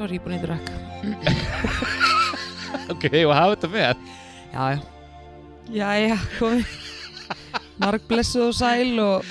Sorry, 0.00 0.16
ég 0.16 0.20
er 0.20 0.24
búin 0.24 0.38
að 0.38 0.44
drakka. 0.48 0.74
Ok, 2.90 3.04
og 3.24 3.32
hafa 3.34 3.54
þetta 3.54 3.68
með 3.70 3.80
Já, 4.50 4.64
já. 4.72 4.78
Já, 5.70 5.88
já, 6.00 6.16
komið. 6.38 6.66
Marg 7.80 8.02
blessuð 8.08 8.44
og 8.48 8.54
sæl 8.58 8.92
og 9.02 9.24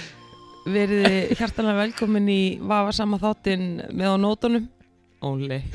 verið 0.69 1.05
hjartanlega 1.37 1.81
velkomin 1.83 2.27
í 2.31 2.59
Vafa 2.61 2.91
sama 2.95 3.17
þáttinn 3.21 3.65
með 3.91 4.07
á 4.13 4.15
nótunum. 4.21 4.65
Óli. 5.25 5.59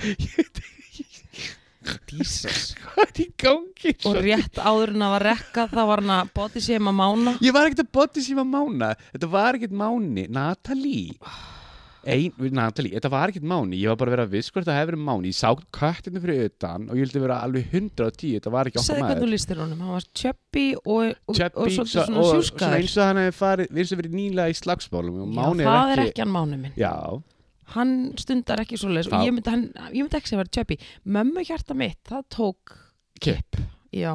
Jesus. 2.14 2.70
Hvað 2.94 3.10
er 3.10 3.18
í 3.20 3.24
gangi? 3.42 3.90
Og 4.08 4.14
rétt 4.24 4.56
áður 4.62 4.92
en 4.94 5.02
að 5.04 5.10
var 5.18 5.24
rekka, 5.28 5.64
það 5.68 5.88
var 5.90 6.00
hann 6.00 6.12
að 6.14 6.30
bóti 6.38 6.62
sér 6.64 6.80
maður 6.80 6.96
mána. 7.00 7.34
Ég 7.44 7.52
var 7.56 7.66
ekkert 7.68 7.82
að 7.84 7.90
bóti 7.98 8.22
síma 8.24 8.44
mána 8.48 8.92
Þetta 9.10 9.28
var 9.34 9.58
ekkert 9.58 9.74
máni 9.76 10.24
Natalie 10.32 11.18
Ein, 12.04 12.32
Natalie, 12.56 12.94
þetta 12.96 13.10
var 13.12 13.32
ekkert 13.32 13.44
máni 13.48 13.78
Ég 13.82 13.88
var 13.92 13.98
bara 14.00 14.12
að 14.12 14.16
vera 14.16 14.26
viss 14.32 14.48
hvort 14.54 14.66
það 14.68 14.78
hefur 14.80 14.90
verið 14.94 15.04
máni 15.10 15.30
Ég 15.32 15.36
sá 15.38 15.50
köttinu 15.76 16.22
fyrir 16.24 16.48
utan 16.48 16.86
og 16.88 16.96
ég 16.96 17.04
vildi 17.06 17.22
vera 17.26 17.38
alveg 17.44 17.68
110 17.76 18.32
Þetta 18.38 18.54
var 18.56 18.70
ekki 18.70 18.80
okkar 18.80 18.88
Segði 18.88 19.04
hvernig 19.04 19.20
þú 19.20 19.20
maður 19.24 19.34
lístir 19.34 19.62
honum. 19.64 19.84
Hann 19.84 19.94
var 19.98 20.08
chubby 20.22 20.66
og, 20.80 20.88
og, 21.04 21.12
og 21.28 21.36
svolítið 21.36 21.76
svo- 21.76 21.86
svona 21.90 22.16
og 22.24 22.30
svona 22.30 22.40
sjúskaður. 22.40 22.78
eins 22.80 22.96
og 22.96 23.08
hann 23.10 23.22
hefði 23.24 23.36
farið 23.42 23.70
Við 23.76 23.84
erum 23.84 23.92
sem 23.92 24.02
verið 24.04 24.18
nýlega 24.22 24.48
í 24.48 24.58
slagsmálum 24.62 25.20
og 25.20 25.28
Já, 25.34 25.68
það 25.68 25.94
er 25.98 26.04
ekki 26.08 26.24
hann 26.24 26.34
mánu 26.38 26.60
minn. 26.64 26.76
Já, 26.80 26.94
Hann 27.72 28.12
stundar 28.20 28.60
ekki 28.60 28.76
svo 28.80 28.90
leis 28.92 29.06
og 29.08 29.24
ég 29.24 29.32
myndi, 29.32 29.50
hann, 29.50 29.62
ég 29.94 30.02
myndi 30.04 30.18
ekki 30.18 30.28
sem 30.32 30.38
verið 30.38 30.52
chubby. 30.58 30.76
Mömmu 31.06 31.44
hjarta 31.48 31.74
mitt, 31.74 32.00
það 32.08 32.24
tók, 32.36 32.74
kipp 33.24 33.56
já, 33.94 34.12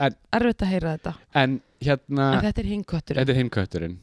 En- 0.00 0.16
erfitt 0.32 0.62
að 0.66 0.72
heyra 0.72 0.96
þetta. 0.96 1.14
En 1.34 1.60
hérna, 1.80 2.26
En 2.34 2.44
þetta 2.44 2.58
er 2.64 2.68
hinn 2.72 2.84
kötturinn. 2.84 3.20
þetta 3.22 3.34
er 3.34 3.38
hinn 3.42 3.50
kötturinn 3.50 3.96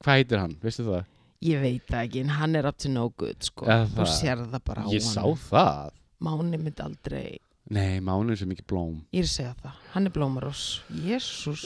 Hvað 0.00 0.16
heitir 0.16 0.38
hann, 0.40 0.56
veistu 0.62 0.84
það? 0.86 1.04
Ég 1.42 1.60
veit 1.60 1.94
ekki, 1.96 2.20
en 2.20 2.28
hann 2.36 2.56
er 2.56 2.66
up 2.66 2.76
to 2.78 2.88
no 2.88 3.08
good, 3.16 3.36
sko. 3.42 3.64
Þú 3.66 4.06
sér 4.08 4.42
það 4.50 4.64
bara 4.64 4.82
á 4.84 4.88
Ég 4.92 5.02
sá 5.04 5.22
hann. 5.22 5.36
það 5.36 5.90
Máni 6.20 6.58
myndi 6.60 6.82
aldrei, 6.84 7.38
Nei, 7.70 8.00
Máni 8.00 8.32
er 8.32 8.36
svo 8.40 8.48
mikið 8.50 8.66
blóm 8.66 8.94
ég 9.12 9.20
er 9.22 9.28
að 9.28 9.30
segja 9.30 9.54
það. 9.62 9.74
Hann 9.92 10.06
er 10.06 10.10
blómarós. 10.10 10.62
Jésús. 10.90 11.62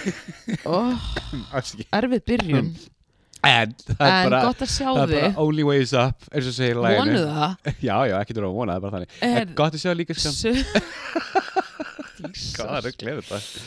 oh, 0.66 0.98
erfið 1.92 2.24
byrjun. 2.26 2.74
En 3.42 3.70
það 3.72 4.00
er 4.04 4.10
En 4.10 4.30
bara 4.30 4.40
gott 4.44 4.62
að 4.66 4.68
sjá 4.68 4.86
Það 4.90 5.02
er 5.16 5.22
þig. 5.30 5.36
only 5.40 5.62
ways 5.64 5.92
up. 5.96 6.26
Vonu 6.34 7.20
það. 7.24 7.54
Já, 7.88 7.94
já, 8.10 8.16
ekki 8.20 8.34
þú 8.36 8.42
að 8.44 8.56
vona, 8.58 8.74
það 8.74 8.76
er 8.76 8.82
bara 8.84 8.96
þannig 8.98 9.14
Er- 9.24 9.40
En 9.40 9.54
gott 9.56 9.76
að 9.78 9.80
sjá 9.84 9.94
líka 9.96 10.16
skam 10.18 10.34
Hvað 12.20 12.74
er 12.76 12.88
að 12.90 12.96
glefa 13.00 13.22
þetta? 13.30 13.62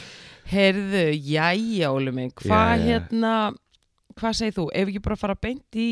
Heyrðu, 0.53 1.03
jæja, 1.25 1.89
Óli 1.95 2.11
minn, 2.13 2.29
hvað 2.37 2.73
Jæja. 2.75 2.83
hérna, 2.85 3.31
hvað 4.19 4.35
segir 4.37 4.55
þú? 4.59 4.65
Ef 4.77 4.91
ekki 4.91 5.01
bara 5.07 5.17
fara 5.17 5.35
beint 5.41 5.79
í 5.79 5.87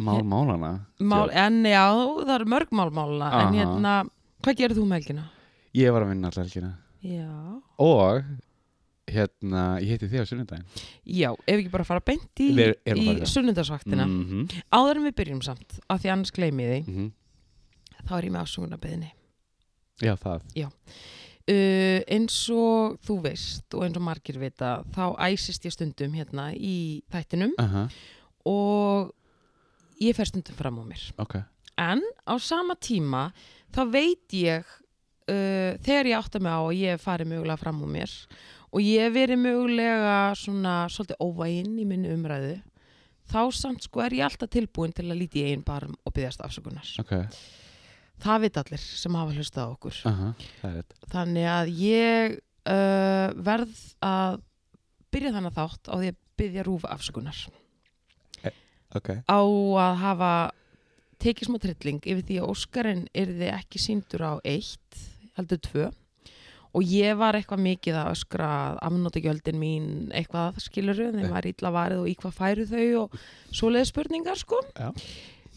Mál 0.00 0.22
málana 0.24 0.70
mál, 1.02 1.28
en 1.34 1.58
já, 1.66 1.82
það 2.22 2.30
eru 2.38 2.46
mörg 2.48 2.70
málmáluna, 2.78 3.28
en 3.42 3.56
hérna, 3.58 3.94
hvað 4.40 4.60
gerir 4.62 4.78
þú 4.78 4.84
með 4.86 5.00
helgina? 5.02 5.24
Ég 5.76 5.92
var 5.92 6.06
að 6.06 6.12
vinna 6.14 6.30
allar 6.30 6.46
helgina 6.46 6.70
Já. 7.04 7.26
Og 7.82 8.22
hérna, 9.14 9.62
ég 9.82 9.88
heiti 9.94 10.08
þig 10.10 10.22
á 10.22 10.26
sunnudaginn 10.30 10.66
Já, 11.04 11.30
ef 11.46 11.56
ekki 11.58 11.70
bara 11.70 11.84
fara 11.88 12.00
beint 12.04 12.42
í, 12.42 12.50
Við 12.56 12.74
erum 12.84 13.00
í 13.00 13.04
að 13.04 13.06
fara 13.06 13.16
í 13.16 13.20
það. 13.24 13.32
sunnundarsvaktina. 13.34 14.06
mm 14.06 14.26
-hmm. 14.30 14.62
Áður 14.72 14.96
en 14.96 15.06
við 15.08 15.14
byrjum 15.20 15.42
samt, 15.42 15.78
af 15.88 16.02
því 16.02 16.12
annars 16.12 16.30
gleymi 16.30 16.62
ég 16.62 16.70
því, 16.84 16.92
Mhm. 16.92 17.12
þá 18.08 18.12
er 18.18 18.24
ég 18.24 18.32
með 18.32 18.44
ásökunarbeðinni. 18.44 19.10
Já, 20.00 20.14
það 20.16 20.40
Uh, 21.50 22.04
eins 22.06 22.48
og 22.50 23.00
þú 23.02 23.22
veist 23.22 23.74
og 23.74 23.82
eins 23.82 23.96
og 23.96 24.02
margir 24.02 24.38
vita, 24.38 24.84
þá 24.94 25.16
æsist 25.18 25.64
ég 25.64 25.72
stundum 25.72 26.12
hérna 26.14 26.54
í 26.54 27.02
þættinum 27.10 27.50
uh 27.58 27.88
og 28.46 29.10
ég 30.00 30.14
fer 30.14 30.24
stundum 30.26 30.54
fram 30.54 30.78
á 30.78 30.84
mér. 30.86 31.12
Ok 31.18 31.34
En 31.78 32.00
á 32.28 32.38
sama 32.38 32.74
tíma 32.74 33.32
þá 33.72 33.90
veit 33.90 34.28
ég 34.32 34.64
uh, 35.28 35.76
þegar 35.82 36.06
ég 36.06 36.16
átta 36.18 36.38
mig 36.40 36.52
á 36.52 36.60
að 36.60 36.76
ég 36.76 36.90
hef 36.94 37.04
farið 37.04 37.26
mögulega 37.32 37.58
fram 37.58 37.82
á 37.82 37.86
mér 37.88 38.10
og 38.70 38.82
ég 38.84 39.02
hef 39.06 39.14
verið 39.16 39.40
mögulega 39.42 40.16
svona 40.38 40.74
svolítið 40.92 41.22
óvæginn 41.24 41.78
í 41.82 41.86
minni 41.88 42.12
umræðu 42.14 42.58
þá 43.30 43.40
samt 43.54 43.86
sko 43.86 44.02
er 44.04 44.16
ég 44.18 44.26
alltaf 44.26 44.50
tilbúin 44.50 44.94
til 44.94 45.06
að 45.08 45.20
líti 45.22 45.42
í 45.44 45.50
einn 45.52 45.64
barm 45.66 45.94
og 46.04 46.14
byggjast 46.16 46.42
afsökunar. 46.46 46.86
Ok, 47.02 47.16
Það 48.20 48.40
veit 48.44 48.56
allir 48.60 48.82
sem 48.84 49.14
hafa 49.16 49.32
hlustað 49.32 49.70
okkur. 49.74 50.00
uh 50.04 50.24
er 50.68 50.74
rétt 50.76 50.96
Þannig 51.08 51.46
að 51.48 51.70
ég 51.80 52.34
uh, 52.68 53.28
verð 53.40 53.78
að 54.04 54.40
byrja 55.10 55.32
þannig 55.38 55.54
þátt 55.56 55.88
á 55.88 55.94
því 55.96 56.10
að 56.12 56.18
byggja 56.40 56.66
rúfa 56.66 56.90
afsökunar. 56.94 57.40
Ok, 58.90 59.08
Á 59.30 59.38
að 59.38 59.96
hafa 60.02 60.30
tekið 61.22 61.46
smá 61.46 61.58
trilling 61.62 62.00
yfir 62.02 62.24
því 62.26 62.38
að 62.42 62.48
Óskarinn 62.50 63.02
yrði 63.14 63.50
ekki 63.54 63.78
síndur 63.78 64.24
á 64.26 64.32
eitt, 64.42 64.98
heldur 65.38 65.60
tvö. 65.62 65.84
Og 66.76 66.86
ég 66.86 67.16
var 67.18 67.34
eitthvað 67.34 67.64
mikið 67.64 67.96
að 67.98 68.12
öskra 68.12 68.48
að 68.54 68.76
afnótagjöldin 68.86 69.58
mín 69.58 69.88
eitthvað 70.14 70.60
skiluru, 70.62 71.08
þeim 71.16 71.32
var 71.32 71.48
illa 71.50 71.72
varið 71.74 72.04
og 72.04 72.10
í 72.10 72.14
hvað 72.20 72.36
færu 72.36 72.66
þau 72.70 72.84
og 73.00 73.16
svoleiði 73.50 73.90
spurningar 73.90 74.38
sko. 74.38 74.60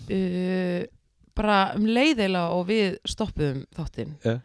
Uh, 0.10 0.82
bara 1.38 1.60
um 1.78 1.86
leiðilega 1.86 2.50
og 2.58 2.66
við 2.70 2.98
stoppuðum 3.10 3.64
þáttinn 3.74 4.18
Já. 4.26 4.36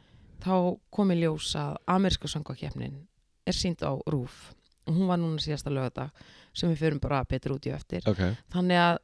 þá 0.45 0.55
kom 0.95 1.11
í 1.13 1.19
ljós 1.19 1.51
að 1.59 1.75
ameríska 1.91 2.31
söngvakefnin 2.31 3.01
er 3.49 3.57
sínd 3.57 3.83
á 3.85 3.93
RÚF 4.09 4.53
og 4.89 4.95
hún 4.97 5.09
var 5.11 5.21
núna 5.21 5.41
síðasta 5.43 5.73
lögadag 5.73 6.13
sem 6.57 6.71
við 6.73 6.81
förum 6.85 7.03
bara 7.03 7.25
betur 7.29 7.57
út 7.57 7.67
í 7.69 7.73
eftir. 7.75 8.05
Ok. 8.09 8.23
Þannig 8.53 8.81
að 8.81 8.97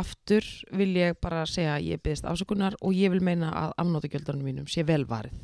aftur 0.00 0.46
vil 0.76 0.92
ég 0.96 1.18
bara 1.20 1.44
segja 1.48 1.76
að 1.76 1.88
ég 1.90 2.02
byggðist 2.02 2.28
afsökunar 2.28 2.76
og 2.80 2.96
ég 2.96 3.12
vil 3.12 3.22
meina 3.24 3.50
að 3.64 3.76
afnótagjöldunum 3.82 4.46
mínum 4.46 4.68
sé 4.70 4.84
vel 4.86 5.02
varið 5.08 5.36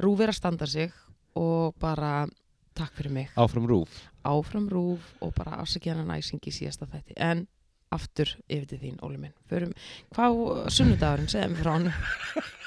RÚF 0.00 0.24
er 0.24 0.32
að 0.32 0.40
standa 0.40 0.68
sig 0.70 0.92
og 1.38 1.76
bara 1.80 2.26
takk 2.76 2.94
fyrir 2.96 3.12
mig. 3.14 3.32
Áfram 3.36 3.68
rúf 3.68 4.00
áfram 4.24 4.68
RÚF 4.68 5.14
og 5.24 5.34
bara 5.34 5.60
afsakjana 5.62 6.04
næsing 6.04 6.42
í 6.44 6.52
síðasta 6.54 6.88
þætti. 6.90 7.16
En 7.16 7.46
aftur 7.90 8.30
yfir 8.46 8.66
til 8.70 8.80
þín, 8.82 9.00
Óli 9.02 9.18
minn. 9.18 9.34
Förum, 9.50 9.72
hvað 10.14 10.40
sunnudagurinn? 10.70 11.30
Segði 11.30 11.52
mér 11.54 11.62
frá 11.64 11.72
hann 11.74 11.88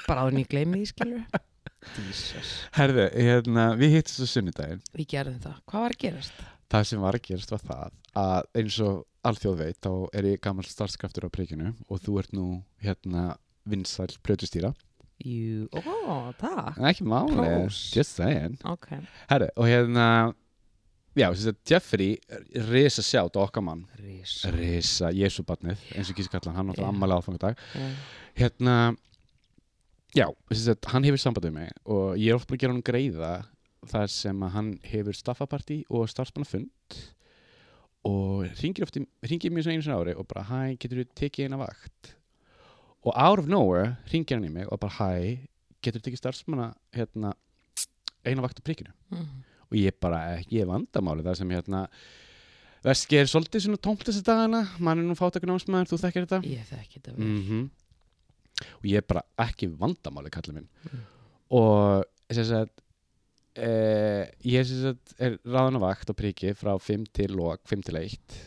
bara 0.08 0.24
áður 0.24 0.34
en 0.34 0.42
ég 0.42 0.50
gleymi 0.52 0.80
því 0.82 0.90
skilur 0.90 1.42
Jesus, 2.08 2.50
Herðu, 2.72 3.06
hérna, 3.12 3.64
við 3.76 3.98
hittist 3.98 4.24
á 4.24 4.26
sunnudaginn. 4.28 4.84
Við 4.96 5.08
gerðum 5.12 5.40
það. 5.42 5.56
Hvað 5.68 5.82
var 5.84 5.94
að 5.94 6.02
gerast? 6.04 6.44
Það 6.72 6.86
sem 6.90 7.02
var 7.04 7.18
að 7.18 7.26
gerast 7.26 7.52
var 7.52 7.64
það 7.64 7.98
að 8.24 8.48
eins 8.60 8.78
og 8.84 9.02
alþjóð 9.28 9.58
veit 9.60 9.78
þá 9.84 9.92
er 10.16 10.28
ég 10.30 10.40
gammal 10.44 10.64
starfskraftur 10.68 11.28
á 11.28 11.34
príkinu 11.34 11.74
og 11.92 12.00
þú 12.04 12.16
ert 12.22 12.32
nú 12.36 12.46
hérna 12.84 13.34
vinsæl 13.68 14.10
plötustýra 14.24 14.72
Jú, 15.24 15.66
ó, 15.72 16.32
takk. 16.36 16.78
En 16.78 16.88
ekki 16.90 17.04
máli, 17.08 17.50
just 17.94 18.18
saying. 18.18 18.58
Ok, 18.68 18.90
Herru, 19.30 19.48
og 19.56 19.68
hérna 19.70 20.08
Já, 21.14 21.28
þess 21.30 21.46
að 21.46 21.58
Jeffrey 21.70 22.14
risa 22.72 23.02
sjátt 23.06 23.36
okkar 23.38 23.62
mann. 23.62 23.84
Risa. 24.02 24.50
Risa, 24.50 25.12
Jésubarnið, 25.14 25.82
eins 25.94 26.08
og 26.10 26.16
kísi 26.18 26.32
kallan 26.32 26.56
hann 26.56 26.72
átti 26.72 26.82
Já. 26.82 26.88
ammali 26.88 27.14
áfangadag. 27.14 27.60
Yeah. 27.78 27.92
Hérna 28.40 28.74
Já, 30.14 30.26
þess 30.50 30.72
að 30.72 30.88
hann 30.90 31.06
hefur 31.06 31.22
samband 31.22 31.46
við 31.46 31.54
mig 31.54 31.70
og 31.90 32.18
ég 32.18 32.30
er 32.30 32.38
oft 32.38 32.50
búin 32.50 32.58
að 32.58 32.64
gera 32.64 32.74
hann 32.74 32.84
greiða 32.86 33.30
þar 33.90 34.10
sem 34.14 34.42
að 34.46 34.52
hann 34.54 34.68
hefur 34.86 35.16
staffapartí 35.18 35.78
og 35.90 36.10
starfsmannafund 36.10 36.98
og 38.06 38.44
ringir 38.60 38.86
oft 38.86 38.98
í, 38.98 39.02
ringir 39.26 39.54
mér 39.54 39.66
svo 39.66 39.74
einu 39.74 39.86
sinni 39.86 39.96
á 39.96 40.02
ári 40.02 40.14
og 40.18 40.28
bara 40.30 40.44
hæ, 40.50 40.60
getur 40.78 41.02
þú 41.02 41.06
tekið 41.18 41.48
eina 41.48 41.58
vakt 41.62 42.14
og 43.04 43.12
out 43.12 43.42
of 43.42 43.48
nowhere 43.50 43.94
ringir 44.12 44.38
hann 44.38 44.48
í 44.48 44.52
mig 44.52 44.68
og 44.72 44.80
bara 44.82 44.96
hæ, 44.98 45.46
getur 45.84 46.00
þú 46.00 46.08
tekið 46.08 46.22
starfsmanna 46.22 46.70
hérna, 46.96 47.34
eina 48.24 48.44
vakt 48.44 48.60
á 48.60 48.66
prikinu 48.66 48.92
mm. 49.12 49.30
og 49.70 49.78
ég 49.78 49.96
bara 50.00 50.38
ekki 50.38 50.62
ég 50.62 50.70
vandamáli 50.70 51.26
það 51.26 51.40
sem 51.42 51.56
hérna 51.56 51.88
Veski 52.84 53.16
er 53.16 53.28
svolítið 53.30 53.62
svona 53.64 53.80
tómt 53.80 54.02
þessi 54.04 54.20
dagana. 54.20 54.58
Mann 54.76 55.00
er 55.00 55.06
nú 55.08 55.14
fátakun 55.16 55.54
ásmaður, 55.54 55.86
þú 55.88 55.98
þekkir 56.02 56.26
þetta. 56.26 56.40
Ég 56.44 56.66
þekki 56.68 56.98
þetta 56.98 57.14
mm 57.16 57.62
og 58.62 58.88
ég 58.88 59.04
bara 59.08 59.24
ekki 59.44 59.68
vandamáli 59.80 60.32
kallið 60.32 60.60
minn. 60.60 60.70
Mm. 60.86 61.04
og 61.58 62.34
sem 62.34 62.46
sagt 62.48 62.82
eh, 63.58 64.30
ég 64.46 64.66
sem 64.66 64.82
sagt 64.82 65.14
er 65.22 65.36
ráðan 65.42 65.78
á 65.78 65.86
vakt 65.86 66.10
á 66.10 66.14
priki 66.16 66.54
frá 66.56 66.74
5 66.80 67.06
til 67.14 67.34
lok 67.36 67.62
5 67.70 67.84
til 67.88 68.00
1 68.00 68.38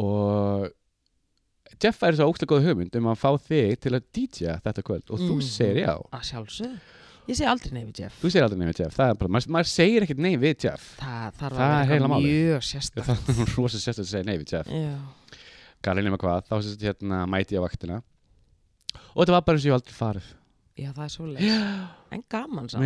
og 0.00 0.68
Jeff 1.80 2.02
er 2.06 2.16
svo 2.18 2.26
óslega 2.30 2.50
góð 2.54 2.66
hugmynd 2.68 2.96
um 3.00 3.06
að 3.12 3.20
fá 3.22 3.30
þig 3.48 3.76
til 3.80 3.92
að 3.96 4.02
DJ 4.16 4.56
þetta 4.64 4.82
kvöld 4.86 5.10
og 5.10 5.18
þú 5.20 5.34
Mhm. 5.36 5.44
segir 5.46 5.80
já. 5.86 5.94
Að 6.12 6.24
sjálfsögðu. 6.30 6.80
Ég 7.30 7.36
segi 7.36 7.46
aldrei 7.46 7.72
nei 7.72 7.84
við 7.84 8.00
Jeff. 8.00 8.14
Þú 8.22 8.30
segir 8.32 8.42
aldrei 8.44 8.58
nei 8.58 8.68
við 8.72 8.78
Jeff, 8.80 8.96
það 8.96 9.10
er 9.10 9.14
bara, 9.20 9.30
maður, 9.30 9.48
maður 9.54 9.68
segir 9.70 10.02
ekkert 10.06 10.18
nei 10.24 10.36
við 10.36 10.64
Jeff. 10.64 10.86
Það 10.98 11.32
þarf 11.40 11.56
Það 11.60 11.70
er 11.70 11.80
að 11.80 11.90
heila 11.90 12.60
sérstætt 12.60 13.04
það 13.08 13.30
er 13.44 13.54
rosa 13.56 13.78
sérst 13.78 14.00
að 14.02 14.08
segja 14.10 14.24
nei 14.26 14.38
við 14.40 14.52
Jeff. 14.52 14.66
Já, 14.66 14.98
galið 15.82 16.04
nema 16.08 16.18
hvað, 16.18 16.42
þá 16.50 16.54
sagt 16.66 16.82
hérna 16.88 17.22
mæti 17.30 17.54
ég 17.56 17.62
á 17.62 17.66
vaktina. 17.68 18.02
Og 19.14 19.22
þetta 19.24 19.36
var 19.36 19.42
bara 19.46 19.56
eins 19.56 19.64
og 19.66 19.70
ég 19.70 19.76
aldrei 19.78 19.94
farið. 19.94 20.28
Já, 20.80 20.90
það 20.96 21.04
er 21.04 21.12
svo 21.14 21.26
leið 21.26 21.88
En 22.10 22.24
gaman 22.30 22.68
samt 22.72 22.84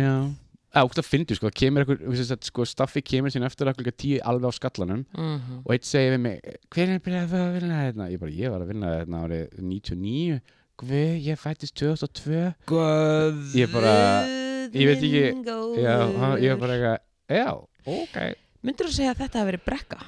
Já, 0.75 0.81
að 0.81 0.89
ógst 0.89 0.99
að 0.99 1.07
fyndi 1.07 1.35
sko, 1.37 1.47
það 1.47 1.55
kemur 1.61 1.83
eitthvað, 1.85 2.01
þú 2.19 2.37
sko, 2.49 2.65
staffi 2.67 3.01
kemur 3.01 3.31
sín 3.31 3.45
eftir 3.47 3.69
að 3.71 3.77
klukka 3.79 3.93
tíu 3.95 4.17
alveg 4.27 4.51
á 4.51 4.53
skallanum 4.57 5.05
Mhm. 5.15 5.61
og 5.65 5.71
eitt 5.73 5.85
segir 5.87 6.11
við 6.17 6.19
mig, 6.19 6.41
hver 6.69 6.89
er 6.89 6.99
byrjað 6.99 7.31
að 7.31 7.53
vinna 7.59 7.79
hérna? 7.79 8.09
Ég 8.11 8.19
bara, 8.19 8.31
ég 8.31 8.51
var 8.51 8.59
að 8.61 8.67
vinna 8.73 8.87
hérna 8.99 9.23
árið 9.23 9.47
99 9.59 10.41
Guð, 10.77 11.23
ég 11.23 11.39
fættist 11.39 11.73
2002 11.79 12.53
Guð 12.67 13.55
Ég 13.55 13.71
bara- 13.71 14.27
ég 14.67 14.85
veit 14.85 14.99
ekki- 14.99 15.45
Já, 15.79 15.95
ég 16.43 16.49
var 16.49 16.59
bara 16.59 16.73
eitthvað, 16.75 16.99
já, 17.29 17.67
ok 17.87 18.35
Myndirðu 18.65 18.91
segja 18.91 19.13
að 19.13 19.19
þetta 19.23 19.39
hafi 19.39 19.51
verið 19.51 19.65
brekka? 19.65 19.99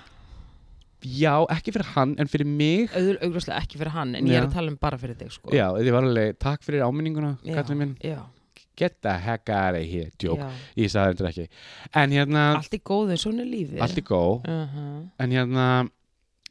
Já, 1.05 1.45
ekki 1.53 1.71
fyrir 1.71 1.85
hann, 1.93 2.15
en 2.19 2.27
fyrir 2.27 2.45
mig 2.49 2.89
Auður, 2.91 3.19
augljóslega 3.21 3.61
ekki 3.61 3.77
fyrir 3.77 3.91
hann, 3.93 4.15
en 4.15 4.25
ég 4.25 4.33
er 4.35 4.41
Já. 4.41 4.47
að 4.49 4.53
tala 4.53 4.67
um 4.73 4.75
bara 4.81 4.97
fyrir 4.97 5.15
þig 5.15 5.31
sko. 5.31 5.51
Já, 5.53 5.71
þið 5.77 5.91
var 5.93 6.03
alveg, 6.03 6.39
takk 6.39 6.61
fyrir 6.65 6.81
áminninguna, 6.81 7.37
Já, 7.45 7.53
kallið 7.55 7.77
minn 7.77 7.95
já, 8.01 8.17
Get 8.77 9.01
the 9.01 9.17
heck 9.17 9.49
out 9.49 9.75
of 9.75 9.83
here, 9.89 10.11
já. 10.21 10.37
Ég 10.77 10.91
sagði 10.93 11.17
þetta 11.17 11.29
ekki. 11.33 11.47
En 11.97 12.11
hérna, 12.13 12.47
Allt 12.59 12.73
í 12.77 12.81
góðu, 12.85 13.17
svona 13.17 13.41
er 13.41 13.51
lífið. 13.51 13.81
Allt 13.81 13.97
í 13.97 14.03
góð. 14.05 14.47
Uh 14.47 15.23
En 15.23 15.31
hérna, 15.33 15.89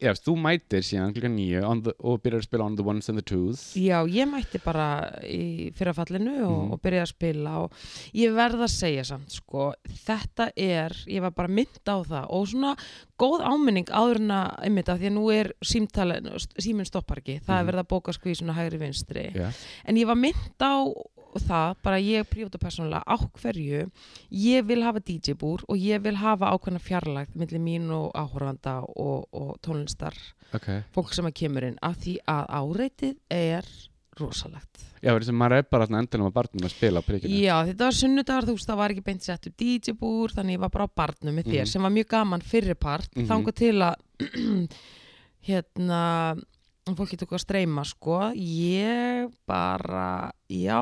já, 0.03 0.11
þú 0.13 0.35
mætir 0.37 0.83
síðan 0.85 1.15
klukkan 1.15 1.37
nýju 1.39 1.63
the, 1.87 1.93
og 2.05 2.19
byrjar 2.21 2.43
að 2.43 2.49
spila 2.49 2.65
on 2.67 2.75
the 2.77 2.83
ones 2.85 3.09
and 3.09 3.17
the 3.17 3.23
twos. 3.23 3.63
Já, 3.79 4.03
ég 4.11 4.27
mætti 4.29 4.59
bara 4.65 4.89
í 5.25 5.71
fyrrafallinu 5.73 6.35
og, 6.45 6.65
Mhm. 6.67 6.73
og 6.75 6.83
byrjaði 6.83 7.07
að 7.07 7.13
spila 7.15 7.55
og 7.63 7.73
ég 8.13 8.35
verð 8.35 8.61
að 8.67 8.75
segja 8.75 9.05
samt 9.05 9.31
sko, 9.31 9.73
þetta 10.05 10.51
er, 10.57 10.91
ég 11.07 11.21
var 11.23 11.31
bara 11.31 11.49
mynd 11.49 11.79
á 11.87 11.97
það 12.05 12.27
og 12.29 12.47
svona 12.49 12.77
góð 13.19 13.41
áminning 13.47 13.87
áður 13.89 14.17
en 14.21 14.29
að 14.29 14.65
einmitt 14.67 14.89
að 14.93 14.99
því 15.01 15.07
að 15.07 15.17
nú 15.17 15.27
er 15.33 15.53
símtalin, 15.65 16.29
síminn 16.59 16.85
stoppar 16.91 17.23
ekki, 17.23 17.41
það 17.41 17.55
Mhm. 17.55 17.61
er 17.69 17.73
verið 17.73 17.85
að 17.85 17.89
bóka 17.89 18.13
í 18.33 18.37
svona 18.37 18.55
hægri 18.59 18.79
vinstri. 18.79 19.33
Já, 19.33 19.53
en 19.87 19.95
ég 19.97 20.07
var 20.07 20.17
mynd 20.17 20.59
á 20.61 20.93
það, 21.43 21.75
bara 21.83 21.99
ég 22.01 22.29
prífóta 22.31 22.59
persónulega 22.59 23.03
á 23.07 23.17
hverju 23.41 23.91
ég 24.31 24.65
vil 24.67 24.83
hafa 24.83 25.01
DJ-búr 25.01 25.65
og 25.69 25.77
ég 25.79 26.01
vil 26.03 26.17
hafa 26.17 26.53
ákveðna 26.55 26.81
fjarlægt 26.81 27.35
millir 27.37 27.61
mín 27.61 27.91
og 27.91 28.11
áhorfanda 28.15 28.79
og, 28.97 29.27
og 29.33 29.57
tónlistar 29.63 30.15
ok 30.55 30.71
fólk 30.95 31.13
sem 31.15 31.27
að 31.27 31.35
kemur 31.43 31.65
inn 31.69 31.79
af 31.83 31.97
því 32.03 32.19
að 32.27 32.47
áreitið 32.61 33.17
er 33.31 33.65
rosalegt. 34.17 34.81
Já, 35.05 35.11
verður 35.13 35.27
sem 35.29 35.37
maður 35.37 35.59
er 35.59 35.67
bara 35.69 35.85
endanum 35.93 36.31
á 36.33 36.37
barnum 36.39 36.65
að 36.65 36.73
spila 36.73 37.03
á 37.05 37.05
prikinu 37.05 37.37
Já, 37.37 37.57
þetta 37.69 37.85
var 37.85 37.93
sunnudagar, 37.99 38.47
þú 38.49 38.55
veist, 38.57 38.67
það 38.71 38.79
var 38.81 38.91
ekki 38.95 39.03
beint 39.05 39.23
sett 39.27 39.47
upp 39.51 39.57
DJ-búr, 39.61 40.33
þannig 40.33 40.57
ég 40.57 40.63
var 40.63 40.71
bara 40.73 40.87
á 40.89 40.97
barnum 40.97 41.37
með 41.37 41.51
þér 41.53 41.61
Mhm. 41.67 41.69
sem 41.69 41.83
var 41.83 41.91
mjög 41.93 42.09
gaman 42.09 42.41
fyrirpart, 42.41 43.11
mm 43.13 43.23
Mhm. 43.23 43.29
þangað 43.29 43.55
til 43.61 43.75
að 43.85 43.95
hérna 45.49 46.01
fólk 46.97 47.11
getur 47.13 47.27
okkur 47.27 47.41
að 47.41 47.45
streyma, 47.45 47.85
sko 47.85 48.19
ég 48.39 49.31
bara, 49.47 50.31
já 50.49 50.81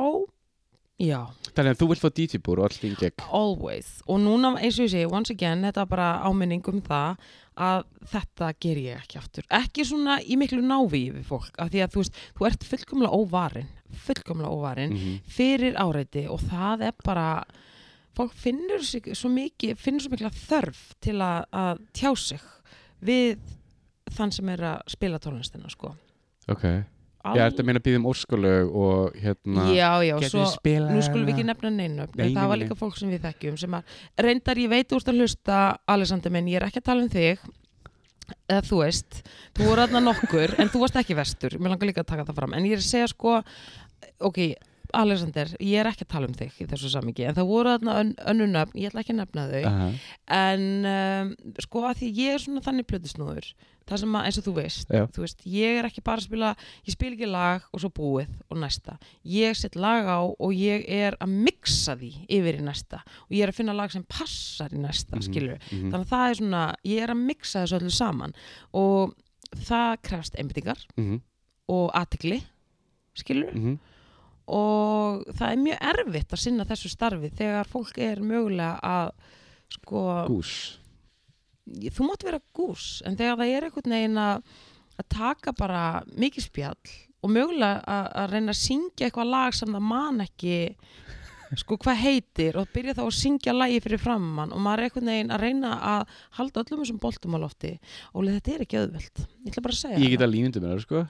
já, 1.00 1.20
Þannig 1.54 1.70
að 1.70 1.80
þú 1.80 1.88
vilt 1.90 2.02
fá 2.02 2.10
DJ-búr 2.10 2.60
og 2.60 2.66
allt 2.68 2.84
í 2.86 2.90
gegn 2.98 3.24
always. 3.30 3.88
Og 4.10 4.18
núna, 4.22 4.56
eins 4.58 4.78
og 4.78 4.88
ég 4.88 4.92
segi, 4.94 5.06
once 5.06 5.30
again 5.34 5.62
þetta 5.62 5.84
er 5.84 5.90
bara 5.90 6.08
áminning 6.26 6.66
um 6.70 6.80
það 6.82 7.28
að 7.54 7.84
þetta 8.10 8.48
ger 8.64 8.80
ég 8.82 9.02
ekki 9.04 9.20
aftur. 9.20 9.46
Ekki 9.54 9.84
svona 9.86 10.18
í 10.22 10.38
miklu 10.40 10.58
návíi 10.64 11.12
við 11.14 11.28
fólk 11.28 11.60
af 11.62 11.70
því 11.70 11.84
að 11.84 11.94
þú 11.94 12.02
veist, 12.02 12.20
þú 12.34 12.48
ert 12.48 12.66
fullkomlega 12.72 13.20
óvarin 13.22 13.70
fullkomlega 13.94 14.50
óvarin 14.50 14.94
mm 14.94 15.20
fyrir 15.34 15.76
áreiti 15.78 16.26
og 16.30 16.40
það 16.40 16.88
er 16.88 16.94
bara 17.04 17.44
fólk 18.14 18.34
finnur 18.38 18.82
sig 18.82 19.08
svo 19.16 19.30
mikið 19.32 19.78
finnur 19.78 20.02
svo 20.02 20.10
mikla 20.10 20.30
þörf 20.30 20.82
til 21.00 21.16
að, 21.22 21.44
að 21.50 21.78
tjá 21.92 22.10
sig 22.16 22.40
við 23.00 23.38
þann 24.14 24.32
sem 24.32 24.48
er 24.48 24.62
að 24.62 24.82
spila 24.94 25.18
tónlistina 25.18 25.70
sko. 25.70 25.94
Ok, 27.24 27.38
ég 27.38 27.42
ert 27.46 27.60
að 27.60 27.68
meina 27.68 27.80
að 27.80 27.86
býða 27.86 27.98
um 28.02 28.06
óskulög 28.10 28.74
og 28.84 29.14
hérna 29.16 29.62
já, 29.72 29.90
já, 30.04 30.14
Getur 30.20 30.48
svo 30.52 30.72
nú 30.90 31.04
skulum 31.06 31.24
við 31.24 31.32
ekki 31.32 31.46
nefna 31.48 31.70
neinöfn 31.72 32.18
Nei, 32.20 32.26
það 32.26 32.34
nei, 32.36 32.48
var 32.50 32.58
nei. 32.58 32.64
líka 32.66 32.76
fólk 32.76 32.98
sem 33.00 33.12
við 33.14 33.24
þekkjum 33.24 33.56
sem 33.62 33.76
að 33.78 33.94
reyndar 34.26 34.60
ég 34.60 34.72
veit 34.74 34.92
úrst 34.92 35.08
að 35.08 35.22
hlusta 35.22 35.60
Alexander 35.94 36.34
minn, 36.34 36.50
ég 36.52 36.60
er 36.60 36.66
ekki 36.68 36.82
að 36.82 36.88
tala 36.90 37.06
um 37.06 37.08
þig. 37.14 37.40
Eða 38.48 38.60
þú 38.68 38.82
veist, 38.82 39.22
þú 39.56 39.70
voru 39.70 39.84
aðna 39.86 40.04
nokkur 40.04 40.54
en 40.60 40.70
þú 40.72 40.84
varst 40.84 41.00
ekki 41.00 41.16
vestur, 41.16 41.56
mér 41.60 41.74
langar 41.74 41.88
líka 41.88 42.04
að 42.04 42.12
taka 42.12 42.28
það 42.28 42.38
fram. 42.42 42.54
En 42.56 42.68
ég 42.68 42.76
er 42.76 42.84
að 42.84 42.90
segja 42.90 43.08
sko 43.12 43.40
ok, 44.28 44.40
Alexander, 45.00 45.52
ég 45.60 45.80
er 45.80 45.88
ekki 45.90 46.04
að 46.06 46.12
tala 46.14 46.28
um 46.30 46.34
þig 46.38 46.56
í 46.60 46.66
þessu 46.70 46.90
samingi, 46.92 47.24
en 47.28 47.34
það 47.36 47.48
voru 47.50 47.72
aðna 47.74 47.98
ön, 48.00 48.14
önnu 48.32 48.46
nöfn, 48.52 48.78
ég 48.80 48.90
ætla 48.90 49.02
ekki 49.04 49.14
að 49.14 49.20
nefna 49.22 49.46
þau 49.50 49.62
Aha. 49.70 49.86
en 50.40 50.66
um, 50.94 51.30
sko 51.66 51.84
að 51.88 52.00
því 52.02 52.10
ég 52.20 52.34
er 52.34 52.44
svona 52.44 52.62
þannig 52.64 52.86
plötusnúður 52.90 53.48
það 53.84 54.00
sem 54.00 54.14
að 54.16 54.26
eins 54.30 54.38
og 54.40 54.44
þú 54.46 54.52
veist, 54.56 54.92
Já. 54.96 55.02
þú 55.12 55.20
veist 55.26 55.42
ég 55.44 55.78
er 55.78 55.84
ekki 55.90 56.02
bara 56.06 56.16
að 56.22 56.24
spila, 56.30 56.52
ég 56.88 56.94
spil 56.94 57.10
ekki 57.12 57.26
lag 57.28 57.66
og 57.68 57.82
svo 57.82 57.90
búið 57.92 58.30
og 58.48 58.56
næsta, 58.62 58.94
ég 59.28 59.58
set 59.60 59.76
lag 59.76 60.08
á 60.08 60.24
og 60.24 60.54
ég 60.56 60.86
er 60.88 61.18
að 61.20 61.34
mixa 61.44 61.92
því 62.00 62.12
yfir 62.32 62.60
í 62.62 62.64
næsta 62.64 63.02
og 63.26 63.34
ég 63.36 63.44
er 63.44 63.52
að 63.52 63.58
finna 63.58 63.74
lag 63.76 63.92
sem 63.92 64.06
passar 64.08 64.72
í 64.72 64.80
næsta, 64.80 65.18
Mhm, 65.18 65.26
skilur 65.28 65.58
mhm. 65.60 65.90
þannig 65.92 66.00
að 66.00 66.14
það 66.14 66.30
er 66.30 66.40
svona, 66.40 66.62
ég 66.88 67.02
er 67.04 67.12
að 67.12 67.22
mixa 67.28 67.64
þessu 67.66 67.76
öllu 67.82 67.92
saman 67.92 68.34
og 68.72 69.12
það 69.68 69.90
krefst 70.08 70.40
einbyttingar 70.40 70.80
Mhm, 70.96 71.20
og 71.68 71.90
aðtikli 71.92 72.40
skilur 73.14 73.52
mhm. 73.52 73.76
Og 74.50 75.24
það 75.32 75.50
er 75.50 75.62
mjög 75.62 75.86
erfitt 75.90 76.34
að 76.36 76.42
sinna 76.42 76.66
þessu 76.68 76.90
starfi 76.92 77.30
þegar 77.38 77.70
fólk 77.70 77.98
er 78.04 78.20
mögulega 78.20 78.76
að 78.84 79.12
sko 79.78 80.04
Gús. 80.28 80.54
Þú 81.64 82.06
mátt 82.10 82.26
vera 82.26 82.42
gús 82.52 83.00
en 83.08 83.16
þegar 83.16 83.38
það 83.40 83.52
er 83.54 83.66
einhvern 83.66 83.94
veginn 83.96 84.20
að, 84.20 84.42
að 85.00 85.06
taka 85.16 85.54
bara 85.56 85.84
mikið 86.12 86.48
spjall 86.50 86.94
og 87.24 87.32
mögulega 87.32 87.80
að, 87.88 88.08
að 88.20 88.34
reyna 88.34 88.52
að 88.52 88.60
syngja 88.60 89.08
eitthvað 89.08 89.30
lag 89.32 89.56
sem 89.56 89.72
það 89.72 89.86
man 89.88 90.20
ekki 90.26 90.58
sko 91.54 91.78
hvað 91.80 92.00
heitir 92.02 92.58
og 92.60 92.68
byrja 92.74 92.96
þá 92.98 93.02
að 93.06 93.16
syngja 93.16 93.54
lagi 93.54 93.80
fyrir 93.80 94.02
framann 94.02 94.52
og 94.52 94.60
maður 94.60 94.82
er 94.82 94.90
einhvern 94.90 95.10
veginn 95.14 95.32
að 95.32 95.44
reyna 95.46 95.74
að 95.94 96.14
halda 96.36 96.64
öllum 96.64 96.84
þessum 96.84 97.00
boltum 97.00 97.36
á 97.36 97.44
lofti. 97.46 97.74
Og 98.12 98.28
þetta 98.28 98.54
er 98.54 98.64
ekki 98.66 98.80
auðvelt. 98.82 99.26
Ég 99.44 99.52
ætla 99.52 99.64
bara 99.64 99.76
að 99.76 99.80
segja 99.80 100.02
Ég 100.02 100.12
get 100.12 100.26
að 100.26 100.34
línundum 100.34 100.66
mér, 100.66 100.84
sko 100.84 101.06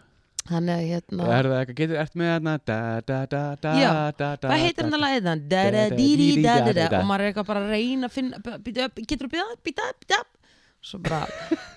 þannig 0.49 0.75
að 0.75 0.87
hérna 0.93 1.27
Er 1.35 1.49
það 1.49 1.59
eitthvað, 1.59 1.77
getur 1.81 2.01
ert 2.03 2.17
með 2.21 2.31
hérna 2.33 2.55
da 2.71 2.79
da 3.09 3.19
da 3.33 3.43
da 3.65 3.75
Já, 3.81 3.91
da 4.19 4.29
da 4.37 4.49
Hvað 4.51 4.65
heitir 4.65 4.85
hann 4.87 4.97
að 4.99 5.05
lagið 5.05 5.29
þann? 5.29 5.45
Da-da-dí-dí-da-da-da 5.55 7.01
Og 7.01 7.07
maður 7.09 7.25
er 7.25 7.31
eitthvað 7.33 7.49
bara 7.51 7.63
að 7.65 7.75
reyna 7.75 8.11
að 8.11 8.17
finna 8.19 8.41
Getur 9.05 9.27
þú 9.27 9.33
býta, 9.35 9.47
býta, 9.69 9.89
býta 10.05 10.21
Svo 10.85 11.01
bara, 11.05 11.23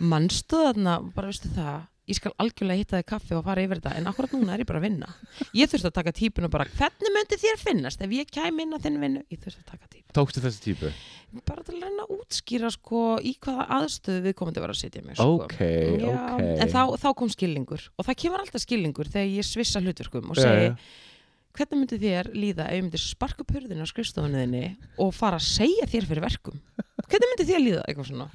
mannstu 0.03 0.59
þarna 0.65 0.97
Bara 1.15 1.31
veistu 1.31 1.51
það, 1.55 1.77
ég 2.07 2.15
skal 2.15 2.31
algjörlega 2.39 2.79
hitta 2.79 2.99
þig 3.01 3.07
kaffi 3.09 3.35
og 3.35 3.43
fara 3.43 3.63
yfir 3.65 3.81
þetta, 3.81 3.93
en 3.99 4.09
akkurat 4.09 4.33
núna 4.35 4.53
er 4.55 4.63
ég 4.63 4.69
bara 4.69 4.79
að 4.79 4.85
vinna. 4.87 5.09
Ég 5.57 5.69
þurfti 5.71 5.89
að 5.89 5.95
taka 5.97 6.13
típun 6.15 6.47
og 6.47 6.53
bara 6.53 6.67
Hvernig 6.71 7.13
myndi 7.15 7.39
þér 7.41 7.59
finnast 7.61 8.03
ef 8.03 8.13
ég 8.15 8.29
kæmi 8.31 8.63
inn 8.63 8.75
á 8.75 8.79
þinn 8.83 8.99
vinnu? 9.01 9.23
Ég 9.33 9.41
þurfti 9.43 9.63
að 9.65 9.71
taka 9.73 9.89
típun 9.91 10.15
Tókstu 10.17 10.43
þessi 10.43 10.63
típu? 10.63 10.91
Bara 11.47 11.65
til 11.67 11.75
að 11.75 11.83
reyna 11.83 12.05
að 12.05 12.13
útskýra 12.15 12.71
sko 12.71 13.01
í 13.19 13.33
hvaða 13.43 13.65
aðstöðu 13.77 14.23
við 14.23 14.37
komandi 14.39 14.63
var 14.63 14.71
að 14.73 14.79
sitja 14.79 15.03
mig 15.03 15.17
sko. 15.19 15.27
Ok, 15.43 15.57
Já, 15.59 16.15
ok. 16.15 16.45
En 16.47 16.71
þá, 16.71 16.81
þá 17.03 17.09
kom 17.19 17.33
skilningur. 17.33 17.83
Og 17.97 18.07
það 18.07 18.19
kemur 18.23 18.45
alltaf 18.45 18.63
skilningur 18.63 19.11
þegar 19.11 19.35
ég 19.35 19.49
svissa 19.49 19.83
hlutverkum 19.83 20.31
og 20.31 20.39
segi 20.39 20.71
já. 20.71 20.73
hvernig 21.57 21.83
myndi 21.83 21.99
þér 22.01 22.31
líða 22.37 22.69
ef 22.71 22.79
ég 22.79 22.87
myndi 22.87 23.03
sparka 23.03 23.43
upp 23.43 23.53
hurðina 23.53 23.83
á 23.83 23.91
skrifstofuninni 23.91 24.65
og 25.03 25.13
fara 25.17 25.41
að 25.41 25.47
segja 25.51 25.89
þér 25.91 26.09
fyrir 26.13 26.25
verkum? 26.29 26.59
Hvernig 27.07 27.33
myndi 27.33 27.49
þér 27.51 27.63
líða? 27.65 27.85
Eitthvað 27.89 28.11
svona 28.13 28.29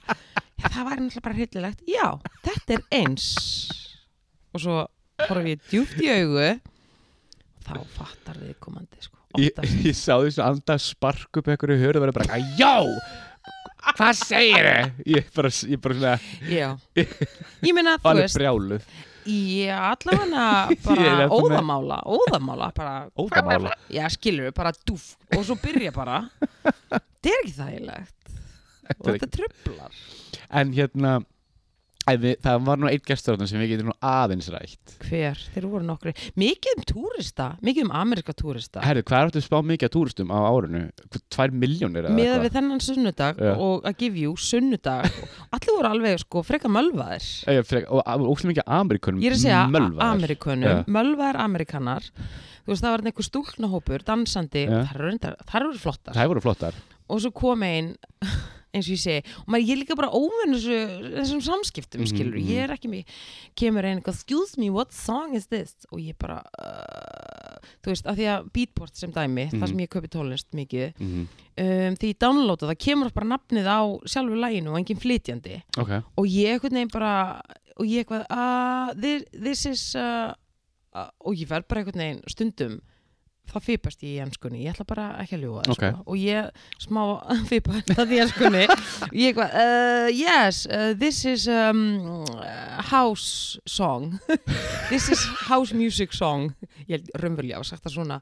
já, 0.63 0.67
það 0.71 0.89
væri 0.89 1.03
náttúrulega 1.05 1.25
bara 1.27 1.39
hryllilegt. 1.41 1.83
Já, 1.91 2.07
þetta 2.47 2.77
er 2.79 2.85
eins. 3.03 3.27
Og 4.55 4.63
svo 4.63 4.79
horf 5.27 5.49
ég 5.51 5.61
djúpt 5.71 5.99
í 6.03 6.09
augu. 6.15 6.49
Þá 7.63 7.75
fattar 7.97 8.39
við 8.43 8.57
komandi 8.63 8.99
sko, 9.05 9.19
Ég, 9.41 9.57
ég 9.87 9.95
sá 9.97 10.19
þessu 10.21 10.43
anda 10.45 10.75
spark 10.83 11.39
upp 11.41 11.47
einhverju 11.49 11.79
hörðu 11.81 12.01
og 12.03 12.05
verið 12.05 12.17
bara 12.19 12.41
Já, 12.59 12.75
hvað 13.97 14.19
segir 14.19 14.67
þið? 14.67 14.91
Ég 15.15 15.31
bara, 15.37 15.53
ég 15.73 15.81
bara 15.87 15.97
svona 15.97 16.51
já, 16.53 16.67
ég 17.65 17.73
meina 17.77 17.95
þú 17.97 18.11
alveg 18.11 18.27
veist 18.27 18.37
brjáluð. 18.37 18.91
já, 19.25 19.79
allavega 19.89 20.45
er 20.75 20.83
bara 20.85 21.29
óðamála 21.33 22.01
óðamála, 22.05 22.69
bara 22.77 22.95
Óðamála. 23.17 23.73
Já, 23.95 24.05
skilur 24.13 24.51
við, 24.51 24.55
bara 24.59 24.75
dúf 24.85 25.13
og 25.33 25.47
svo 25.49 25.57
byrja 25.63 25.95
bara. 25.97 26.19
Þetta 26.67 27.33
er 27.33 27.41
ekki 27.41 27.55
þægilegt 27.57 28.17
og 28.99 29.13
þetta 29.15 29.31
trublar 29.39 30.03
En 30.53 30.73
hérna 30.77 31.21
við, 32.11 32.35
Það 32.43 32.65
var 32.67 32.81
nú 32.83 32.89
eitt 32.91 33.05
gestur 33.07 33.37
þarna 33.37 33.47
sem 33.49 33.61
við 33.63 33.73
getum 33.75 33.91
nú 33.93 33.95
aðeins 34.05 34.49
rætt 34.53 34.95
Hver? 35.07 35.39
Þeir 35.55 35.67
voru 35.71 35.87
nokkri. 35.87 36.13
Mikið 36.39 36.81
um 36.81 36.87
túrista, 36.89 37.47
mikið 37.65 37.87
um 37.87 37.93
ameríska 38.03 38.35
túrista. 38.37 38.83
Herru, 38.85 39.05
hvað 39.07 39.27
er 39.29 39.39
að 39.39 39.45
spá 39.47 39.57
mikið 39.67 39.89
að 39.89 39.95
túristum 39.97 40.33
á 40.35 40.39
árinu? 40.49 40.83
Tvær 41.33 41.55
miljónir 41.63 42.07
eða 42.09 42.17
Miða 42.17 42.39
við 42.43 42.57
þennan 42.57 42.83
sunnudag 42.83 43.43
Já. 43.43 43.53
og 43.55 43.87
að 43.89 43.99
give 44.03 44.23
you 44.23 44.37
sunnudag. 44.41 45.11
Allir 45.55 45.77
voru 45.77 45.91
alveg 45.93 46.23
sko 46.23 46.43
freka 46.47 46.71
mölvaðir. 46.73 47.29
Eitthvað? 47.47 47.69
Frek, 47.71 47.91
og 47.91 48.27
óslega 48.33 48.55
mikið 48.55 48.73
Amerikunum 48.79 49.23
Ég 49.23 49.31
er 49.33 49.37
að 49.39 49.45
segja 49.45 49.61
mölvaðir. 49.71 50.07
Amerikunum, 50.09 50.73
Já. 50.73 50.95
mölvaðir 50.99 51.41
Amerikanar. 51.45 52.09
Þú 52.63 52.73
veist, 52.73 52.83
það 52.83 52.95
var 52.95 53.07
einhver 53.11 53.29
stúlknahópur, 53.29 54.07
dansandi. 54.07 54.67
Já. 54.71 54.83
Þar 54.91 55.69
eru 55.69 55.79
flottar. 55.83 56.19
Það 56.19 56.33
voru 56.35 56.45
flottar 56.45 56.83
Og 57.13 57.21
svo 57.21 57.33
kom 57.35 57.65
einn 57.67 57.95
eins 58.73 58.87
og 58.89 58.95
ég 58.97 59.01
segi. 59.03 59.23
Og 59.43 59.49
maður, 59.53 59.67
ég 59.69 59.73
er 59.75 59.81
líka 59.83 59.97
bara 59.99 60.09
þessu, 60.55 60.77
þessum 61.19 61.43
samskiptum 61.45 62.01
Mhm, 62.01 62.09
skilur, 62.09 62.39
mhm. 62.39 62.49
ég 62.49 62.63
er 62.65 62.71
ekki 62.77 62.89
mig 62.89 63.07
kemur 63.55 63.85
einn 63.85 64.01
eitthvað, 64.01 64.15
excuse 64.17 64.57
me, 64.59 64.71
what 64.71 64.93
song 64.93 65.35
is 65.37 65.47
this? 65.53 65.75
Og 65.93 65.99
ég 66.01 66.17
bara 66.19 66.39
uh, 66.59 67.59
þú 67.85 67.93
veist, 67.93 68.07
af 68.09 68.17
því 68.17 68.27
að 68.33 68.51
beatport 68.57 68.97
sem 68.97 69.13
dæmi 69.13 69.49
það 69.51 69.59
Mhm. 69.61 69.69
sem 69.69 69.79
ég 69.85 69.89
kaupi 69.93 70.09
tónlist 70.09 70.49
mikið 70.55 70.93
mm 70.99 71.29
um, 71.59 71.97
því 72.01 72.09
ég 72.15 72.19
downloada 72.19 72.67
það 72.71 72.79
kemur 72.81 73.11
bara 73.13 73.27
nafnið 73.37 73.67
á 73.69 73.81
sjálfu 74.09 74.39
læginu 74.41 74.71
og 74.73 74.79
engin 74.81 74.97
flytjandi. 75.03 75.63
Ok, 75.77 75.91
og 76.17 76.25
ég 76.27 76.55
einhvern 76.57 76.73
veginn 76.79 76.93
bara 76.93 77.43
og 77.77 77.85
ég 77.87 78.05
eitthvað 78.07 78.25
uh, 78.31 78.95
this, 78.95 79.25
this 79.33 79.67
is 79.67 79.95
uh, 79.97 80.33
og 81.21 81.35
ég 81.37 81.47
verð 81.49 81.69
bara 81.69 81.81
einhvern 81.85 82.01
veginn 82.01 82.23
stundum 82.29 82.81
það 83.53 83.65
fipast 83.67 84.03
ég 84.07 84.15
í 84.17 84.21
ennskunni, 84.23 84.63
ég 84.65 84.73
ætla 84.73 84.85
bara 84.89 85.07
ekki 85.23 85.37
að 85.37 85.43
ljúga 85.45 85.63
Ok. 85.73 85.75
sko. 85.83 85.89
og 86.07 86.17
ég 86.17 86.49
smá 86.81 87.03
fipast 87.51 87.91
það 87.93 88.15
í 88.15 88.21
ennskunni 88.23 88.63
ég 88.65 89.33
eitthvað, 89.33 89.57
uh, 89.59 90.09
yes 90.15 90.63
uh, 90.71 90.93
this 90.99 91.25
is 91.29 91.49
um, 91.51 91.83
uh, 92.37 92.81
house 92.93 93.59
song. 93.67 94.19
This 94.93 95.09
is 95.09 95.23
house 95.49 95.73
music 95.73 96.13
song. 96.13 96.51
Ég 96.85 96.99
held 96.99 97.11
raunverulega 97.17 97.61
að 97.63 97.69
sagt 97.71 97.85
það 97.87 97.95
svona. 97.95 98.19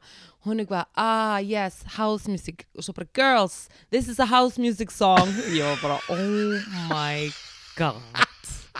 Hún 0.47 0.63
eitthvað, 0.63 0.85
ah 0.95 1.39
yes, 1.43 1.81
house 1.97 2.31
music. 2.31 2.67
Og 2.79 2.85
svo 2.87 2.95
bara, 2.95 3.09
girls, 3.17 3.69
this 3.91 4.07
is 4.09 4.21
a 4.23 4.27
house 4.31 4.61
music 4.61 4.93
song. 4.95 5.33
Ég 5.51 5.65
var 5.67 5.81
bara, 5.83 5.99
oh 6.15 6.77
my 6.93 7.31
god. 7.77 7.99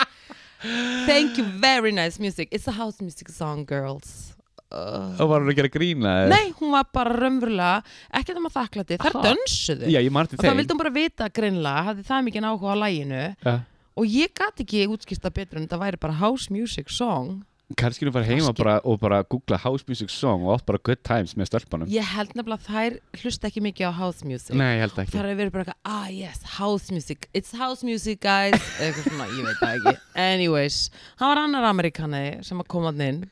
Thank 1.09 1.39
you, 1.39 1.45
very 1.59 1.91
nice 1.91 2.21
music. 2.21 2.49
It's 2.53 2.69
a 2.69 2.73
house 2.79 3.01
music 3.01 3.29
song, 3.31 3.65
girls 3.65 4.30
og 4.71 5.27
var 5.31 5.43
hún 5.43 5.51
að 5.51 5.59
gera 5.59 5.73
grína 5.73 6.15
eða? 6.23 6.31
nei, 6.31 6.53
hún 6.61 6.71
var 6.77 6.87
bara 6.95 7.17
raunverulega 7.17 7.83
ekkert 8.21 8.39
um 8.39 8.47
að 8.47 8.57
þakklati, 8.59 8.99
þær 9.03 9.19
Aha. 9.19 9.27
dönsuðu. 9.27 9.91
Já, 9.91 9.99
ég 9.99 10.15
marði 10.15 10.37
og 10.39 10.45
það 10.45 10.51
þeim. 10.51 10.63
vildi 10.63 10.75
hún 10.75 10.83
bara 10.85 10.95
vita 10.95 11.29
greinlega, 11.41 11.85
hafði 11.91 12.09
það 12.11 12.27
mikið 12.29 12.49
áhuga 12.51 12.75
á 12.75 12.77
læginu 12.85 13.23
ja. 13.51 13.55
og 13.99 14.17
ég 14.17 14.35
gat 14.41 14.63
ekki 14.63 14.89
útskýrsta 14.95 15.33
betur 15.35 15.63
en 15.63 15.71
það 15.71 15.87
væri 15.87 16.03
bara 16.07 16.19
house 16.23 16.53
music 16.55 16.93
song. 16.95 17.41
Kannski 17.79 18.03
hún 18.03 18.11
fara 18.15 18.27
heima 18.27 18.49
Kannski. 18.49 18.63
bara, 18.65 18.77
og 18.83 18.97
bara 18.99 19.19
googla 19.23 19.59
house 19.63 19.85
music 19.87 20.11
song 20.11 20.43
og 20.43 20.57
átt 20.57 20.67
bara 20.67 20.79
good 20.83 21.03
times 21.07 21.37
með 21.39 21.53
stölpunum 21.53 21.87
ég 21.87 22.03
held 22.03 22.33
nefnilega 22.35 22.59
að 22.59 22.67
þær 22.67 22.97
hlusta 23.23 23.47
ekki 23.47 23.63
mikið 23.63 23.91
á 23.91 23.93
house 23.95 24.27
music. 24.27 24.55
Nei, 24.59 24.73
ég 24.75 24.87
held 24.87 24.99
ekki. 24.99 25.15
Það 25.15 25.29
er 25.31 25.39
verið 25.39 25.53
bara 25.55 25.65
eitthvað, 25.67 25.83
ah 25.87 26.09
yes, 26.11 26.43
house 26.59 26.91
music. 26.91 27.29
It's 27.33 27.55
house 27.55 27.87
music 27.87 28.23
guys. 28.23 28.59
Eitthvað 28.83 29.07
svona, 29.07 29.29
ég 29.35 29.47
veit 29.47 29.63
það 29.63 29.77
ekki. 29.79 30.03
Anyways, 30.31 30.81
hann 31.23 31.31
var 31.31 31.43
annar 31.45 31.69
amerikani 31.71 32.25
sem 32.47 32.59
að 32.59 32.71
koma 32.75 32.91
hann 32.91 33.07
inn 33.07 33.23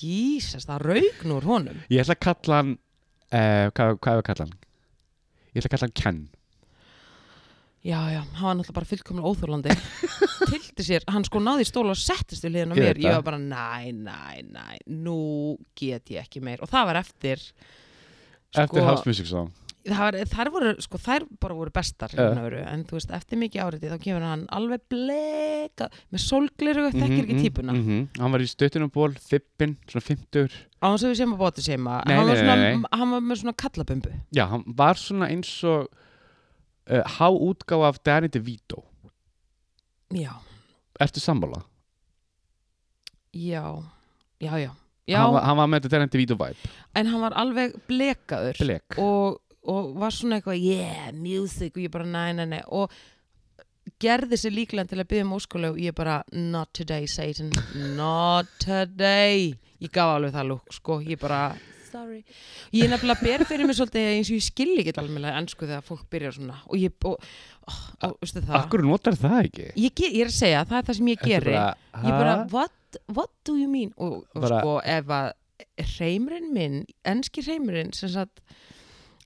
Jesus, 0.00 0.66
það 0.68 0.74
úr 1.38 1.48
honum. 1.48 1.82
Ég 1.92 2.02
ætla 2.04 2.16
að 2.16 2.24
kalla 2.26 2.60
hann 2.60 2.72
uh, 2.74 3.66
hvað, 3.74 3.98
hvað 4.00 4.14
er 4.14 4.22
að 4.22 4.26
kalla 4.30 4.46
hann? 4.46 4.56
Ég 5.54 5.60
ætla 5.60 5.68
að 5.68 5.74
kalla 5.76 5.88
hann 5.88 5.98
Ken. 6.02 6.22
Já, 7.84 7.98
já, 8.08 8.20
hann 8.38 8.46
var 8.48 8.54
náttúrulega 8.56 8.76
bara 8.78 8.88
fullkomlega 8.88 9.28
óþórlandi 9.28 9.74
Tildi 10.48 10.84
sér, 10.86 11.04
hann 11.12 11.26
sko 11.28 11.42
náði 11.44 11.66
stóla 11.68 11.92
og 11.92 12.00
settist 12.00 12.46
við 12.46 12.54
liðin 12.54 12.72
á 12.72 12.76
mér. 12.78 13.00
Ég 13.02 13.18
var 13.18 13.26
bara, 13.26 13.40
næ, 13.42 13.90
næ, 13.92 14.20
næ 14.54 14.78
Nú 15.04 15.18
get 15.76 16.08
ég 16.14 16.24
ekki 16.24 16.40
meir. 16.44 16.62
Og 16.64 16.70
það 16.72 16.88
var 16.90 17.00
eftir 17.02 17.42
eftir 18.54 18.70
Sko- 18.80 18.86
house 18.88 19.04
music 19.04 19.28
song 19.28 19.52
var, 19.90 20.16
þær 20.30 20.48
voru, 20.54 20.70
sko, 20.80 20.98
þær 21.02 21.24
bara 21.42 21.54
voru 21.58 21.72
bestar 21.74 22.14
uh. 22.16 22.38
en 22.72 22.84
þú 22.88 22.96
veist, 22.96 23.10
eftir 23.12 23.40
mikið 23.40 23.64
áriði 23.66 23.90
þá 23.92 23.98
kemur 24.04 24.22
hann 24.24 24.44
alveg 24.56 24.80
bleka 24.88 25.90
með 26.14 26.22
sólgliru, 26.24 26.86
þekkir 26.94 27.10
Mhm, 27.10 27.20
ekki 27.24 27.34
mhm, 27.34 27.42
típuna. 27.44 27.72
mhm. 27.76 27.98
hann 28.20 28.32
var 28.32 28.40
í 28.40 28.48
stöttunum 28.48 28.92
ból, 28.94 29.10
þippin, 29.12 29.76
svona 29.90 30.06
50 30.08 30.48
á 30.80 30.86
hans 30.88 31.04
að 31.04 31.12
við 31.12 31.20
séum 31.20 31.34
að 31.36 31.42
bóti 31.44 31.64
seima. 31.66 31.98
Nei, 32.08 32.14
hann, 32.16 32.26
var 32.28 32.36
svona, 32.40 32.56
nei, 32.56 32.76
nei. 32.78 32.88
hann 33.00 33.12
var 33.16 33.20
með 33.28 33.42
svona 33.42 33.56
kallabumbu 33.64 34.14
já, 34.32 34.44
hann 34.54 34.64
var 34.80 34.94
svona 35.00 35.28
eins 35.32 35.52
og 35.68 35.86
uh, 35.90 37.04
há 37.18 37.28
útgáfa 37.32 37.88
af 37.92 38.00
Danny 38.04 38.28
DeVito. 38.28 38.82
Já, 40.14 40.32
ertu 41.00 41.20
sammála? 41.20 41.62
já, 43.34 43.64
já, 44.40 44.58
já, 44.58 44.70
já. 45.06 45.18
Hann, 45.18 45.32
var, 45.34 45.42
hann 45.48 45.56
var 45.58 45.66
með 45.72 45.80
þetta 45.84 45.96
Danny 45.96 46.10
DeVito 46.12 46.36
vibe. 46.38 46.70
En 46.94 47.08
hann 47.10 47.20
var 47.24 47.34
alveg 47.40 47.74
blekaður. 47.90 48.60
Blek. 48.62 48.98
og, 49.02 49.40
og 49.70 49.94
var 50.00 50.12
svona 50.14 50.38
eitthvað 50.40 50.60
yeah, 50.60 51.10
music 51.16 51.76
og 51.76 51.82
ég 51.86 51.92
bara 51.94 52.04
næ, 52.08 52.24
næ, 52.40 52.44
næ 52.54 52.62
og 52.68 52.92
gerði 54.00 54.36
sér 54.40 54.54
líklega 54.56 54.88
til 54.90 55.00
að 55.02 55.08
byggja 55.10 55.26
um 55.26 55.34
óskuleg 55.36 55.74
og 55.76 55.80
ég 55.84 55.94
bara 55.96 56.18
not 56.32 56.70
today 56.76 57.06
Satan, 57.10 57.50
not 57.96 58.48
today. 58.62 59.52
Ég 59.82 59.92
gaf 59.92 60.14
alveg 60.16 60.32
það 60.34 60.48
lúk 60.54 60.72
sko, 60.72 60.98
ég 61.04 61.20
bara 61.20 61.40
sorry. 61.90 62.22
ég 62.74 62.86
er 62.86 62.90
nefnilega 62.94 63.22
ber 63.22 63.44
fyrir 63.46 63.68
mig 63.68 63.76
svolítið 63.78 64.08
eins 64.14 64.30
og 64.32 64.38
ég 64.38 64.46
skilji 64.48 64.80
ekki 64.82 64.94
alveg 65.02 65.28
ennsku 65.30 65.68
þegar 65.68 65.84
fólk 65.86 66.06
byrjar 66.10 66.34
svona 66.38 66.56
og 66.64 66.80
ég, 66.80 66.94
og, 67.06 67.28
og, 67.68 67.78
og 68.08 68.16
veistu 68.24 68.42
það? 68.42 68.56
Akkur 68.62 68.84
notar 68.88 69.18
það 69.20 69.38
ekki? 69.44 69.68
ég, 69.84 69.94
ge- 70.00 70.10
ég 70.16 70.24
er 70.24 70.32
að 70.32 70.38
segja, 70.40 70.64
það 70.70 70.80
er 70.80 70.88
það 70.88 70.98
sem 71.00 71.12
ég 71.12 71.20
Ertu 71.20 71.30
geri. 71.34 71.54
bara, 71.54 72.02
ég 72.08 72.18
bara, 72.24 72.34
ha? 72.40 72.46
what, 72.56 73.00
what 73.20 73.32
do 73.46 73.56
you 73.60 73.68
mean? 73.70 73.92
Og, 73.96 74.24
og 74.34 74.42
Bara- 74.48 74.62
sko, 74.64 74.78
ef 74.96 75.12
að 75.20 75.32
reymurinn 76.00 76.50
minn, 76.56 76.80
enski 77.04 77.44
reymurinn 77.46 77.92
sem 77.94 78.10
sagt, 78.16 78.40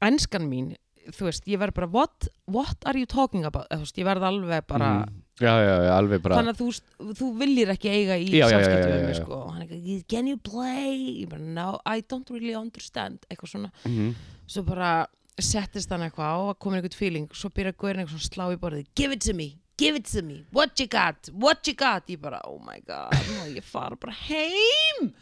enskan 0.03 0.49
mín 0.49 0.75
þú 1.09 1.25
veist, 1.25 1.47
ég 1.49 1.57
verð 1.59 1.73
bara 1.75 1.87
what, 1.89 2.29
what 2.47 2.77
are 2.85 2.99
you 2.99 3.07
talking 3.07 3.45
about, 3.49 3.65
þú 3.73 3.79
veist, 3.81 3.97
ég 3.97 4.05
verð 4.05 4.23
alveg 4.29 4.67
bara 4.67 5.07
Mhm. 5.07 5.23
Já, 5.39 5.55
já, 5.63 5.75
já, 5.87 5.93
alveg 5.95 6.21
bara 6.23 6.35
þannig 6.37 6.57
að 6.57 6.59
þú, 6.59 7.15
þú 7.15 7.27
viljir 7.39 7.69
ekki 7.71 7.89
eiga 7.89 8.17
í 8.19 8.27
samskiptum 8.43 9.15
sko. 9.15 9.33
og 9.47 9.53
hann 9.55 9.63
er 9.63 9.69
ekki, 9.77 10.05
can 10.09 10.27
you 10.27 10.37
play? 10.37 11.25
Bara, 11.27 11.41
no, 11.41 11.79
I 11.87 12.01
don't 12.01 12.29
really 12.31 12.55
understand. 12.55 13.21
Eitthvað 13.31 13.49
svona, 13.55 13.71
Mhm. 13.87 14.15
svo 14.49 14.65
bara 14.67 15.07
settist 15.39 15.89
hann 15.91 16.01
eitthvað 16.01 16.27
á 16.27 16.39
að 16.53 16.59
koma 16.59 16.77
einhvern 16.77 16.93
feeling. 16.95 17.29
Svo 17.33 17.49
byrja 17.51 17.73
Gaurin 17.77 18.05
eitthvað 18.05 18.19
svona 18.19 18.35
slá 18.35 18.57
í 18.57 18.59
borðið. 18.59 18.87
Give 18.97 19.13
it 19.13 19.21
to 19.21 19.33
me, 19.33 19.59
give 19.77 19.95
it 19.95 20.05
to 20.07 20.23
me, 20.23 20.45
what 20.51 20.79
you 20.81 20.89
got? 20.89 21.29
What 21.33 21.65
you 21.69 21.75
got, 21.75 22.09
ég 22.09 22.21
bara, 22.21 22.41
oh 22.45 22.59
my 22.59 22.81
god 22.85 23.13
á 23.13 23.47
ég 23.47 23.63
fara 23.63 23.95
bara 23.95 24.13
heim. 24.13 25.15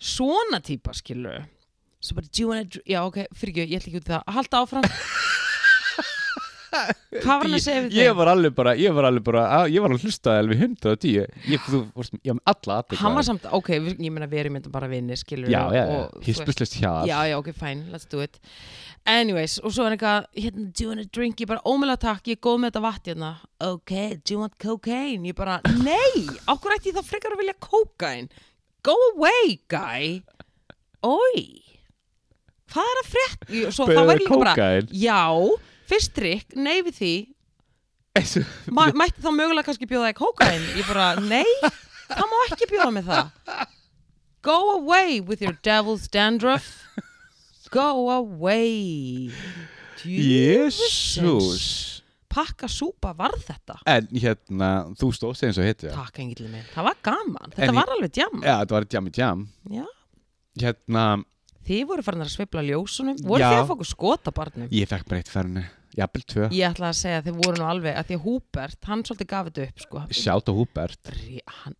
Svona 0.00 0.58
típa 0.60 0.92
skilur 0.92 1.46
svo 2.02 2.18
bara, 2.18 2.26
do 2.32 2.42
you 2.42 2.48
wanna, 2.50 2.64
dr- 2.66 2.84
já 2.90 3.00
ok, 3.06 3.22
fyrir 3.38 3.54
ekki 3.54 3.66
ég 3.70 3.78
ætla 3.80 3.92
ekki 3.92 4.00
út 4.02 4.08
í 4.10 4.14
það, 4.16 4.24
halda 4.38 4.62
áfram. 4.64 4.88
Hvað 6.72 7.26
var 7.26 7.42
hann 7.44 7.52
að 7.52 7.60
segja 7.60 7.80
við 7.84 7.94
Ég 7.98 8.06
þig? 8.08 8.14
var 8.16 8.28
alveg 8.32 8.52
bara, 8.56 8.72
ég 8.80 8.94
var 8.96 9.04
alveg 9.04 9.24
bara 9.26 9.40
að, 9.58 9.66
Ég 9.74 9.82
var 9.84 9.92
að 9.92 10.04
hlusta 10.06 10.36
alveg 10.40 10.62
110 10.64 11.10
Ég, 11.52 11.64
þú 11.66 11.80
vorst, 11.92 12.14
ég 12.24 12.30
var 12.32 12.38
með 12.38 12.46
alla 12.54 12.76
aðeins 12.80 13.02
hann 13.02 13.16
var 13.18 13.26
samt, 13.26 13.44
ok, 13.58 13.68
við- 13.84 13.98
ég 14.06 14.14
meina 14.14 14.28
við 14.30 14.40
erum 14.40 14.54
mynda 14.56 14.70
bara 14.72 14.88
vinni 14.88 15.18
skilur 15.20 15.50
Já, 15.52 15.58
já, 15.68 15.82
já, 15.82 15.98
og, 15.98 16.22
hispurslust 16.24 16.78
hjá 16.80 16.92
já, 17.10 17.18
já, 17.28 17.34
ok, 17.42 17.50
fine, 17.58 17.84
let's 17.92 18.08
do 18.08 18.22
it. 18.24 18.38
Anyways, 19.04 19.58
og 19.60 19.74
svo 19.76 19.84
er 19.84 19.98
eitthvað 19.98 20.24
hérna, 20.46 20.64
do 20.72 20.86
you 20.86 20.88
want 20.94 21.04
a 21.04 21.08
drink, 21.12 21.42
ég 21.44 21.50
bara, 21.52 21.60
ómjöla 21.68 21.98
takk 22.00 22.32
ég 22.32 22.38
er 22.40 22.42
góð 22.48 22.62
með 22.64 22.70
þetta 22.72 22.84
vatn 22.86 23.12
hérna, 23.12 23.30
ok 23.68 23.92
do 24.24 24.32
you 24.32 24.40
want 24.40 24.56
cocaine, 24.64 25.28
ég 25.28 25.36
bara, 25.36 25.58
nei 25.84 26.24
okkur 26.48 26.78
ætti 26.78 26.88
ég 26.94 26.96
það 27.02 27.10
frekar 27.12 27.36
að 27.36 27.42
vilja 27.44 27.58
cocaine 27.60 28.32
go 28.82 28.96
away, 29.12 29.58
guy. 29.68 30.22
Oi 31.04 31.60
hvað 32.72 32.90
er 32.92 33.00
að 33.02 33.10
frétt, 33.12 33.46
Ég- 33.52 33.72
svo 33.76 33.86
það 33.90 34.08
var 34.10 34.20
líka 34.22 34.38
bara 34.40 34.54
já, 34.90 35.20
fyrst 35.92 36.14
drikk, 36.16 36.56
nei 36.56 36.80
við 36.82 36.98
því. 37.00 37.14
Ma 38.76 38.88
mætti 38.92 39.22
þá 39.24 39.30
mögulega 39.32 39.64
kannski 39.68 39.86
bjóða 39.88 40.10
þig 40.10 40.18
kókain 40.20 40.64
ég 40.76 40.88
bara, 40.88 41.06
nei, 41.20 41.48
það 42.12 42.26
má 42.32 42.40
ekki 42.50 42.68
bjóða 42.72 42.90
mig 42.98 43.06
það. 43.08 43.30
Go 44.42 44.56
away 44.76 45.20
with 45.20 45.40
your 45.40 45.54
devil's 45.62 46.08
dandruff. 46.10 46.82
Go 47.72 48.10
away. 48.10 49.30
Jésús 50.04 52.02
pakka 52.32 52.66
súpa 52.68 53.12
var 53.16 53.34
þetta? 53.36 53.76
En 53.86 54.06
hérna, 54.16 54.68
þú 54.96 55.10
stóðst 55.12 55.44
eins 55.44 55.58
og 55.60 55.66
hitt 55.68 55.84
já. 55.84 55.92
takk 55.92 56.16
engil 56.24 56.48
minn, 56.48 56.64
það 56.72 56.86
var 56.88 56.96
gaman. 57.04 57.52
Þetta 57.52 57.68
En 57.68 57.76
var 57.76 57.92
alveg 57.92 58.14
djam 58.16 58.38
já, 58.40 58.54
þetta 58.62 58.76
var 58.78 58.86
jammi 58.94 59.12
jam 59.16 59.42
Já. 59.68 59.84
Hérna, 60.62 61.04
þið 61.66 61.84
voru 61.92 62.02
farin 62.02 62.24
að 62.24 62.32
sveifla 62.34 62.62
ljósunum. 62.66 63.20
Voru 63.22 63.40
Já. 63.42 63.50
þið 63.52 63.60
að 63.62 63.72
okkur 63.76 63.90
skota 63.92 64.32
barnum? 64.34 64.68
Ég 64.72 64.88
fekk 64.90 65.06
bara 65.08 65.18
eitt 65.22 65.28
ferni 65.32 65.64
Jafnvel 65.92 66.22
tvö. 66.24 66.46
Ég 66.56 66.64
ætla 66.72 66.88
að 66.88 66.96
segja 66.96 67.18
að 67.20 67.26
þið 67.28 67.38
voru 67.44 67.58
nú 67.60 67.66
alveg 67.68 67.96
að 68.00 68.06
því 68.08 68.14
að 68.16 68.22
Húbert, 68.24 68.78
hann 68.88 69.02
svolítið 69.04 69.28
gaf 69.28 69.48
þetta 69.50 69.66
upp 69.68 69.82
sko. 69.84 70.02
Sjátt 70.22 70.48
á 70.48 70.52
Húbert 70.56 71.10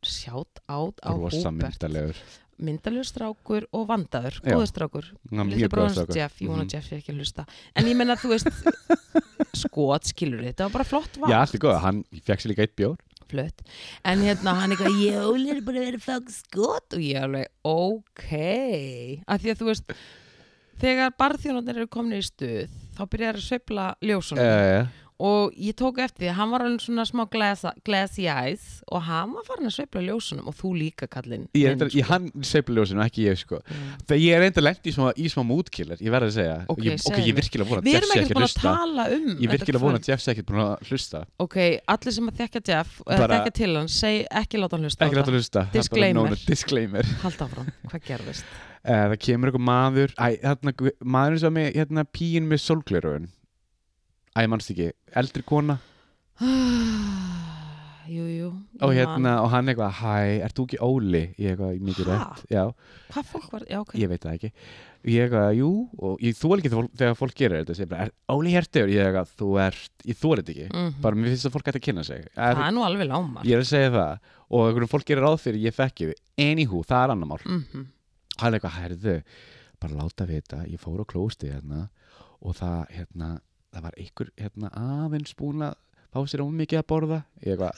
sjátt 0.04 0.60
át 0.68 0.96
á 1.00 1.10
Rosa 1.16 1.48
Húbert 1.48 1.62
myndalegur 1.80 2.16
myndalegur 2.62 3.06
strákur 3.08 3.64
og 3.74 3.86
vandaður, 3.88 4.36
góður 4.44 4.68
strákur. 4.70 5.06
Bróðans 5.32 5.96
strákur. 5.96 6.14
Jeff, 6.14 6.36
vona 6.44 6.62
Mhm. 6.62 6.66
að 6.68 6.74
Jeff 6.76 6.92
er 6.92 6.98
ekki 7.00 7.10
að 7.12 7.16
hlusta. 7.18 7.46
En 7.74 7.84
ég 7.86 7.96
menna 7.96 8.14
þú 8.14 8.28
veist 8.36 8.46
skot 9.64 10.04
skilur 10.12 10.44
þetta 10.44 10.68
var 10.68 10.72
bara 10.76 10.84
flott 10.86 11.16
val. 11.18 11.30
Já, 11.32 11.40
allt 11.40 11.54
er 11.56 11.62
góð, 11.64 11.80
hann 11.82 12.04
fekk 12.22 12.40
sér 12.44 12.52
líka 12.52 12.62
eitt 12.66 12.76
bjór 12.78 12.96
flött 13.32 13.62
en 14.08 14.24
hérna 14.24 14.56
hann 14.60 14.74
eitthvað 14.74 14.98
jól 15.02 15.46
er 15.50 15.62
bara 15.66 15.82
að 15.82 15.88
vera 15.90 16.02
fag 16.06 16.32
skot. 16.32 16.96
Og 16.96 17.02
ég 17.02 17.20
alveg 17.24 17.50
ok. 17.66 18.28
Af 19.26 19.42
því 19.42 19.54
að 19.54 19.62
þú 19.62 19.70
veist 19.72 19.94
þegar 20.82 21.14
barþjónarnir 21.18 21.82
eru 21.82 21.90
komin 21.92 22.18
í 22.18 22.24
stuð 22.26 22.72
þá 22.96 23.02
byrjar 23.08 23.38
að 23.38 23.46
sveifla 23.46 23.86
ljósunum. 24.04 24.44
Uh, 24.44 25.01
og 25.22 25.52
ég 25.54 25.76
tók 25.78 26.00
eftir 26.02 26.24
því 26.24 26.30
að 26.32 26.36
hann 26.40 26.50
var 26.50 26.64
alveg 26.66 26.82
svona 26.82 27.04
smá 27.06 27.22
glass, 27.30 27.62
glassy 27.86 28.24
eyes 28.26 28.64
og 28.90 29.04
hann 29.06 29.30
var 29.36 29.44
farin 29.46 29.68
að 29.68 29.74
sveifla 29.76 30.02
ljósunum 30.08 30.48
og 30.50 30.56
þú 30.58 30.72
líka 30.80 31.06
kallinn 31.12 31.44
Ég, 31.54 31.68
reyndar- 31.70 31.92
ég 31.94 32.08
hann 32.10 32.26
sveifluljósinu, 32.42 33.04
ekki 33.06 33.26
ég 33.28 33.38
sko. 33.38 33.60
Mm. 33.62 33.92
Þegar 34.08 34.22
ég 34.24 34.34
er 34.36 34.42
reynda 34.42 34.64
lent 34.64 34.82
í 34.90 34.94
smá, 34.96 35.12
smá 35.14 35.42
mútkiller 35.46 36.00
Ég 36.02 36.10
verð 36.10 36.30
að 36.30 36.34
segja. 36.38 36.56
Ok, 36.68 36.82
ég, 36.82 36.96
Ok, 36.98 37.04
segðu 37.06 37.26
ég 37.28 37.36
virkilega 37.38 37.68
vona 37.70 37.82
að 37.82 37.92
Jeff 37.92 38.08
sé 38.10 38.18
ekki 38.22 38.34
að 38.34 38.42
hlusta. 38.42 38.62
tala 38.66 39.06
um 39.14 39.28
Ég 39.38 39.52
virkilega 39.54 39.82
vona 39.86 39.98
að 40.02 40.08
Jeff 40.10 40.22
sé 40.24 40.32
ekki 40.34 40.44
að 40.48 40.88
hlusta. 40.90 41.24
Ok, 41.38 41.56
allir 41.94 42.12
sem 42.18 42.28
að 42.32 42.36
þekka 42.42 42.64
Jeff 42.72 43.02
Bara- 43.06 43.38
þekka 43.38 43.52
til 43.60 43.76
hann, 43.76 43.88
seg 43.88 44.26
ekki 44.42 44.58
láta 44.58 44.76
hann 44.76 44.84
hlusta 44.88 45.06
Ekki 45.06 45.16
láta 45.20 45.30
þetta. 45.30 45.36
hlusta 45.38 45.60
er 45.62 45.72
Disclaimer. 45.78 46.36
Disclaimer. 46.46 47.04
Halda 47.22 47.46
áfram, 47.46 47.70
hvað 47.88 48.02
gerðist? 48.10 48.44
uh, 48.84 49.06
Það 49.12 49.18
kemur 49.22 49.50
eitthvað 49.52 49.66
maður 49.70 50.14
Æ, 50.18 50.40
þarna, 50.42 50.90
maður 51.04 51.38
sem 51.44 51.56
er 51.62 51.72
hérna 51.72 52.04
píin 52.10 52.48
með 52.50 52.58
sólglerun 52.66 53.28
Æ, 54.32 54.46
mannst 54.48 54.70
ekki 54.72 54.92
Eldri 55.18 55.42
kona? 55.46 55.78
Jú, 58.12 58.24
jú 58.26 58.46
og 58.82 58.90
hérna, 58.96 59.36
og 59.44 59.52
hann 59.52 59.70
eitthvað 59.70 59.92
Hæ, 60.00 60.14
ert 60.42 60.56
þú 60.58 60.64
ekki 60.66 60.78
Óli? 60.82 61.20
Ég 61.38 61.52
eitthvað, 61.52 61.76
mikið 61.86 62.08
Ha? 62.10 62.16
rétt 62.18 62.50
Já, 62.50 62.62
Hvað 63.12 63.28
fólk 63.30 63.52
var, 63.52 63.66
já 63.70 63.78
ok. 63.78 63.92
Ég 64.00 64.10
veit 64.10 64.24
það 64.24 64.34
ekki. 64.38 64.50
Ég 65.12 65.22
eitthvað, 65.22 65.46
jú, 65.60 65.68
og 66.02 66.24
ég 66.26 66.34
þú 66.40 66.50
ekki 66.56 66.72
þegar 66.72 66.80
fólk, 66.80 66.96
þegar 66.98 67.16
fólk 67.20 67.36
gerir 67.38 67.62
þetta. 67.62 67.76
Ég 67.78 67.90
bara, 67.92 68.08
er 68.08 68.34
Óli 68.34 68.56
hértur? 68.56 68.90
Ég 68.90 69.06
eitthvað, 69.06 69.32
þú 69.38 69.52
ert, 69.68 69.94
ég 70.10 70.18
þú 70.18 70.32
þetta 70.40 70.54
ekki. 70.56 70.66
Mhm. 70.72 70.90
Bara 71.06 71.20
mér 71.20 71.30
finnst 71.32 71.48
að 71.48 71.54
fólk 71.56 71.70
ætti 71.70 71.80
að 71.82 71.86
kynna 71.86 72.04
sig. 72.08 72.26
Það 72.34 72.50
er, 72.50 72.62
er 72.66 72.74
nú 72.74 72.84
alveg 72.88 73.10
lámar 73.12 73.46
Ég 73.46 73.54
er 73.56 73.62
að 73.62 73.70
segja 73.70 73.94
það. 73.94 74.28
Og 74.50 74.66
einhverjum 74.66 74.92
fólk 74.96 75.06
gerir 75.12 75.22
ráð 75.28 75.38
fyrir, 75.46 75.62
ég 75.62 75.78
þekki 75.78 76.10
við 76.10 76.48
Anywho, 76.50 76.82
það 76.90 77.04
er 77.06 77.14
annar 77.14 77.30
mál. 77.30 77.42
Mm 77.46 77.86
hann 78.42 78.54
er 78.54 78.58
eitthvað, 78.58 78.78
herðu 78.80 79.16
bara 79.82 79.98
láta 79.98 80.26
vita, 80.26 80.62
ég 80.66 80.80
fór 80.80 81.02
á 81.02 81.06
klósti 81.06 81.50
hérna 81.52 81.88
og 82.42 82.56
það, 82.58 82.78
hérna 82.96 83.28
það 83.72 83.86
var 83.86 83.96
einhver, 83.98 84.30
hérna, 84.40 84.70
aðeins 84.76 85.34
búin 85.38 85.64
að 85.66 85.74
fá 86.12 86.20
sér 86.28 86.44
ómikið 86.44 86.80
að 86.82 86.88
borða. 86.92 87.18
Ég 87.44 87.56
eitthvað 87.56 87.72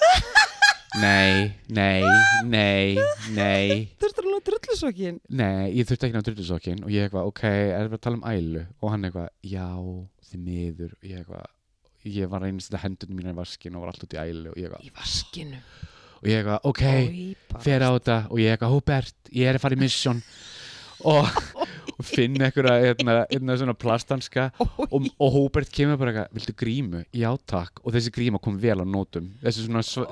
nei, 1.04 1.54
nei, 1.74 2.04
nei, 2.46 2.94
nei. 3.34 3.88
Þurftur 4.02 4.28
hann 4.28 4.36
að 4.38 4.44
drullusokkin? 4.50 5.16
nei, 5.34 5.72
ég 5.74 5.88
þurfti 5.88 6.08
ekki 6.08 6.20
að 6.20 6.28
drullusokkin 6.28 6.84
og 6.86 6.92
ég 6.94 7.08
eitthvað, 7.08 7.30
ok, 7.32 7.42
er 7.50 7.88
það 7.88 7.96
að 7.98 8.04
tala 8.06 8.20
um 8.20 8.28
ælu? 8.30 8.62
Og 8.80 8.92
hann 8.94 9.08
eitthvað, 9.08 9.28
já, 9.50 9.66
þið 10.30 10.44
miður. 10.48 10.92
Og 11.00 11.08
ég 11.10 11.22
eitthvað, 11.24 11.48
ég 12.14 12.30
var 12.34 12.44
reynist 12.44 12.70
þetta 12.70 12.82
hendunum 12.84 13.18
mína 13.18 13.34
í 13.34 13.38
vaskin 13.40 13.74
og 13.78 13.84
var 13.86 13.94
allt 13.94 14.06
út 14.06 14.14
í 14.14 14.22
ælu 14.22 14.52
og 14.52 14.58
ég 14.60 14.68
eitthvað, 14.70 14.86
Í 14.86 14.94
vaskinu? 15.00 15.62
og 16.24 16.30
ég 16.30 16.38
eitthvað, 16.40 16.68
ok 16.70 17.60
fer 17.64 17.82
á 17.86 17.90
þetta. 17.96 18.18
Og 18.30 18.42
ég 18.44 18.54
eitthvað, 18.54 18.74
Húbert, 18.76 19.16
ég 19.34 19.50
er 19.50 19.58
að 19.58 19.64
fara 19.66 19.76
í 19.78 19.82
mission. 19.82 20.22
Og, 21.10 21.26
og 21.98 22.06
finn 22.08 22.38
einhverja 22.42 22.74
hérna, 22.88 23.16
hérna 23.30 23.56
svona 23.60 23.74
plasthanska 23.78 24.48
Oj. 24.62 24.86
og, 24.88 25.08
og 25.18 25.34
Húbert 25.36 25.70
kemur 25.74 25.98
bara 26.00 26.12
eitthvað, 26.12 26.32
viltu 26.38 26.54
grímu? 26.64 27.02
Já 27.14 27.30
takk, 27.50 27.82
og 27.84 27.94
þessi 27.94 28.12
gríma 28.14 28.40
kom 28.42 28.56
vel 28.62 28.80
á 28.82 28.86
nótum. 28.86 29.30
Þessi 29.44 29.66
svona 29.68 29.84
sv 29.86 30.06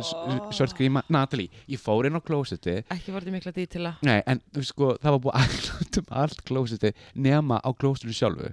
svört 0.54 0.76
gríma. 0.78 1.02
Natalie, 1.12 1.50
ég 1.70 1.80
fór 1.82 2.06
inn 2.08 2.18
á 2.18 2.22
klósetti 2.22 2.78
Ekki 2.82 3.12
þetta 3.14 3.34
mikla 3.34 3.54
dítila 3.56 3.96
nei, 4.06 4.20
en 4.26 4.40
sko, 4.62 4.94
það 5.02 5.16
var 5.16 5.24
búið 5.26 5.40
allt 5.42 5.98
um 6.02 6.14
allt 6.22 6.44
klósetti 6.48 6.94
nema 7.14 7.58
á 7.62 7.68
klósettinu 7.74 8.16
sjálfu. 8.16 8.52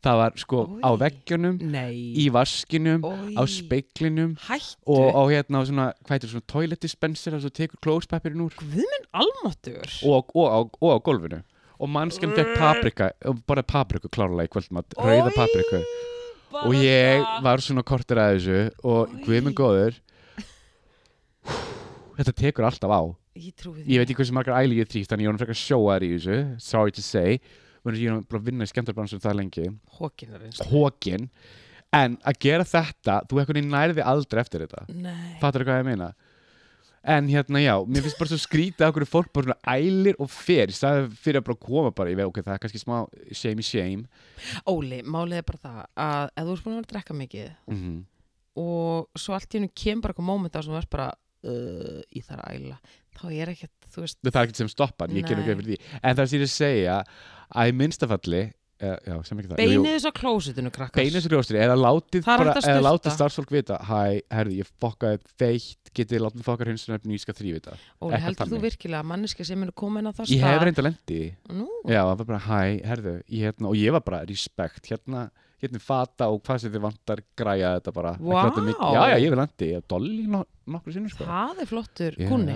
Það 0.00 0.16
var 0.16 0.36
sko 0.40 0.60
Oj. 0.64 0.76
á 0.80 0.90
veggjunum 1.02 1.56
Nei. 1.74 1.96
í 2.16 2.30
vaskinum, 2.32 3.02
Oj. 3.04 3.34
á 3.36 3.42
speiklinum 3.44 4.32
Hættu. 4.46 4.78
og 4.88 5.12
á 5.12 5.22
hérna 5.28 5.60
á 5.60 5.62
svona, 5.68 5.86
hvað 6.06 6.14
heitir 6.16 6.32
svona 6.32 6.48
toilet 6.48 6.80
dispenser, 6.80 7.36
þess 7.36 7.50
að 7.50 7.56
tekur 7.58 7.82
klóspapirinn 7.84 8.46
úr. 8.46 8.56
Guð 8.56 8.78
minn 8.80 9.08
almáttur 9.12 9.84
og, 10.08 10.32
og, 10.32 10.46
og, 10.48 10.78
og 10.80 10.94
á 10.96 10.98
gólfinu 11.04 11.42
og 11.80 11.90
mannskinn 11.90 12.34
fekk 12.36 12.52
paprika 12.60 13.10
bara 13.48 13.64
papriku 13.64 14.10
klárlega 14.12 14.48
í 14.48 14.52
kvöldmatt 14.52 14.96
rauða 14.98 15.32
papriku. 15.34 15.80
og 16.50 16.74
ég 16.76 17.24
var 17.44 17.62
svona 17.62 17.84
kortir 17.86 18.18
að 18.20 18.36
þessu 18.36 18.60
og 18.84 19.16
guð 19.24 19.44
minn 19.46 19.56
góður. 19.56 19.96
Þetta 22.18 22.36
tekur 22.36 22.66
alltaf 22.68 22.92
á. 22.92 23.02
Ég 23.38 23.54
trúi 23.56 23.80
því. 23.80 23.86
Ég 23.86 24.02
veit 24.02 24.10
ekki 24.10 24.18
hversu 24.18 24.36
margar 24.36 24.58
æli 24.60 24.80
ég 24.82 24.90
þrýst 24.90 25.12
þannig 25.12 25.24
ég 25.28 25.32
var 25.32 25.40
frekar 25.40 25.60
sjóar 25.60 26.04
í 26.04 26.10
þessu 26.16 26.38
sorry 26.60 26.92
to 26.92 27.04
say. 27.04 27.38
Ég 27.86 28.10
er 28.10 28.20
bara 28.28 28.42
að 28.42 28.50
vinna 28.50 28.66
í 28.66 28.70
skemmtarbransun 28.70 29.22
það 29.22 29.38
lengi. 29.38 29.68
Hókin 29.96 31.38
en 31.96 32.18
að 32.22 32.42
gera 32.44 32.66
þetta 32.66 33.22
þú 33.30 33.40
eitthvað 33.40 33.62
nærði 33.66 34.04
aldrei 34.06 34.42
eftir 34.42 34.66
þetta. 34.66 34.84
Nei. 34.92 35.38
Fattar 35.40 35.64
hvað 35.66 35.80
ég 35.80 35.88
meina 35.88 36.10
en 37.02 37.28
hérna 37.32 37.62
já, 37.62 37.74
mér 37.88 38.04
finnst 38.04 38.20
bara 38.20 38.30
svo 38.32 38.40
skrítið 38.42 38.84
að 38.84 38.92
okkur 38.92 39.08
fólk 39.08 39.32
bara 39.32 39.48
svona 39.48 39.76
ælir 39.78 40.18
og 40.20 40.30
fer. 40.32 40.68
Í 40.68 40.76
staðið 40.76 41.16
fyrir 41.22 41.40
að 41.40 41.48
bara 41.48 41.62
koma 41.64 41.94
bara, 41.96 42.12
ég 42.12 42.20
veit 42.20 42.28
ok, 42.28 42.42
það 42.44 42.54
er 42.56 42.62
kannski 42.64 42.82
smá 42.82 42.96
shame 43.32 43.64
í 43.64 43.66
shame. 43.66 44.24
Óli, 44.68 45.00
málið 45.06 45.40
er 45.40 45.48
bara 45.48 45.64
það 45.64 45.82
að 46.06 46.24
ef 46.34 46.48
þú 46.48 46.56
ert 46.56 46.64
búin 46.66 46.74
að 46.74 46.80
vera 46.80 46.86
að 46.86 46.94
drekka 46.94 47.20
mikið 47.20 47.52
mm 47.72 48.00
og 48.58 49.18
svo 49.18 49.36
allt 49.36 49.54
í 49.54 49.60
hennu 49.60 49.72
kemur 49.76 50.04
bara 50.04 50.14
eitthvað 50.14 50.28
moment 50.28 50.56
á 50.58 50.60
sem 50.64 50.78
ert 50.78 50.90
bara 50.92 51.10
uh, 51.12 52.00
í 52.10 52.22
þar 52.26 52.42
að 52.44 52.56
æla. 52.56 52.78
Þá 53.20 53.24
er 53.34 53.52
ekkert, 53.52 53.76
þú 53.92 54.04
veist 54.04 54.18
það 54.22 54.32
er 54.32 54.42
ekkert 54.42 54.62
sem 54.62 54.72
stoppar, 54.72 55.12
ég 55.12 55.24
Nei. 55.24 55.30
ekki 55.30 55.46
fyrir 55.46 55.66
því. 55.68 55.78
En 56.00 56.18
það 56.18 56.34
er 56.36 56.44
að 56.46 56.52
segja 56.54 56.96
að 57.50 57.70
í 57.70 57.76
minnstafalli 57.80 58.42
það. 58.80 59.60
Beinið 59.60 59.92
þess 59.94 60.08
á 60.08 60.12
klósitinu 60.16 60.70
krakkar. 60.72 61.02
Beinið 61.02 61.24
svo 61.26 61.30
ljóstri, 61.34 61.58
eða 61.60 61.76
látið 61.80 62.24
Það 62.24 62.44
að 62.50 62.68
eða 62.70 62.84
látið 62.86 63.14
starfsfólk 63.16 63.50
vita 63.52 63.76
hæ, 63.90 64.00
herði, 64.32 64.56
ég 64.62 64.70
fokkaði 64.80 65.20
feitt. 65.40 65.76
Getið 65.90 66.22
látið 66.22 66.44
fokkar 66.46 66.68
hins 66.70 66.84
og 66.88 67.00
ég 67.10 67.20
skal 67.20 67.34
þrýfi 67.34 67.58
þetta 67.58 67.72
Óli, 68.00 68.18
heldur 68.22 68.46
þú 68.52 68.58
virkilega 68.62 69.00
að 69.02 69.08
manneska 69.10 69.44
sem 69.44 69.62
er 69.66 69.72
komin 69.74 70.06
á 70.06 70.12
það 70.14 70.30
ég 70.30 70.44
hef 70.44 70.52
stað? 70.54 70.64
reynda 70.68 70.84
lendi 70.86 71.18
Já, 71.90 72.00
það 72.06 72.16
var 72.20 72.28
bara, 72.28 72.38
hæ, 72.46 72.60
herðu, 72.86 73.14
hérna, 73.26 73.66
og 73.72 73.74
ég 73.80 73.90
var 73.96 74.04
bara 74.06 74.20
respekt, 74.30 74.86
hérna, 74.86 75.24
hérna 75.60 75.80
fata 75.82 76.28
og 76.30 76.44
hvað 76.46 76.60
sem 76.62 76.70
þið 76.76 76.84
vantar 76.86 77.24
græja 77.36 77.72
þetta 77.80 77.92
bara. 77.98 78.12
mig- 78.70 78.78
Já, 78.78 79.02
já, 79.10 79.16
ég 79.18 79.34
vil 79.34 79.40
landi, 79.42 79.72
ég 79.74 79.82
dolli 79.90 80.26
no 80.30 80.44
nokkru 80.70 80.94
sinnur, 80.94 81.10
sko. 81.10 81.24
það 81.26 81.58
er 81.66 81.66
flottur 81.74 82.14
kunni. 82.30 82.54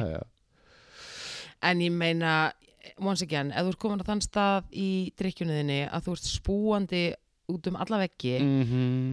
En 1.64 1.80
ég 1.80 1.90
meina, 1.90 2.52
once 3.00 3.22
again, 3.24 3.50
ef 3.52 3.64
þú 3.66 3.72
ert 3.74 3.80
komin 3.84 4.02
á 4.02 4.08
þann 4.08 4.22
stað 4.24 4.70
í 4.72 4.88
drikkjunniðinni 5.20 5.80
að 5.90 6.06
þú 6.08 6.16
ert 6.16 6.28
spúandi 6.30 7.04
út 7.52 7.66
um 7.68 7.76
alla 7.76 7.98
veggi 8.00 8.38
Mm 8.40 8.62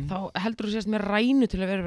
þá 0.07 0.17
heldur 0.45 0.69
þú 0.69 0.73
sést 0.77 0.87
með 0.91 1.03
rænu 1.09 1.47
til 1.51 1.59
að 1.61 1.71
vera 1.73 1.83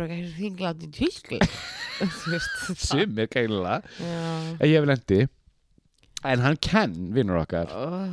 þú 2.20 2.32
veist 2.34 2.56
það. 2.64 2.82
Sumir, 2.84 3.28
kælilega. 3.32 3.78
Já. 4.00 4.24
En 4.58 4.68
ég 4.68 4.74
hef 4.78 4.88
lendi, 4.90 5.20
en 6.24 6.44
hann 6.44 6.58
Ken, 6.60 6.96
vinnur 7.16 7.40
okkar, 7.42 7.72
Oh, 7.72 8.08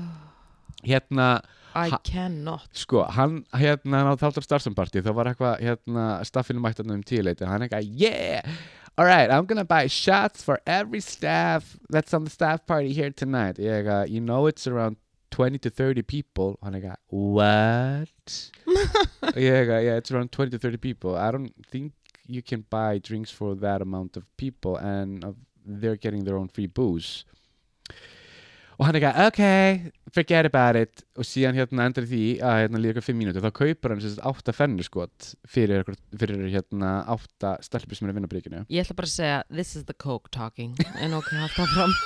hérna, 0.87 1.41
I 1.75 1.91
cannot. 2.03 2.67
Sko, 2.75 3.05
hann, 3.15 3.41
hérna, 3.55 4.03
á 4.11 4.13
þáttar 4.19 4.43
starfsamparti, 4.43 5.03
þá 5.05 5.11
var 5.15 5.29
eitthvað, 5.31 5.61
hérna, 5.63 6.07
staffinu 6.27 6.59
mættan 6.63 6.91
um 6.91 7.03
tíuleiti, 7.07 7.47
hann 7.47 7.63
eitthvað, 7.67 7.87
yeah, 7.99 8.43
all 8.97 9.05
right, 9.05 9.29
I'm 9.31 9.45
gonna 9.45 9.65
buy 9.65 9.87
shots 9.87 10.43
for 10.43 10.59
every 10.67 10.99
staff 10.99 11.77
that's 11.89 12.13
on 12.13 12.23
the 12.23 12.29
staff 12.29 12.65
party 12.65 12.93
here 12.93 13.09
tonight. 13.09 13.57
Ég 13.57 13.71
eitthvað, 13.71 14.09
you 14.09 14.21
know 14.21 14.47
it's 14.47 14.67
around 14.67 14.97
20 15.31 15.57
to 15.59 15.69
30 15.69 16.01
people. 16.01 16.59
Hann 16.61 16.73
eitthvað, 16.73 16.97
what? 17.07 18.51
Ég 19.35 19.51
eitthvað, 19.51 19.83
yeah, 19.85 19.95
it's 19.95 20.11
around 20.11 20.31
20 20.31 20.51
to 20.51 20.59
30 20.59 20.77
people. 20.77 21.15
I 21.15 21.31
don't 21.31 21.53
think 21.71 21.93
you 22.27 22.41
can 22.41 22.65
buy 22.69 22.97
drinks 22.97 23.31
for 23.31 23.55
that 23.55 23.81
amount 23.81 24.17
of 24.17 24.25
people 24.37 24.75
and 24.77 25.23
of, 25.23 25.35
they're 25.65 25.95
getting 25.95 26.23
their 26.23 26.37
own 26.37 26.47
free 26.47 26.67
booze. 26.67 27.23
Og 28.81 28.87
hann 28.87 28.97
eitthvað, 28.97 29.17
ok, 29.29 29.41
forget 30.15 30.47
about 30.49 30.77
it. 30.79 31.03
Og 31.21 31.25
síðan 31.29 31.53
hérna 31.59 31.83
endur 31.85 32.07
því 32.09 32.21
að 32.41 32.55
hérna 32.63 32.79
líka 32.81 33.03
fimm 33.05 33.19
mínútur, 33.21 33.43
þá 33.45 33.51
kaupur 33.59 33.93
hann 33.93 34.01
sérst 34.01 34.23
átta 34.25 34.55
fennuskot 34.57 35.27
fyrir, 35.53 35.83
fyrir 36.17 36.47
hérna 36.49 36.95
átta 37.13 37.51
stelpur 37.61 37.99
sem 37.99 38.07
er 38.09 38.15
að 38.15 38.17
vinna 38.17 38.31
bríkinu. 38.31 38.63
Ég 38.73 38.81
ætla 38.87 38.97
bara 38.97 39.11
að 39.11 39.13
segja, 39.19 39.37
this 39.53 39.75
is 39.77 39.85
the 39.85 39.93
coke 39.93 40.33
talking. 40.33 40.73
En 40.97 41.13
ok, 41.19 41.29
halda 41.43 41.67
fram 41.75 41.93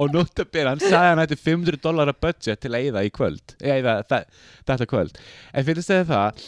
Og 0.00 0.08
notabene, 0.10 0.72
hann 0.72 0.80
sagði 0.80 1.08
hann 1.12 1.20
ætti 1.22 1.36
500 1.38 1.76
dólar 1.84 2.10
budget 2.16 2.62
til 2.64 2.72
að 2.72 2.86
eyða 2.88 3.02
í 3.06 3.10
kvöld, 3.14 3.52
eyða 3.60 3.98
þe- 4.08 4.24
þetta 4.70 4.86
kvöld. 4.90 5.20
En 5.52 5.66
fyrir 5.68 5.82
að 5.84 5.88
segja 5.90 6.06
það, 6.08 6.46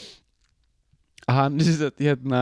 að 1.28 1.38
hann 1.42 1.60
hérna 2.00 2.40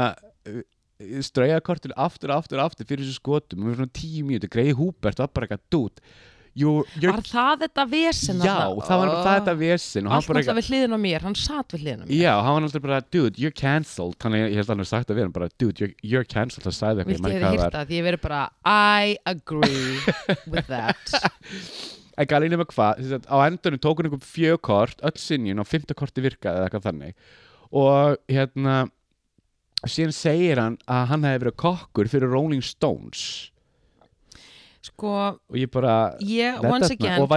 strauja 1.27 1.62
kortinu 1.65 1.97
aftur, 2.01 2.33
aftur, 2.35 2.61
aftur 2.62 2.88
fyrir 2.88 3.07
þessu 3.07 3.21
skotum. 3.21 3.62
Og 3.65 3.73
við 3.73 3.81
svona 3.81 3.97
tíu 3.99 4.27
mínútur, 4.29 4.53
greiði 4.53 4.77
Húbert 4.79 5.23
var 5.23 5.33
bara 5.33 5.49
eitthvað, 5.49 5.65
dude, 5.73 6.15
you're, 6.59 6.85
you're 7.01 7.15
Var 7.17 7.25
það 7.25 7.62
þetta 7.65 7.85
vesen 7.88 8.43
Já, 8.45 8.57
það 8.85 9.01
var 9.01 9.12
það 9.12 9.37
þetta 9.38 9.55
vesen 9.62 10.05
og 10.09 10.12
hann 10.12 10.19
Allt 10.19 10.29
bara 10.29 10.43
náttúrulega 10.43 10.59
við 10.59 10.69
hliðin 10.69 10.97
á 10.97 11.01
mér, 11.07 11.25
hann 11.27 11.38
satt 11.41 11.73
við 11.73 11.87
hliðin 11.87 12.03
á 12.03 12.05
mér. 12.05 12.12
Já, 12.19 12.33
hann 12.45 12.57
var 12.59 12.65
náttúrulega 12.67 12.88
bara, 12.88 13.01
dude, 13.17 13.41
you're 13.41 13.57
cancelled. 13.62 14.19
Þannig 14.23 14.45
að 14.45 14.53
ég 14.53 14.62
held 14.62 14.75
alveg 14.77 14.91
sagt 14.93 15.11
að 15.11 15.19
við 15.19 15.27
erum 15.27 15.35
bara, 15.38 15.51
dude, 15.57 15.75
you're, 15.81 15.97
you're 16.05 16.29
cancelled. 16.29 16.67
Það 16.69 16.79
sagði 16.79 17.05
eitthvað, 17.07 17.17
ég 17.17 17.25
hefði 17.25 17.43
hvað 17.47 17.65
það 17.65 17.75
það? 17.79 17.91
Því 17.91 17.99
ég 18.01 18.07
verið 18.11 18.25
bara 18.29 18.45
I 18.69 19.17
agree 19.33 19.97
with 20.53 20.71
that. 20.71 21.17
Var 21.17 21.99
En 22.21 22.29
gæli 22.29 22.51
nema 22.53 22.67
hvað, 22.69 22.99
að 23.17 23.25
á 23.25 23.37
endunum 23.47 23.81
tók 23.81 24.01
hann 24.01 24.11
einhver 24.11 24.21
fjökort 24.27 25.01
Öll 25.09 25.17
sinjun 25.21 25.62
og 25.62 25.69
fymta 25.69 25.97
korti 25.97 26.25
virkaði 26.25 26.61
eða 26.61 26.69
eitthvað 26.69 26.88
þannig. 26.91 27.15
Og 27.73 28.19
hérna 28.29 28.75
Síðan 29.87 30.12
segir 30.14 30.61
hann 30.62 30.77
að 30.87 31.07
hann 31.11 31.25
hefði 31.27 31.40
verið 31.47 31.57
kokkur 31.59 32.07
fyrir 32.12 32.31
Rolling 32.31 32.62
Stones. 32.62 33.49
Sko, 34.83 35.38
og 35.47 35.55
ég 35.55 35.71
bara 35.71 36.16
er- 36.18 36.59
again 36.90 37.21
og 37.23 37.29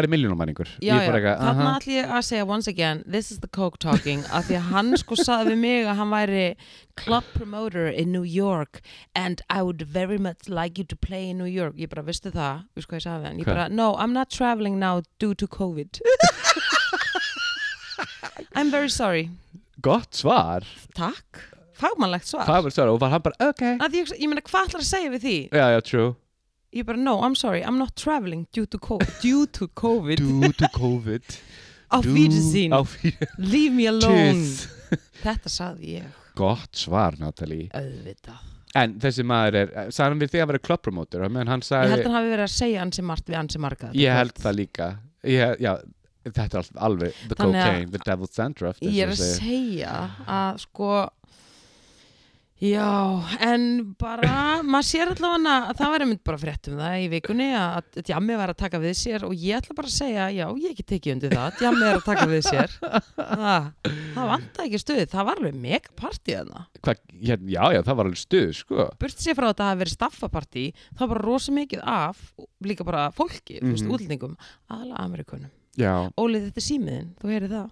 já, 0.82 0.96
eitthvað, 0.98 1.38
þarna 1.38 1.62
aha, 1.66 1.80
ætlum 1.80 1.94
ég 1.94 2.10
að 2.18 2.24
segja 2.26 2.46
once 2.50 2.68
again 2.68 3.04
this 3.06 3.30
is 3.32 3.38
the 3.44 3.48
coke 3.48 3.78
talking 3.78 4.24
af 4.34 4.48
því 4.48 4.56
að 4.58 4.66
hann 4.72 4.98
sko 4.98 5.14
saði 5.20 5.52
við 5.54 5.58
mig 5.62 5.86
að 5.86 5.96
hann 6.00 6.10
væri 6.10 6.56
club 6.98 7.24
promoter 7.36 7.86
in 7.88 8.12
New 8.12 8.24
York 8.24 8.82
and 9.14 9.44
I 9.48 9.62
would 9.62 9.84
very 9.84 10.18
much 10.18 10.50
like 10.50 10.80
you 10.80 10.86
to 10.86 10.96
play 10.96 11.30
in 11.30 11.38
New 11.38 11.46
York. 11.46 11.76
Ég 11.78 11.88
bara, 11.94 12.02
veistu 12.02 12.32
það, 12.34 12.64
veistu 12.76 12.90
hvað 12.90 12.98
ég 12.98 13.04
sagði 13.06 13.22
við 13.22 13.26
hann? 13.30 13.38
Ég 13.38 13.46
bara, 13.46 13.70
no, 13.70 13.94
I'm 13.96 14.12
not 14.14 14.32
traveling 14.32 14.80
now 14.80 15.04
due 15.20 15.36
to 15.36 15.46
COVID. 15.48 16.02
I'm 18.56 18.72
very 18.72 18.90
sorry. 18.90 19.30
Gott 19.82 20.14
svar. 20.16 20.64
Takk, 20.96 21.40
fagmannlegt 21.80 22.28
svar 22.30 22.46
var 22.68 22.74
svar 22.76 22.92
og 22.94 23.00
var 23.04 23.14
hann 23.16 23.24
bara, 23.26 23.50
ok 23.52 23.64
því 23.84 24.02
ég, 24.02 24.14
ég 24.22 24.30
meina, 24.32 24.44
hvað 24.48 24.70
ætlar 24.70 24.84
að 24.86 24.90
segja 24.92 25.12
við 25.16 25.26
því? 25.28 25.36
já, 25.52 25.66
já, 25.76 25.82
true 25.92 26.14
Ég 26.76 26.84
bara, 26.84 27.00
no, 27.00 27.14
I'm 27.24 27.36
sorry, 27.40 27.62
I'm 27.64 27.78
not 27.80 27.94
traveling 27.96 28.48
due 28.52 28.66
to 28.68 28.78
COVID, 28.84 29.14
due 29.24 29.46
to 29.56 29.68
COVID. 29.80 30.18
due 30.20 30.52
to 30.60 30.68
COVID 30.76 31.24
á 31.96 32.02
Wiedersehen. 32.04 32.74
leave 33.38 33.72
me 33.72 33.86
alone. 33.88 34.42
Þetta 35.22 35.52
sagði 35.54 35.94
ég, 36.02 36.10
gott 36.36 36.76
svar, 36.76 37.16
Natalie 37.22 37.70
auðvitað. 37.72 38.42
en 38.76 38.98
þessi 39.00 39.24
maður 39.24 39.56
er, 39.62 39.72
sagði 39.88 40.10
hann 40.12 40.20
við 40.26 40.34
þig 40.34 40.44
að 40.44 40.50
vera 40.52 40.64
hann 41.54 41.64
Ég 41.88 41.94
held 41.96 42.02
að 42.04 42.10
hann 42.10 42.18
hafi 42.20 42.34
verið 42.36 42.48
að 42.50 42.56
segja 42.58 42.82
ansi 42.84 43.06
margt 43.14 43.30
við 43.32 43.40
ansi 43.40 43.62
marga. 43.64 43.92
Ég 43.96 44.18
held 44.20 44.42
það 44.44 44.58
líka 44.60 44.90
ég, 45.24 45.56
Já, 45.64 45.72
þetta 46.26 46.60
er 46.60 46.70
alveg 46.90 47.16
The 47.30 47.36
Þannig 47.40 47.62
að- 47.62 47.70
cocaine, 47.70 47.92
the 47.96 48.04
devil's 48.04 48.36
dandruff 48.36 48.84
Ég 48.84 49.00
er 49.06 49.14
að 49.16 49.24
segja 49.38 49.96
að 50.28 50.60
sko, 50.66 50.92
já, 52.62 52.88
en 53.44 53.64
bara, 54.00 54.62
maður 54.64 54.86
sér 54.88 55.10
allavega 55.12 55.56
að 55.70 55.76
það 55.80 55.92
væri 55.94 56.06
mynd 56.10 56.22
bara 56.26 56.40
frétt 56.40 56.70
um 56.72 56.78
það 56.80 56.94
í 57.04 57.10
vikunni 57.12 57.48
að 57.52 57.76
að 58.00 58.06
Djammi 58.08 58.38
var 58.40 58.50
að 58.54 58.60
taka 58.62 58.80
við 58.80 58.94
sér 58.96 59.26
og 59.28 59.34
ég 59.36 59.58
ætla 59.60 59.76
bara 59.76 59.90
að 59.92 59.96
segja, 59.98 60.28
já, 60.32 60.46
ég 60.64 60.70
ekki 60.72 60.86
tekið 60.94 61.14
undir 61.18 61.36
það, 61.36 61.50
Djammi 61.60 61.84
er 61.90 62.00
að 62.00 62.06
taka 62.08 62.26
við 62.32 62.42
sér. 62.48 62.76
Það, 63.36 63.68
það 64.16 64.28
vantaði 64.32 64.66
ekki 64.70 64.80
stuðið, 64.82 65.08
það 65.12 65.26
var 65.28 65.40
alveg 65.42 65.56
mega 65.66 65.90
partíð 66.00 66.36
þarna. 66.40 66.62
Hva, 66.86 66.94
já, 67.28 67.36
já, 67.76 67.80
það 67.84 67.96
var 68.00 68.06
alveg 68.10 68.22
stuð 68.22 68.50
sko. 68.60 68.86
burt 69.02 69.20
sér 69.26 69.36
frá 69.38 69.46
að 69.48 69.52
þetta 69.54 69.68
hafi 69.70 69.82
verið 69.84 69.96
staffapartí 69.96 70.66
þá 71.00 71.04
var 71.12 71.20
rosa 71.26 71.52
mikið 71.56 71.82
af 71.96 72.22
líka 72.64 72.88
bara 72.88 73.08
fólki, 73.16 73.60
þú 73.60 73.72
veist, 73.74 73.86
Mhm. 73.86 73.94
útlendingum 73.98 74.36
aðalega 74.72 75.00
Amerikunum. 75.04 75.52
Já, 75.76 75.94
Ólið, 76.16 76.48
þetta 76.48 76.62
er 76.64 76.68
símiðin, 76.70 77.10
þú 77.20 77.26
heyrið 77.34 77.52
það 77.56 77.70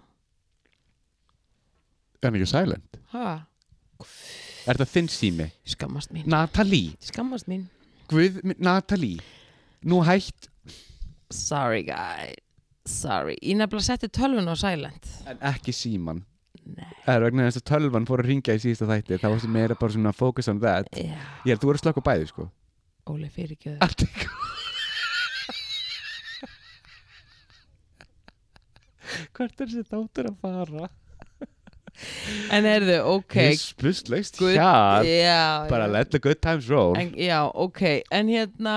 er 4.66 4.74
ekki 4.74 4.82
það 4.84 4.92
þinn 4.94 5.08
sími? 5.12 5.46
skammast 5.74 6.12
mín. 6.14 6.26
Natalie, 6.30 6.94
skammast 7.04 7.48
mín. 7.50 7.66
Guð, 8.10 8.40
Natalie. 8.58 9.20
Nú 9.84 10.00
hætt. 10.04 10.48
Sorry 11.34 11.82
guy. 11.86 12.34
Sorry, 12.84 13.36
ég 13.40 13.56
nefnilega 13.56 13.86
setti 13.86 14.08
tölvun 14.12 14.48
á 14.48 14.54
silent. 14.60 15.06
En 15.28 15.38
ekki 15.52 15.72
síman 15.72 16.20
nei, 16.64 16.84
Það 17.04 17.14
er 17.16 17.22
vegna 17.26 17.46
þess 17.48 17.60
að 17.60 17.68
tölvan 17.70 18.06
fór 18.08 18.20
að 18.22 18.28
ringja 18.30 18.54
í 18.56 18.60
síðasta 18.60 18.88
þætti. 18.90 19.18
Það 19.22 19.32
var 19.34 19.40
sem 19.44 19.52
meira 19.56 19.76
bara 19.80 19.92
svona 19.96 20.12
focus 20.16 20.48
on 20.52 20.60
that. 20.64 20.88
Já, 20.96 21.16
Ég 21.44 21.50
held 21.54 21.62
þú 21.64 21.68
voru 21.70 21.80
að 21.80 21.84
slökka 21.84 22.00
á 22.04 22.08
bæði 22.08 22.26
sko. 22.30 22.44
Óli 23.08 23.28
fyrirgjöðu 23.32 23.78
Allt 23.84 24.00
ekki 24.06 24.28
Hvert 29.34 29.60
er 29.60 29.68
þessi 29.68 29.84
þáttur 29.90 30.28
að 30.30 30.38
fara? 30.40 30.86
En 32.50 32.64
heyrðu, 32.64 32.98
ok. 33.18 33.34
Hispustlaust 33.52 34.38
Guð- 34.40 34.56
hjart 34.58 35.06
já, 35.06 35.68
Bara 35.70 35.86
já. 35.88 35.92
let 35.92 36.10
the 36.10 36.18
good 36.18 36.40
times 36.42 36.68
roll. 36.68 36.96
En, 36.96 37.12
já, 37.16 37.42
ok, 37.54 38.02
en 38.10 38.28
hérna 38.28 38.76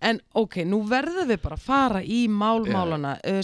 en 0.00 0.20
ok, 0.34 0.56
nú 0.64 0.82
verðum 0.88 1.26
við 1.28 1.40
bara 1.42 1.56
að 1.56 1.64
fara 1.66 2.02
í 2.02 2.28
málmálana. 2.30 3.16
Uh, 3.26 3.40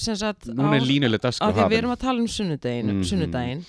Núna 0.54 0.76
er 0.76 0.80
á- 0.80 0.86
línuleg 0.86 1.20
að 1.20 1.32
því 1.34 1.40
að 1.40 1.54
við 1.54 1.62
hafin. 1.64 1.78
erum 1.78 1.90
að 1.96 2.00
tala 2.00 2.20
um 2.20 2.28
sunnudaginn, 2.28 2.86
Mhm. 2.92 3.04
sunnudaginn 3.04 3.64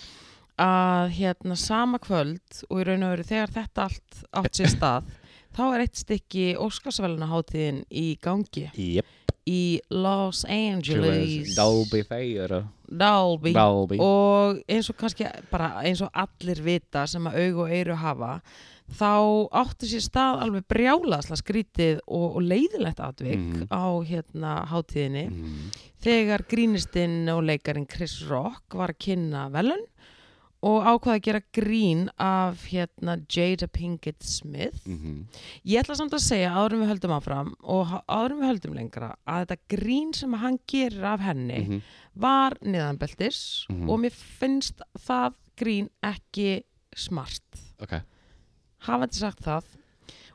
að 0.59 1.09
hérna 1.17 1.57
sama 1.57 1.97
kvöld 1.99 2.63
og 2.69 2.79
í 2.79 2.85
raun 2.85 3.03
og 3.03 3.17
veru 3.17 3.23
þegar 3.23 3.49
þetta 3.51 3.83
allt 3.89 4.23
átt 4.33 4.53
sér 4.55 4.69
stað 4.71 5.03
þá 5.55 5.73
er 5.73 5.79
eitt 5.81 5.95
stykki 5.95 6.55
Óskarsvæluna 6.55 7.27
hátíðin 7.27 7.83
í 7.91 8.17
gangi. 8.19 8.69
Jep 8.75 9.05
í 9.47 9.79
Los 9.93 10.43
Angeles. 10.49 11.55
Dolby 11.55 12.03
Theatre 12.03 12.63
Dolby. 12.89 13.53
Dolby. 13.53 13.97
Og 14.01 14.62
eins 14.69 14.89
og 14.89 14.97
kannski 14.97 15.25
bara 15.51 15.81
eins 15.86 16.01
og 16.05 16.10
allir 16.13 16.62
vita 16.65 17.05
sem 17.10 17.25
að 17.29 17.38
aug 17.45 17.63
og 17.65 17.71
eyru 17.73 17.95
hafa 18.01 18.41
þá 18.95 19.10
átti 19.63 19.88
sér 19.89 20.03
stað 20.05 20.43
alveg 20.45 20.65
brjálasla 20.69 21.38
skrítið 21.39 21.99
og, 22.05 22.36
og 22.38 22.41
leiðilegt 22.45 22.99
atvik 23.01 23.39
Mhm. 23.39 23.67
á 23.73 23.86
hérna 24.05 24.51
hátíðinni. 24.69 25.29
Mm. 25.29 25.71
þegar 26.05 26.43
grínistinn 26.47 27.27
og 27.34 27.43
leikarin 27.43 27.88
Chris 27.89 28.21
Rock 28.29 28.75
var 28.77 28.89
að 28.93 28.99
kynna 28.99 29.49
velun 29.49 29.81
og 30.65 30.82
ákvaða 30.89 31.15
að 31.19 31.23
gera 31.28 31.41
grín 31.54 32.08
af 32.17 32.63
hérna 32.71 33.15
Jada 33.30 33.67
Pinkett 33.67 34.23
Smith 34.25 34.82
Mm 34.88 35.25
ég 35.65 35.80
ætla 35.84 35.95
samt 35.99 36.13
að 36.17 36.23
segja 36.25 36.51
áður 36.56 36.73
en 36.73 36.82
við 36.84 36.91
höldum 36.93 37.13
áfram 37.19 37.54
og 37.63 37.86
ha- 37.91 38.04
áður 38.10 38.32
en 38.36 38.39
við 38.41 38.49
höldum 38.51 38.73
lengra 38.80 39.12
að 39.28 39.45
þetta 39.45 39.58
grín 39.75 40.13
sem 40.15 40.34
hann 40.34 40.60
gerir 40.67 41.04
af 41.04 41.19
henni 41.21 41.62
-hmm. 41.67 41.82
var 42.15 42.58
niðanbeltis 42.62 43.65
Mhm. 43.69 43.89
og 43.89 43.99
mér 43.99 44.12
finnst 44.12 44.82
það 45.08 45.34
grín 45.58 45.89
ekki 46.04 46.63
smart 46.95 47.43
Ok 47.82 48.01
hafandi 48.88 49.15
sagt 49.15 49.41
það 49.43 49.63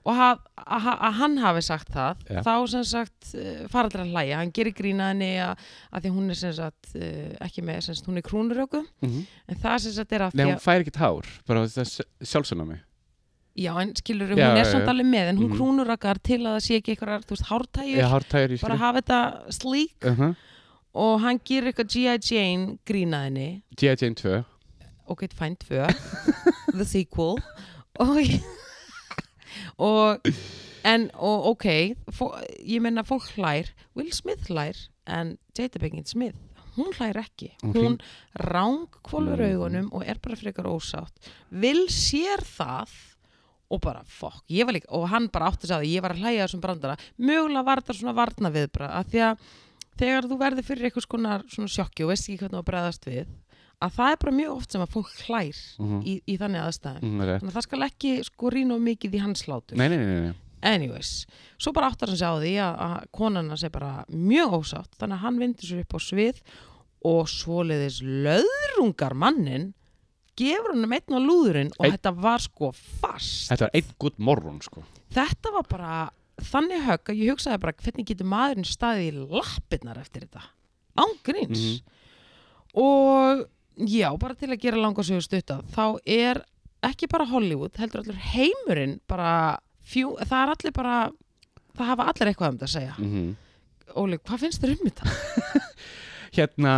og 0.04 0.16
haf, 0.16 0.38
að, 0.56 0.86
að 0.96 1.16
hann 1.20 1.38
hafi 1.42 1.62
sagt 1.66 1.90
það 1.92 2.22
Já. 2.30 2.40
þá 2.46 2.52
sem 2.72 2.84
sagt 2.88 3.32
fara 3.72 3.88
allir 3.90 4.04
að 4.06 4.12
hlæja, 4.14 4.36
hann 4.40 4.52
gerir 4.56 4.72
grína 4.76 5.10
henni 5.12 5.32
að, 5.44 5.64
að 5.92 6.06
því 6.06 6.12
hún 6.16 6.30
er 6.30 6.38
sem 6.40 6.54
sagt 6.56 6.94
uh, 6.96 7.32
ekki 7.46 7.64
með, 7.66 7.80
sem 7.84 7.94
sagt 7.98 8.08
hún 8.08 8.20
er 8.20 8.26
krúnuröku 8.26 8.84
mm 9.04 9.18
en 9.50 9.56
það 9.60 9.78
sem 9.84 9.92
sagt 9.92 10.12
er 10.16 10.24
að 10.28 10.38
Nei, 10.38 10.44
hún 10.46 10.54
að 10.56 10.62
fær 10.64 10.80
ekkert 10.84 11.00
hár 11.02 11.26
Bara 11.46 11.66
það 11.68 11.98
sjálfsögna 12.22 12.80
já 13.60 13.72
en 13.82 13.90
skilur, 13.96 14.30
Já, 14.30 14.46
hún 14.48 14.56
er 14.56 14.64
já, 14.64 14.70
samt 14.72 14.86
já. 14.86 14.90
alveg 14.92 15.06
með 15.10 15.28
en 15.32 15.38
hún 15.38 15.50
Mhm. 15.50 15.56
krúnurakar 15.58 16.18
til 16.22 16.38
að 16.40 16.54
það 16.56 16.64
sé 16.66 16.78
ekki 16.78 16.94
eitthvað, 16.94 17.24
þú 17.26 17.34
veist, 17.34 17.48
hártægur 17.50 18.54
í 18.54 18.60
bara 18.62 18.76
hafa 18.76 19.00
þetta 19.00 19.20
slík 19.52 20.04
uh 20.06 20.18
-huh. 20.18 20.36
og 20.94 21.20
hann 21.20 21.40
gerir 21.44 21.72
eitthvað 21.72 21.90
G.I. 21.92 22.18
Jane 22.30 22.78
grína 22.86 23.24
henni 23.24 23.62
G.I. 23.76 23.96
Jane 24.00 24.14
2 24.14 24.44
ok, 25.06 25.26
fæn 25.34 25.56
tvö 25.56 25.86
the 26.78 26.84
sequel 26.84 27.36
og, 27.98 28.16
og 29.78 30.20
en 30.84 31.10
og 31.14 31.46
ok 31.54 31.66
fó, 32.16 32.30
ég 32.64 32.80
menna 32.80 33.02
fólk 33.04 33.26
hlær 33.36 33.68
Will 33.94 34.12
Smith 34.16 34.48
hlær 34.50 34.76
en 35.06 35.36
Jada 35.56 35.78
Pinkett 35.82 36.08
Smith 36.08 36.36
hún 36.76 36.92
hlær 36.96 37.18
ekki. 37.20 37.50
Hún 37.74 37.96
ráng 38.38 38.86
kvolur 39.04 39.36
Mhm. 39.36 39.50
augunum 39.52 39.88
og 39.92 40.04
er 40.06 40.16
bara 40.22 40.36
frekar 40.38 40.64
ósátt. 40.70 41.10
Will 41.50 41.88
sér 41.88 42.40
það 42.46 42.88
og 43.70 43.80
bara 43.82 44.02
fokk, 44.06 44.44
ég 44.48 44.64
var 44.64 44.72
líka 44.74 44.86
og 44.88 45.08
hann 45.10 45.28
bara 45.28 45.50
átti 45.50 45.66
að 45.68 45.84
ég 45.90 46.00
var 46.02 46.14
að 46.14 46.22
hlæja 46.22 46.46
þessum 46.46 46.60
brandara. 46.62 46.96
Mögulega 47.18 47.64
var 47.64 47.82
þetta 47.82 47.98
svona 47.98 48.14
varna 48.14 48.50
viðbra 48.50 48.88
að 48.98 49.10
því 49.10 49.20
að 49.26 49.38
þegar 49.98 50.22
þú 50.30 50.38
verður 50.40 50.64
fyrir 50.64 50.88
eitthvað 50.90 51.06
svona, 51.06 51.68
sjokki 51.68 52.04
og 52.04 52.08
veist 52.14 52.28
ekki 52.30 52.38
hvernig 52.38 52.62
þú 52.62 52.64
bregðast 52.70 53.04
við 53.10 53.26
að 53.80 53.94
það 53.96 54.10
er 54.12 54.16
bara 54.20 54.32
mjög 54.36 54.52
oft 54.56 54.72
sem 54.72 54.82
að 54.84 54.90
fólk 54.94 55.10
hlær 55.26 55.58
Mhm. 55.80 56.00
í, 56.04 56.14
í 56.28 56.34
þannig 56.38 56.60
aðstæðum 56.66 57.02
mm, 57.08 57.20
rétt. 57.24 57.40
þannig 57.40 57.50
að 57.52 57.56
það 57.58 57.66
skal 57.68 57.82
ekki 57.88 58.10
sko 58.24 58.50
rýna 58.52 58.74
of 58.76 58.80
mikið 58.84 59.14
í 59.16 59.20
hans 59.24 59.42
hlátur 59.46 59.76
Nei, 59.80 59.88
nei, 59.88 59.96
nei, 59.96 60.20
nei. 60.26 60.34
anyways, 60.62 61.26
svo 61.58 61.72
bara 61.72 61.88
áttar 61.90 62.08
hann 62.12 62.16
sig 62.20 62.28
á 62.28 62.36
því 62.36 62.52
að, 62.60 62.74
að 62.86 63.06
konan 63.16 63.48
hans 63.48 63.64
er 63.64 63.70
bara 63.72 64.04
mjög 64.12 64.58
ósátt 64.60 64.92
þannig 65.00 65.16
að 65.16 65.24
hann 65.24 65.38
vindur 65.40 65.64
sér 65.70 65.80
upp 65.86 65.94
á 65.96 65.98
svið 66.04 66.42
og 67.08 67.28
svoleiðis 67.32 68.02
löðrungar 68.04 69.14
mannin 69.16 69.70
gefur 70.36 70.74
hann 70.74 70.84
um 70.84 70.92
einn 70.92 71.16
á 71.16 71.20
lúðurinn 71.20 71.72
og 71.78 71.84
Einn- 71.86 71.96
þetta 71.96 72.12
var 72.20 72.38
sko 72.44 72.72
fast 73.00 73.48
Þetta 73.50 73.64
var 73.70 73.70
einn 73.80 73.94
gutt 73.98 74.18
morgun 74.18 74.60
sko. 74.60 74.84
þetta 75.12 75.52
var 75.56 75.64
bara 75.68 75.94
þannig 76.40 76.84
högg 76.84 77.08
að 77.12 77.18
ég 77.24 77.32
hugsaði 77.32 77.60
bara 77.60 77.72
hvernig 77.80 78.06
getur 78.12 78.28
maðurinn 78.28 78.68
staðið 78.68 79.08
í 79.08 79.24
lappirnar 79.32 79.98
eftir 80.00 80.28
þetta 80.28 80.44
ángríns 81.00 81.64
Mhm. 81.64 81.80
og 82.84 83.46
já, 83.76 84.08
bara 84.18 84.34
til 84.38 84.50
að 84.50 84.62
gera 84.62 84.80
langa 84.80 85.04
sögur 85.06 85.24
stutta 85.24 85.60
þá 85.74 85.84
er 86.04 86.42
ekki 86.86 87.08
bara 87.12 87.28
Hollywood 87.28 87.76
heldur 87.80 88.04
allir 88.04 88.20
heimurinn 88.32 88.98
bara 89.10 89.58
fjú, 89.84 90.14
það 90.22 90.42
er 90.42 90.54
allir 90.54 90.74
bara 90.76 90.96
það 91.76 91.92
hafa 91.92 92.08
allir 92.12 92.30
eitthvað 92.30 92.52
um 92.52 92.58
þetta 92.58 92.68
að 92.70 92.76
segja. 92.78 92.96
Mm 92.98 93.30
Óli, 93.98 94.20
hvað 94.22 94.44
finnst 94.44 94.62
þér 94.62 94.76
um 94.76 94.86
þetta? 94.86 95.14
Hérna 96.36 96.74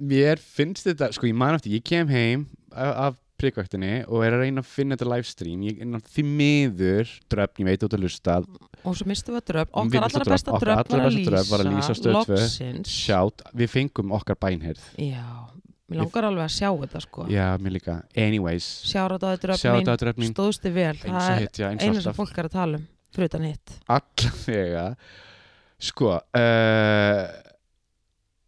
Mér 0.00 0.40
finnst 0.40 0.86
þetta, 0.86 1.10
sko 1.12 1.28
ég 1.28 1.36
man 1.36 1.56
eftir 1.58 1.74
Ég 1.74 1.84
kem 1.86 2.08
heim 2.12 2.46
af, 2.70 3.18
prikkvæktinni 3.40 4.04
Og 4.06 4.22
er 4.24 4.36
að 4.36 4.44
reyna 4.46 4.62
að 4.62 4.70
finna 4.70 4.96
þetta 4.96 5.10
livestream 5.10 5.64
Ég 5.66 5.80
er 5.82 6.04
því 6.14 6.24
miður 6.28 7.14
dröfn, 7.32 7.64
ég 7.64 7.70
veit 7.72 7.86
út 7.88 7.96
að 7.98 8.04
lusta 8.06 8.38
og 8.80 8.94
svo 8.96 9.04
mistum 9.10 9.34
við 9.36 9.42
besta 9.42 9.52
Dröfn, 9.52 9.74
okkar 9.82 10.04
allra 10.06 10.24
besta 10.30 10.54
Dröfn 10.62 11.50
var 11.50 11.64
að 11.64 11.74
lýsa 11.74 11.96
Stöð 11.98 12.14
2. 12.14 12.36
loksins. 12.38 12.92
Sjátt, 12.94 13.42
við 13.52 13.68
fengum 13.74 14.14
okkar 14.16 14.38
bænherð 14.40 14.86
já, 14.96 15.26
mér 15.90 16.00
langar 16.00 16.28
alveg 16.28 16.46
að 16.46 16.54
sjá 16.54 16.68
þetta 16.70 17.02
sko. 17.04 17.26
Já, 17.32 17.44
mér 17.60 17.76
líka, 17.76 17.96
anyways 18.14 18.70
sjára 18.86 19.18
þetta 19.18 19.42
dröfn 19.44 19.62
Sjátt 19.64 19.80
mín, 19.80 19.90
að 19.90 20.00
dröfn 20.04 20.24
mín. 20.24 20.32
Stóðstu 20.36 20.72
vel. 20.74 20.94
Eins 20.94 21.04
það 21.04 21.20
og 21.20 21.30
er 21.34 21.44
hetja, 21.44 21.70
eins 21.70 21.82
og 21.82 21.86
sem 21.86 22.00
alltaf. 22.00 22.18
fólk 22.20 22.40
er 22.40 22.48
að 22.48 22.56
tala 22.56 22.80
um 22.80 22.88
fyrir 23.10 23.30
utan 23.32 23.46
hitt. 23.48 23.76
Allavega. 23.90 24.84
Sko 25.80 26.10
uh, 26.14 27.22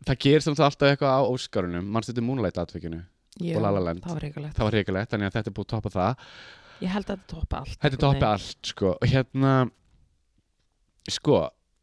það 0.07 0.20
gerist 0.26 0.50
náttúrulega 0.50 0.68
alltaf 0.70 0.92
eitthvað 0.92 1.16
á 1.18 1.20
Óskarunum. 1.33 1.88
Mannstu 1.94 2.14
þetta 2.14 2.26
Moonlight 2.26 2.61
atvikinu? 2.62 3.02
Já, 3.40 3.57
það 3.57 4.05
var 4.05 4.20
reikalegt 4.20 4.59
það 4.59 4.66
var 4.66 4.74
reikulegt, 4.76 5.11
þannig 5.11 5.31
að 5.31 5.37
þetta 5.38 5.50
er 5.50 5.55
búið 5.57 5.66
að 5.66 5.72
toppa 5.72 5.92
það. 5.94 6.26
Ég 6.83 6.90
held 6.92 7.07
að 7.07 7.14
þetta 7.14 7.31
toppa 7.33 7.61
allt 7.62 7.76
þetta 7.78 7.96
er 7.96 8.02
toppi 8.02 8.18
veginn. 8.18 8.33
allt 8.33 8.72
sko. 8.72 8.92
Og 8.92 9.12
hérna 9.12 9.52
sko 11.11 11.38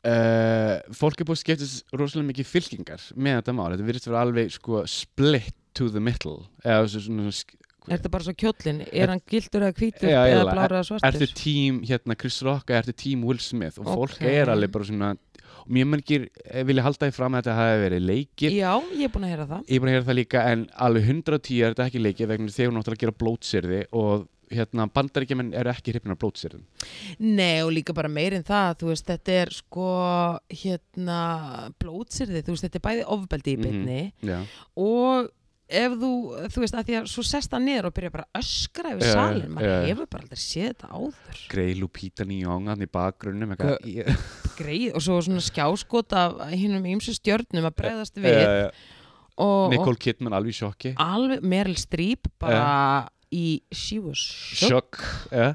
uh, 0.07 0.79
fólk 0.95 1.19
er 1.21 1.27
búið 1.27 1.37
að 1.37 1.43
skiptast 1.43 1.95
rosalega 1.95 2.29
mikið 2.31 2.49
fylkingar 2.53 3.05
með 3.15 3.39
þetta 3.41 3.55
mál, 3.57 3.69
þetta 3.73 3.87
virðist 3.89 4.09
vera 4.09 4.21
alveg 4.25 4.51
sko 4.55 4.83
split 4.89 5.55
to 5.77 5.89
the 5.93 5.99
middle 6.03 6.45
eða 6.63 6.85
svo- 6.89 7.05
svona, 7.07 7.33
sk- 7.35 7.55
Er 7.89 7.97
þetta 7.97 8.09
bara 8.13 8.25
svo 8.27 8.33
kjóllin? 8.37 8.81
Er 8.93 9.09
hann 9.09 9.21
gildur 9.25 9.63
eða 9.65 9.73
hvítur 9.79 10.09
Já, 10.11 10.19
eða 10.19 10.25
eiginlega. 10.29 10.53
blár 10.53 10.73
eða 10.75 10.85
svartur? 10.85 11.09
ertu 11.09 11.27
tím 11.39 11.79
hérna 11.89 12.15
Chris 12.19 12.41
Rock 12.45 12.69
eða 12.69 12.83
ertu 12.83 12.93
tím 13.01 13.23
Will 13.25 13.39
Smith 13.41 13.79
og 13.81 13.87
fólk 13.87 14.17
Ok. 14.19 14.27
er 14.29 14.51
alveg 14.53 14.71
bara 14.75 14.85
svona 14.85 15.09
mjög 15.69 15.87
mörgir 15.93 16.27
eh, 16.45 16.63
vilja 16.67 16.83
halda 16.85 17.07
því 17.07 17.13
fram 17.15 17.33
að 17.33 17.41
þetta 17.43 17.55
hafi 17.57 17.79
verið 17.85 18.03
leikir 18.05 18.51
Já, 18.53 18.73
ég 18.93 19.05
er 19.07 19.13
búin 19.13 19.25
að 19.25 19.33
heyra 19.33 19.47
það 19.49 19.63
ég 19.65 19.75
er 19.75 19.79
búin 19.81 19.89
að 19.89 19.95
heyra 19.97 20.07
það 20.09 20.19
líka 20.19 20.43
en 20.51 20.67
alveg 20.85 21.09
110 21.09 21.63
er 21.65 21.73
þetta 21.73 21.87
ekki 21.89 22.03
leikið 22.03 22.29
vegna 22.33 22.45
að 22.51 22.55
þeir 22.59 22.67
eru 22.67 22.75
náttúrulega 22.77 22.99
að 22.99 23.03
gera 23.05 23.17
blótsyrði 23.23 23.81
og 24.03 24.27
hérna 24.51 24.87
bandaríkjumenn 24.93 25.53
eru 25.53 25.69
ekki 25.73 25.93
hrifnir 25.93 26.15
af 26.15 26.21
blótsyrðum 26.21 26.63
Nei 27.19 27.61
og 27.63 27.71
líka 27.75 27.93
bara 27.97 28.09
meir 28.09 28.33
en 28.37 28.43
það 28.47 28.77
þú 28.83 28.91
veist, 28.93 29.05
þetta 29.09 29.35
er 29.43 29.49
sko 29.53 29.89
hérna 30.49 31.19
blótsirði, 31.81 32.43
þú 32.45 32.55
veist, 32.55 32.65
þetta 32.67 32.79
er 32.81 32.87
bæði 32.87 33.09
ofbeldi 33.17 33.53
í 33.53 33.59
Mhm. 33.59 33.63
beinni 33.67 34.13
já, 34.25 34.39
og 34.75 35.29
ef 35.69 35.91
þú, 36.01 36.11
þú 36.49 36.61
veist, 36.63 36.73
að 36.73 36.85
því 36.87 36.95
að 36.97 37.09
svo 37.13 37.23
sest 37.29 37.51
það 37.53 37.61
niður 37.67 37.85
og 37.85 37.93
byrja 37.93 38.11
bara 38.15 38.23
að 38.33 38.39
öskra 38.41 38.93
yfir 38.95 39.11
salin 39.13 39.51
maður 39.53 39.69
já. 39.69 39.85
hefur 39.91 40.07
bara 40.09 40.23
aldrei 40.23 40.39
séð 40.41 40.69
þetta 40.73 40.87
áður. 40.97 41.41
Grey 41.51 41.73
Lupita 41.77 42.25
Nyong'an 42.25 42.81
í 42.81 42.87
bakgrunnum 42.89 43.53
greið 44.57 44.87
og 44.97 45.01
svo 45.05 45.19
svona 45.21 45.43
skjáskot 45.45 46.15
af 46.17 46.39
hinnum 46.55 46.87
ýmsu 46.89 47.13
stjörnum 47.13 47.69
að 47.69 47.75
bregðast 47.83 48.17
við 48.17 48.39
Eh, 48.39 48.71
og, 49.37 49.69
Nicole 49.71 49.95
Kidman 50.01 50.33
alveg 50.33 50.57
sjokki. 50.57 50.95
Alveg 50.97 51.45
Meryl 51.45 51.77
Streep 51.77 52.25
bara 52.41 53.07
í 53.35 53.61
She 53.71 53.99
Was 54.01 54.21
Shook 54.21 54.69
sjokk 54.69 54.99
ja. 55.35 55.53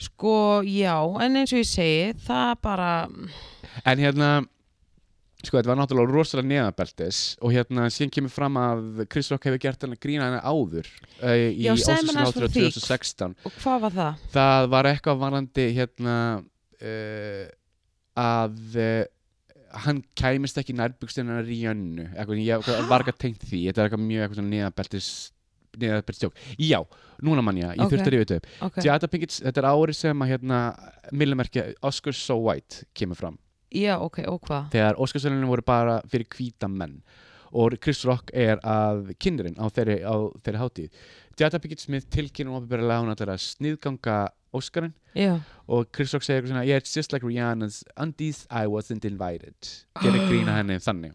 sko, 0.00 0.36
já, 0.66 0.96
en 1.24 1.40
eins 1.40 1.54
og 1.54 1.62
ég 1.62 1.68
segi 1.68 2.10
það 2.26 2.52
bara, 2.64 2.90
en 3.84 4.02
hérna 4.02 4.32
sko 5.44 5.58
þetta 5.58 5.70
var 5.70 5.80
náttúrulega 5.80 6.14
rosalega 6.14 6.50
neðabeltis 6.50 7.20
og 7.44 7.54
hérna 7.54 7.88
síðan 7.92 8.12
kemur 8.16 8.32
fram 8.32 8.58
að 8.60 9.04
Chris 9.12 9.30
Rock 9.32 9.48
hefur 9.48 9.60
gert 9.62 9.84
hann 9.84 9.96
að 9.96 10.02
grína 10.04 10.28
henni 10.28 10.40
áður 10.40 10.88
uh, 11.20 11.34
í 11.36 11.68
því. 11.68 12.68
2016 12.70 13.36
og 13.44 13.58
hvað 13.60 13.82
var 13.84 13.96
það? 13.98 14.24
það 14.34 14.70
var 14.74 14.90
eitthvað 14.90 15.20
varandi 15.24 15.66
hérna 15.76 16.16
uh, 16.40 17.44
að 18.24 18.80
uh, 18.80 19.04
hann 19.84 20.02
kæmist 20.16 20.58
ekki 20.60 20.76
nærbyggstinnar 20.78 21.48
í 21.50 21.60
eitthvað, 21.66 22.42
ég 22.44 22.68
var 22.88 23.04
ekki 23.04 23.14
að 23.14 23.22
tengt 23.26 23.48
því 23.48 23.64
þetta 23.68 23.82
er 23.82 23.88
eitthvað 23.88 24.06
mjög 24.08 24.36
eitthvað 25.74 25.82
svona 25.82 25.94
neðabeltis 25.94 26.22
neðabeltistjók, 26.22 26.34
já, 26.58 26.80
núna 27.22 27.42
mann 27.44 27.56
ég 27.58 27.74
ég 27.74 27.84
Ok. 27.84 27.90
þurfti 27.92 28.06
að 28.06 28.14
rifja 28.14 28.24
þetta 28.26 28.36
upp. 28.36 28.46
Okay. 28.68 28.84
Jada 28.84 29.08
Pinkett, 29.08 29.40
þetta 29.44 29.58
er 29.62 29.68
árið 29.70 29.94
sem 29.94 30.18
að 30.24 30.28
hérna 30.34 30.60
millimerkja 31.12 31.74
Oscar 31.82 32.12
So 32.14 32.36
White 32.38 32.84
kemur 32.94 33.16
fram. 33.16 33.38
Já, 33.74 33.98
ok, 33.98 34.20
og 34.30 34.40
hvað? 34.46 34.70
þegar 34.70 34.94
Óskarsvölinu 35.02 35.46
voru 35.50 35.62
bara 35.66 36.00
fyrir 36.08 36.26
hvíta 36.30 36.68
menn. 36.70 37.02
Og 37.54 37.76
Chris 37.80 38.04
Rock 38.04 38.30
er 38.34 38.58
að 38.66 39.12
kynnerinn 39.22 39.54
á 39.58 39.66
þeirri, 39.70 40.02
á 40.02 40.14
þeirri 40.42 40.58
hátíð. 40.58 40.90
Jada 41.38 41.58
Pinkett 41.58 41.80
Smith 41.80 42.06
tilkynum 42.10 42.54
opinberlega 42.58 42.98
að 42.98 43.04
hún 43.04 43.14
ætlar 43.14 43.32
að 43.34 43.42
sniðganga 43.42 44.28
Óskarinn 44.54 44.92
Já, 45.14 45.40
og 45.66 45.88
Chris 45.92 46.12
Rock 46.14 46.22
segir 46.22 46.40
eitthvað 46.42 46.52
svona 46.52 46.66
yeah, 46.66 46.76
it's 46.78 46.94
just 46.94 47.12
like 47.12 47.26
Rihanna's 47.26 47.82
undies 47.96 48.46
I 48.50 48.66
wasn't 48.70 49.04
invited. 49.04 49.54
Gerir 50.02 50.28
grína 50.30 50.54
henni 50.60 50.78
þannig 50.78 51.14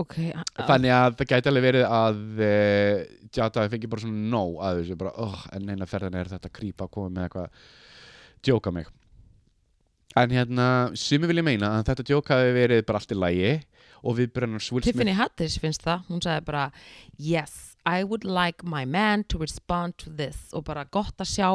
ok 0.00 0.16
þannig 0.56 0.94
að 0.94 1.18
það 1.18 1.30
gæti 1.32 1.50
alveg 1.50 1.66
verið 1.66 1.86
að 1.88 2.22
uh, 2.46 3.02
Jada 3.32 3.64
fengi 3.72 3.88
bara 3.88 4.04
svona 4.04 4.30
no 4.32 4.42
að 4.60 4.82
þessu 4.82 4.96
bara, 5.00 5.12
oh, 5.24 5.44
en 5.56 5.70
eina 5.72 5.88
ferðin 5.88 6.18
er 6.20 6.28
þetta 6.28 6.50
krýpa 6.52 6.84
að 6.84 6.92
koma 6.92 7.12
með 7.14 7.26
eitthvað 7.26 7.62
djóka 8.44 8.72
mig. 8.74 8.90
En 10.20 10.34
hérna, 10.36 10.66
sumi 10.98 11.30
vilja 11.30 11.44
meina 11.46 11.70
að 11.78 11.86
þetta 11.88 12.06
djók 12.10 12.32
hafi 12.34 12.50
verið 12.52 12.82
bara 12.88 13.00
allt 13.00 13.14
í 13.14 13.16
lægi 13.16 13.52
og 14.02 14.18
við 14.18 14.32
brennum 14.36 14.60
Smith 14.60 14.84
Tiffany 14.84 15.14
Haddish 15.16 15.62
finnst 15.62 15.84
það, 15.86 16.04
hún 16.10 16.20
sagði 16.24 16.44
bara 16.50 16.66
yes, 17.16 17.71
I 17.84 18.04
would 18.04 18.24
like 18.24 18.62
my 18.64 18.84
man 18.84 19.24
to 19.24 19.38
respond 19.38 19.96
to 19.98 20.10
this. 20.10 20.36
Og 20.52 20.64
bara 20.64 20.84
gott 20.84 21.16
að 21.18 21.26
sjá 21.32 21.48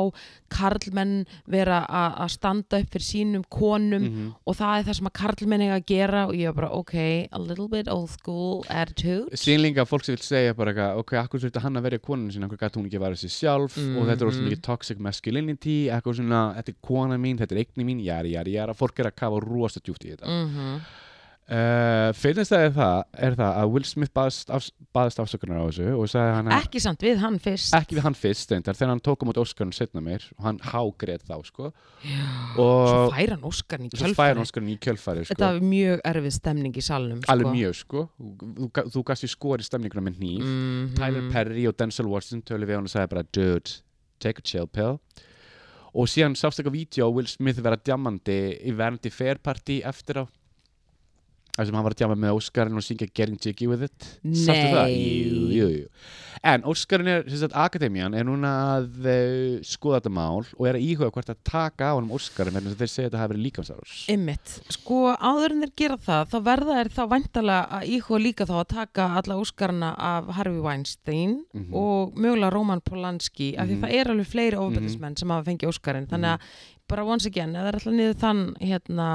karlmenn 0.51 1.25
vera 1.47 1.81
að 1.87 2.29
standa 2.33 2.79
upp 2.81 2.89
fyrir 2.91 3.05
sínum 3.07 3.43
konum. 3.49 4.03
Mhm. 4.07 4.33
og 4.45 4.55
það 4.55 4.79
er 4.79 4.83
það 4.87 4.95
sem 4.97 5.07
að 5.07 5.13
karlmenn 5.21 5.61
eiga 5.61 5.77
að 5.79 5.85
gera. 5.85 6.25
Og 6.27 6.33
ég 6.35 6.45
var 6.51 6.53
bara 6.53 6.71
ok, 6.73 6.95
a 7.31 7.39
little 7.39 7.67
bit 7.67 7.87
old 7.87 8.09
school 8.09 8.63
attitude. 8.69 9.29
Líka 9.57 9.85
fólk 9.87 10.03
sem 10.05 10.15
vil 10.15 10.23
segja 10.23 10.53
bara 10.55 10.73
eitthvað 10.73 10.97
ok, 10.99 11.11
akkur 11.17 11.39
þurfti 11.39 11.61
hann 11.61 11.75
að 11.75 11.83
vera 11.83 11.97
konun 11.99 12.31
sín 12.31 12.43
akkur 12.45 12.57
gæti 12.57 12.77
hún 12.79 12.85
ekki 12.87 12.99
að 12.99 13.05
vera 13.07 13.15
sér 13.15 13.33
sjálf? 13.33 13.77
Og 13.77 14.05
þetta 14.07 14.21
er 14.21 14.27
óstum 14.31 14.43
Mhm. 14.43 14.49
mikið 14.51 14.61
toxic 14.61 14.99
masculinity. 14.99 15.87
Eitthvað 15.89 16.15
svona, 16.19 16.55
þetta 16.55 16.69
er 16.69 16.75
kona 16.81 17.17
mín, 17.17 17.37
þetta 17.37 17.51
er 17.55 17.63
eigni 17.65 17.83
mín 17.85 18.03
jari, 18.03 18.31
jari, 18.33 18.53
jari, 18.53 18.73
fólk 18.75 18.99
er 18.99 19.11
að 19.11 19.15
kafa 19.15 19.39
rosa 19.41 19.79
djúpt 19.79 20.05
í 20.05 20.15
þetta. 20.15 20.25
Mm 20.27 20.81
Uh, 21.47 22.09
finnst 22.11 22.51
það 22.51 22.63
er 22.65 22.73
það, 22.75 22.97
er 23.23 23.35
það 23.39 23.57
að 23.61 23.69
Will 23.71 23.85
Smith 23.87 24.11
baðast, 24.17 24.49
af, 24.51 24.65
baðast 24.91 25.21
afsökunar 25.23 25.61
á 25.63 25.65
þessu 25.69 25.85
og 25.93 26.09
sagði 26.11 26.31
hann 26.35 26.49
að 26.51 26.57
ekki 26.65 26.81
samt 26.83 27.05
við 27.05 27.21
hann 27.21 27.37
fyrst. 27.39 27.75
Ekki 27.77 27.95
við 27.95 28.03
hann 28.03 28.17
fyrst 28.19 28.51
þegar 28.51 28.89
hann 28.91 29.01
tók 29.05 29.23
um 29.23 29.31
út 29.31 29.39
Óskarinn 29.39 29.71
setna 29.77 30.03
meir 30.03 30.25
og 30.35 30.41
hann 30.43 30.59
hágrið 30.59 31.23
þá 31.23 31.37
sko. 31.47 31.69
Svo 32.03 32.65
og 32.65 33.13
fær 33.15 33.31
hann 33.31 33.45
Óskarn 33.47 33.87
í 33.87 33.91
svo 33.93 34.11
fær 34.17 34.33
hann 34.33 34.43
kjölfari 34.43 34.73
í 34.73 34.75
kjölfari 34.83 35.23
sko. 35.23 35.31
þetta 35.31 35.51
var 35.53 35.69
mjög 35.71 36.03
erfið 36.11 36.35
stemning 36.35 36.75
í 36.75 36.83
salnum 36.83 37.21
sko. 37.23 37.31
alveg 37.31 37.55
mjög 37.55 37.79
sko. 37.79 38.03
Þú, 38.19 38.67
þú, 38.97 39.05
gast 39.07 39.23
í 39.23 39.29
skori 39.31 39.67
stemninguna 39.69 40.03
með 40.09 40.19
hníf. 40.19 40.43
Mm 40.43 40.91
Tyler 40.99 41.31
Perry 41.31 41.63
og 41.71 41.77
Denzel 41.79 42.09
Washington 42.11 42.43
tölu 42.51 42.67
við 42.67 42.81
hann 42.81 42.89
og 42.89 42.91
sagði 42.91 43.13
bara 43.13 43.23
dude, 43.31 43.77
take 44.19 44.43
a 44.43 44.49
chill 44.51 44.67
pill. 44.67 44.97
Og 45.97 46.11
síðan 46.11 46.35
sást 46.35 46.59
vídeo 46.67 47.07
á 47.07 47.09
Will 47.09 47.31
Smith 47.31 47.63
vera 47.63 47.79
djamandi 47.79 48.35
í 48.67 48.75
verandi 48.75 49.09
fair 49.09 49.39
party 49.39 49.79
eftir 49.87 50.19
á 50.21 50.23
þar 51.57 51.65
sem 51.65 51.75
hann 51.75 51.83
var 51.87 51.93
að 51.95 51.99
djama 52.03 52.15
með 52.21 52.37
Óskarinn 52.37 52.77
og 52.79 52.85
syngja 52.85 53.09
Getting 53.17 53.39
Jiggy 53.41 53.67
With 53.67 53.83
It 53.89 54.07
Sástu 54.23 54.71
það? 54.71 54.87
Nei. 54.87 55.27
Jú, 55.27 55.49
jú, 55.57 55.67
jú. 55.81 55.87
En 56.45 56.61
Óskarinn 56.69 57.07
er, 57.09 57.23
sem 57.25 57.39
sagt, 57.41 57.55
Akademian 57.57 58.13
er 58.13 58.23
núna 58.27 58.51
að 58.77 59.07
uh, 59.09 59.55
skoða 59.65 59.97
þetta 59.97 60.11
mál 60.13 60.43
og 60.45 60.67
er 60.69 60.77
að 60.77 60.85
íhuga 60.85 61.09
hvort 61.15 61.31
að 61.33 61.39
taka 61.49 61.89
á 61.89 61.93
hann 61.97 62.11
Óskarinn 62.13 62.53
vegna 62.53 62.69
þess 62.69 62.77
að 62.77 62.83
þeir 62.83 62.91
segja 62.93 63.07
að 63.07 63.09
þetta 63.09 63.21
hafi 63.23 63.31
verið 63.33 63.45
líkamsárás 63.47 63.95
Ymmit, 64.13 64.53
sko 64.77 64.99
áður 65.17 65.55
en 65.57 65.63
þeir 65.65 65.73
gera 65.81 65.97
það 66.05 66.29
þá 66.31 66.37
verða 66.51 66.77
þeir 66.77 66.91
þá 66.93 67.01
væntalega 67.15 67.65
að 67.79 67.89
íhuga 67.97 68.21
líka 68.21 68.47
þá 68.51 68.55
að 68.61 68.69
taka 68.75 69.09
alla 69.23 69.39
óskarna 69.41 69.91
af 70.13 70.29
Harvey 70.37 70.61
Weinstein 70.67 71.35
Mhm. 71.57 71.73
og 71.73 72.13
mögulega 72.21 72.53
Roman 72.53 72.81
Polanski 72.85 73.55
af 73.57 73.65
því 73.67 73.75
Mhm. 73.79 73.81
það 73.83 73.93
er 73.97 74.11
alveg 74.13 74.27
fleiri 74.29 74.57
ofbeldismenn 74.61 75.17
sem 75.17 75.29
hafa 75.33 75.49
fengið 75.49 75.71
óskarinn 75.73 76.07
þannig 76.07 76.37
að 76.37 76.39
bara 76.87 77.03
once 77.03 77.25
again, 77.25 77.51
það 77.57 77.67
er 77.67 77.75
alltaf 77.81 77.93
niður 77.97 78.15
þann 78.21 78.43
hérna, 78.61 79.07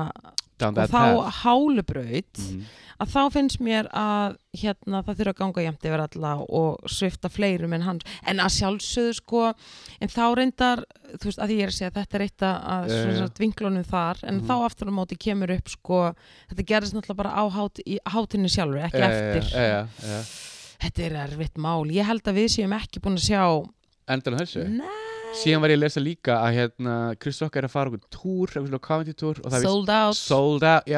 og 0.63 0.89
þá 0.93 1.33
hálubraut 1.43 2.39
Mhm. 2.39 2.63
að 3.03 3.09
þá 3.11 3.23
finnst 3.35 3.59
mér 3.61 3.89
að 3.91 4.37
hérna, 4.55 5.03
það 5.03 5.17
þurfa 5.19 5.33
að 5.33 5.39
ganga 5.41 5.63
jæmt 5.65 5.87
yfir 5.89 6.03
alla 6.05 6.33
og 6.49 6.79
svifta 6.87 7.29
fleirum 7.33 7.73
en 7.75 7.83
hans 7.83 8.03
en 8.27 8.37
að 8.39 8.53
sjálfsögðu 8.59 9.15
sko 9.19 9.55
en 10.01 10.09
þá 10.09 10.23
reyndar, 10.39 10.85
þú 11.19 11.25
veist, 11.25 11.39
að 11.43 11.51
ég 11.57 11.63
er 11.63 11.73
að 11.73 11.79
segja 11.79 11.91
þetta 11.97 12.15
er 12.15 12.25
eitt 12.29 12.45
að, 12.47 13.19
sagt 13.19 13.39
vinklunum 13.43 13.85
þar 13.85 14.23
en 14.23 14.41
Mhm. 14.41 14.47
þá 14.47 14.55
aftur 14.69 14.89
á 14.89 14.93
móti 14.95 15.19
kemur 15.19 15.51
upp 15.51 15.69
sko 15.69 16.15
þetta 16.51 16.65
gerðist 16.67 16.95
náttúrulega 16.95 17.17
bara 17.17 17.35
á 17.35 17.45
hát, 17.51 17.81
í 17.87 17.99
hátinni 18.07 18.49
sjálfur, 18.49 18.83
ekki 18.87 19.03
Eh, 19.03 19.37
eftir 19.37 19.59
eh. 19.59 19.87
þetta 20.83 21.03
er 21.07 21.29
erfitt 21.29 21.57
mál, 21.59 21.85
ég 21.91 22.05
held 22.05 22.23
að 22.23 22.35
við 22.39 22.49
séum 22.55 22.73
ekki 22.79 23.01
búin 23.01 23.19
að 23.19 23.29
sjá 23.31 23.69
Endan 24.09 24.35
þessu 24.35 24.69
Nei, 24.69 24.87
Síðan 25.33 25.63
var 25.65 25.73
ég 25.73 25.79
að 25.79 25.83
lesa 25.83 26.01
líka 26.03 26.35
að 26.45 26.57
hérna, 26.59 26.95
Rock 27.43 27.57
er 27.57 27.67
að 27.67 27.73
fara 27.73 27.91
okkur 27.91 28.03
túr, 28.13 28.51
eitthvað 28.53 28.83
comedy 28.85 29.15
túr 29.17 29.39
það 29.41 29.65
sold 29.65 29.91
out. 29.93 30.19
Sold 30.19 30.67
out, 30.69 30.89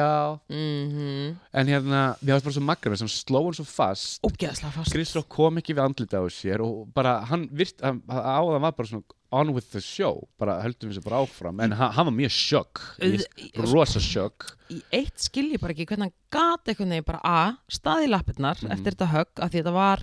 mm 0.51 1.35
En 1.55 1.69
hérna, 1.71 2.01
við 2.19 2.33
varst 2.35 2.45
bara 2.49 2.55
svo 2.57 2.63
magra 2.67 2.97
sem 2.99 3.09
sló 3.11 3.41
hann 3.45 3.55
svo 3.57 3.65
fast. 3.69 4.19
Ógeðslega 4.27 4.73
fast. 4.75 4.91
Chris 4.93 5.13
Rock 5.15 5.29
kom 5.31 5.61
ekki 5.61 5.75
við 5.77 5.85
andlita 5.85 6.19
á 6.19 6.25
sér 6.27 6.61
og 6.65 6.89
bara 6.93 7.21
hann 7.29 7.47
virt, 7.55 7.79
hann- 7.81 8.03
áðan 8.09 8.61
var 8.67 8.75
bara 8.75 8.87
svona 8.91 9.03
on 9.35 9.53
with 9.55 9.71
the 9.71 9.81
show, 9.81 10.27
bara 10.39 10.59
höldum 10.63 10.91
við 10.91 10.99
sér 10.99 11.07
bara 11.07 11.23
áfram. 11.23 11.59
En 11.63 11.71
hann, 11.71 11.91
hann 11.95 12.05
var 12.11 12.13
mjög 12.19 12.35
sjokk 12.35 12.83
Auð- 12.99 13.71
rosa 13.71 13.99
sjokk 13.99 14.51
í 14.69 14.81
eitt 14.91 15.17
skil 15.19 15.51
ég 15.53 15.59
bara 15.61 15.73
ekki 15.73 15.85
hvernig 15.87 16.11
hann 16.11 16.13
gat 16.31 16.65
einhvern 16.71 16.89
veginn 16.91 17.05
bara 17.07 17.21
A, 17.23 17.57
staði 17.69 18.07
lappirnar 18.11 18.57
Mhm. 18.61 18.71
eftir 18.71 18.95
þetta 18.95 19.11
högg 19.15 19.39
af 19.43 19.51
því 19.51 19.61
þetta 19.63 19.73
var 19.73 19.99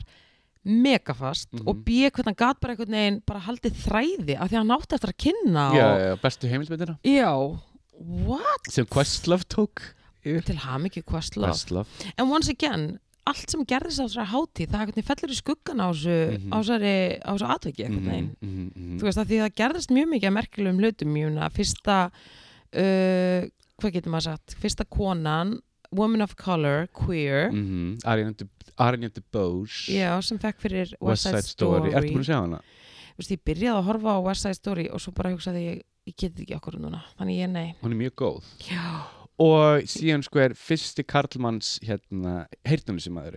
megafast 0.65 1.49
Mhm. 1.53 1.67
og 1.69 1.85
B, 1.85 1.89
hvernig 2.11 2.25
hann 2.31 2.35
gat 2.39 2.61
bara 2.61 2.73
einhvern 2.75 2.95
veginn 2.95 3.23
bara 3.27 3.41
haldið 3.41 3.75
þræði 3.83 4.37
af 4.41 4.51
því 4.51 4.57
hann 4.61 4.71
átti 4.71 4.95
eftir 4.95 5.11
að 5.11 5.19
kynna 5.25 5.65
já, 5.75 5.87
og, 5.87 6.01
já, 6.01 6.17
bestu 6.23 6.49
heimilsmyndina 6.49 6.99
já, 7.05 7.61
what? 7.99 8.69
sem 8.71 8.87
Questlove 8.87 9.45
tók 9.49 9.83
til 10.23 10.57
hamingju 10.57 11.03
Questlove 11.03 11.51
Questlove 11.51 11.87
en 12.17 12.29
once 12.31 12.49
again, 12.49 12.99
allt 13.27 13.51
sem 13.51 13.65
gerðist 13.67 13.99
á 13.99 14.07
þessari 14.07 14.31
hátíð, 14.31 14.69
það 14.71 14.79
einhvern 14.81 14.95
veginn 14.95 15.11
fellur 15.11 15.35
í 15.35 15.39
skuggan 15.41 15.83
á 15.83 15.89
þessu 15.91 16.39
Mhm. 16.39 16.53
á 16.53 16.57
þessari, 16.63 16.95
á 17.23 17.31
þessu 17.33 17.49
Mhm, 17.89 18.37
mhm, 18.41 18.73
mhm. 18.77 18.99
þú 18.99 19.03
veist 19.03 19.19
að 19.19 19.27
því 19.27 19.39
það 19.43 19.57
gerðist 19.61 19.91
mjög 19.91 20.09
mikið 20.15 20.29
að 20.31 20.37
merkilegum 20.39 20.79
hlutum 20.81 21.13
meina 21.13 21.49
fyrsta 21.51 22.11
uh, 22.75 23.43
hvað 23.83 23.93
getur 23.93 24.13
maður 24.13 24.23
sagt 24.31 24.55
fyrsta 24.63 24.85
konan, 24.89 25.61
woman 25.93 26.23
of 26.23 26.35
color 26.37 26.87
queer, 26.95 27.51
mm 27.51 27.99
-hmm. 27.99 28.05
Arjen 28.81 29.13
DeBose 29.13 29.93
já, 29.93 30.11
sem 30.25 30.39
fekk 30.41 30.61
fyrir 30.63 30.93
West 31.01 31.29
Side 31.29 31.43
Story, 31.47 31.93
ertu 31.93 32.15
búin 32.15 32.25
að 32.25 32.29
sjá 32.31 32.39
hana? 32.41 32.61
Þú 33.13 33.21
veist, 33.21 33.33
ég 33.35 33.43
byrjaði 33.45 33.79
að 33.79 33.89
horfa 33.91 34.15
á 34.17 34.19
West 34.25 34.47
Side 34.47 34.59
Story 34.59 34.87
og 34.89 35.03
svo 35.05 35.13
bara 35.17 35.33
hugsaði 35.35 35.65
ég, 35.67 35.83
ég 36.09 36.17
geti 36.17 36.47
ekki 36.47 36.57
okkur 36.57 36.79
núna. 36.81 37.03
Þannig 37.19 37.43
ég 37.43 37.51
nei. 37.53 37.67
Hún 37.83 37.93
er 37.93 38.01
mjög 38.01 38.15
góð. 38.23 38.49
Já, 38.67 38.87
og 39.43 39.85
síðan 39.93 40.25
sko 40.25 40.43
er 40.43 40.55
fyrsti 40.59 41.05
Karlmanns 41.09 41.75
hérna, 41.85 42.47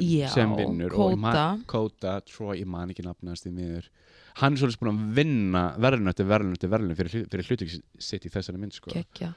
Já, 0.05 0.29
sem 0.33 0.55
vinnur 0.55 0.95
Kóta. 0.95 1.45
Kóta, 1.69 2.19
Troy, 2.27 2.61
ég 2.61 2.69
man 2.69 2.93
ekki 2.93 3.05
nafnast 3.05 3.47
í 3.49 3.53
miður 3.55 3.89
hann 4.35 4.53
er 4.55 4.59
svolítið 4.59 4.81
búin 4.81 4.91
að 4.91 5.13
vinna 5.15 5.61
verðlun 5.79 6.11
eftir 6.11 6.27
verðlun 6.27 6.55
eftir 6.57 6.71
verðlun 6.73 6.97
fyrir, 6.99 7.27
fyrir 7.31 7.47
hluti 7.49 7.67
sitt 8.03 8.25
í 8.27 8.31
þessari 8.33 8.59
mynd 8.59 8.75
sko. 8.75 8.91
Kekja. 8.91 9.29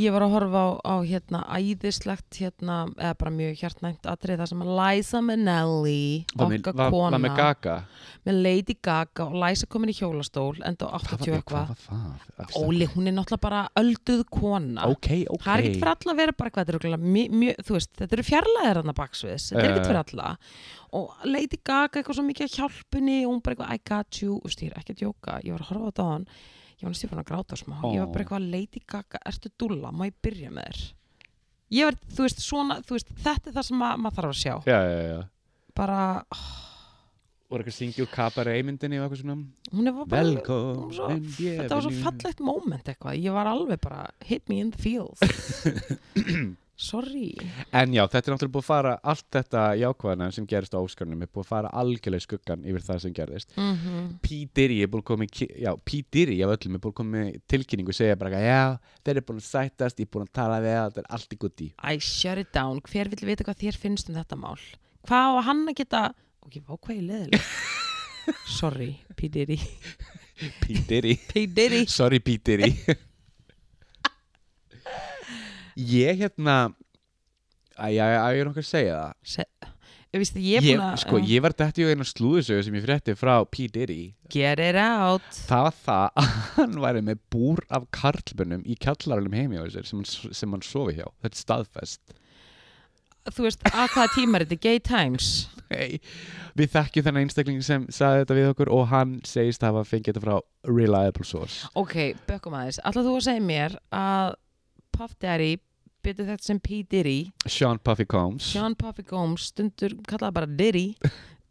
Ég 0.00 0.14
var 0.14 0.24
að 0.24 0.32
horfa 0.36 0.62
á, 0.64 0.68
á 0.80 0.94
hérna 1.04 1.42
æðislegt 1.58 2.38
hérna, 2.40 2.78
eða 2.96 3.18
bara 3.20 3.32
mjög 3.36 3.58
hjartnæmt 3.60 4.08
atrið 4.08 4.40
það 4.40 4.50
sem 4.54 4.64
að 4.64 4.72
Liza 4.80 5.20
Minnelli 5.20 6.24
okkar 6.40 6.90
kona 6.90 7.18
var 7.18 7.24
með 7.26 7.36
Gaga 7.36 7.76
með 8.28 8.40
Lady 8.44 8.76
Gaga 8.84 9.26
og 9.28 9.36
Liza 9.44 9.68
komin 9.70 9.92
í 9.92 9.96
hjólastól 10.00 10.56
enda 10.64 10.88
á 10.88 10.96
Hvað 11.00 11.20
80 11.20 11.30
var- 11.30 11.40
eitthvað 11.40 11.70
hvað 11.84 12.02
var 12.40 12.48
það? 12.48 12.58
Óli, 12.64 12.88
hún 12.94 13.06
er 13.12 13.16
náttúrulega 13.16 13.44
bara 13.44 13.62
ölduð 13.80 14.24
kona 14.32 14.88
ok, 14.88 15.08
ok 15.28 15.44
það 15.44 15.52
er 15.54 15.64
ekkert 15.64 15.80
fyrir 15.80 15.92
alla 15.94 16.12
að 16.14 16.20
vera 16.24 16.32
bara 16.40 16.50
hvað 16.50 16.70
þetta 16.72 16.92
er 16.94 17.04
mjög, 17.04 17.62
þú 17.66 17.76
veist, 17.76 17.92
þetta 18.00 18.16
eru 18.18 18.26
fjarlæðir 18.30 18.80
hann 18.80 18.92
að 18.94 19.00
baksviðs 19.04 19.48
þetta 19.52 19.64
er 19.64 19.70
ekkert 19.70 19.80
Eh. 19.80 19.88
fyrir 19.90 20.02
alla 20.04 20.36
og 20.92 21.12
Lady 21.24 21.58
Gaga 21.62 22.00
eitthvað 22.00 22.16
svo 22.18 22.24
mikið 22.26 22.46
að 22.48 22.54
hjálpunni 22.58 23.18
og 23.26 23.30
hún 23.30 23.42
bara 23.46 23.54
eitthvað 23.54 23.74
I 23.74 23.80
got 23.90 24.20
you, 24.22 24.29
þú 24.30 24.40
veist, 24.46 24.64
ég 24.64 24.72
er 24.72 24.80
ekki 24.80 24.96
að 24.96 25.02
djóka. 25.04 25.36
Ég 25.44 25.54
var 25.56 25.64
að 25.64 25.70
horfa 25.72 25.84
á 25.84 25.88
þetta 25.90 26.06
á 26.06 26.12
hann 26.14 26.26
ég 26.80 26.86
var 26.86 26.94
næstu 26.94 27.10
fann 27.10 27.20
að 27.20 27.28
gráta 27.28 27.58
smá. 27.60 27.76
Ég 27.92 28.00
var 28.00 28.08
bara 28.14 28.24
eitthvað 28.24 28.48
Lady 28.54 28.80
Gaga, 28.88 29.20
ertu 29.28 29.52
dúlla, 29.60 29.92
má 29.92 30.06
ég 30.08 30.16
byrja 30.24 30.52
með 30.54 30.70
þér? 30.70 30.86
Ég 31.76 31.86
var, 31.86 31.98
þú 32.16 32.24
veist, 32.24 32.40
svona 32.42 32.78
þú 32.86 32.96
veist, 32.96 33.12
þetta 33.20 33.50
er 33.50 33.56
það 33.58 33.66
sem 33.68 33.78
ma 33.78 33.90
maður 34.00 34.16
þarf 34.16 34.32
að 34.32 34.40
sjá. 34.40 34.54
Já, 34.66 34.78
já, 34.88 35.00
já. 35.10 35.18
Bara, 35.76 35.98
og 37.50 37.58
er 37.58 37.62
eitthvað 37.64 37.74
að 37.74 37.76
syngja 37.76 38.04
úr 38.04 38.10
Cabaret 38.14 38.66
myndinni 38.66 38.98
og 39.00 39.04
eitthvað 39.04 39.20
svona? 39.24 39.36
Hún 39.74 39.90
er 39.90 39.94
bara 39.98 40.22
velkomin 40.24 40.96
svo, 40.96 41.10
þetta 41.36 41.76
var 41.76 41.84
svo 41.86 41.94
fallegt 41.98 42.42
moment 42.46 42.90
eitthvað, 42.92 43.20
ég 43.20 43.34
var 43.36 43.50
alveg 43.50 43.82
bara 43.82 44.04
hit 44.26 44.48
me 44.50 44.60
in 44.62 44.70
the 44.70 44.80
feels 44.80 45.20
sorry. 46.80 47.34
En 47.76 47.92
já, 47.94 48.02
þetta 48.08 48.30
er 48.30 48.34
náttúrulega 48.34 48.54
búið 48.54 48.64
að 48.64 48.68
fara 48.70 48.92
allt 49.12 49.26
þetta 49.36 49.64
jákvæðana 49.80 50.28
sem 50.34 50.46
gerist 50.48 50.74
á 50.74 50.80
Óskarnum 50.80 51.24
er 51.24 51.30
búið 51.30 51.44
að 51.44 51.50
fara 51.50 51.72
algjörlega 51.82 52.24
skuggan 52.24 52.64
yfir 52.64 52.86
það 52.86 53.02
sem 53.04 53.14
gerðist. 53.16 53.52
Mm 53.60 54.06
P. 54.24 54.40
Diddy 54.56 54.80
er 54.84 54.90
búin 54.92 55.04
að 55.04 55.08
koma 55.10 55.26
já, 55.30 55.70
P. 55.84 56.00
Diddy 56.12 56.38
af 56.44 56.54
öllum 56.56 56.78
er 56.78 56.82
búin 56.84 56.94
að 56.94 56.98
koma 57.00 57.24
tilkynningu 57.50 57.92
og 57.92 57.98
segja 57.98 58.16
bara 58.20 58.40
já, 58.42 58.62
þeir 59.04 59.14
eru 59.16 59.26
búin 59.28 59.42
að 59.42 59.48
sættast 59.50 60.00
ég 60.00 60.08
er 60.08 60.12
búin 60.14 60.26
að 60.26 60.32
tala 60.40 60.60
við 60.64 60.76
það, 60.76 60.88
þetta 60.88 61.04
er 61.04 61.10
allt 61.18 61.36
í 61.36 61.40
gutti. 61.44 61.68
I 61.84 61.98
shut 62.00 62.40
it 62.42 62.52
down, 62.56 62.80
hver 62.88 63.12
vill 63.12 63.28
vita 63.28 63.46
hvað 63.46 63.60
þér 63.64 63.80
finnst 63.84 64.10
um 64.10 64.16
þetta 64.18 64.40
mál? 64.40 64.56
Hvað 65.08 65.36
á 65.36 65.40
hann 65.50 65.62
að 65.68 65.78
geta 65.82 66.02
ok, 66.46 66.58
vákvæði 66.68 67.06
leðileg 67.10 67.52
sorry, 68.58 68.90
P. 69.16 69.28
Diddy. 69.28 69.60
P. 70.60 71.46
Diddy. 71.46 71.84
Sorry 71.86 72.20
P. 72.20 72.38
Diddy 72.40 72.72
Ég 75.80 76.20
hérna 76.20 76.56
já, 77.88 78.04
ég 78.34 78.42
er 78.42 78.48
nokkað 78.48 78.64
að 78.64 78.68
segja 78.68 78.96
það. 78.98 79.12
Se, 79.32 79.44
ég, 80.10 80.20
víst, 80.20 80.38
ég, 80.42 80.66
ég, 80.66 80.82
að, 80.82 80.96
sko, 81.04 81.20
ég 81.24 81.44
var 81.44 81.54
dætti 81.56 81.84
í 81.84 81.92
einu 81.94 82.06
slúðusögu 82.06 82.66
sem 82.66 82.76
ég 82.76 82.84
frétti 82.84 83.14
frá 83.18 83.34
P. 83.48 83.68
Diddy. 83.72 84.00
Get 84.32 84.60
it 84.62 84.78
out. 84.80 85.26
Það 85.48 85.66
var 85.68 85.78
það 85.84 86.08
að 86.22 86.32
hann 86.58 86.80
væri 86.84 87.04
með 87.06 87.22
búr 87.32 87.64
af 87.72 87.86
karlbunum 87.96 88.66
í 88.66 88.76
kjallarunum 88.80 89.36
heimi 89.38 89.60
á 89.60 89.64
sér 89.72 89.88
sem 89.88 90.02
sem 90.04 90.56
hann 90.56 90.66
sofi 90.66 90.98
hjá. 90.98 91.06
Þetta 91.24 91.32
er 91.36 91.44
staðfest. 91.44 92.18
Þú 93.30 93.44
veist, 93.44 93.64
að 93.68 93.90
hvaða 93.92 94.12
tímar 94.14 94.42
þetta? 94.46 94.56
Er 94.56 94.62
Gay 94.64 94.78
Times? 94.80 95.26
Hey, 95.70 95.98
við 96.58 96.72
þekkjum 96.72 97.04
þennan 97.06 97.26
einstakling 97.26 97.60
sem 97.62 97.84
sagði 97.92 98.24
þetta 98.24 98.36
við 98.38 98.48
okkur 98.54 98.70
og 98.74 98.86
hann 98.90 99.18
segist 99.28 99.62
hafa 99.62 99.84
fengið 99.86 100.16
þetta 100.16 100.22
frá 100.24 100.38
reliable 100.66 101.28
source. 101.28 101.68
Ok, 101.78 102.16
bökkum 102.26 102.56
aðeins, 102.58 102.80
ætlaðu 102.80 103.12
þú 103.12 103.18
að 103.20 103.26
segja 103.28 103.44
mér 103.44 103.76
að 103.94 104.32
Puff 104.96 105.14
Daddy 105.22 105.52
betur 106.02 106.26
þetta 106.28 106.44
sem 106.46 106.58
P. 106.60 106.82
Diddy. 106.90 107.16
Sean 107.46 107.78
Puffy 107.78 108.06
Combs. 108.08 108.44
Sean 108.54 108.74
Puffy 108.78 109.02
Gomes, 109.08 109.50
stundur 109.52 109.94
kallaði 110.08 110.36
bara 110.38 110.46
Diddy 110.60 110.84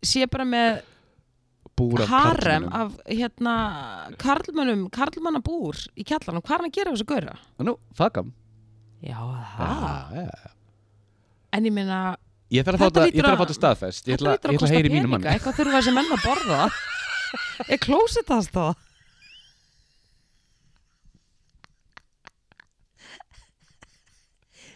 sé 0.05 0.25
bara 0.31 0.45
með 0.47 0.81
búr 1.79 2.01
af 2.03 2.09
harem 2.12 2.65
karlmönnum. 2.67 2.73
af 2.75 2.95
hérna 3.07 3.55
karlmönnum, 4.19 4.81
karlmannabúr 4.91 5.79
í 5.95 6.03
kjallarnum, 6.07 6.41
hvað 6.43 6.55
er 6.55 6.63
hann 6.63 6.69
að 6.71 6.75
gera 6.79 6.93
þessu 6.95 7.07
gauðra? 7.13 7.35
nú, 7.63 7.77
him 8.19 8.33
Já, 8.99 9.19
það 9.55 10.15
já. 10.19 10.29
En 11.55 11.65
ég 11.65 11.71
meina, 11.73 11.99
ég 12.51 12.65
þarf 12.67 12.75
að 12.75 12.79
fá 12.79 12.85
Þetta 12.89 12.99
þetta 12.99 13.05
ég 13.05 13.13
hlýtur 13.13 13.23
þarf 13.23 13.29
að 13.29 13.31
að- 13.31 13.39
fá 13.39 13.45
þetta 13.47 13.59
staðfest. 13.59 14.03
Ég 14.09 14.17
þetta 14.17 14.19
ætla, 14.19 14.33
ég 14.33 14.39
að 14.49 14.57
ætla 14.59 14.67
að 14.67 14.75
heyri 14.75 14.89
mínu 14.89 14.99
peninga. 14.99 15.12
manni. 15.13 15.31
Eitthvað 15.33 15.57
þurfa 15.59 15.79
þessi 15.79 15.93
menn 15.95 16.12
að 16.17 16.25
borða. 16.27 16.62
Er 17.73 17.79
klósið 17.85 18.25
það 18.27 18.43
stóð? 18.49 18.75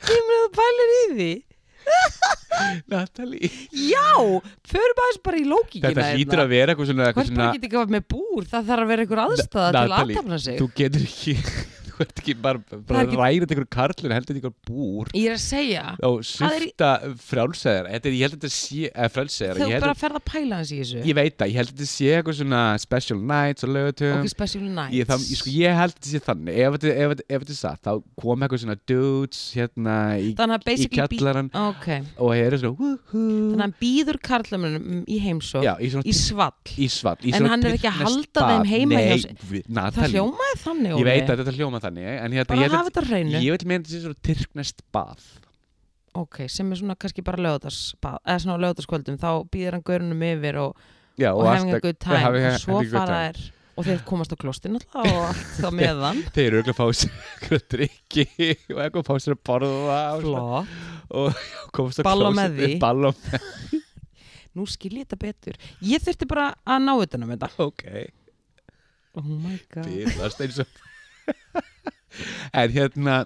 Ég 0.03 0.23
meina 0.27 0.49
því? 1.19 1.31
Natalie. 2.87 3.49
Já, 3.75 4.13
förum 4.69 4.99
aðeins 5.03 5.21
bara 5.25 5.39
í 5.41 5.45
lókíkina 5.49 5.89
þetta 5.89 6.09
hlýtur 6.13 6.41
að 6.43 6.51
vera 6.53 6.73
eitthvað 6.73 6.89
svona, 6.91 7.07
eitthvað 7.09 7.29
svona 7.29 7.43
bara 7.43 7.57
get 7.57 7.65
ekki 7.67 7.75
að 7.77 7.81
vera 7.83 7.95
með 7.97 8.05
búr, 8.13 8.45
það 8.53 8.67
þarf 8.69 8.83
að 8.85 8.91
vera 8.93 9.05
einhver 9.05 9.21
aðstæða 9.23 9.65
til 9.67 9.81
að 9.81 9.89
Natalie, 9.93 10.15
aðtapna 10.15 10.39
sig. 10.45 10.59
þú 10.61 10.67
getur 10.79 11.07
ekki 11.09 11.35
þú 11.93 12.01
ert 12.05 12.19
ekki 12.23 12.33
bara, 12.41 12.59
bara 12.73 13.01
er 13.03 13.07
ekki- 13.07 13.19
ræðið 13.21 13.53
einhver 13.53 13.67
karlun 13.75 14.13
heldur 14.15 14.37
einhver 14.39 14.53
búr? 14.67 15.11
Ég 15.13 15.27
er 15.29 15.35
að 15.37 15.43
segja, 15.43 15.83
og 16.03 16.21
Það 16.23 16.55
er 16.57 16.65
er, 18.09 18.15
ég 18.17 18.23
held 18.25 18.33
að 18.33 18.39
þetta 18.39 18.51
sé, 18.53 18.81
þú 19.53 19.67
bara 19.83 19.93
að- 19.93 20.01
ferð 20.03 20.17
að 20.19 20.25
pæla 20.31 20.55
hans 20.59 20.71
í 20.73 20.79
þessu. 20.81 21.03
Ég 21.03 21.15
veit 21.19 21.37
það, 21.37 21.47
ég 21.53 21.57
held 21.61 21.69
að 21.69 21.77
þetta 21.77 21.91
sé 21.93 22.09
eitthvað 22.17 22.37
svona 22.41 22.61
special 22.83 23.19
nights 23.33 23.63
og 23.63 23.69
lögutum 23.77 24.19
Ok, 24.23 24.29
special 24.33 24.63
nights. 24.63 24.95
Ég, 24.97 25.05
það, 25.11 25.19
ég, 25.29 25.37
sko, 25.43 25.49
ég 25.53 25.77
held 25.81 25.93
að 25.93 25.99
þetta 25.99 26.11
sé 26.13 26.23
þannig. 26.27 26.57
Ef 26.63 26.71
þetta 26.73 27.53
er 27.53 27.59
satt, 27.59 27.81
þá 27.83 27.93
kom 28.23 28.39
eitthvað 28.47 28.63
svona 28.63 28.77
dudes 28.89 29.41
hérna 29.53 29.97
í, 30.19 30.33
í 30.33 30.65
basically 30.65 31.07
bí- 31.07 31.19
kjallaran 31.19 31.49
Ok, 31.53 31.87
og 32.17 32.31
það 32.33 32.43
eru 32.47 32.57
svona 32.63 32.77
woohoo. 32.79 32.99
Þannig 33.13 33.53
að 33.53 33.63
hann 33.63 33.75
býður 33.81 34.19
karlamunum 34.23 35.05
í 35.07 35.19
heimsók 35.21 35.63
í 36.07 36.13
í 36.77 36.89
svall. 36.89 37.17
En 37.33 37.45
hann 37.45 37.63
er 37.65 37.77
ekki 37.77 37.89
að 37.91 37.99
halda 38.03 38.47
þeim 38.49 38.65
heima 38.73 39.01
Það 39.93 40.09
hljómaði 40.13 40.57
þannig, 40.63 40.97
ég 40.99 41.07
veit 41.07 41.29
að 41.29 41.41
þetta 41.43 41.53
hljóma 41.57 41.79
þannig 41.83 42.09
en 42.13 42.35
hérna, 42.37 42.49
Bara 42.53 42.65
ég, 42.65 42.75
hafa 42.77 42.89
þetta 42.91 43.03
á 43.03 43.09
hreinu. 43.09 43.41
ég 43.43 43.55
vil 43.57 43.67
meina 43.71 43.83
þetta 43.83 43.93
sé 43.95 44.03
svona 44.03 44.21
tyrknest 44.29 44.83
bað. 44.95 45.25
Ok, 46.13 46.43
sem 46.53 46.69
er 46.71 46.77
svona 46.81 46.95
kannski 46.99 47.23
bara 47.25 47.41
lögðarsbað 47.41 48.19
eða 48.21 48.41
svona 48.43 48.59
lögðarskvöldum, 48.61 49.15
þá 49.21 49.29
býður 49.53 49.77
hann 49.79 49.85
görunum 49.87 50.25
yfir 50.27 50.59
og, 50.61 50.75
já, 51.17 51.31
og 51.33 51.81
good 51.81 51.97
time 52.03 52.21
having 52.21 52.45
a- 52.45 52.53
og 52.53 52.61
svo 52.61 52.81
fara 52.91 53.19
þær 53.31 53.39
og 53.73 53.87
þeir 53.87 54.01
komast 54.05 54.29
á 54.29 54.37
klostin 54.37 54.75
alltaf 54.77 55.07
og 55.09 55.23
allt 55.31 55.55
þá 55.57 55.69
meðan. 55.79 56.19
þeir 56.35 56.45
eru 56.51 56.59
auðvitað 56.61 56.73
að 56.73 56.77
fá 56.77 56.85
sér 56.99 57.15
eitthvað 57.33 57.63
drikki 57.73 58.25
og 58.69 58.81
eitthvað 58.83 58.99
að 59.01 59.07
fá 59.09 59.15
sér 59.25 59.33
að 59.33 59.41
borða 59.49 59.97
og, 60.13 60.21
Flott, 60.27 60.75
og 61.09 61.39
komast 61.79 61.97
á 61.97 62.03
Ball 62.05 62.21
á 62.21 62.29
klósettið, 62.29 62.37
með 62.37 62.51
því. 62.61 62.77
á 62.77 62.91
nú 64.53 64.67
skil 64.69 64.91
ég 64.99 65.07
þetta 65.07 65.17
betur. 65.17 65.55
Ég 65.81 66.03
þurfti 66.05 66.27
bara 66.29 66.51
að 66.61 66.83
ná 66.85 66.91
utan 67.01 67.23
um 67.25 67.31
þetta. 67.33 67.49
Ok, 67.65 67.87
Oh 69.17 69.25
my 69.25 69.57
god. 69.73 69.85
Og 69.89 70.21
en 72.61 72.73
hérna 72.73 73.19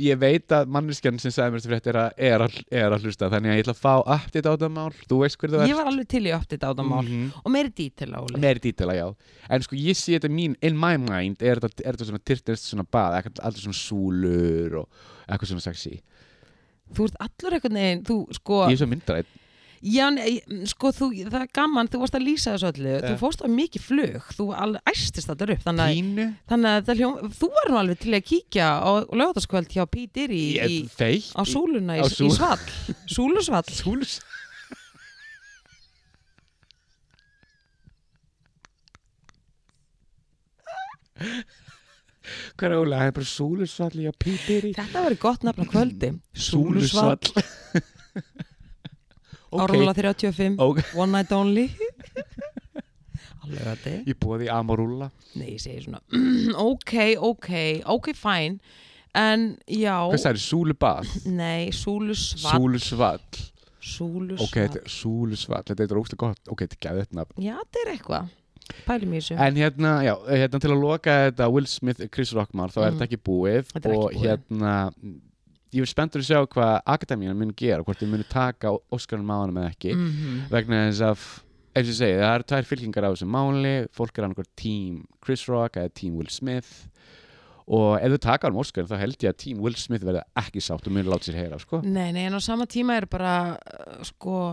ég 0.00 0.18
veit 0.20 0.52
að 0.54 0.70
manneskjan 0.72 1.18
sem 1.20 1.32
sagði 1.34 1.52
mér 1.52 1.62
þetta 1.62 1.72
frétt 1.72 1.88
er 1.90 1.98
er, 2.32 2.44
er 2.82 2.94
að 2.94 3.06
hlusta 3.06 3.28
þannig 3.32 3.52
að 3.52 3.58
ég 3.58 3.64
ætla 3.64 3.74
að 3.74 3.82
fá 3.82 3.94
update 4.00 4.52
á 4.52 4.54
það 4.54 4.72
mál. 4.76 4.94
Þú 5.10 5.18
veist 5.22 5.38
hver 5.40 5.52
þú 5.52 5.66
Ég 5.68 5.78
var 5.78 5.90
alveg 5.90 6.08
til 6.12 6.22
í 6.24 6.32
uppdita 6.36 6.70
á 6.70 6.72
það 6.72 6.88
mál. 6.88 7.02
Mhm. 7.02 7.26
og 7.42 7.52
meiri 7.52 7.72
dítil 7.76 8.10
áli 8.16 8.40
meiri 8.40 8.64
dítela, 8.64 8.96
já. 8.96 9.06
En 9.48 9.66
sko 9.66 9.76
ég 9.76 9.98
sé 9.98 10.16
þetta 10.16 10.32
mín, 10.32 10.56
in 10.62 10.78
my 10.78 10.96
mind 10.96 11.42
er 11.42 11.60
þetta, 11.60 11.84
er 11.84 12.00
svona 12.00 12.22
tyrtist 12.24 12.70
svona 12.70 12.86
bað 12.88 13.18
eitthvað 13.18 13.44
alltaf 13.44 13.66
svona 13.66 13.80
súlur 13.82 14.80
og 14.82 14.88
eitthvað 15.28 15.52
svona 15.52 15.66
sexy. 15.68 16.00
Þú 16.92 17.08
ert 17.08 17.20
allur 17.24 17.56
einhvern 17.58 17.80
veginn, 17.80 18.04
þú 18.08 18.18
sko 18.36 18.64
ég 18.68 18.76
er 18.76 18.82
svo 18.82 18.90
myndræð 18.90 19.38
Já, 19.82 20.04
nei, 20.14 20.36
sko, 20.70 20.92
þú, 20.94 21.06
það 21.26 21.40
er 21.40 21.48
gaman, 21.58 21.88
þú 21.90 21.98
varst 22.04 22.14
að 22.14 22.22
lýsa 22.28 22.52
þessu 22.54 22.68
öllu, 22.68 22.90
þú 23.02 23.08
Ja. 23.10 23.16
fórst 23.18 23.40
á 23.42 23.48
mikið 23.50 23.82
flug, 23.82 24.28
þú 24.38 24.44
æstist 24.86 25.26
þetta 25.26 25.48
upp, 25.56 25.64
þannig 25.64 25.82
að, 25.82 25.94
pínu 25.96 26.26
þannig 26.52 26.70
að 26.76 26.92
hljóm, 27.00 27.32
þú 27.40 27.48
var 27.56 27.70
nú 27.72 27.78
alveg 27.80 27.98
til 28.04 28.12
að 28.14 28.22
kíkja 28.30 28.68
á 28.78 28.90
lögðarskvöld 29.10 29.74
hjá 29.74 29.82
P. 29.90 30.06
Diddy 30.06 30.38
í, 30.38 30.78
í, 30.86 31.18
á 31.34 31.42
súluna 31.42 31.98
í, 31.98 32.02
á 32.02 32.06
í 32.06 32.14
sú- 32.14 32.30
svall, 32.30 32.62
súlusvall. 33.16 33.66
súlus 33.74 34.20
hvað 42.56 42.68
er 42.68 42.74
ólega, 42.78 42.98
það 43.02 43.08
er 43.10 43.14
bara 43.16 43.28
súlusvalli 43.30 44.06
á 44.08 44.12
pípiri 44.24 44.70
Þetta 44.76 45.02
verður 45.06 45.20
gott 45.22 45.46
nafn 45.46 45.64
á 45.64 45.66
kvöldi, 45.72 46.10
súlusvall, 46.32 47.18
ok, 49.52 49.62
árúla 49.66 49.92
35, 49.94 50.56
ok 50.58 50.80
one 51.02 51.12
night 51.18 51.32
only. 51.36 51.68
Alveg 53.42 53.62
þetta. 53.66 53.92
ég 54.06 54.18
búið 54.22 54.44
í 54.46 54.50
Amorúla 54.54 55.08
Nei, 55.34 55.54
ég 55.56 55.62
segi 55.62 55.84
svona, 55.86 56.00
ok, 56.70 56.92
ok, 57.30 57.48
ok, 57.96 58.12
fine. 58.14 58.58
en 59.18 59.48
já 59.66 59.96
Hvað 60.08 60.20
það 60.26 60.30
er? 60.34 60.42
Súlubað? 60.44 61.10
nei, 61.26 61.72
Súlusvall 61.74 62.60
Súlusvall 62.60 63.40
Súlusvall 63.82 64.46
Ok, 64.46 64.54
þetta 64.60 64.78
er 64.84 64.92
Súlusvall, 64.94 65.64
þetta 65.72 65.88
er 65.88 65.98
óslega 65.98 66.22
gott 66.28 66.52
Ok, 66.54 66.62
þetta 66.68 66.78
er 66.78 66.84
gæðið 66.86 67.18
nafn 67.18 67.42
já, 67.48 67.56
þetta 67.64 67.82
er 67.86 67.92
eitthvað 67.96 68.30
pælum 68.86 69.16
í 69.16 69.18
þessu 69.18 69.40
En 69.42 69.58
hérna, 69.58 69.90
já, 70.06 70.14
hérna 70.30 70.60
til 70.62 70.70
að 70.70 70.84
loka 70.86 71.16
þetta 71.26 71.48
Will 71.52 71.66
Smith, 71.68 72.04
Chris 72.14 72.30
Rockmar, 72.38 72.70
þá 72.72 72.78
er 72.84 72.92
Mm. 72.92 73.00
þetta 73.00 73.08
ekki 73.10 73.22
búið 73.26 73.72
Þetta 73.74 73.88
er 73.90 73.96
ekki 73.96 74.04
og 74.06 74.14
búið. 74.14 74.28
hérna 74.28 74.76
ég 75.72 75.80
er 75.86 75.90
spenntur 75.90 76.20
að 76.22 76.28
sjá 76.28 76.40
hvað 76.52 76.74
Akademían 76.94 77.38
mun 77.38 77.54
gera 77.56 77.82
hvort 77.82 77.98
þið 78.02 78.10
munu 78.12 78.26
taka 78.28 78.74
Óskarinn 78.92 79.26
máðanum 79.28 79.62
eða 79.62 79.72
ekki 79.72 79.94
Mhm. 79.96 80.42
vegna 80.52 80.82
þess 80.90 81.00
að 81.08 81.26
eins 81.72 81.88
og 81.88 81.92
ég 81.92 81.98
segi, 82.02 82.16
það 82.20 82.34
eru 82.34 82.44
tvær 82.52 82.66
fylkingar 82.68 83.04
á 83.08 83.10
þessu 83.14 83.28
máli 83.32 83.74
fólk 83.96 84.18
er 84.18 84.24
annað 84.28 84.48
tím 84.56 85.04
Chris 85.24 85.46
Rock 85.48 85.76
eða 85.80 85.94
tím 85.94 86.16
Will 86.20 86.28
Smith 86.28 86.88
og 87.72 87.96
ef 88.02 88.10
þau 88.12 88.18
taka 88.20 88.48
um 88.50 88.58
Óskarinn 88.60 88.90
þá 88.90 88.98
held 89.00 89.16
ég 89.22 89.30
að 89.32 89.38
tím 89.38 89.60
Will 89.62 89.74
Smith 89.80 90.04
verða 90.04 90.24
ekki 90.36 90.60
sátt 90.60 90.86
og 90.86 90.92
munu 90.92 91.08
láta 91.08 91.30
sér 91.30 91.38
heyra 91.40 91.58
sko. 91.62 91.80
Nei, 91.86 92.10
nei, 92.12 92.26
en 92.26 92.34
á 92.36 92.40
sama 92.42 92.66
tíma 92.66 92.96
er 93.00 93.06
bara 93.06 93.56
uh, 93.56 94.02
sko, 94.04 94.52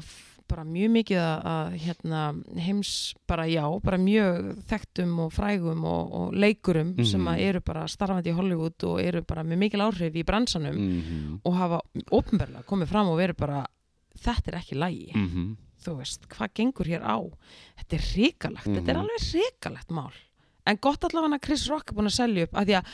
bara 0.49 0.63
mjög 0.67 0.91
mikið 0.97 1.19
að, 1.21 1.45
að 1.53 1.77
hérna, 1.85 2.21
heims 2.65 2.91
bara 3.29 3.45
já, 3.47 3.63
bara 3.85 3.97
mjög 4.01 4.49
þekktum 4.71 5.13
og 5.25 5.31
frægum 5.35 5.85
og, 5.85 6.13
og 6.19 6.33
leikurum 6.33 6.93
Mhm. 6.97 7.05
sem 7.05 7.25
að 7.31 7.39
eru 7.47 7.61
bara 7.61 7.85
starfandi 7.87 8.29
í 8.33 8.35
Hollywood 8.35 8.83
og 8.89 8.99
eru 9.01 9.21
bara 9.23 9.43
með 9.43 9.57
mikil 9.63 9.79
áhrif 9.85 10.15
í 10.15 10.25
bransanum 10.25 10.75
mm 10.75 11.41
og 11.45 11.53
hafa 11.55 11.79
ofnbarlega 12.11 12.65
komið 12.67 12.87
fram 12.91 13.07
og 13.13 13.17
verið 13.19 13.37
bara 13.37 13.65
þetta 14.19 14.47
er 14.51 14.57
ekki 14.59 14.75
lægi, 14.75 15.11
-hmm. 15.15 15.55
þú 15.85 15.97
veist, 15.97 16.27
hvað 16.27 16.53
gengur 16.53 16.85
hér 16.85 17.01
á 17.05 17.17
þetta 17.79 17.93
er 17.95 18.03
hrikalegt, 18.13 18.65
þetta 18.65 18.89
er 18.89 18.97
Mhm. 18.97 19.03
alveg 19.05 19.21
hrikalegt 19.31 19.89
mál 19.91 20.11
en 20.69 20.79
gott 20.81 21.03
allavega 21.09 21.37
að 21.39 21.43
Chris 21.47 21.67
Rock 21.71 21.91
er 21.91 21.97
búin 21.99 22.09
að 22.11 22.15
selja 22.17 22.47
upp 22.49 22.57
að 22.61 22.69
því 22.71 22.75
að 22.79 22.85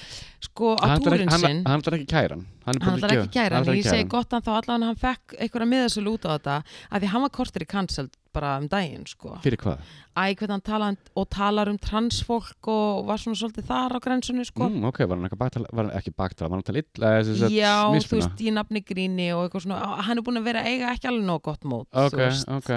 sko 0.48 0.74
hann 0.82 0.96
ætlar 0.98 1.16
túrin 1.18 1.32
sinn 1.36 1.46
hann- 1.46 1.66
hann 1.66 1.82
ætlar 1.82 1.98
ekki 2.00 2.10
kæran. 2.16 2.46
Hann 2.66 2.76
er 2.76 2.86
hann 2.86 3.00
að 3.00 3.16
ekki 3.26 3.40
hann 3.46 3.64
ætlar 3.64 3.76
ég 3.82 3.90
segi 3.94 4.08
gott 4.16 4.30
að 4.34 4.46
þá 4.48 4.52
allavega 4.60 4.86
hann 4.92 5.02
fekk 5.06 5.36
einhverja 5.40 5.70
miðasölu 5.76 6.14
út 6.18 6.26
á 6.26 6.30
þetta 6.36 6.56
að 6.92 7.02
því 7.06 7.08
hann 7.14 7.22
var 7.28 7.34
kortir 7.40 7.62
í 7.66 7.70
cancelled 7.76 8.14
bara 8.36 8.56
um 8.62 8.68
daginn 8.72 9.06
sko 9.10 9.38
fyrir 9.44 9.62
hvað? 9.64 9.82
æ 10.16 10.32
hvernig 10.40 10.54
hann 10.56 10.64
tala 10.64 10.90
og 11.20 11.26
talar 11.34 11.68
um 11.72 11.78
transfólk 11.82 12.70
og 12.72 13.06
var 13.10 13.20
svona 13.20 13.36
svolítið 13.36 13.66
þar 13.68 13.96
á 13.96 14.00
grensunni 14.04 14.46
sko 14.48 14.70
Mm, 14.70 14.86
ok, 14.88 15.02
var 15.06 15.18
hann 15.20 15.28
ekki 15.28 15.38
baktala, 15.42 15.68
var 15.76 15.90
hann 15.90 15.98
ekki 16.00 16.14
baktala, 16.16 16.50
var 16.50 16.58
hann 16.62 16.68
tala 16.70 16.82
illa 16.84 17.10
eða 17.18 17.26
sem 17.28 17.36
sagt 17.42 17.52
Já, 17.56 17.74
þú 17.84 17.96
mismuna? 17.98 18.22
veist, 18.22 18.44
í 18.48 18.54
nafni 18.56 18.82
gríni 18.88 19.28
og 19.36 19.44
eitthvað 19.46 19.66
svona, 19.66 19.80
hann 20.08 20.18
er 20.22 20.24
búin 20.26 20.40
að 20.40 20.48
vera 20.48 20.64
að 20.64 20.70
eiga 20.72 20.94
ekki 20.96 21.10
alveg 21.12 21.28
nóg 21.28 21.42
gott 21.50 21.68
mót, 21.68 21.88
Ok, 21.92 22.16
þú 22.16 22.22
veist 22.24 22.48
ok 22.56 22.72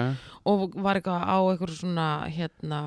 og 0.49 0.75
var 0.81 0.99
eitthvað 0.99 1.23
á 1.29 1.37
eitthvað 1.51 1.73
svona 1.79 2.07
hérna, 2.33 2.79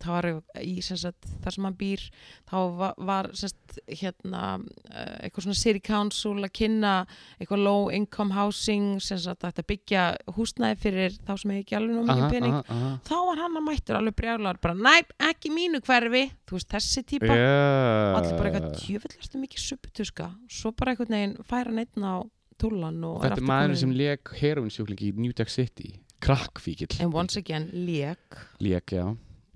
það 0.00 0.12
var 0.16 0.28
í 0.64 0.74
sem 0.84 0.98
sagt, 1.00 1.28
þar 1.44 1.54
sem 1.56 1.68
hann 1.68 1.76
býr 1.80 2.02
þá 2.50 2.56
var, 2.80 2.94
var 3.10 3.30
sem 3.34 3.52
sagt, 3.52 3.78
hérna 4.00 4.42
eh, 4.90 5.26
eitthvað 5.28 5.46
svona 5.46 5.60
city 5.60 5.80
council 5.84 6.34
að 6.40 6.52
kynna 6.60 6.94
eitthvað 7.38 7.64
low 7.66 7.88
income 7.94 8.34
housing 8.36 9.00
sem 9.02 9.18
sagt 9.20 9.44
að 9.46 9.62
byggja 9.70 10.04
húsnæði 10.36 10.80
fyrir 10.82 11.16
þá 11.26 11.32
sem 11.36 11.52
hefur 11.54 11.62
ekki 11.64 11.78
alveg 11.80 11.96
nóg 12.00 12.09
mikið 12.10 12.24
Aha, 12.26 12.30
pening. 12.34 12.56
aha, 12.58 12.74
aha. 12.76 12.90
þá 13.08 13.14
var 13.28 13.40
hann 13.44 13.56
að 13.60 13.64
mættur 13.68 13.98
alveg 14.00 14.16
brjálar 14.20 14.60
bara 14.60 14.74
næp, 14.74 15.14
ekki 15.30 15.52
mínu 15.54 15.80
hverfi. 15.86 16.24
Þú 16.50 16.58
veist 16.58 16.68
þessi 16.74 17.04
típa. 17.14 17.30
Yeah. 17.30 18.18
allir 18.18 18.36
bara 18.38 18.50
eitthvað 18.50 18.76
tjöfullastu 18.82 19.40
mikið 19.40 19.64
supputuska 19.64 20.28
svo 20.50 20.72
bara 20.76 20.94
einhvern 20.94 21.16
veginn 21.16 21.34
færa 21.46 21.72
neitt 21.74 21.94
á 21.96 22.14
túlan 22.60 23.00
og 23.08 23.22
Þetta 23.22 23.30
er 23.30 23.38
aftur 23.38 23.48
maður 23.48 23.76
sem 23.80 23.92
leik 23.96 24.34
heroinsjúklingi 24.40 25.10
í 25.10 25.16
New 25.16 25.32
Jack 25.32 25.48
City 25.52 25.94
Krakkfíkil 26.20 27.00
en 27.00 27.14
once 27.16 27.38
again 27.40 27.70
lék. 27.72 28.36
Leik, 28.60 28.92
já. 28.92 29.06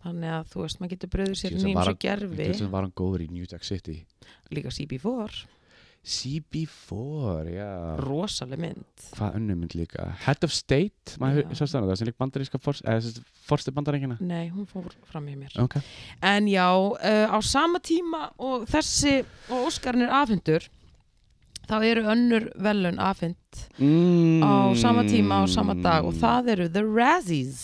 Þannig 0.05 0.32
að 0.36 0.48
þú 0.52 0.62
veist, 0.64 0.80
maður 0.80 0.92
getur 0.94 1.11
bröður 1.12 1.38
sér 1.40 1.55
nýjum 1.57 1.78
svo 1.84 1.94
gerfi. 2.00 2.46
þess 2.50 2.64
að 2.64 2.72
var 2.74 2.84
hann 2.84 2.94
góður 2.96 3.24
í 3.24 3.28
New 3.32 3.46
Jack 3.48 3.64
City. 3.64 3.98
Líka 4.52 4.72
CB4, 4.72 5.44
CB4, 6.05 7.48
já. 7.48 7.70
Rosaleg 8.05 8.61
mynd. 8.61 9.05
Hvað 9.16 9.38
önnum 9.38 9.62
mynd 9.62 9.76
líka? 9.78 10.11
Head 10.26 10.44
of 10.44 10.52
State, 10.52 11.16
það 11.16 11.94
sem 11.96 12.09
lík 12.11 12.18
bandaríska 12.20 12.61
fors- 12.61 12.84
eða 12.84 13.00
sem 13.00 13.14
sagt, 13.16 13.34
forsti 13.48 13.72
bandaríkina 13.72 14.18
nei, 14.20 14.50
hún 14.52 14.68
fór 14.68 14.92
fram 15.09 15.28
í 15.32 15.36
mér. 15.38 15.57
Ok. 15.62 15.78
En 16.20 16.46
já, 16.46 16.68
uh, 16.68 17.26
á 17.32 17.38
sama 17.40 17.80
tíma 17.80 18.28
og 18.36 18.68
þessi, 18.68 19.22
og 19.48 19.70
Óskarinn 19.70 20.05
er 20.05 20.12
afhendur 20.12 20.68
þá 21.68 21.78
eru 21.88 22.05
önnur 22.12 22.48
velun 22.61 23.00
afhend 23.00 23.36
mm. 23.78 24.44
á 24.44 24.76
sama 24.76 25.05
tíma 25.09 25.40
á 25.40 25.44
sama 25.48 25.74
dag 25.74 26.05
og 26.05 26.16
það 26.20 26.50
eru 26.57 26.68
The 26.68 26.84
Razzies 26.84 27.62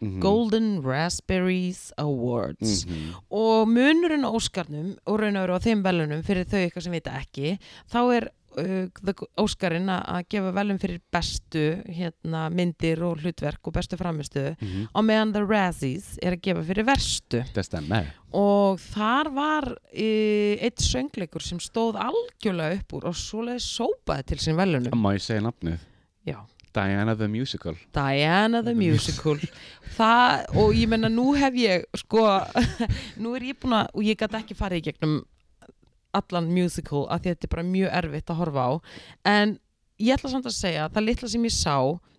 Mhm. 0.00 0.20
Golden 0.20 0.82
Raspberries 0.84 1.92
Awards 1.98 2.84
Mhm. 2.86 3.14
og 3.30 3.68
munurinn 3.68 4.24
á 4.26 4.30
Óskarnum 4.34 4.96
og 5.06 5.20
raun 5.20 5.36
og 5.36 5.46
veru 5.48 5.56
á 5.56 5.60
þeim 5.62 5.82
velunum 5.82 6.22
fyrir 6.24 6.44
þau 6.44 6.66
ykkar 6.68 6.82
sem 6.82 6.92
vita 6.92 7.10
ekki 7.18 7.58
þá 7.92 8.00
er 8.16 8.30
uh, 8.58 8.88
Óskarinn 9.36 9.84
að- 9.92 10.28
gefa 10.30 10.52
velun 10.56 10.78
fyrir 10.80 11.00
bestu 11.12 11.82
hérna, 11.92 12.48
myndir 12.50 13.02
og 13.04 13.18
hlutverk 13.20 13.58
og 13.68 13.72
bestu 13.74 13.96
framistu 14.00 14.56
Mhm. 14.60 14.88
á 14.96 15.00
meðan 15.04 15.32
The 15.34 15.42
Razzies 15.44 16.18
er 16.22 16.32
að 16.36 16.40
gefa 16.42 16.62
fyrir 16.64 16.84
verstu 16.86 17.42
Það 17.52 18.06
og 18.32 18.78
þar 18.80 19.30
var 19.34 19.64
uh, 19.72 20.56
eitt 20.64 20.76
söngleikur 20.80 21.42
sem 21.42 21.58
stóð 21.58 21.96
algjörlega 22.00 22.78
upp 22.80 22.92
úr 22.96 23.04
og 23.04 23.14
svoleiði 23.14 23.60
sópaði 23.60 24.24
til 24.26 24.38
sín 24.38 24.56
velunum 24.56 24.92
Má 24.92 25.12
ég 25.14 25.20
segja 25.20 25.42
nafnið? 25.42 25.78
Diana 26.76 27.14
the 27.16 27.28
Musical. 27.28 27.78
Diana 27.96 28.62
the 28.62 28.74
Musical. 28.76 29.40
Það, 29.96 30.44
og 30.60 30.74
ég 30.76 30.90
menna 30.92 31.08
nú 31.12 31.30
hef 31.38 31.56
ég 31.60 31.86
sko, 31.96 32.26
nú 33.22 33.32
er 33.38 33.48
ég 33.48 33.60
búin 33.62 33.78
að 33.78 33.94
og 33.94 34.04
ég 34.04 34.20
gæti 34.20 34.40
ekki 34.40 34.58
farið 34.58 34.82
í 34.82 34.86
gegnum 34.90 35.16
allan 36.16 36.48
musical 36.48 37.04
að 37.12 37.30
þetta 37.30 37.46
er 37.46 37.52
bara 37.52 37.66
mjög 37.66 37.94
erfitt 38.00 38.32
að 38.32 38.40
horfa 38.40 38.66
á. 38.66 38.72
En 39.28 39.56
ég 40.02 40.12
ætla 40.16 40.32
samt 40.32 40.48
að 40.48 40.56
segja 40.56 40.86
að 40.86 40.96
það 40.96 41.06
litla 41.08 41.30
sem 41.32 41.46
ég 41.46 41.54
sá 41.54 41.76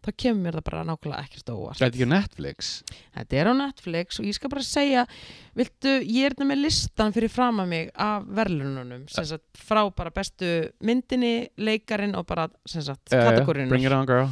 þá 0.08 0.12
kemur 0.24 0.44
mér 0.46 0.58
það 0.58 0.66
bara 0.70 0.84
nákvæmlega 0.88 1.24
ekkert 1.26 1.50
óvart. 1.52 1.80
Þetta 1.80 1.88
er 1.88 1.96
ekki 1.98 2.08
á 2.08 2.14
Netflix? 2.14 2.70
Þetta 3.18 3.40
er 3.40 3.50
á 3.50 3.54
Netflix 3.60 4.22
og 4.22 4.28
ég 4.28 4.38
skal 4.38 4.52
bara 4.54 4.64
segja 4.64 5.04
viltu, 5.58 5.96
ég 6.06 6.28
er 6.28 6.36
þetta 6.36 6.48
með 6.48 6.62
listan 6.64 7.16
fyrir 7.16 7.34
fram 7.34 7.60
að 7.64 7.72
mig 7.74 7.92
af 8.08 8.30
verðlununum 8.40 9.04
frá 9.58 9.82
bara 9.98 10.14
bestu 10.16 10.52
myndinni 10.80 11.34
leikarin 11.60 12.16
og 12.16 12.28
bara 12.30 12.48
já, 12.72 12.96
kategórinnur 13.12 13.76
Bring 13.76 13.88
it 13.88 13.96
on 13.96 14.08
girl. 14.08 14.32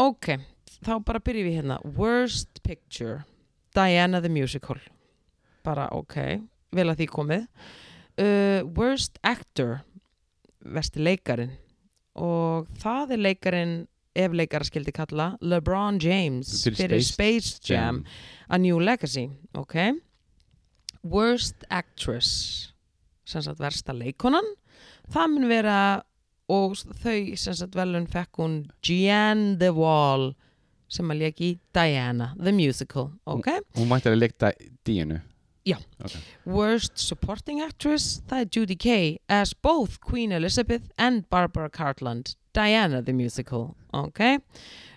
Ok, 0.00 0.32
þá 0.80 0.94
bara 1.04 1.20
byrjum 1.20 1.50
við 1.50 1.60
hérna. 1.60 1.78
Worst 1.98 2.62
Picture 2.64 3.22
Diana 3.76 4.20
the 4.20 4.32
Musical. 4.32 4.80
Bara 5.62 5.90
ok, 5.94 6.16
vel 6.72 6.88
að 6.88 7.02
því 7.02 7.10
komið. 7.12 7.48
Uh, 8.12 8.60
Worst 8.76 9.20
Actor 9.24 9.80
Vesti 10.62 11.00
leikarin 11.02 11.56
og 12.18 12.68
það 12.82 13.14
er 13.16 13.22
leikarin 13.26 13.74
ef 14.12 14.34
leikara 14.36 14.66
skildi 14.68 14.92
kalla 14.92 15.30
LeBron 15.40 15.98
James 16.02 16.50
Fyrir 16.66 17.00
Space 17.00 17.54
Space 17.56 17.72
Jam, 17.72 18.02
A 18.48 18.58
New 18.60 18.80
Legacy 18.80 19.28
ok? 19.56 19.76
Worst 21.02 21.64
Actress 21.70 22.72
sem 23.24 23.42
sagt 23.42 23.62
versta 23.62 23.94
leikonan 23.96 24.46
það 25.12 25.32
mun 25.32 25.48
vera 25.50 25.78
og 26.52 26.76
þau 26.76 27.32
sem 27.38 27.56
sagt 27.56 27.76
velun 27.78 28.08
fekk 28.10 28.42
hún 28.42 28.56
Jeanne 28.84 29.56
the 29.62 29.72
Wall 29.72 30.34
sem 30.92 31.08
að 31.08 31.24
leki 31.24 31.54
Diana 31.72 32.34
the 32.36 32.52
Musical 32.52 33.08
ok? 33.24 33.48
Hún 33.78 33.88
mætti 33.88 34.12
að 34.12 34.20
leikta 34.20 34.52
Díinu 35.64 35.78
Worst 36.44 36.98
Supporting 36.98 37.60
Actress? 37.62 38.22
Það 38.26 38.40
er 38.40 38.48
Judy 38.50 38.76
Kay 38.76 39.18
as 39.28 39.54
both 39.54 40.00
Queen 40.00 40.32
Elizabeth 40.32 40.90
and 40.98 41.28
Barbara 41.30 41.70
Cartland. 41.70 42.34
Diana 42.52 43.02
the 43.02 43.12
Musical 43.12 43.76
ok. 43.92 44.38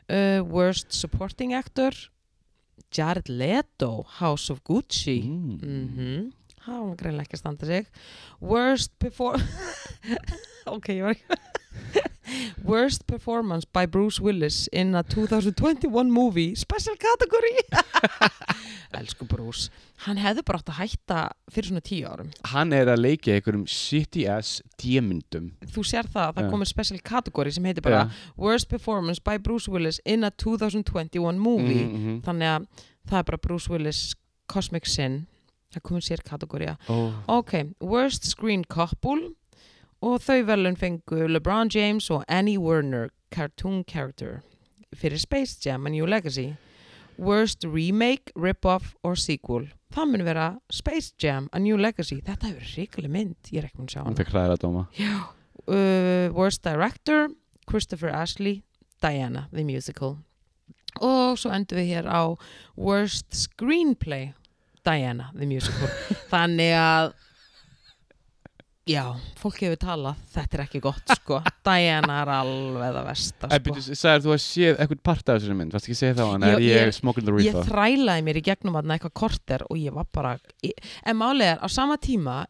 Uh, 0.09 0.41
Worst 0.43 0.91
Supporting 0.93 1.53
Actor? 1.53 1.91
Jared 2.91 3.30
Leto 3.30 4.05
House 4.20 4.49
of 4.49 4.63
Gucci. 4.63 5.22
Mm. 5.24 5.59
mhm. 5.61 6.34
Það 6.66 6.82
var 6.82 6.95
greinlega 6.97 7.28
ekki 7.28 7.38
að 7.38 7.41
standa 7.43 7.68
sig. 7.70 7.89
Worst 8.41 8.95
perform 8.97 9.43
ok, 10.76 10.89
ég 10.95 11.03
var 11.05 11.13
ekki 11.13 12.05
Worst 12.64 13.06
performance 13.08 13.66
by 13.66 13.86
Bruce 13.86 14.22
Willis 14.22 14.68
in 14.72 14.96
a 14.96 15.04
2021 15.04 16.12
movie 16.12 16.56
special 16.56 16.96
category. 16.96 17.56
Elsku 19.00 19.28
Bruce 19.28 19.70
hann 20.06 20.20
hefði 20.20 20.44
bara 20.46 20.60
átt 20.60 20.72
að 20.72 20.80
hætta 20.80 21.20
fyrir 21.52 21.70
svona 21.70 21.84
tíu 21.86 22.08
árum. 22.10 22.32
Hann 22.52 22.74
er 22.76 22.90
að 22.92 23.02
leika 23.02 23.34
einhverjum 23.34 23.66
shitty 23.70 24.26
ass 24.30 24.60
dímyndum 24.82 25.52
þú 25.74 25.86
sér 25.88 26.10
það 26.12 26.28
að 26.28 26.36
það 26.36 26.48
Já. 26.48 26.52
komið 26.54 26.72
special 26.72 27.00
category 27.12 27.54
sem 27.56 27.70
heitir 27.70 27.86
bara 27.86 28.04
Worst 28.40 28.70
performance 28.72 29.24
by 29.24 29.40
Bruce 29.42 29.72
Willis 29.72 30.02
in 30.06 30.28
a 30.28 30.32
2021 30.32 31.40
movie. 31.40 31.86
Mm 31.86 31.96
-hmm. 31.96 32.20
þannig 32.28 32.52
að 32.56 32.68
það 33.10 33.18
er 33.20 33.24
bara 33.24 33.44
Bruce 33.48 33.72
Willis 33.72 34.16
Cosmic 34.48 34.86
Sin 34.86 35.26
það 35.74 35.82
komið 35.84 36.08
sér 36.08 36.24
kategória 36.24 36.78
oh. 36.90 37.14
Ok, 37.28 37.54
Worst 37.80 38.26
Screen 38.26 38.64
Couple 38.64 39.34
og 40.02 40.22
þau 40.24 40.41
velun 40.48 40.76
fengu 40.80 41.28
LeBron 41.28 41.70
James 41.74 42.10
og 42.12 42.24
Annie 42.28 42.60
Werner 42.60 43.10
Cartoon 43.32 43.84
Character 43.88 44.41
fyrir 44.96 45.20
Space 45.20 45.60
Jam 45.66 45.86
A 45.86 45.89
New 45.89 46.06
Legacy. 46.06 46.56
Worst 47.18 47.64
Remake, 47.64 48.32
Rip-Off 48.36 48.96
or 49.04 49.16
Sequel. 49.16 49.70
Það 49.96 50.12
mun 50.12 50.24
vera 50.28 50.48
Space 50.72 51.14
Jam 51.22 51.50
A 51.54 51.60
New 51.60 51.78
Legacy. 51.80 52.20
Þetta 52.26 52.52
hefur 52.52 52.72
ríkuleg 52.76 53.12
mynd, 53.12 53.36
ég 53.52 53.62
er 53.62 53.70
ekki 53.70 53.80
mun 53.80 53.88
að 53.88 53.96
sjá 53.96 54.04
Já, 55.00 55.14
uh, 55.68 56.28
Worst 56.36 56.64
Director 56.64 57.30
Christopher 57.70 58.10
Ashley 58.10 58.64
Diana, 59.02 59.48
the 59.54 59.64
musical. 59.64 60.18
Og 61.04 61.39
svo 61.39 61.52
endum 61.56 61.80
við 61.80 61.91
hér 61.96 62.08
á 62.08 62.36
Worst 62.76 63.32
Screenplay 63.36 64.34
Diana, 64.86 65.32
the 65.36 65.48
musical. 65.48 65.89
Þannig 66.34 66.76
að 66.80 67.14
já, 68.86 69.04
fólk 69.42 69.60
hefur 69.66 69.80
talað 69.82 70.20
þetta 70.36 70.58
er 70.58 70.64
ekki 70.66 70.82
gott 70.84 71.14
sko 71.18 71.40
Diana 71.68 72.20
er 72.22 72.32
alveg 72.36 72.92
það 72.98 73.08
versta 73.10 73.48
En 73.50 73.56
sko. 73.56 73.64
byrju, 73.70 73.98
sagðir 74.02 74.26
þú 74.26 74.34
að 74.36 74.42
séð 74.46 74.76
eitthvað 74.84 75.04
part 75.10 75.30
af 75.32 75.40
þessari 75.40 75.58
mynd, 75.62 75.74
varst 75.76 75.88
ekki 75.90 75.96
að 75.98 76.02
segja 76.04 76.18
það 76.20 76.26
á 76.26 76.32
hann, 76.36 76.46
er 76.50 76.66
ég, 76.66 76.82
ég- 76.86 76.98
smoking 77.00 77.26
the 77.26 77.34
ég 77.36 77.40
reefer? 77.56 77.70
þrælaði 77.72 78.26
mér 78.28 78.40
í 78.42 78.44
gegnum 78.50 78.78
þarna 78.80 78.98
eitthvað 79.00 79.16
korter 79.24 79.66
og 79.70 79.80
ég 79.82 79.96
var 79.96 80.10
bara 80.14 80.36
ég, 80.66 80.92
en 81.06 81.24
er, 81.42 81.58
á 81.58 81.68
sama 81.72 81.98
tíma 81.98 82.44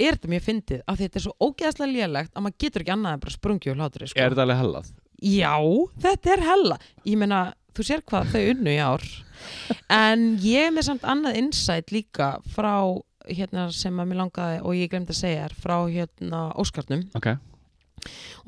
er 0.00 0.16
þetta 0.16 0.30
mjög 0.32 0.44
fyndið, 0.46 0.82
af 0.88 0.96
því 0.96 1.06
þetta 1.06 1.18
er 1.20 1.24
svo 1.26 1.34
ógeðslega 1.48 1.92
lélegt 1.92 2.32
að 2.36 2.44
maður 2.46 2.60
getur 2.64 2.84
ekki 2.84 2.92
annað 2.94 3.16
en 3.16 3.22
bara 3.24 3.34
sprungju 3.34 3.72
og 3.74 3.80
hlátri 3.80 4.08
sko. 4.08 4.20
Er 4.20 4.30
þetta 4.32 4.44
alveg 4.46 4.60
hellað? 4.62 4.86
Já, 5.20 5.56
þetta 6.00 6.30
er 6.32 6.42
hella 6.46 6.76
Ég 7.04 7.18
meina, 7.20 7.40
þú 7.76 7.84
sér 7.84 8.00
hvað 8.08 8.30
þau 8.32 8.44
unnu 8.54 8.72
í 8.72 8.78
ár 8.80 9.04
En 10.04 10.22
ég 10.40 10.72
með 10.72 10.86
samt 10.88 11.04
annað 11.04 11.36
insight 11.42 11.92
líka 11.92 12.30
frá 12.54 12.72
hérna 13.36 13.68
sem 13.72 14.00
að 14.02 14.10
mér 14.10 14.20
langaði 14.24 14.58
og 14.62 14.74
ég 14.78 14.90
glemdi 14.92 15.14
að 15.14 15.20
segja 15.22 15.44
er 15.48 15.54
frá 15.54 15.76
hérna 15.90 16.42
Óskarnum 16.60 17.06
Ok. 17.14 17.28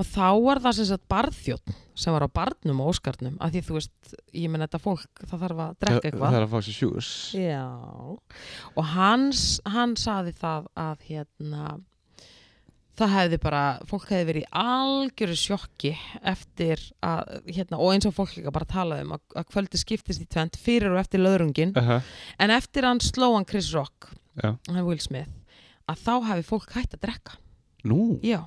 og 0.01 0.07
þá 0.09 0.29
var 0.45 0.61
það 0.65 0.77
sem 0.79 0.87
sagt 0.89 1.09
barðþjótt 1.13 1.75
sem 1.95 2.15
var 2.15 2.25
á 2.25 2.31
barnum 2.33 2.81
og 2.81 2.95
Óskarnum 2.95 3.37
af 3.41 3.53
því 3.53 3.61
þú 3.67 3.75
veist, 3.77 4.15
ég 4.33 4.49
meina 4.51 4.65
þetta 4.67 4.81
fólk 4.81 5.25
það 5.29 5.43
þarf 5.47 5.59
að 5.67 5.73
drekka 5.79 6.01
Það 6.01 6.11
eitthvað 6.11 6.37
er 6.39 6.47
að 6.47 6.53
fá 6.55 6.59
sér 6.65 6.77
sjús. 6.79 7.09
Já, 7.37 7.65
og 8.77 8.85
hans, 8.95 9.43
hann 9.69 9.93
saði 10.01 10.33
það 10.41 10.71
að 10.81 11.05
hérna, 11.11 11.67
það 12.97 13.13
hefði 13.17 13.39
bara, 13.45 13.61
fólk 13.89 14.09
hefði 14.13 14.27
verið 14.31 14.45
í 14.47 14.51
algjöru 14.63 15.37
sjokki 15.41 15.93
eftir 16.33 16.83
að, 17.05 17.31
hérna, 17.49 17.79
og 17.81 17.93
eins 17.95 18.09
og 18.09 18.17
fólk 18.17 18.35
líka 18.37 18.53
bara 18.57 18.69
talaði 18.69 19.07
um 19.07 19.15
að, 19.17 19.23
að 19.41 19.47
kvöldi 19.53 19.81
skiptist 19.81 20.25
í 20.25 20.29
tvent 20.33 20.57
fyrir 20.61 20.93
og 20.93 21.01
eftir 21.05 21.21
löðrungin, 21.25 21.73
Uh 21.77 21.83
-huh. 21.89 22.03
en 22.39 22.51
eftir 22.51 22.85
hann 22.89 23.01
sló 23.01 23.35
hann 23.35 23.45
Chris 23.49 23.73
Rock. 23.75 24.09
Hann 24.41 24.83
Will 24.87 25.01
Smith, 25.03 25.31
að 25.91 26.03
þá 26.07 26.13
hefði 26.31 26.49
fólk 26.49 26.75
hætt 26.77 26.97
að 26.97 27.05
drekka. 27.07 27.39
Nú? 27.89 28.19
Já. 28.25 28.41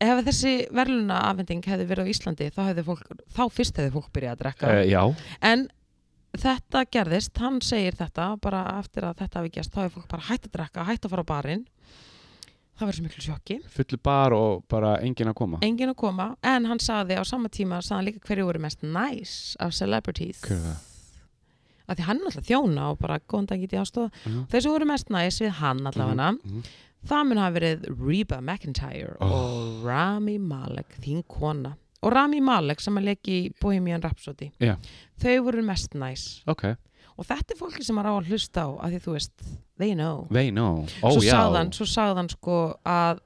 Ef 0.00 0.22
þessi 0.24 0.54
verðluna 0.72 1.18
afhending 1.28 1.66
hefði 1.68 1.86
verið 1.90 2.08
á 2.08 2.12
Íslandi, 2.14 2.48
þá 2.54 2.62
hefði 2.70 2.86
fólk, 2.86 3.10
þá 3.36 3.42
fyrst 3.52 3.76
hefði 3.76 3.92
fólk 3.98 4.08
byrjað 4.14 4.32
að 4.32 4.42
drekka. 4.44 4.70
Uh. 4.80 5.26
En 5.44 5.66
þetta 6.38 6.84
gerðist, 6.88 7.36
hann 7.42 7.60
segir 7.64 7.98
þetta 7.98 8.30
bara 8.42 8.62
eftir 8.78 9.04
að 9.06 9.20
þetta 9.24 9.42
hafi 9.42 9.52
gerst 9.56 9.74
þá 9.74 9.82
er 9.84 9.92
fólk 9.96 10.08
bara 10.10 10.26
hætt 10.30 10.48
að 10.48 10.56
drekka, 10.56 10.86
hætt 10.88 11.06
að 11.06 11.14
fara 11.14 11.26
á 11.26 11.32
barinn 11.32 11.64
það 12.80 12.88
verður 12.88 12.98
svo 12.98 13.06
miklu 13.06 13.24
sjokki 13.24 13.56
Fullu 13.74 13.98
bar 14.02 14.36
og 14.36 14.62
bara 14.70 14.94
enginn 15.04 15.30
að 15.32 15.38
koma. 15.42 15.60
enginn 15.66 15.92
að 15.92 15.98
koma, 16.00 16.28
en 16.42 16.68
hann 16.70 16.80
sagði 16.82 17.18
á 17.20 17.24
sama 17.28 17.50
tíma 17.52 17.80
hann 17.82 18.06
líka 18.06 18.22
hverju 18.24 18.46
voru 18.48 18.62
mest 18.62 18.84
nice 18.86 19.58
af 19.60 19.74
celebrities 19.76 20.40
Hver? 20.46 20.78
Af 21.90 21.98
því 21.98 22.06
hann 22.06 22.20
alltaf 22.28 22.46
þjóna 22.46 22.84
og 22.92 22.98
bara 23.02 23.18
góðan 23.28 23.46
dag 23.50 23.60
getið 23.64 23.80
aðstofa 23.82 24.10
Uh 24.10 24.32
-huh. 24.32 24.46
þeir 24.52 24.62
sem 24.62 24.72
voru 24.72 24.86
mest 24.86 25.10
nice 25.10 25.44
við 25.44 25.50
hann 25.60 25.78
allavega 25.86 26.30
Mhm. 26.32 26.62
það 27.06 27.26
mun 27.28 27.38
hafa 27.38 27.58
verið 27.60 27.84
Reba 28.08 28.40
McIntyre 28.40 29.16
Oh. 29.20 29.32
og 29.32 29.84
Rami 29.84 30.38
Malek 30.38 30.96
þín 31.00 31.22
kona 31.28 31.74
og 32.02 32.12
Rami 32.12 32.40
Malek 32.40 32.80
sem 32.80 32.94
að 32.96 33.04
leki 33.04 33.32
í 33.48 33.52
Bohemian 33.60 34.00
Rhapsody 34.02 34.50
Já. 34.60 34.76
þau 35.20 35.42
voru 35.44 35.62
mest 35.62 35.94
nice 35.94 36.42
Ok. 36.46 36.64
og 37.18 37.26
þetta 37.26 37.50
er 37.52 37.56
fólki 37.58 37.82
sem 37.84 37.96
maður 37.96 38.06
á 38.06 38.20
að 38.20 38.26
hlusta 38.28 38.60
á 38.62 38.68
að 38.84 38.92
því 38.92 39.00
þú 39.00 39.12
veist, 39.12 39.30
they 39.78 39.94
know 39.94 40.26
They 40.30 40.50
know. 40.50 40.86
Ó, 41.02 41.10
svo, 41.12 41.20
sagðan, 41.20 41.70
svo 41.72 41.84
sagðan 41.86 42.28
sko 42.30 42.76
að 42.86 43.18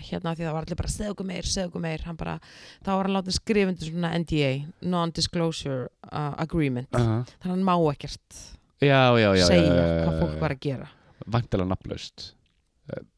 hérna 0.00 0.34
því 0.36 0.44
það 0.44 0.52
var 0.52 0.62
allir 0.66 0.76
bara 0.76 0.88
segðu 0.92 1.10
okkur 1.14 1.26
meir, 1.26 1.42
segðu 1.48 1.68
okkur 1.70 1.80
meir 1.80 2.02
hann 2.06 2.16
bara, 2.16 2.38
þá 2.84 2.90
var 2.96 3.04
hann 3.08 3.16
látið 3.16 3.36
skrifundu 3.38 3.88
svona 3.88 4.12
NDA, 4.18 4.52
Non-Disclosure 4.82 5.88
uh, 6.12 6.34
Agreement, 6.38 6.88
Uh 6.94 7.00
-huh. 7.00 7.24
þannig 7.40 7.46
að 7.46 7.56
hann 7.56 7.64
má 7.64 7.76
ekkert 7.92 8.42
Já, 8.80 9.16
já, 9.18 9.30
já. 9.36 9.46
segja 9.46 10.04
hvað 10.04 10.20
fólk 10.20 10.40
var 10.40 10.50
að 10.52 10.60
gera 10.60 10.88
Vantilega 11.26 11.68
nafnlaust. 11.68 12.35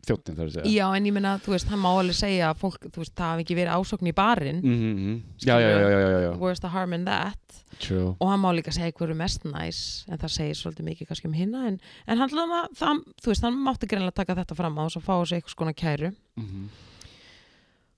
Þjóttin 0.09 0.37
þarf 0.39 0.49
að 0.49 0.55
segja. 0.55 0.71
já, 0.73 0.97
en 0.97 1.05
ég 1.07 1.12
minna, 1.12 1.39
þú 1.45 1.51
veist, 1.53 1.69
hann 1.69 1.81
má 1.83 1.89
alveg 1.91 2.16
segja 2.16 2.47
að 2.51 2.57
fólk, 2.62 2.87
þú 2.89 3.03
veist, 3.03 3.14
það 3.19 3.33
hafi 3.35 3.43
ekki 3.45 3.57
verið 3.59 3.75
ásókn 3.77 4.09
í 4.09 4.14
barinn 4.16 4.61
Mm 4.64 4.79
-hmm. 4.79 5.19
Já, 5.45 5.61
já, 5.61 5.69
já, 5.69 5.89
já, 5.91 5.99
já, 6.01 6.21
já. 6.25 6.39
where's 6.39 6.61
the 6.61 6.69
harm 6.69 6.93
in 6.93 7.05
that 7.05 7.39
True. 7.79 8.16
og 8.21 8.29
hann 8.31 8.41
má 8.41 8.51
líka 8.57 8.73
segja 8.73 8.93
hverju 8.93 9.14
mest 9.14 9.45
næs 9.45 10.05
en 10.09 10.19
það 10.19 10.29
segir 10.31 10.55
svolítið 10.57 10.85
mikið 10.89 11.07
kannski 11.09 11.27
um 11.29 11.33
hinna 11.35 11.66
en, 11.69 11.81
en 12.07 12.19
hann, 12.19 12.31
það, 12.31 12.69
það, 12.75 12.97
þú 13.23 13.27
veist, 13.27 13.43
hann 13.43 13.55
mátti 13.55 13.87
greinlega 13.87 14.14
taka 14.14 14.35
þetta 14.35 14.55
fram 14.57 14.79
á 14.79 14.85
þess 14.89 14.97
að 14.97 15.05
fá 15.05 15.14
þessu 15.21 15.35
eitthvað 15.37 15.51
skona 15.51 15.73
kæru 15.73 16.12
Mm 16.37 16.45
-hmm. 16.47 16.69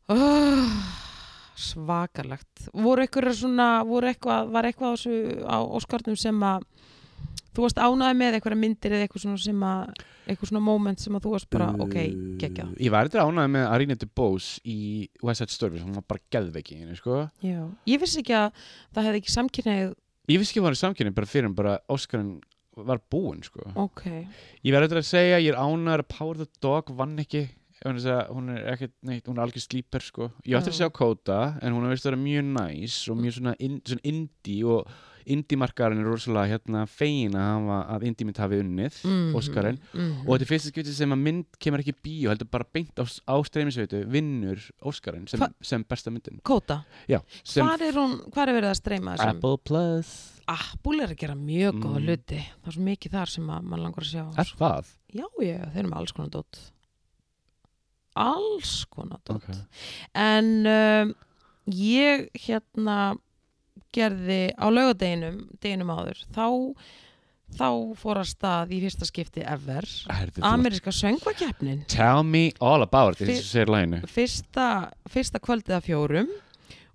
oh, 0.09 0.71
svakalegt 1.61 2.69
voru 2.75 3.05
eitthvað 3.05 3.35
svona 3.37 3.69
voru 3.87 4.09
eitthvað, 4.11 4.51
var 4.51 4.65
eitthvað 4.65 4.95
á, 4.97 4.99
á 5.47 5.57
Óskarnum 5.77 6.17
sem 6.17 6.41
að 6.43 6.65
þú 7.55 7.65
varst 7.65 7.81
ánæði 7.81 8.19
með 8.21 8.37
eitthvað 8.39 8.59
myndir 8.61 8.95
eða 8.97 9.07
eitthvað 9.07 9.25
svona 9.25 9.43
sem 9.43 9.65
að 9.67 10.05
eitthvað 10.31 10.53
svona 10.53 10.65
moment 10.65 11.03
sem 11.03 11.17
að 11.17 11.25
þú 11.25 11.33
varst 11.35 11.51
bara 11.51 11.71
ok, 11.83 11.97
geggja. 12.41 12.69
Ég 12.79 12.95
var 12.95 13.09
eitthvað 13.09 13.31
ánægð 13.31 13.51
með 13.57 13.67
Arina 13.71 13.97
DeBose 13.99 14.61
í 14.65 14.79
West 15.27 15.43
Side 15.43 15.57
Story 15.57 15.83
hún 15.83 15.97
var 15.99 16.07
bara 16.07 16.45
henni, 16.71 16.97
sko. 16.99 17.25
Ég 17.43 18.03
vissi 18.03 18.23
ekki 18.23 18.37
að 18.39 18.63
það 18.95 19.11
hefði 19.11 19.23
ekki 19.25 19.37
samkynneið 19.37 19.91
Ég 20.31 20.39
vissi 20.39 20.53
ekki 20.53 20.61
að 20.61 20.63
það 20.63 20.69
var 20.69 20.77
í 20.77 20.85
samkynni 20.85 21.15
bara 21.17 21.31
fyrir 21.31 21.49
en 21.49 21.55
bara 21.59 21.79
Óskarinn 21.91 22.35
var 22.87 23.01
búinn, 23.11 23.43
sko. 23.45 23.65
Ok, 23.81 24.05
Ég 24.63 24.71
verður 24.73 24.87
eitthvað 24.87 25.03
að 25.03 25.09
segja, 25.09 25.41
ég 25.43 25.51
er 25.53 25.59
ánægður 25.59 26.05
að 26.05 26.13
Power 26.15 26.39
the 26.39 26.47
Dog 26.63 26.93
vann 26.97 27.19
ekki. 27.21 27.49
Hún 27.81 28.51
er 28.53 28.67
ekkert 28.75 28.93
neitt, 29.09 29.27
hún 29.27 29.39
er 29.39 29.47
algjör 29.47 29.65
slíper, 29.65 30.05
sko. 30.05 30.29
Ég 30.45 30.59
ætti 30.59 30.71
að 30.71 30.77
segja 30.79 30.91
Kóta, 30.93 31.39
en 31.65 31.73
hún 31.75 31.87
er 31.87 31.95
veist 31.95 32.05
að 32.05 32.13
vera 32.13 32.21
mjög 32.23 32.51
næs 32.53 32.97
og 33.09 33.19
mjög 33.21 33.37
svona, 33.39 33.55
in, 33.65 33.79
svona 33.89 34.05
indie 34.11 34.67
og 34.69 34.91
indie-markarinn 35.27 36.01
er 36.03 36.09
rosalega 36.09 36.55
hérna 36.55 36.87
fegin 36.89 37.35
að, 37.35 37.49
hafa, 37.51 37.79
að 37.97 38.07
indie-mynd 38.11 38.41
hafi 38.43 38.61
unnið 38.65 38.99
Mhm, 39.05 39.35
Óskarinn 39.37 39.79
mhm. 39.93 40.27
og 40.27 40.33
þetta 40.35 40.47
er 40.47 40.51
fyrsta 40.53 40.73
skipti 40.73 40.95
sem 40.97 41.13
að 41.13 41.23
mynd 41.27 41.47
kemur 41.59 41.81
ekki 41.85 41.95
í 41.95 42.01
bíó 42.07 42.31
heldur 42.33 42.51
bara 42.51 42.65
beint 42.73 42.95
á, 43.01 43.05
á 43.05 43.35
streymisveitu 43.45 44.03
vinnur 44.11 44.59
Óskarinn 44.83 45.29
sem, 45.29 45.41
sem 45.61 45.85
besta 45.85 46.11
myndin. 46.11 46.41
Kóta, 46.43 46.83
Já, 47.09 47.21
hvað 47.45 47.87
er 47.89 47.99
er 48.51 48.55
verið 48.57 48.71
að 48.71 48.79
streyma 48.81 49.17
þessum? 49.17 49.37
Apple 49.37 49.59
Plus. 49.65 50.11
Apple 50.51 51.05
er 51.05 51.13
að 51.15 51.21
gera 51.21 51.35
mjög 51.39 51.79
góða 51.79 52.01
Mm. 52.01 52.07
hluti. 52.09 52.41
Það 52.63 52.67
er 52.67 52.73
svo 52.75 52.83
mikið 52.83 53.13
þar 53.15 53.29
sem 53.31 53.47
að 53.51 53.63
mann 53.71 53.83
langar 53.85 54.03
að 54.03 54.11
sjá. 54.11 54.25
Er 54.39 54.53
það? 54.59 54.87
já, 55.15 55.27
já, 55.41 55.59
þeir 55.71 55.79
eru 55.85 55.89
með 55.91 55.99
alls 56.01 56.13
konar 56.13 56.31
dót. 56.31 56.59
Alls 58.21 58.85
konar 58.91 59.21
dót. 59.25 59.37
Okay. 59.37 59.61
en 60.15 60.67
um, 60.67 61.15
ég 61.71 62.29
hérna 62.35 62.97
gerði 63.93 64.53
á 64.55 64.67
laugadeginum 64.71 65.41
deginum 65.63 65.91
áður 65.91 66.21
þá, 66.35 66.47
þá 67.59 67.69
fór 67.99 68.21
að 68.23 68.29
stað 68.31 68.75
í 68.77 68.81
fyrsta 68.85 69.09
skipti 69.09 69.43
ever 69.43 69.87
ameríska 70.47 70.93
söngvakeppnin 70.95 71.85
Tell 71.91 72.23
me 72.23 72.53
all 72.61 72.83
about 72.83 73.21
it 73.21 73.43
fyrsta, 74.11 74.69
fyrsta 75.11 75.41
kvöldið 75.43 75.77
af 75.81 75.85
fjórum 75.89 76.31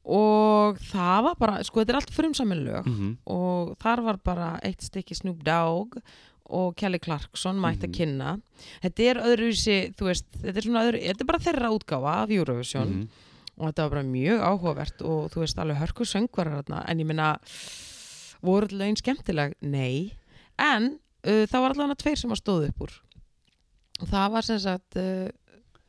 og 0.06 0.78
það 0.92 1.24
var 1.26 1.36
bara, 1.42 1.64
sko 1.66 1.82
þetta 1.82 1.96
er 1.96 2.00
allt 2.00 2.14
frumsamin 2.14 2.64
lög 2.68 2.86
mm 2.86 2.96
-hmm. 2.96 3.16
og 3.26 3.76
þar 3.82 4.02
var 4.06 4.18
bara 4.24 4.60
eitt 4.64 4.82
stykki 4.86 5.16
Snoop 5.16 5.44
Dogg 5.44 5.98
og 6.46 6.76
Kelly 6.78 7.00
Clarkson 7.00 7.58
mætt 7.60 7.82
að 7.82 7.90
Mhm. 7.90 7.94
kynna 7.98 8.40
þetta 8.84 9.04
er 9.04 9.16
öðruvísi, 9.18 9.94
veist 10.00 10.26
þetta 10.44 10.58
er, 10.58 10.64
öðru, 10.86 11.00
þetta 11.02 11.22
er 11.22 11.26
bara 11.26 11.40
þeirra 11.40 11.72
útgáfa 11.74 12.14
af 12.24 12.30
Eurovision 12.30 12.88
Mhm. 12.88 13.08
Og 13.56 13.70
þetta 13.70 13.86
var 13.86 13.94
bara 13.96 14.08
mjög 14.10 14.44
áhugavert 14.50 15.04
og 15.08 15.30
þú 15.34 15.44
veist 15.44 15.60
alveg 15.62 15.82
hörku 15.82 16.08
söngvarar 16.08 16.66
en 16.82 17.02
ég 17.02 17.08
minna, 17.08 17.36
voru 18.44 18.68
alltaf 18.68 18.88
einn 18.88 19.00
skemmtileg? 19.00 19.56
Nei, 19.62 20.12
en 20.60 20.96
uh, 21.28 21.46
það 21.46 21.62
var 21.62 21.76
allavega 21.76 22.02
tveir 22.04 22.20
sem 22.20 22.34
að 22.36 22.42
stóðu 22.42 22.72
upp 22.72 22.84
úr. 22.88 22.98
Og 24.02 24.10
það 24.12 24.34
var 24.34 24.48
sem 24.48 24.60
sagt 24.60 25.00
uh, 25.00 25.30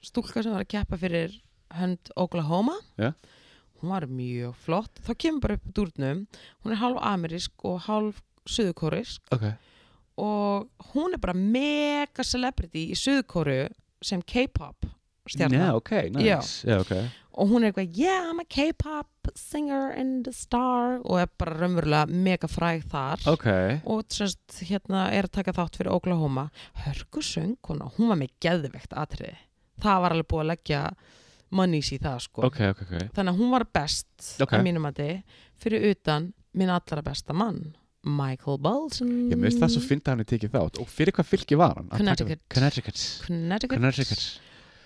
stúlka 0.05 0.45
sem 0.45 0.55
var 0.55 0.63
að 0.63 0.73
keppa 0.77 1.01
fyrir 1.01 1.35
hönd 1.75 2.15
Oklahoma. 2.17 2.77
Já. 3.01 3.13
hún 3.81 3.91
var 3.93 4.07
mjög 4.09 4.55
flott. 4.65 5.01
Þá 5.05 5.13
kemur 5.21 5.43
bara 5.45 5.57
upp 5.59 5.67
úr 5.69 5.75
dúrnum. 5.77 6.23
Hún 6.65 6.73
er 6.73 6.81
hálf 6.81 7.01
amerísk 7.03 7.67
og 7.69 7.83
hálf 7.87 8.23
suðukórisk 8.47 9.35
Ok. 9.35 9.49
Og 10.17 10.93
hún 10.95 11.13
er 11.13 11.21
bara 11.21 11.35
mega 11.37 12.25
celebrity 12.25 12.87
í 12.95 12.97
suðukóru 12.97 13.67
sem 14.01 14.23
K-pop 14.23 14.87
stjarnar 15.33 15.63
Já, 15.63 15.71
ok, 15.79 15.95
nice. 16.17 16.67
Já, 16.67 16.81
ok 16.81 16.97
og 17.37 17.51
hún 17.51 17.65
er 17.65 17.73
eitthvað, 17.73 17.99
yeah, 18.01 18.31
I'm 18.31 18.41
a 18.41 18.47
K-pop 18.49 19.31
singer 19.37 19.93
and 19.99 20.29
a 20.29 20.33
star 20.33 21.01
og 21.03 21.21
er 21.21 21.29
bara 21.39 21.57
raunverulega 21.59 22.09
mega 22.09 22.49
fræg 22.49 22.87
þar. 22.89 23.25
Ok 23.29 23.47
og 23.85 24.07
sérst, 24.13 24.63
hérna 24.65 25.07
er 25.13 25.29
að 25.29 25.37
taka 25.37 25.55
þátt 25.57 25.77
fyrir 25.81 25.93
Oklahoma. 25.93 26.49
Hörku 26.87 27.25
sönguna, 27.25 27.91
hún 27.99 28.13
var 28.13 28.21
með 28.23 28.33
geðvegt 28.45 28.97
atriði, 28.97 29.37
það 29.85 30.03
var 30.05 30.17
alveg 30.17 30.31
búið 30.33 30.45
að 30.45 30.53
leggja 30.55 30.83
monies 31.57 31.93
í 31.93 32.01
það 32.03 32.23
sko. 32.25 32.51
Þannig 32.57 33.33
að 33.33 33.41
hún 33.43 33.53
var 33.53 33.67
best 33.77 34.31
að 34.41 34.63
mínum 34.65 34.89
að 34.89 35.03
þið 35.03 35.43
fyrir 35.61 35.91
utan 35.93 36.33
minn 36.57 36.73
allra 36.73 37.05
besta 37.05 37.37
mann 37.37 37.77
Michael 38.07 38.61
Bolton. 38.63 39.13
Ég 39.33 39.39
veist 39.43 39.59
það 39.59 39.73
svo 39.75 39.83
fyndi 39.83 40.07
að 40.07 40.15
hann 40.15 40.23
er 40.23 40.29
tekið 40.31 40.53
þátt. 40.57 40.81
Og 40.81 40.89
fyrir 40.89 41.15
hvað 41.17 41.27
fylki 41.35 41.59
var 41.59 41.81
hann? 41.81 41.89
Connecticut. 41.91 42.45
Connecticut. 42.55 43.01
Connecticut, 43.27 43.81
Connecticut 43.81 44.27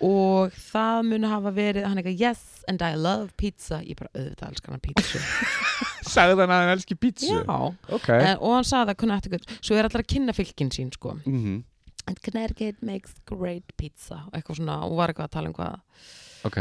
og 0.01 0.55
það 0.57 1.01
muni 1.11 1.31
hafa 1.31 1.53
verið 1.57 1.87
hann 1.89 2.01
eitthvað 2.01 2.23
yes 2.25 2.43
and 2.71 2.83
I 2.83 2.95
love 2.97 3.31
pizza. 3.37 3.81
Ég 3.85 3.99
bara 3.99 4.11
auðvitað 4.15 4.53
elskar 4.53 4.75
hann 4.77 4.85
pizza 4.85 5.21
Sagði 6.15 6.37
hann 6.41 6.53
að 6.55 6.63
hann 6.63 6.73
elski 6.75 6.97
pítsu? 6.97 7.33
já. 7.35 7.59
Ok. 7.93 8.09
en, 8.17 8.37
og 8.41 8.55
hann 8.57 8.69
sagði 8.69 8.95
að 8.95 9.01
Connecticut 9.05 9.51
svo 9.61 9.77
er 9.77 9.89
allar 9.89 10.05
að 10.05 10.11
kynna 10.15 10.37
fylkin 10.37 10.73
sín 10.75 10.93
sko. 10.95 11.17
Mm 11.27 11.61
and 12.09 12.19
Connecticut 12.25 12.83
makes 12.83 13.13
great 13.29 13.77
pizza. 13.77 14.25
Eitthvað 14.33 14.57
svona 14.59 14.79
og 14.87 14.97
var 14.99 15.13
eitthvað 15.13 15.29
að 15.29 15.35
tala 15.37 15.51
um 15.51 15.55
hvað 15.55 16.49
Ok. 16.49 16.57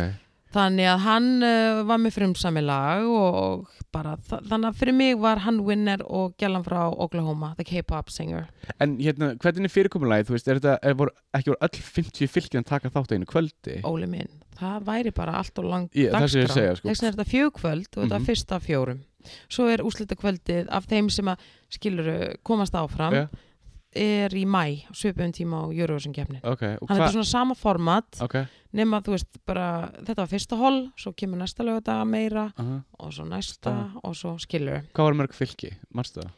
Þannig 0.53 0.87
að 0.89 0.99
hann 1.05 1.27
uh, 1.45 1.81
var 1.85 1.99
með 2.01 2.15
frumsami 2.15 2.61
lag 2.65 3.05
og 3.05 3.67
bara 3.93 4.15
þa 4.29 4.39
þannig 4.49 4.69
að 4.71 4.79
fyrir 4.81 4.95
mig 4.97 5.17
var 5.21 5.41
hann 5.45 5.59
winner 5.67 6.01
og 6.05 6.33
gælan 6.41 6.63
frá 6.65 6.79
Oklahoma 6.89 7.51
the 7.59 7.65
K-pop 7.67 8.09
singer 8.13 8.47
En 8.79 8.97
hérna, 8.97 9.33
hvernig 9.41 9.69
er 9.69 9.73
fyrirkomulagið, 9.73 10.29
þú 10.29 10.35
veist, 10.37 10.47
er 10.49 10.59
þetta, 10.61 10.77
er, 10.89 10.93
voru, 10.99 11.13
ekki 11.37 11.51
voru 11.53 11.61
öll 11.67 11.83
50 11.89 12.31
fylgin 12.33 12.63
að 12.63 12.69
taka 12.71 12.89
þátt 12.93 13.13
einu 13.17 13.27
kvöldi? 13.29 13.79
Óli 13.85 14.07
minn, 14.09 14.29
það 14.59 14.87
væri 14.89 15.13
bara 15.15 15.37
allt 15.41 15.59
og 15.61 15.69
langt 15.69 15.93
ég 15.99 16.13
segja, 16.29 16.75
sko. 16.77 16.87
þess 16.89 17.01
vegna 17.03 17.11
er 17.11 17.17
þetta 17.19 17.29
fjögkvöld 17.35 17.89
og 17.97 18.03
þetta 18.03 18.09
Mhm. 18.09 18.21
er 18.21 18.27
fyrsta 18.29 18.55
af 18.59 18.65
fjórum 18.65 18.99
svo 19.51 19.67
er 19.67 19.81
úslita 19.83 20.15
kvöldið 20.15 20.69
af 20.71 20.85
þeim 20.87 21.09
sem 21.11 21.25
að 21.27 21.37
skilur 21.75 22.37
komast 22.47 22.73
áfram 22.73 23.13
Já. 23.13 23.27
Er 23.95 24.33
í 24.37 24.43
mæ, 24.45 24.85
svipum 24.93 25.31
tíma 25.33 25.63
á 25.65 25.73
Eurovision 25.73 26.13
kefni 26.13 26.39
Ok, 26.43 26.61
og 26.77 26.85
Þannig 26.85 26.89
að 26.89 26.95
þetta 26.99 27.07
er 27.07 27.15
svona 27.17 27.29
sama 27.31 27.55
format 27.57 28.19
Ok, 28.21 28.35
nema 28.77 28.99
þú 29.05 29.15
veist 29.15 29.39
bara, 29.49 29.67
þetta 30.03 30.19
var 30.21 30.29
fyrsta 30.29 30.59
hol 30.59 30.77
svo 30.99 31.13
kemur 31.17 31.41
næsta 31.41 31.65
lögadaga 31.65 32.05
meira 32.05 32.47
uh 32.57 32.75
og 32.99 33.13
svo 33.15 33.25
næsta 33.25 33.73
og 34.03 34.15
svo 34.15 34.35
skilur 34.37 34.83
hvað 34.93 35.07
var 35.09 35.17
mörg 35.23 35.33
fylgi, 35.33 35.71
marstu 35.95 36.21
það? 36.21 36.31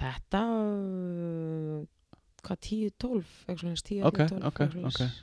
þetta 0.00 0.40
uh, 0.50 1.84
hvað 2.46 2.58
10-12 2.66 3.22
eitthvað 3.46 3.62
svona 3.62 3.80
10 3.90 4.02
Ok, 4.10 4.20
12, 4.26 4.42
ok, 4.50 4.60
eitthvað 4.60 4.66
ok. 4.66 5.00
svoleiðis. 5.00 5.22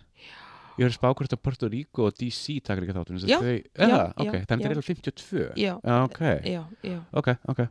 Ég 0.73 0.87
er 0.87 0.93
spákvært 0.95 1.33
að 1.35 1.41
Puerto 1.45 1.67
Rico 1.69 2.07
og 2.07 2.15
DC 2.17 2.55
takar 2.65 2.81
ekki 2.81 2.95
þátt 2.95 3.11
Já, 3.29 3.37
já, 3.37 3.59
já, 3.77 4.45
þannig 4.49 4.63
já. 4.65 4.69
er 4.71 4.79
það 4.79 4.87
52 4.89 5.43
já, 5.61 5.73
Já, 5.83 6.63
já, 6.81 7.67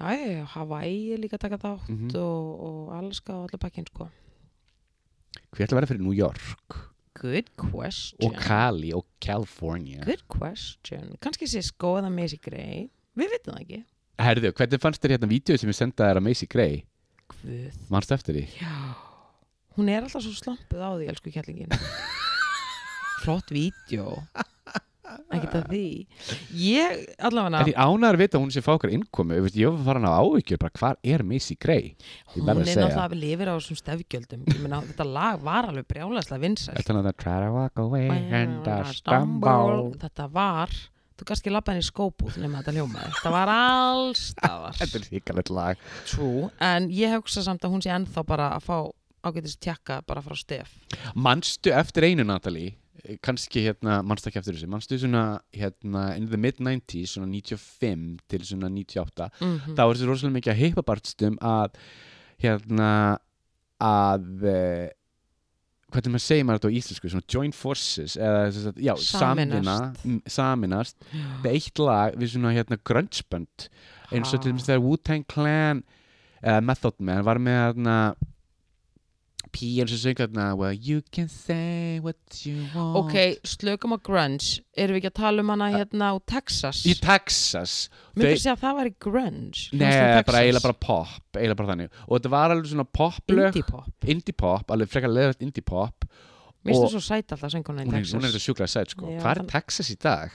já 0.00 0.10
Já, 0.18 0.44
Hawaii 0.54 1.12
er 1.14 1.18
líka 1.22 1.36
að 1.38 1.44
taka 1.46 1.58
þátt 1.58 1.88
Mhm. 1.88 2.10
og, 2.16 2.60
og 2.60 2.92
Alaska 2.98 3.32
og 3.32 3.48
allir 3.48 3.58
bakkinn 3.62 3.86
sko. 3.88 4.08
Hver 5.54 5.66
ætla 5.66 5.76
að 5.76 5.80
vera 5.80 5.86
fyrir 5.86 6.00
New 6.02 6.12
York 6.12 6.76
Good 7.14 7.50
question. 7.56 8.18
og 8.26 8.40
Cali 8.42 8.92
og 8.92 9.04
California 9.22 10.02
Good 10.04 10.24
question. 10.28 11.16
Kannski 11.22 11.46
sé 11.46 11.62
sko 11.62 11.96
eða 12.00 12.10
Macy 12.12 12.36
Gray. 12.42 12.88
Við 13.16 13.30
veitum 13.30 13.54
það 13.54 13.60
ekki. 13.62 13.84
Herðu, 14.18 14.52
hvernig 14.52 14.80
fannst 14.82 15.02
þér 15.02 15.14
hérna 15.16 15.28
vídeo 15.30 15.56
sem 15.58 15.70
ég 15.70 15.78
sendaði 15.78 16.16
að 16.18 16.22
Macy 16.26 16.46
Gray? 16.50 16.84
Guð. 17.30 17.72
Manstu 17.90 18.14
eftir 18.14 18.34
því? 18.34 18.44
Já. 18.60 18.94
Hún 19.76 19.88
er 19.90 20.02
alltaf 20.02 20.22
svo 20.22 20.34
slampuð 20.34 20.82
á 20.82 20.90
því, 20.98 21.08
elsku 21.10 21.30
kjallingin. 21.34 21.70
Flott 23.24 23.48
vídeo. 23.50 24.22
Ekki 25.34 25.48
það 25.52 25.64
því. 25.72 25.84
Ég, 26.60 27.04
allavega, 27.28 27.60
En 27.60 27.70
ég 27.70 27.78
ánæður 27.78 28.18
að 28.18 28.22
vita 28.24 28.38
að 28.38 28.42
hún 28.44 28.52
sé 28.54 28.60
að 28.62 28.66
fá 28.68 28.72
okkar 28.74 28.94
innkomu. 28.94 29.34
Ég 29.50 29.68
var 29.68 29.78
að 29.78 29.86
fara 29.88 29.98
hana 30.00 30.14
á 30.14 30.18
áhyggjur 30.22 30.62
bara 30.64 30.74
hvar 30.80 30.96
er 31.14 31.20
Macy 31.26 31.56
Gray? 31.60 31.84
Hún 32.32 32.42
er 32.48 32.54
að 32.54 32.58
náttúrulega 32.64 33.04
að 33.04 33.18
lifir 33.20 33.48
á 33.50 33.54
þessum 33.58 33.78
stefgjöldum. 33.82 34.40
Ég 34.50 34.58
meina, 34.64 34.80
þetta 34.88 35.06
lag 35.10 35.36
var 35.44 35.64
alveg 35.70 35.86
brjálæslega 35.92 36.44
vinsælt. 36.46 36.76
Þetta 39.94 40.26
að 40.26 40.34
var 40.34 40.70
Þú 41.14 41.26
kannski 41.28 41.50
labba 41.52 41.70
henni 41.70 41.84
í 41.84 41.86
skópúð 41.86 42.38
nema 42.42 42.58
þetta 42.60 42.72
hljómaði 42.74 43.12
Þetta 43.14 43.30
var 43.36 43.50
allstaðar 43.54 44.76
Þetta 44.80 44.98
er 44.98 45.04
híkalegt 45.12 45.52
lag. 45.54 45.84
True, 46.10 46.48
en 46.58 46.88
ég 46.90 47.14
hugsa 47.14 47.44
samt 47.46 47.62
að 47.66 47.76
hún 47.76 47.84
sé 47.84 47.92
ennþá 47.94 48.24
bara 48.26 48.48
að 48.56 48.66
fá 48.66 48.78
ágætis 49.24 49.54
tjekka 49.62 50.00
bara 50.08 50.24
frá 50.24 50.34
stef. 50.36 50.72
Manstu 51.14 51.72
eftir 51.72 52.08
einu 52.10 52.26
Natalie 52.26 52.74
kannski 53.26 53.64
hérna, 53.66 53.98
manstu 54.06 54.30
ekki 54.30 54.38
eftir 54.40 54.56
þessu? 54.56 54.68
Manstu 54.70 54.98
svona 55.02 55.24
hérna 55.54 56.04
in 56.16 56.28
the 56.30 56.38
mid-90s 56.40 57.14
svona 57.16 57.28
95 57.32 58.20
til 58.30 58.44
svona 58.48 58.70
98 58.72 59.30
mm 59.42 59.74
þá 59.76 59.80
er 59.84 59.94
þessi 59.96 60.08
rosalega 60.10 60.36
mikið 60.38 60.52
að 60.54 60.60
heipabartstum 60.62 61.38
að 61.44 61.80
hérna 62.44 62.90
að 63.84 64.46
eh, 64.48 64.92
hvernig 65.94 66.14
maður 66.14 66.24
segir 66.24 66.46
maður 66.48 66.60
þetta 66.62 66.70
á 66.70 66.76
íslensku? 66.78 67.10
Svona 67.12 67.28
join 67.34 67.52
forces 67.54 68.16
eða 68.18 68.44
að, 68.48 68.78
já, 68.82 68.94
samina 68.98 69.60
Sameinast. 69.62 70.06
m- 70.08 70.22
saminast 70.26 71.04
með 71.44 71.50
eitt 71.52 71.82
lag 71.82 72.16
við 72.18 72.32
svona 72.34 72.54
hérna 72.56 72.78
grunge-band 72.82 73.68
eins 74.14 74.32
og 74.34 74.40
til 74.42 74.52
dæmis 74.54 74.66
þegar 74.68 74.82
Wu-Tang 74.86 75.26
Clan 75.30 75.82
eða 76.44 76.62
Method 76.66 76.98
Man 77.02 77.22
var 77.26 77.38
með 77.42 77.60
hérna 77.60 77.98
P.R. 79.54 79.86
sem 79.92 80.00
söng 80.02 80.18
hérna 80.18 80.48
well 80.58 80.74
you 80.74 81.00
can 81.14 81.28
say 81.30 82.00
what 82.02 82.16
you 82.44 82.64
want. 82.74 82.96
Ok, 83.04 83.38
slökum 83.46 83.94
á 83.94 83.98
grunge. 84.02 84.60
Erum 84.76 84.96
við 84.96 85.04
ekki 85.04 85.10
að 85.12 85.16
tala 85.20 85.44
um 85.44 85.52
hana 85.54 85.68
hérna 85.76 86.10
á 86.10 86.14
Texas? 86.26 86.82
í 86.90 86.96
Texas. 86.98 87.76
Myndir 88.16 88.34
þau- 88.34 88.42
segja 88.42 88.56
að 88.56 88.62
það 88.66 88.78
væri 88.80 88.94
grunge? 89.06 89.64
Nei, 89.72 89.86
Hljómsveit 89.86 90.26
bara 90.30 90.42
eiginlega 90.44 90.66
bara 90.68 90.80
pop 90.88 91.38
eiginlega 91.38 91.58
bara 91.62 91.72
þannig. 91.72 91.90
Og 92.08 92.16
þetta 92.18 92.34
var 92.34 92.54
alveg 92.56 92.70
svona 92.74 92.88
poplög 93.00 93.50
Indie 93.54 93.68
pop. 93.70 94.08
Indie 94.16 94.36
pop, 94.44 94.70
alveg 94.74 94.90
frekar 94.90 95.14
leðrætt 95.14 95.42
indie 95.46 95.62
pop. 95.64 96.04
Mér 96.64 96.72
finnst 96.72 96.82
það 96.86 96.96
svo 96.96 97.04
sæt 97.04 97.32
alltaf 97.36 97.52
sönguna 97.52 97.84
í 97.84 97.90
Texas. 97.92 98.14
hún 98.16 98.24
er 98.24 98.32
þetta 98.32 98.44
sjúklega 98.48 98.72
sæt 98.72 98.90
sko. 98.96 99.06
Hvað 99.20 99.38
er 99.44 99.48
Texas 99.52 99.90
í 99.92 99.96
dag? 100.00 100.30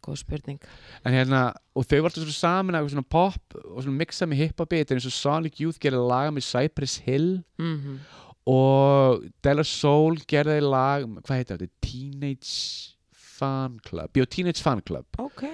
Góð 0.00 0.16
spurning. 0.22 0.58
En 1.04 1.12
hérna, 1.12 1.54
og 1.76 1.84
þau 1.84 1.98
var 2.00 2.08
alltaf 2.10 2.24
svona 2.24 2.36
saman 2.38 2.74
að 2.78 2.88
svona 2.94 3.04
pop 3.08 3.56
og 3.64 3.82
svona 3.82 3.98
mixa 4.00 4.24
með 4.28 4.36
hip-hop 4.46 4.72
eins 4.72 5.04
og 5.08 5.12
Sonic 5.12 5.58
Youth 5.60 5.78
gerði 5.80 6.00
laga 6.08 6.30
með 6.32 6.46
Cypress 6.48 6.98
Hill. 7.04 7.42
Mm 7.58 7.98
og 8.46 9.24
Della 9.44 9.64
Soul 9.66 10.16
gerði 10.28 10.60
lag, 10.64 11.04
hvað 11.20 11.36
heitir 11.40 11.58
þetta? 11.60 11.72
Teenage 11.84 12.96
Fan 13.12 13.78
Club 13.84 14.16
Jó, 14.16 14.24
Teenage 14.26 14.62
Fan 14.64 14.80
Club 14.86 15.06
Ok, 15.18 15.44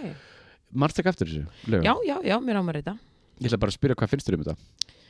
Manstu 0.76 1.02
ekki 1.02 1.12
eftir 1.12 1.26
þessu? 1.30 1.46
lögum? 1.70 1.84
já, 1.84 1.94
já, 2.06 2.16
já, 2.30 2.36
mér 2.40 2.60
ámar 2.62 2.78
þetta 2.82 2.96
Ég 3.40 3.50
ætla 3.50 3.58
bara 3.60 3.68
að 3.72 3.76
spyrja 3.76 3.96
hvað 4.00 4.08
finnst 4.14 4.26
þér 4.30 4.38
um 4.38 4.44
þetta? 4.46 4.56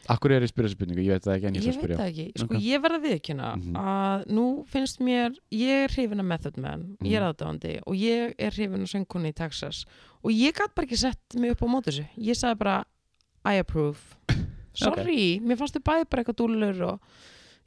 Akkur 0.09 0.31
er 0.31 0.41
ég 0.43 0.47
að 0.47 0.51
spyrja 0.53 0.69
þessu 0.69 0.77
spurningu? 0.79 1.03
Ég 1.03 1.13
veit 1.17 1.25
það 1.27 1.37
ekki 1.37 1.47
en 1.47 1.55
ég 1.57 1.63
Ég 1.63 1.63
ætla 1.63 1.71
að 1.71 1.77
veit 1.77 1.83
spyrja 1.83 1.97
það 1.99 2.11
ekki, 2.11 2.27
sko 2.43 2.47
Ok. 2.57 2.63
ég 2.67 2.83
verða 2.83 2.99
viðkjöna 3.07 3.49
Mhm. 3.57 3.77
að 3.77 4.27
nú 4.37 4.45
finnst 4.71 5.01
mér, 5.03 5.31
ég 5.51 5.85
er 5.85 5.89
hrifin 5.95 6.21
af 6.21 6.27
Method 6.27 6.57
Man, 6.59 6.97
ég 7.03 7.13
er 7.17 7.23
Mhm. 7.23 7.31
aðdáðandi 7.35 7.81
og 7.87 7.95
ég 7.95 8.35
er 8.39 8.51
hrifin 8.51 8.83
af 8.83 8.89
söngkunni 8.89 9.29
í 9.31 9.35
Texas 9.35 9.85
og 10.25 10.31
ég 10.31 10.53
gæti 10.55 10.75
bara 10.75 10.87
ekki 10.87 10.97
sett 10.99 11.35
mig 11.35 11.51
upp 11.53 11.61
á 11.63 11.67
móti 11.67 11.91
þessu 11.91 12.07
ég 12.19 12.35
sagði 12.39 12.59
bara, 12.59 12.85
I 13.45 13.55
approve 13.59 13.99
sorry, 14.75 15.41
mér 15.41 15.57
fannst 15.59 15.75
þið 15.75 15.83
bæði 15.87 16.09
bara 16.11 16.23
eitthvað 16.25 16.39
dúllur 16.43 16.83
og 16.93 17.01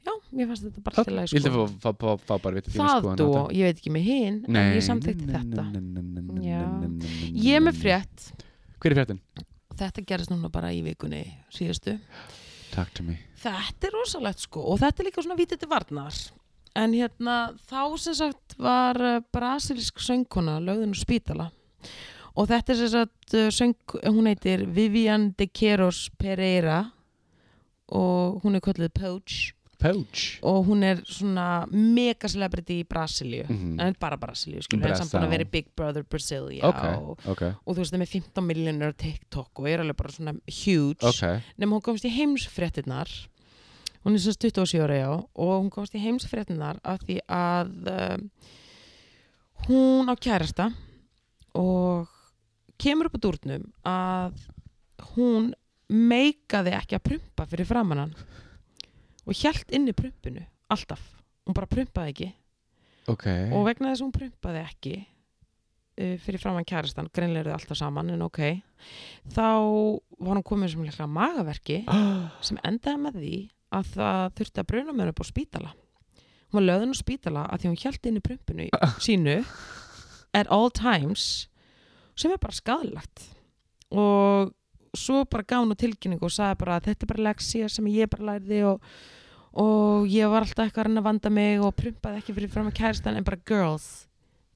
já, 0.06 0.14
mér 0.32 0.50
fannst 0.50 0.66
þetta 0.66 0.84
bara 0.88 1.04
til 1.04 1.18
að 1.18 1.30
sko. 1.30 1.66
fá, 1.82 1.90
fá, 1.92 2.10
fá, 2.24 2.34
það 2.40 3.20
þú, 3.20 3.30
ég 3.56 3.68
veit 3.68 3.78
ekki 3.78 3.94
með 3.94 4.08
hinn 4.08 4.42
en 4.48 4.74
ég 4.76 4.84
samþykti 4.88 5.30
þetta. 5.36 5.68
ég 7.36 7.56
er 7.60 7.64
með 7.64 7.80
frétt. 7.84 8.28
Hver 8.80 8.94
er 8.94 9.02
fréttin? 9.02 9.24
þetta 9.80 10.04
gerist 10.06 10.32
núna 10.32 10.50
bara 10.52 10.72
í 10.74 10.82
vikunni 10.84 11.24
síðustu. 11.52 11.96
Þetta 13.40 13.88
er 13.88 13.96
rosalegt 13.96 14.44
sko 14.44 14.62
og 14.72 14.80
þetta 14.82 15.02
er 15.02 15.08
líka 15.08 15.24
svona 15.24 15.38
vítið 15.40 15.62
til 15.62 15.70
varnar. 15.70 16.20
En 16.78 16.94
hérna 16.94 17.36
þá 17.66 17.82
sem 17.98 18.16
sagt 18.20 18.54
var 18.60 19.00
uh, 19.00 19.18
brasilísk 19.34 19.98
söngkona 20.04 20.60
lögðin 20.62 20.94
úr 20.94 21.00
spítala. 21.00 21.48
Og 22.38 22.46
þetta 22.50 22.72
er 22.72 22.78
sem 22.78 22.92
sagt 22.92 23.34
uh, 23.34 23.48
söng, 23.50 23.74
hún 24.06 24.30
heitir 24.30 24.66
Vivian 24.70 25.30
de 25.38 25.48
Queiroz 25.50 26.08
Pereira 26.20 26.84
og 27.90 28.44
hún 28.44 28.54
er 28.54 28.62
kallið 28.62 28.92
Poach 28.94 29.50
Poach 29.80 30.26
og 30.46 30.68
hún 30.68 30.84
er 30.86 31.00
svona 31.08 31.64
mega 31.72 32.28
celebrity 32.28 32.80
í 32.82 32.86
Brasilíu. 32.88 33.46
Mhm. 33.48 33.80
en 33.80 33.96
bara 34.00 34.18
Brasilíu 34.20 34.62
skilur, 34.62 34.90
en 34.90 34.96
samt 35.00 35.14
búin 35.14 35.26
að 35.28 35.34
vera 35.36 35.48
Big 35.50 35.72
Brother 35.76 36.04
Brasilia 36.04 36.68
Ok, 36.68 36.84
og, 37.00 37.26
ok, 37.34 37.42
og 37.64 37.74
þú 37.74 37.78
veist 37.82 37.94
það 37.94 38.04
með 38.04 38.14
15 38.14 38.46
miljónur 38.46 38.94
á 38.94 39.00
TikTok 39.00 39.62
og 39.62 39.68
er 39.68 39.82
alveg 39.84 39.96
bara 39.96 40.14
svona 40.14 40.34
huge. 40.46 41.02
Ok. 41.02 41.42
Nema 41.58 41.76
hún 41.76 41.84
komst 41.84 42.04
í 42.04 42.12
heimsfréttinnar 42.14 43.10
hún 44.04 44.16
er 44.16 44.22
svo 44.22 44.32
27 44.32 44.80
ára 44.80 44.96
já. 44.96 45.10
Og 45.34 45.52
hún 45.62 45.70
komst 45.72 45.94
í 45.94 46.02
heimsfréttinnar 46.02 46.80
af 46.84 47.02
því 47.04 47.18
að 47.28 47.72
um, 47.92 48.30
hún 49.68 50.08
á 50.08 50.14
kærasta 50.16 50.70
og 51.54 52.08
kemur 52.80 53.10
upp 53.10 53.18
á 53.20 53.24
dúrnum 53.26 53.66
að 53.84 54.46
hún 55.16 55.50
meikaði 55.90 56.72
ekki 56.78 56.96
að 56.96 57.06
prumpa 57.08 57.46
fyrir 57.50 57.68
framannan 57.68 58.14
og 59.30 59.38
hjælt 59.38 59.70
inn 59.76 59.86
í 59.90 59.94
prumpinu 59.96 60.42
alltaf, 60.70 61.00
hún 61.46 61.54
bara 61.56 61.68
prumpaði 61.70 62.12
ekki. 62.14 62.28
Ok. 63.10 63.24
Og 63.54 63.64
vegna 63.66 63.90
þess 63.92 64.02
að 64.02 64.06
hún 64.08 64.14
prumpaði 64.18 64.60
ekki 64.64 64.94
uh, 65.00 66.16
fyrir 66.24 66.42
framann 66.42 66.66
kærastan 66.68 67.08
greinlega 67.14 67.44
eru 67.46 67.52
þau 67.54 67.58
alltaf 67.60 67.78
saman 67.80 68.12
en 68.14 68.26
ok. 68.26 68.40
Þá 69.34 69.46
var 70.20 70.34
hún 70.38 70.44
komin 70.46 70.70
sem 70.72 70.82
líklega 70.86 71.08
magaverki 71.10 71.80
sem 72.46 72.60
endaði 72.66 73.02
með 73.06 73.18
því 73.22 73.34
að 73.78 73.90
það 73.94 74.22
þurfti 74.40 74.62
að 74.64 74.68
bruna 74.72 74.92
henni 74.94 75.12
upp 75.14 75.22
á 75.22 75.26
spítala. 75.30 75.72
Hún 76.50 76.58
var 76.58 76.66
löðin 76.66 76.94
á 76.94 76.98
spítala 76.98 77.44
að 77.46 77.62
því 77.62 77.70
hún 77.70 77.80
hjælt 77.84 78.08
inn 78.10 78.18
í 78.18 78.24
prumpinu 78.26 78.66
í- 78.66 78.72
sínu 79.06 79.36
at 80.34 80.50
all 80.50 80.70
times 80.74 81.26
sem 82.18 82.30
er 82.34 82.40
bara 82.42 82.54
skadalagt 82.54 83.22
og 83.90 84.50
svo 84.98 85.22
bara 85.30 85.46
gaf 85.46 85.62
hún 85.64 85.74
á 85.74 85.78
tilkynningu 85.78 86.26
og 86.26 86.34
sagði 86.34 86.58
bara 86.64 86.76
að 86.78 86.88
þetta 86.90 87.06
er 87.06 87.10
bara 87.12 87.24
leksía 87.30 87.68
sem 87.70 87.86
ég 87.90 88.10
bara 88.10 88.26
læriði 88.32 88.60
og, 88.68 88.82
og 89.58 90.06
ég 90.10 90.28
var 90.30 90.42
alltaf 90.44 90.66
eitthvað 90.66 90.84
að 90.84 90.88
reyna 90.90 91.00
að 91.02 91.08
vanda 91.08 91.30
mig 91.34 91.62
og 91.64 91.74
prumpaði 91.78 92.16
ekki 92.20 92.34
fyrir 92.36 92.50
fram 92.52 92.68
að 92.70 92.76
kæristan 92.78 93.16
en 93.18 93.26
bara 93.26 93.40
girls, 93.48 93.86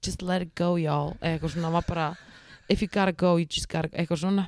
just 0.05 0.20
let 0.22 0.42
it 0.45 0.53
go 0.59 0.68
y'all. 0.78 1.11
Eitthvað 1.20 1.51
svona, 1.57 1.72
var 1.74 1.84
bara 1.88 2.07
if 2.68 2.82
you 2.82 2.88
gotta 2.88 3.12
go, 3.12 3.36
you 3.36 3.47
just 3.47 3.68
gotta, 3.68 3.88
eitthvað 3.97 4.18
svona. 4.24 4.47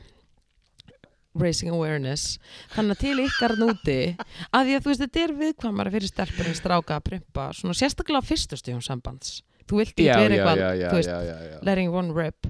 Raising 1.36 1.68
awareness. 1.68 2.38
Þannig 2.72 2.94
að 2.94 3.00
til 3.02 3.18
ykkar 3.26 3.52
núti 3.60 4.16
að 4.16 4.62
því 4.70 4.74
að 4.78 4.82
þú 4.86 4.88
veist, 4.88 5.02
þetta 5.02 5.20
er 5.20 5.32
viðkvæmara 5.42 5.92
fyrir 5.92 6.08
stelpur 6.08 6.48
en 6.48 6.56
stráka 6.56 6.96
að 6.96 7.04
prumpa, 7.10 7.52
svona 7.58 7.76
sérstaklega 7.76 8.24
á 8.24 8.24
fyrstu 8.24 8.56
stíðum 8.56 8.80
sambands, 8.86 9.28
þú 9.68 9.74
vilt 9.82 9.92
ekki 9.92 10.08
vera 10.08 10.32
eitthvað 10.32 10.56
já, 10.62 10.70
já, 10.80 10.88
þú 10.88 10.96
veist, 11.02 11.12
já, 11.12 11.60
letting 11.68 11.92
one 11.92 12.08
rip. 12.16 12.40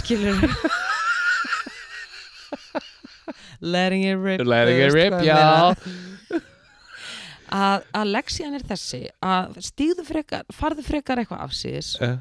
Skilur 0.00 0.40
letting 3.74 4.02
it 4.08 4.16
rip 4.24 4.40
Letting 4.40 4.80
it 4.88 4.92
rip, 4.96 5.20
já. 5.20 5.76
Að, 7.52 7.84
að 7.94 8.12
leksían 8.14 8.54
er 8.54 8.62
þessi 8.68 9.02
að 9.22 9.58
stíðu 9.60 10.04
frekar, 10.08 10.44
farðu 10.52 10.82
frekar 10.86 11.18
eitthvað 11.22 11.44
afsýðis 11.48 11.90
Eh, 12.00 12.16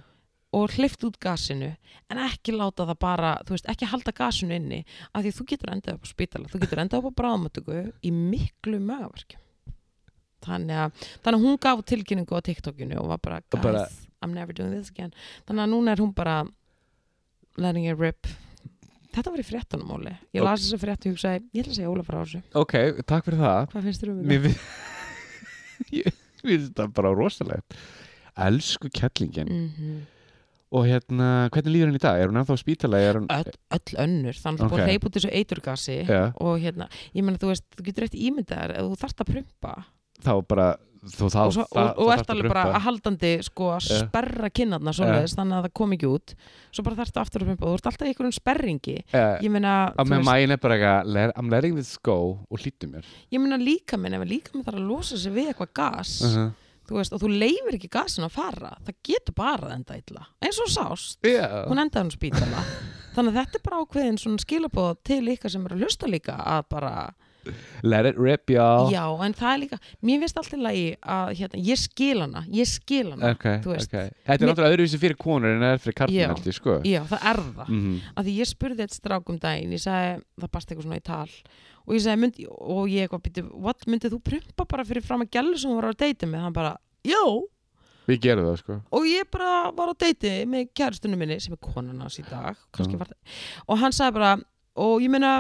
og 0.53 0.69
hleyft 0.77 1.03
út 1.07 1.15
gasinu 1.19 1.71
en 2.11 2.17
ekki 2.27 2.53
láta 2.53 2.85
það 2.85 2.99
bara, 2.99 3.31
þú 3.47 3.55
veist, 3.55 3.69
ekki 3.71 3.87
halda 3.89 4.11
gasinu 4.13 4.53
inni 4.55 4.83
af 5.13 5.23
því 5.23 5.31
þú 5.37 5.45
getur 5.49 5.71
endað 5.73 5.95
upp 5.97 6.05
á 6.05 6.09
spítala 6.13 6.49
þú 6.51 6.59
getur 6.61 6.81
endað 6.83 6.99
upp 7.01 7.09
á 7.09 7.17
bráðmötugu 7.23 7.79
í 8.05 8.11
miklu 8.13 8.79
magaverkjum 8.83 9.39
þannig 10.43 10.75
að, 10.83 11.05
þannig 11.23 11.39
að 11.39 11.45
hún 11.47 11.57
gaf 11.63 11.81
tilkynningu 11.87 12.35
á 12.35 12.41
TikTokinu 12.43 12.99
og 12.99 13.07
var 13.13 13.21
bara, 13.23 13.39
guys, 13.49 13.63
bara- 13.63 13.87
I'm 14.23 14.33
never 14.33 14.53
doing 14.55 14.71
this 14.71 14.89
again. 14.89 15.11
Þannig 15.47 15.63
að 15.65 15.71
núna 15.73 15.91
er 15.91 15.99
hún 15.99 16.13
bara 16.15 16.45
letting 17.59 17.87
it 17.91 17.97
rip. 17.99 18.27
Þetta 19.13 19.31
var 19.33 19.41
í 19.41 19.43
fréttunum, 19.45 19.89
Óli. 19.91 20.13
Ég 20.33 20.39
Ok. 20.41 20.45
las 20.47 20.61
þess 20.63 20.73
að 20.77 20.83
frétt 20.85 21.05
og 21.07 21.11
hugsaði, 21.13 21.41
ég 21.53 21.63
ætla 21.65 21.73
að 21.73 21.75
segja 21.75 21.91
Óla 21.91 22.03
frá 22.07 22.17
þessu. 22.23 22.41
Ok, 22.55 22.73
takk 23.05 23.25
fyrir 23.27 23.39
það. 23.43 23.67
Hvað 23.73 23.83
finnst 23.89 24.01
þér 24.05 24.11
um 24.13 24.21
þetta? 24.23 24.55
Ég 25.93 26.09
finnst 26.41 26.73
þetta 26.73 26.89
bara 26.95 27.13
rosalegt 27.17 27.77
Elsku 28.47 28.89
kettlingin 28.93 29.53
Mm 29.53 30.01
Og 30.73 30.87
hérna, 30.89 31.25
hvernig 31.53 31.69
líður 31.69 31.91
hann 31.91 31.97
í 31.99 32.01
dag? 32.01 32.17
Er 32.17 32.31
hún 32.31 32.39
ennþá 32.41 32.55
spítala? 32.57 32.97
Hún... 33.13 33.27
öll, 33.29 33.51
öll 33.77 33.97
önnur, 34.01 34.37
þannig 34.41 34.63
að 34.63 34.65
Ok. 34.65 34.71
búið 34.71 34.81
að 34.81 34.87
hleypa 34.89 35.05
út 35.05 35.17
þessu 35.19 35.29
eiturgasi 35.37 35.97
Já. 36.07 36.21
og 36.33 36.55
hérna, 36.63 36.87
ég 37.13 37.21
meina 37.27 37.37
þú 37.37 37.51
veist, 37.51 37.67
þú 37.77 37.85
getur 37.85 38.07
eftir 38.07 38.23
ímyndaðar 38.25 38.73
ef 38.79 38.87
þú 38.87 38.97
þarft 39.03 39.21
að 39.21 39.29
prumpa 39.35 39.73
Þá 40.25 40.33
bara 40.49 40.65
Þú 41.03 41.27
þá 41.27 41.39
og, 41.41 41.51
svo, 41.51 41.63
það- 41.67 41.89
og, 41.89 41.97
og 41.99 42.09
þarftu 42.09 42.23
ert 42.23 42.29
alveg 42.31 42.53
bara 42.53 42.63
að 42.77 42.83
haldandi 42.85 43.31
sko 43.43 43.69
að 43.73 43.87
Já. 43.89 43.97
sperra 44.05 44.49
kinnarna 44.49 44.93
svoleiðis 44.95 45.35
þannig 45.35 45.57
að 45.57 45.65
það 45.65 45.73
kom 45.79 45.95
ekki 45.97 46.07
út. 46.07 46.33
Svo 46.71 46.85
bara 46.85 46.99
þarftu 47.01 47.19
aftur 47.19 47.43
að 47.43 47.49
prumpa. 47.49 47.65
Og 47.65 47.73
þú 47.73 47.79
ert 47.79 47.89
alltaf 47.91 48.07
í 48.07 48.11
einhverjum 48.13 48.35
sperringi. 48.37 48.95
Eh, 49.11 49.35
ég 49.43 49.51
meina, 49.51 49.73
mæin 49.99 50.55
er 50.55 50.61
bara 50.63 50.77
eitthvað 50.77 51.35
I'm 51.35 51.51
letting 51.51 51.75
this 51.75 51.97
go 51.97 52.17
og 52.47 52.63
hlýttu 52.63 52.87
mér. 52.87 53.03
Ég 53.33 53.43
meina 53.43 53.59
líka 53.59 53.99
minn 53.99 54.15
ef 54.15 54.23
líka 54.29 54.55
minn 54.55 54.63
þarf 54.63 54.79
að 54.79 54.87
losa 54.87 55.17
sig 55.17 55.33
við 55.35 55.51
eitthvað 55.51 55.73
gas 55.73 56.21
-huh. 56.23 56.53
þú 56.87 56.95
veist, 56.95 57.13
og 57.13 57.19
þú 57.19 57.29
leifir 57.35 57.75
ekki 57.75 57.89
gasin 57.91 58.23
að 58.23 58.35
fara 58.39 58.77
það 58.85 58.95
getur 59.03 59.33
bara 59.35 59.67
að 59.67 59.75
enda 59.75 59.97
illa. 59.97 60.27
Eins 60.39 60.59
og 60.59 60.71
sást, 60.71 61.19
yeah. 61.25 61.67
hún 61.67 61.79
endaði 61.79 62.03
hann 62.03 62.11
spítala. 62.11 62.63
Þannig 63.15 63.35
að 63.35 63.39
þetta 63.39 63.57
er 63.59 63.63
bara 63.63 63.81
ákveðin 63.83 64.17
svona 64.17 64.41
skilabóð 64.41 64.95
til 65.03 65.27
ykkar 65.27 65.51
sem 65.51 65.65
eru 65.65 65.75
að 65.75 65.83
hlusta 65.83 66.07
líka 66.07 66.33
að 66.33 66.63
bara 66.69 67.13
Let 67.83 68.05
it 68.07 68.17
rip, 68.17 68.47
já 68.53 68.65
Já, 68.93 69.03
en 69.25 69.33
það 69.35 69.49
er 69.53 69.59
líka, 69.63 69.79
mér 70.01 70.21
finnst 70.23 70.37
alltaf 70.39 70.61
lægi 70.63 70.85
að 71.01 71.31
hérna, 71.39 71.63
ég 71.67 71.81
skil 71.81 72.21
hana, 72.23 72.43
ég 72.47 72.69
skil 72.69 73.11
hana 73.11 73.31
Ok, 73.33 73.47
þú 73.65 73.73
veist. 73.73 73.91
ok. 73.93 74.13
Þetta 74.27 74.37
er 74.37 74.51
náttúrulega 74.51 74.77
öðruvísi 74.77 74.99
fyrir 75.01 75.17
konur 75.19 75.51
en 75.51 75.65
það 75.65 75.73
er 75.73 75.83
fyrir 75.83 76.13
ég, 76.15 76.55
sko. 76.55 76.77
Já, 76.87 77.01
það 77.11 77.27
er 77.33 77.41
það. 77.43 77.67
Mhm. 77.67 77.97
að 78.15 78.23
því 78.29 78.35
ég 78.39 78.51
spurði 78.53 78.85
eitt 78.87 78.97
strák 78.97 79.29
um 79.29 79.39
daginn 79.43 79.75
ég 79.75 79.83
sagði, 79.83 80.23
það 80.39 80.51
bast 80.51 80.69
eitthvað 80.71 80.87
svona 80.87 81.01
í 81.01 81.03
tal 81.03 81.29
og 81.83 81.93
ég 81.97 82.01
sagði, 82.05 82.21
myndi, 82.23 82.47
og 82.49 82.87
ég 82.87 83.07
eitthvað 83.07 83.25
byrju 83.27 83.49
what, 83.59 83.85
myndið 83.87 84.15
þú 84.15 84.21
prumpa 84.23 84.65
bara 84.65 84.85
fyrir 84.87 85.03
fram 85.03 85.21
að 85.25 85.33
gælu 85.35 85.57
sem 85.59 85.71
hún 85.71 85.81
var 85.81 85.91
á 85.91 85.95
deiti 85.99 86.25
með, 86.29 86.45
hann 86.47 86.53
bara, 86.55 86.77
já 87.03 87.23
Við 88.03 88.19
gerum 88.19 88.47
það, 88.49 88.57
sko. 88.59 88.75
Og 88.91 89.05
ég 89.07 89.29
bara 89.31 89.71
var 89.71 89.91
á 89.91 89.95
deiti 89.95 90.31
með 90.49 90.71
kæristunum 90.75 91.19
minni 91.21 91.37
sem 91.39 91.53
er 91.55 91.61
konan 91.63 92.01
hans 92.03 92.19
í 92.19 92.25
dag 92.27 92.57
kannski 92.75 92.97
Já. 92.97 92.99
var 92.99 93.07
það, 93.13 93.37
og 93.67 93.79
hann 93.79 93.95
sagði 93.95 94.15
bara 94.17 94.31
og 94.83 95.03
ég 95.05 95.13
meina 95.13 95.31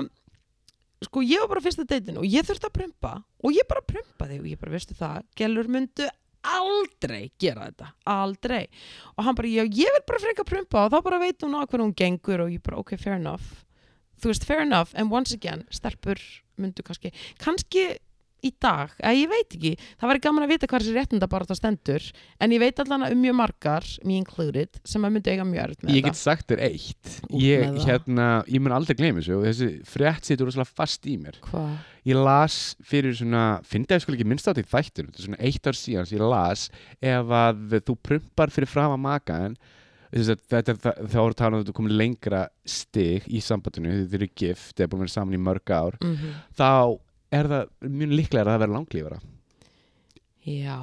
sko 1.07 1.23
ég 1.25 1.43
var 1.43 1.51
bara 1.51 1.63
fyrsta 1.63 1.85
deitinu 1.87 2.23
og 2.23 2.27
ég 2.29 2.45
þurfti 2.47 2.69
að 2.69 2.75
prumpa 2.79 3.13
og 3.43 3.55
ég 3.55 3.67
bara 3.69 3.85
prumpaði 3.87 4.39
og 4.41 4.49
ég 4.51 4.59
bara 4.61 4.75
veistu 4.75 4.97
það, 4.97 5.23
gælur 5.39 5.71
myndu 5.71 6.09
aldrei 6.43 7.31
gera 7.39 7.69
þetta, 7.69 7.89
aldrei. 8.11 8.63
Og 9.15 9.27
hann 9.27 9.37
bara, 9.37 9.47
já 9.47 9.63
ég 9.63 9.95
vil 9.95 10.05
bara 10.07 10.23
freka 10.23 10.45
prumpa 10.47 10.85
og 10.85 10.93
þá 10.93 10.97
bara 11.05 11.21
veit 11.21 11.45
hún 11.45 11.55
á 11.55 11.63
hvernig 11.63 11.85
hún 11.87 11.95
gengur 11.95 12.45
og 12.45 12.51
ég 12.51 12.63
bara, 12.65 12.81
ok, 12.83 12.95
fair 12.99 13.15
enough. 13.15 13.63
Þú 14.19 14.31
veist, 14.31 14.47
fair 14.47 14.63
enough, 14.63 14.91
en 14.99 15.11
once 15.11 15.35
again 15.35 15.63
stelpur 15.73 16.19
myndu 16.59 16.83
kannski, 16.85 17.13
kannski 17.41 17.87
í 18.43 18.51
dag, 18.61 18.91
eða 18.99 19.13
ég 19.17 19.31
veit 19.31 19.55
ekki. 19.57 19.73
Það 20.01 20.11
væri 20.11 20.23
gaman 20.27 20.45
að 20.45 20.53
vita 20.53 20.69
hvað 20.69 20.83
þessi 20.83 20.95
réttinda 20.97 21.29
bara 21.31 21.47
það 21.49 21.59
stendur 21.61 22.09
en 22.43 22.55
ég 22.55 22.63
veit 22.63 22.83
allan 22.83 23.07
um 23.09 23.23
mjög 23.23 23.37
margar 23.39 23.87
me 24.03 24.19
included, 24.19 24.81
sem 24.87 25.07
að 25.07 25.15
myndu 25.17 25.33
eiga 25.33 25.47
mjög 25.47 25.63
erut 25.67 25.83
með 25.85 25.97
Ég 25.97 26.07
get 26.09 26.19
sagt 26.19 26.51
þér 26.51 26.63
eitt. 26.67 27.15
Ég, 27.39 27.79
hérna, 27.87 28.27
ég 28.51 28.63
mun 28.63 28.75
aldrei 28.75 28.97
gleyma 28.99 29.21
þessu 29.23 29.39
og 29.39 29.47
þessi 29.47 29.71
frétt 29.87 30.29
situr 30.29 30.49
rosalega 30.49 30.73
fast 30.83 31.07
í 31.09 31.17
mér. 31.21 31.39
Hvað, 31.47 31.73
Ég 32.03 32.19
las 32.19 32.55
fyrir 32.83 33.13
svona 33.15 33.61
fyndi 33.63 33.95
að 33.95 34.01
sko 34.03 34.11
ekki 34.11 34.25
minnst 34.27 34.49
á 34.49 34.51
því 34.51 34.65
þættir 34.67 35.05
þetta 35.07 35.21
er 35.21 35.27
svona 35.29 35.37
eitt 35.47 35.69
ár 35.69 35.77
síðan 35.79 36.09
sem 36.09 36.17
ég 36.17 36.25
las 36.33 36.65
ef 36.99 37.31
að 37.39 37.77
þú 37.87 37.95
prumpar 38.03 38.51
fyrir 38.51 38.67
fram 38.67 38.97
að 38.97 39.05
makaðan 39.05 39.55
þetta 40.13 40.73
er 40.73 40.81
þá 40.83 41.17
er 41.23 41.35
talað 41.39 41.55
um 41.55 41.61
að 41.63 41.69
þú 41.69 41.75
komið 41.79 41.95
lengra 42.01 42.41
stig 42.67 43.25
í 43.31 43.39
sambandinu 43.41 43.95
þið 44.03 44.17
eru 44.19 44.29
gift, 44.35 44.73
þið 44.75 44.85
er 44.85 44.91
búin 44.91 44.99
að 44.99 45.05
vera 45.07 45.15
saman 45.15 45.37
í 45.37 45.41
mörg 45.47 45.73
ár 45.73 45.97
mm 46.03 46.35
þá 46.59 46.69
er 47.39 47.49
það 47.51 47.93
mjög 47.99 48.13
líklega 48.19 48.43
að 48.45 48.51
það 48.53 48.63
vera 48.65 48.75
langlífara 48.77 49.19
já 50.43 50.77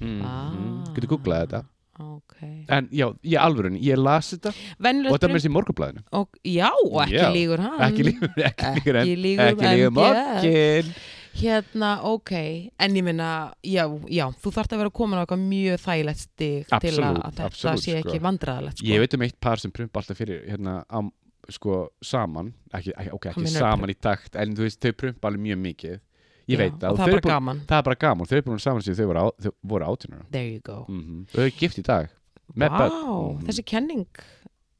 Mhm. 0.00 0.22
ah, 0.26 0.92
Getur 0.94 1.08
googlað 1.14 1.44
þetta 1.46 1.60
ok, 2.02 2.34
En 2.68 2.88
já, 2.90 3.06
ég 3.22 3.38
alvörun, 3.38 3.76
ég 3.78 3.96
las 3.96 4.32
þetta 4.34 4.50
og 4.50 4.54
venjulegt 4.82 5.14
þetta 5.14 5.28
með 5.30 5.38
þessi 5.38 5.52
morgunblæðinu 5.54 6.02
og, 6.18 6.28
já, 6.44 6.70
og 6.90 6.96
ekki 7.04 7.20
Já. 7.20 7.28
lígur 7.36 7.60
hann 7.62 7.84
Ekki 7.86 8.06
lífur, 8.08 8.32
ekki 8.48 8.72
lífur 8.74 8.96
Ekki 9.04 9.16
lígur 9.22 9.44
Ekki 9.44 9.68
lífur 9.70 9.90
MGF. 9.90 9.94
morgun 10.00 10.94
hérna, 11.34 11.88
ok, 12.06 12.30
en 12.78 12.94
ég 12.94 13.02
minna 13.02 13.28
já, 13.66 13.84
já, 14.10 14.26
þú 14.38 14.50
þarft 14.54 14.74
að 14.74 14.82
vera 14.84 14.90
komin 14.94 15.18
á 15.18 15.22
eitthvað 15.24 15.40
mjög 15.50 15.80
þægilegt 15.82 16.20
stig 16.22 16.68
til 16.70 16.92
að 17.02 17.16
þetta 17.34 17.72
sé 17.82 17.96
ekki 17.98 18.18
sko. 18.18 18.22
vandræðalegt 18.22 18.78
sko. 18.78 18.86
Ég 18.86 19.00
veit 19.02 19.14
um 19.18 19.24
eitt 19.26 19.40
par 19.42 19.58
sem 19.58 19.72
prumpa 19.74 19.98
alltaf 19.98 20.16
fyrir 20.20 20.44
hérna 20.46 20.84
á, 20.86 20.98
sko, 21.50 21.78
saman 22.02 22.52
ekki, 22.74 22.94
ok, 23.12 23.26
ekki 23.32 23.46
saman 23.52 23.90
í 23.90 23.96
takt 24.00 24.36
en 24.36 24.54
þú 24.56 24.66
veist, 24.66 24.80
þau 24.82 24.92
prumpa 24.92 25.28
alveg 25.30 25.40
mjög 25.40 25.58
mikið. 25.64 26.00
Ég 26.44 26.58
Já, 26.58 26.60
veit 26.60 26.74
það 26.76 26.90
og 26.90 26.98
það 26.98 27.08
er 27.08 27.14
bara 27.14 27.32
gaman, 27.32 27.60
Það 27.64 27.78
er 27.78 27.84
bara 27.88 28.00
gaman, 28.04 28.26
þau 28.28 28.36
eru 28.36 28.46
búin 28.50 28.58
saman 28.60 28.82
sem 28.84 28.94
þau 28.98 29.06
voru, 29.08 29.20
á, 29.24 29.26
þau 29.40 29.52
voru 29.62 29.84
átjónur 29.88 30.24
there 30.30 30.50
you 30.50 30.60
go. 30.60 30.84
Mm 30.88 31.02
-hmm. 31.02 31.26
Þau 31.32 31.42
eru 31.42 31.54
gift 31.58 31.78
í 31.78 31.82
dag 31.82 32.08
Vá, 32.54 32.68
börn. 32.68 32.90
Mhm. 32.92 33.46
þessi 33.46 33.64
kenning. 33.64 34.06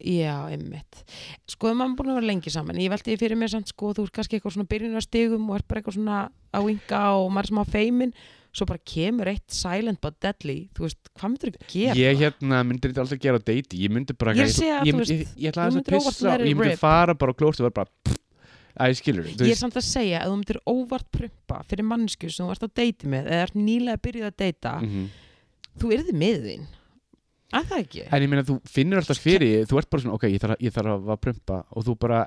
Já, 0.04 0.50
einmitt. 0.52 1.04
Sko, 1.48 1.72
maður 1.72 1.92
er 1.92 1.96
búin 1.96 2.10
að 2.10 2.14
vera 2.14 2.26
lengi 2.26 2.50
saman. 2.50 2.76
Ég 2.76 2.90
velti 2.90 3.14
því 3.14 3.18
fyrir 3.18 3.38
mér 3.38 3.48
samt, 3.48 3.68
sko, 3.68 3.94
þú 3.94 4.04
ert 4.04 4.12
kannski 4.12 4.36
eitthvað 4.36 4.52
svona 4.52 4.68
byrjunarstigum 4.68 5.50
og 5.50 5.56
ert 5.56 5.68
bara 5.68 5.80
eitthvað 5.80 5.94
svona 5.94 6.28
á 6.52 6.58
vinga 6.60 7.00
og 7.16 7.30
maður 7.32 7.44
er 7.44 7.52
smá 7.54 7.64
feimin 7.64 8.12
svo 8.54 8.66
bara 8.68 8.80
kemur 8.86 9.30
eitt 9.30 9.54
silent 9.54 10.00
but 10.02 10.16
deadly 10.22 10.68
þú 10.76 10.86
veist, 10.86 11.00
hvað 11.18 11.32
myndir 11.32 11.52
þú 11.54 11.70
gera? 11.72 11.96
Ég 11.98 12.20
hérna 12.20 12.60
myndir 12.66 12.92
þetta 12.92 13.02
alltaf 13.04 13.22
gera 13.24 13.40
á 13.40 13.46
deiti 13.50 13.80
Ég 13.82 13.94
myndi 13.94 14.16
bara 14.18 14.34
Ég 14.38 14.52
sé 14.54 14.68
að, 14.70 14.86
ég, 14.88 14.94
þú 14.94 15.00
ég, 15.00 15.00
veist, 15.00 15.14
ég, 15.14 15.32
ég 15.42 15.50
ætla 15.50 15.64
þú 15.64 15.72
að 15.72 15.78
myndir 15.78 15.96
óvart 15.98 16.14
pissa 16.20 16.36
it 16.36 16.46
Ég 16.46 16.60
myndi 16.60 16.70
rip. 16.70 16.82
fara 16.84 17.16
bara 17.18 17.34
á 17.34 17.38
klóst 17.40 17.62
og 17.62 17.66
vera 17.66 17.76
bara 17.80 17.90
pff, 18.06 18.20
Æ, 18.74 18.84
skilur 18.98 19.26
Ég 19.32 19.50
er 19.50 19.58
samt 19.58 19.78
að 19.78 19.86
segja 19.88 20.22
að 20.22 20.30
þú 20.30 20.38
myndir 20.38 20.60
óvart 20.70 21.10
prumpa 21.14 21.58
fyrir 21.70 21.88
mannsku 21.90 22.30
sem 22.30 22.46
þú 22.46 22.54
ert 22.54 22.66
á 22.66 22.70
deiti 22.78 23.10
með 23.10 23.28
eða 23.32 23.48
ert 23.48 23.58
nýlega 23.58 24.02
byrjuð 24.06 24.30
að 24.30 24.38
deita 24.44 24.76
-hmm. 24.78 25.10
þú 25.82 25.92
yrði 25.98 26.14
með 26.22 26.38
þín 26.48 26.64
að 27.54 27.68
það 27.70 27.82
ekki? 27.82 28.06
En 28.10 28.22
ég 28.22 28.30
meina 28.30 28.46
þú 28.46 28.60
finnur 28.66 28.98
alltaf 28.98 29.18
fyrir 29.18 29.66
Þú 29.66 29.78
ert 29.78 29.90
bara 29.90 30.02
svona, 30.02 30.14
ok, 30.14 30.24
ég 30.30 30.40
þarf, 30.42 30.54
að- 30.56 30.64
ég 30.64 30.72
þarf 30.74 31.10
að 31.14 31.20
prumpa 31.20 31.64
Og 31.70 31.84
þú 31.86 31.98
bara 31.98 32.26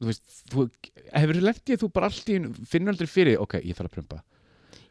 Þú 0.00 0.06
veist, 0.10 0.24
þú 0.50 0.70
hefur 1.14 1.36
þú 1.78 1.88
bara 1.92 2.06
allt 2.10 2.28
í 2.28 2.34
einu 2.34 2.48
finnur 2.66 2.92
aldrei 2.92 3.06
fyrir, 3.06 3.38
ok, 3.40 3.60
ég 3.62 3.76
þarf 3.76 3.88
að 3.88 3.94
prumpa 3.94 4.22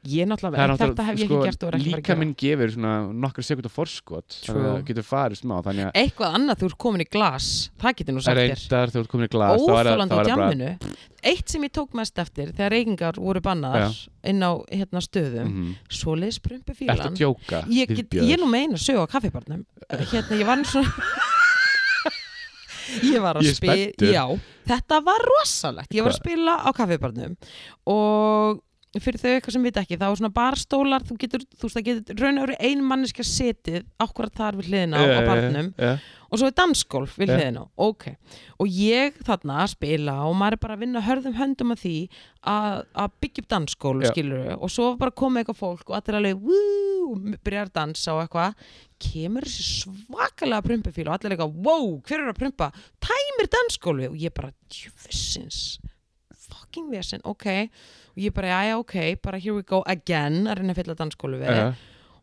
Ég 0.04 0.28
náttúrulega, 0.28 0.66
en 0.68 0.76
þetta 0.76 1.04
hef 1.08 1.16
ég 1.22 1.30
ekki 1.30 1.38
gert 1.48 1.62
og 1.64 1.70
er 1.70 1.76
ekki 1.78 1.80
sko, 1.80 1.80
bara 1.80 1.80
að 1.80 1.86
líka 1.88 2.04
gera. 2.10 2.20
minn 2.20 2.34
gefur 2.36 2.68
svona 2.74 2.90
nokkra 3.24 3.44
sekundar 3.48 3.72
forskot 3.72 4.34
þannig 4.36 4.44
að 4.44 4.48
True. 4.50 4.64
það 4.74 4.82
getur 4.90 5.06
farið 5.08 5.38
smá 5.40 5.54
Eitthvað 5.96 6.34
annað 6.40 6.58
þú 6.60 6.66
ert 6.68 6.76
komin 6.84 7.04
í 7.04 7.06
glas. 7.14 7.46
Það 7.80 7.94
getur 8.02 8.12
nú 8.18 8.20
í 8.20 8.26
það- 9.64 9.88
óþólandi 9.88 10.12
bara- 10.18 10.28
djamminu. 10.28 10.72
Eitt 11.24 11.48
sem 11.54 11.64
ég 11.64 11.72
tók 11.72 11.96
mest 11.96 12.20
eftir 12.20 12.52
þegar 12.52 12.72
reykingar 12.76 13.16
voru 13.16 13.40
bannaðar 13.40 13.96
inn 14.28 14.44
á 14.44 14.52
hérna, 14.68 15.00
stöðum 15.00 15.48
mm. 15.48 15.64
Mhm. 15.64 15.72
svoleiðis 15.88 16.40
prumpi 16.44 16.76
Ertu 16.76 16.84
fílan 16.84 17.16
ég, 17.72 17.88
get, 17.96 18.12
ég 18.12 18.36
nú 18.44 18.48
meina 18.52 18.76
sög 18.76 19.00
á 19.00 19.08
kaffibarnum. 19.08 19.64
Hérna 19.88 20.36
ég 20.36 20.44
var 20.46 20.60
nú 20.60 20.68
svona 20.68 20.92
ég 23.14 23.22
var 23.24 23.40
að 23.40 23.48
spila 23.56 24.28
þetta 24.68 25.00
var 25.08 25.24
rosalegt. 25.32 25.96
Ég 25.96 26.04
var 26.04 26.12
að 26.12 26.20
spila 26.20 26.60
á 26.60 26.70
kaffibarnum 26.76 27.40
og 27.88 28.60
fyrir 29.02 29.22
þau 29.22 29.30
eitthvað 29.32 29.56
sem 29.56 29.64
vita 29.66 29.82
ekki 29.82 29.98
þá 29.98 30.04
er 30.06 30.18
svona 30.20 30.34
barstólar, 30.34 31.06
þú 31.08 31.16
getur, 31.24 31.46
þú 31.58 31.66
veist 31.66 31.78
það 31.78 31.86
getur 31.88 32.20
raun 32.22 32.38
og 32.38 32.44
veru 32.46 32.58
ein 32.70 32.84
manneska 32.86 33.26
setið 33.26 33.88
akkurat 34.04 34.36
þar 34.38 34.60
við 34.60 34.70
hliðina 34.70 35.00
á, 35.02 35.04
á 35.10 35.22
barnum 35.26 35.72
ja. 35.82 35.94
og 36.30 36.42
svo 36.42 36.50
er 36.50 36.56
dansgolf 36.60 37.16
við 37.18 37.34
hliðina 37.34 37.64
ok, 37.88 38.06
og 38.62 38.78
ég 38.78 39.18
þarna 39.26 39.64
að 39.64 39.72
spila 39.74 40.18
og 40.28 40.38
maður 40.38 40.58
er 40.58 40.64
bara 40.68 40.78
að 40.78 40.84
vinna 40.86 41.06
hörðum 41.08 41.38
höndum 41.40 41.74
að 41.74 41.82
því 41.88 41.96
að, 42.54 42.84
að 43.06 43.16
byggja 43.24 43.44
upp 43.44 43.50
dansgolf 43.56 44.06
Já. 44.06 44.12
skilur 44.12 44.52
og 44.60 44.74
svo 44.76 44.92
bara 45.00 45.16
komið 45.24 45.42
eitthvað 45.42 45.62
fólk 45.64 45.90
og 45.90 45.98
allir 45.98 46.20
alveg 46.20 46.44
wú, 46.44 46.60
byrjar 47.42 47.72
að 47.72 47.78
dansa 47.80 48.14
og 48.14 48.22
eitthvað. 48.24 48.68
Kemur 49.04 49.48
þessi 49.48 49.66
svakalega 49.84 50.64
prumpufíl 50.64 51.08
og 51.10 51.16
allir 51.18 51.34
eitthvað, 51.36 51.58
wow, 51.66 51.90
hver 52.08 52.22
er 52.22 52.30
að 52.32 52.40
prumpa? 52.40 52.70
Tæmir 53.04 53.50
dansgolfi 53.52 54.08
og 54.12 54.22
ég 54.22 54.36
bara 54.36 54.54
ok 57.24 57.48
og 58.14 58.20
ég 58.22 58.34
bara, 58.34 58.48
já, 58.48 58.64
já, 58.70 58.78
ok, 58.80 58.96
bara 59.24 59.38
here 59.42 59.56
we 59.58 59.64
go 59.64 59.82
again 59.86 60.46
að 60.48 60.58
reyna 60.62 60.74
að 60.74 60.78
fylla 60.84 60.96
dansgolfi 61.00 61.44
Ja. 61.50 61.74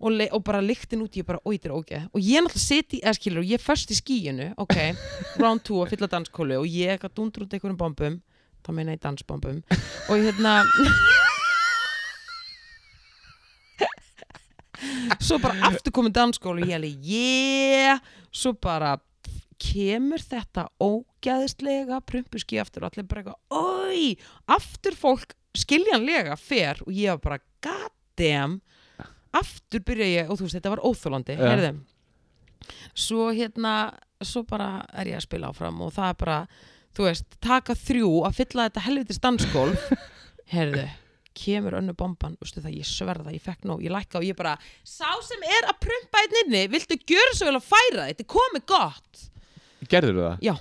og, 0.00 0.10
le- 0.12 0.28
og 0.32 0.44
bara 0.44 0.60
lyktin 0.62 1.02
út, 1.02 1.12
ég 1.18 1.26
bara, 1.26 1.38
oi, 1.44 1.58
þetta 1.58 1.68
er 1.68 1.74
ógeð. 1.76 2.04
Og 2.14 2.20
ég 2.24 2.40
náttúrulega 2.40 2.58
seti, 2.64 3.00
eða 3.02 3.14
skilur, 3.18 3.42
ég 3.44 3.52
er 3.58 3.64
först 3.64 3.90
í 3.90 3.94
skíinu 3.98 4.52
ok, 4.56 4.76
round 5.42 5.60
2 5.66 5.82
að 5.84 5.90
fylla 5.96 6.06
danskólu 6.08 6.56
og 6.62 6.66
ég 6.70 6.88
eitthvað 6.94 7.14
dundur 7.18 7.42
út 7.44 7.52
einhverjum 7.58 7.76
bombum 7.76 8.20
þá 8.64 8.68
meina 8.76 8.92
ég 8.96 9.00
dansbombum. 9.02 9.60
Og 10.08 10.16
ég 10.16 10.24
hérna 10.30 10.62
svo 15.20 15.36
bara 15.42 15.60
aftur 15.68 15.92
komið 15.92 16.14
danskólu 16.16 16.62
og 16.64 16.68
ég 16.70 16.76
alveg, 16.78 16.96
yeah. 17.04 17.98
Svo 18.32 18.52
bara 18.54 18.94
kemur 19.60 20.22
þetta 20.24 20.66
ógæðislega 20.80 22.00
prumpuski 22.08 22.58
aftur 22.62 22.86
og 22.86 22.90
allir 22.94 23.06
bara 23.10 23.22
eitthvað, 23.22 23.40
oi 23.50 24.16
aftur 24.56 24.96
fólk 24.98 25.34
skiljanlega 25.58 26.36
fer 26.40 26.80
og 26.86 26.92
ég 26.94 27.10
var 27.16 27.22
bara, 27.24 27.40
god 27.64 27.94
damn 28.20 28.58
aftur 29.36 29.82
byrja 29.86 30.06
ég, 30.10 30.30
og 30.30 30.38
þú 30.40 30.46
veist, 30.48 30.56
þetta 30.58 30.72
var 30.74 30.82
óþólandi 30.88 31.36
Ja. 31.38 31.50
heyrðu. 31.52 31.72
Svo 32.98 33.28
hérna, 33.34 33.74
svo 34.22 34.42
bara 34.46 34.84
er 34.92 35.06
ég 35.12 35.16
að 35.20 35.26
spila 35.28 35.50
áfram 35.52 35.78
og 35.86 35.92
það 35.94 36.08
er 36.10 36.18
bara 36.24 36.38
þú 36.96 37.06
veist, 37.06 37.36
taka 37.40 37.76
þrjú 37.78 38.10
að 38.26 38.34
fylla 38.40 38.66
þetta 38.68 38.82
helvitis 38.88 39.20
dansgólf. 39.22 39.84
Heyrðu, 40.54 40.88
kemur 41.38 41.76
önnu 41.78 41.94
bomban 41.94 42.34
veistu 42.42 42.58
það, 42.64 42.74
ég 42.80 42.88
sverða, 42.90 43.30
ég 43.32 43.42
fekk 43.44 43.62
nóg, 43.70 43.84
ég 43.86 43.92
lækka 43.94 44.18
og 44.18 44.26
ég 44.26 44.34
bara, 44.36 44.56
sá 44.82 45.06
sem 45.22 45.44
er 45.46 45.68
að 45.70 45.78
prumpa 45.86 46.24
einn 46.24 46.38
inni, 46.44 46.64
viltu 46.72 46.98
gjöra 47.06 47.36
svo 47.38 47.46
vel 47.46 47.60
að 47.60 47.68
færa 47.70 48.08
þetta 48.10 48.26
komið 48.34 48.66
gott 48.66 49.29
Gerður 49.88 50.18
það? 50.20 50.38
Já, 50.44 50.54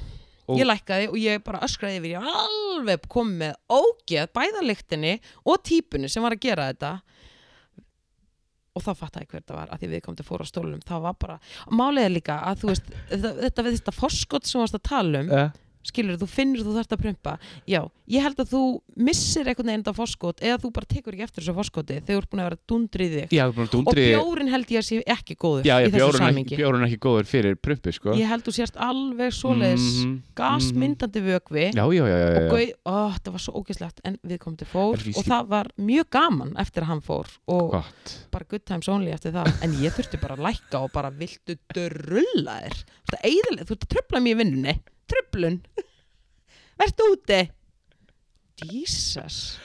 Og- 0.50 0.58
ég 0.58 0.66
lækkaði 0.66 1.10
og 1.12 1.18
ég 1.22 1.44
bara 1.44 1.60
öskraði 1.68 2.00
yfir, 2.00 2.14
ég 2.16 2.24
var 2.24 2.40
alveg 2.46 3.08
komið 3.12 3.38
með 3.44 3.54
ógeð, 3.70 4.28
bæðaliktinni 4.34 5.20
og 5.46 5.64
típunni 5.64 6.10
sem 6.10 6.24
var 6.24 6.32
að 6.38 6.40
gera 6.48 6.70
þetta 6.72 6.94
og 8.76 8.84
þá 8.86 8.92
fattaði 8.96 9.26
ég 9.26 9.32
hver 9.34 9.42
þetta 9.44 9.56
var 9.58 9.68
að 9.74 9.80
því 9.84 9.90
við 9.92 10.02
komum 10.06 10.18
til 10.20 10.26
fóra 10.28 10.46
á 10.46 10.52
stólum 10.52 10.84
það 10.88 11.02
var 11.02 11.16
bara, 11.20 11.40
er 12.06 12.14
líka 12.14 12.38
að 12.48 12.62
þú 12.64 12.70
veist, 12.72 12.92
þetta, 13.10 13.32
þetta 13.44 13.66
við 13.66 13.78
þetta 13.80 13.96
forskot 13.98 14.46
sem 14.46 14.62
varst 14.62 14.78
að 14.78 14.84
tala 14.90 15.20
um 15.26 15.30
Ja. 15.34 15.48
Skilur, 15.84 16.18
þú 16.20 16.28
finnur 16.30 16.64
þú 16.66 16.74
þarft 16.76 16.92
að 16.94 17.02
prumpa. 17.04 17.34
Já, 17.70 17.80
ég 18.12 18.22
held 18.26 18.40
að 18.44 18.50
þú 18.52 18.62
missir 19.00 19.48
einhvern 19.48 19.70
veginn 19.72 19.84
þetta 19.86 19.94
forskot 19.96 20.42
eða 20.44 20.58
þú 20.60 20.72
bara 20.76 20.86
tekur 20.92 21.16
ekki 21.16 21.24
eftir 21.26 21.44
þessu 21.44 21.56
forskoti 21.56 22.00
þegar 22.02 22.10
þú 22.10 22.18
ert 22.20 22.30
búin 22.30 22.42
að 22.44 22.48
vera 22.50 22.60
dundrið 22.70 23.14
þig. 23.16 23.36
Já, 23.38 23.44
að 23.48 23.60
og 23.64 23.70
dundri 23.74 24.06
bjórin 24.12 24.52
held 24.52 24.74
ég 24.76 24.80
að 24.84 24.88
sé 24.90 25.00
ekki 25.16 25.36
góður 25.40 25.64
Já, 25.70 25.76
í 25.80 25.84
já 25.86 25.90
þessu 25.90 26.00
bjórun 26.00 26.20
er 26.20 26.26
samingi 26.26 26.60
bjórun 26.60 26.82
er 26.84 26.88
ekki 26.90 27.00
góður 27.08 27.30
fyrir 27.32 27.56
prumpi, 27.64 27.94
sko. 27.96 28.14
Ég 28.20 28.28
held 28.30 28.44
þú 28.50 28.56
sérst 28.60 28.76
alveg 28.90 29.34
svoleiðis 29.40 29.88
Mhm, 30.00 30.14
gasmyndandi 30.36 31.22
vökvi. 31.26 31.66
Já, 31.74 31.86
já, 31.96 32.04
já, 32.06 32.18
já, 32.20 32.30
og 32.30 32.44
já. 32.44 32.50
gau, 32.50 32.66
ó, 32.86 33.14
það 33.24 33.32
var 33.32 33.40
svo 33.46 33.54
ógeðslegt 33.64 34.00
en 34.04 34.18
við 34.26 34.38
komum 34.44 34.58
til 34.60 34.68
fór 34.68 35.00
og 35.16 35.24
það 35.26 35.48
var 35.50 35.68
mjög 35.80 36.10
gaman 36.12 36.54
eftir 36.58 36.84
að 36.84 36.92
hann 36.92 37.02
fór 37.02 37.28
og 37.48 37.72
Gott. 37.72 38.16
bara 38.32 38.46
good 38.50 38.66
times 38.66 38.88
only 38.90 39.12
eftir 39.12 39.32
það. 39.32 39.52
En 39.64 39.72
ég 39.80 39.92
þurfti 39.96 40.20
bara 40.22 40.36
að 40.36 40.44
lækka 40.50 40.84
og 40.84 40.92
bara 40.92 41.10
viltu 41.10 41.56
tröflun 45.10 45.60
verðt 46.80 47.04
úti. 47.10 47.42
Jesus. 48.70 49.60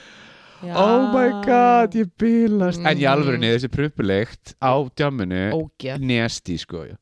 Já. 0.63 0.73
Oh 0.79 1.11
my 1.11 1.43
god, 1.45 1.95
ég 1.99 2.11
bílast. 2.19 2.83
En 2.87 2.99
í 2.99 3.07
alvörunni, 3.09 3.51
þessi 3.53 3.69
prumpuleikt 3.71 4.55
á 4.63 4.73
djáminu 4.95 5.49
ógeð. 5.57 6.03
Nesti, 6.03 6.55
sko 6.61 6.85
já. 6.87 6.95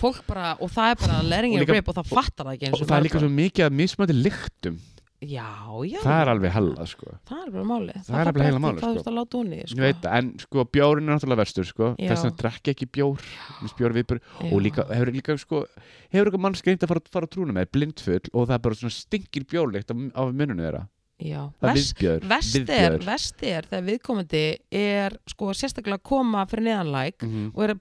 fólk 0.00 0.24
bara, 0.26 0.56
og 0.58 0.72
það 0.74 0.90
er 0.90 0.96
bara 1.04 1.18
letting 1.22 1.54
Og 1.54 1.88
og 1.92 1.98
það 2.00 2.08
fattar 2.10 2.48
það 2.48 2.54
ekki 2.56 2.66
eins 2.66 2.74
Og 2.74 2.82
og 2.82 2.88
það 2.88 2.96
er 2.96 3.04
líka 3.06 3.20
svo 3.22 3.28
mikið 3.30 3.66
að 3.68 3.76
mismöndi 3.78 4.16
lyktum 4.18 4.80
já, 5.20 5.46
já, 5.88 5.98
Það 6.04 6.20
er 6.22 6.28
alveg 6.32 6.52
hella, 6.54 6.84
sko. 6.86 7.12
Það 7.28 7.40
er 7.46 7.50
bara 7.54 7.64
máli 7.66 7.94
Það 7.96 7.98
er 7.98 8.04
fer 8.04 8.28
nefnilega 8.28 8.32
bara 8.32 8.44
heila 8.44 8.58
eftir 8.58 8.64
málið, 8.64 8.78
hvað 8.78 8.88
þú 8.88 8.98
sko. 8.98 9.00
ert 9.00 9.08
að 9.10 9.16
láta 9.18 9.38
unni 9.40 9.58
Ég 9.58 9.80
veit 9.82 10.02
það, 10.04 10.18
en 10.18 10.28
sko 10.44 10.64
bjórin 10.76 11.08
er 11.08 11.14
náttúrulega 11.16 11.40
verstur, 11.42 11.64
sko. 11.68 11.88
Já. 11.98 12.08
Þess 12.12 12.24
að 12.28 12.36
drekka 12.42 12.70
ekki 12.74 12.86
bjór. 12.98 13.24
Bjór 13.78 13.96
viðbjör 13.98 14.20
Já. 14.22 14.52
Og 14.52 14.62
líka, 14.62 14.84
hefur 14.94 15.12
líka, 15.12 15.36
sko 15.42 15.64
Hefur 16.12 16.30
eitthvað 16.30 16.44
mann 16.46 16.54
skreitt 16.54 16.82
að 16.86 16.88
fara, 16.94 17.00
fara 17.12 17.26
að 17.26 17.32
trúna 17.34 17.52
með 17.58 17.70
blindfull 17.74 18.30
Og 18.32 18.46
það 18.48 18.54
er 18.54 18.62
bara 18.68 18.78
svona 18.78 18.94
stinkir 18.94 19.44
bjórleikt 19.50 19.90
af, 19.90 19.96
af 20.14 20.30
mununni 20.32 20.62
þeirra? 20.64 20.84
Já. 21.18 21.40
Það 21.58 21.68
er 21.68 21.74
Vest- 21.74 21.98
viðbjör 21.98 22.28
Vest 22.30 23.42
er, 23.42 23.56
er 23.58 23.66
þegar 23.72 23.86
viðkomandi 23.88 24.42
er 24.70 25.16
sko 25.26 25.50
sérstaklega 25.50 25.98
koma 26.06 26.44
fyrir 26.46 26.68
neðanlæk 26.70 27.26
Mhm. 27.26 27.48
og 27.56 27.64
er 27.66 27.74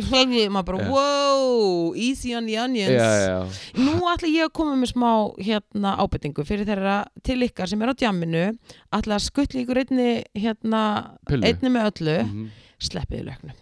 maður 0.00 0.64
bara, 0.64 0.78
Já. 0.78 0.90
wow 0.90 1.94
easy 1.96 2.34
on 2.34 2.46
the 2.46 2.56
onions 2.58 2.90
já, 2.90 3.10
já 3.28 3.38
nú 3.78 3.98
ætla 4.12 4.28
ég 4.30 4.44
að 4.48 4.52
koma 4.52 4.76
með 4.76 4.92
smá 4.94 5.10
hérna 5.38 5.96
ábyrtingu 6.02 6.44
fyrir 6.46 6.66
þeirra 6.68 6.96
til 7.22 7.38
ykkar 7.46 7.68
sem 7.70 7.82
er 7.82 7.92
á 7.92 7.94
djamminu 7.94 8.44
ætla 8.92 9.18
að 9.18 9.26
skuttla 9.28 9.62
ykkur 9.64 9.82
einni 9.84 10.08
hérna, 10.34 10.82
Pillu. 11.28 11.44
einni 11.46 11.68
með 11.70 11.90
öllu 11.92 12.16
Mhm. 12.24 12.50
sleppiði 12.80 13.24
lauknum 13.28 13.52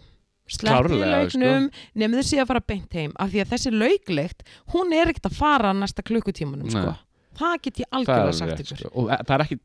sleppiði 0.53 0.99
Klárlega, 0.99 1.29
sko. 1.29 1.69
nefnir 1.95 2.23
sé 2.27 2.37
að 2.43 2.47
fara 2.47 2.59
beint 2.67 2.93
heim 2.93 3.13
af 3.17 3.31
því 3.31 3.41
að 3.43 3.49
þessi 3.53 3.71
laukleikt 3.71 4.43
hún 4.73 4.93
er 4.93 5.07
ekkert 5.07 5.29
að 5.31 5.35
fara 5.39 5.73
næsta 5.73 6.03
klukkutímanum 6.03 6.69
sko. 6.69 6.95
Það 7.39 7.61
get 7.63 7.77
ég 7.81 7.85
algjörlega 7.91 8.33
sagt 8.37 8.59
ykkur 8.61 8.77
sko. 8.77 8.89
Og 8.93 9.07
það 9.09 9.33
er 9.33 9.43
ekki, 9.45 9.57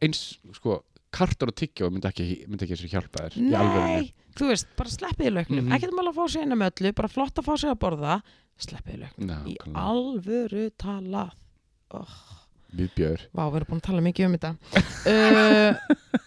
eins 0.00 0.38
sko, 0.56 0.78
kartur 1.12 1.48
og 1.50 1.54
tyggjó 1.58 1.90
myndi 1.92 2.08
ekki, 2.08 2.46
myndi 2.48 2.64
ekki 2.64 2.88
hjálpa 2.88 3.26
þér 3.28 3.36
nei, 3.50 4.12
þú 4.38 4.44
veist, 4.52 4.66
bara 4.76 4.88
sleppiði 4.90 5.30
lauknum. 5.34 5.64
Mhm. 5.64 5.72
ekkert 5.76 5.92
mála 5.96 6.10
að 6.12 6.18
fá 6.20 6.24
sér 6.34 6.42
eina 6.46 6.56
með 6.60 6.70
öllu 6.80 6.92
bara 6.94 7.08
flott 7.08 7.34
að 7.40 7.44
fá 7.48 7.54
sér 7.58 7.72
að 7.74 7.80
borða. 7.84 8.14
Sleppiði 8.60 8.98
lauknum. 9.04 9.26
Ná, 9.26 9.36
í 9.48 9.56
alvöru 9.74 10.70
talað. 10.78 11.30
Oh, 11.90 12.16
Viðbjör 12.76 13.20
vá, 13.34 13.44
við 13.50 13.56
erum 13.60 13.66
búin 13.72 13.80
að 13.80 13.88
tala 13.88 14.00
mikið 14.06 14.26
um 14.26 14.34
þetta. 14.38 14.52
Uh, 15.10 15.72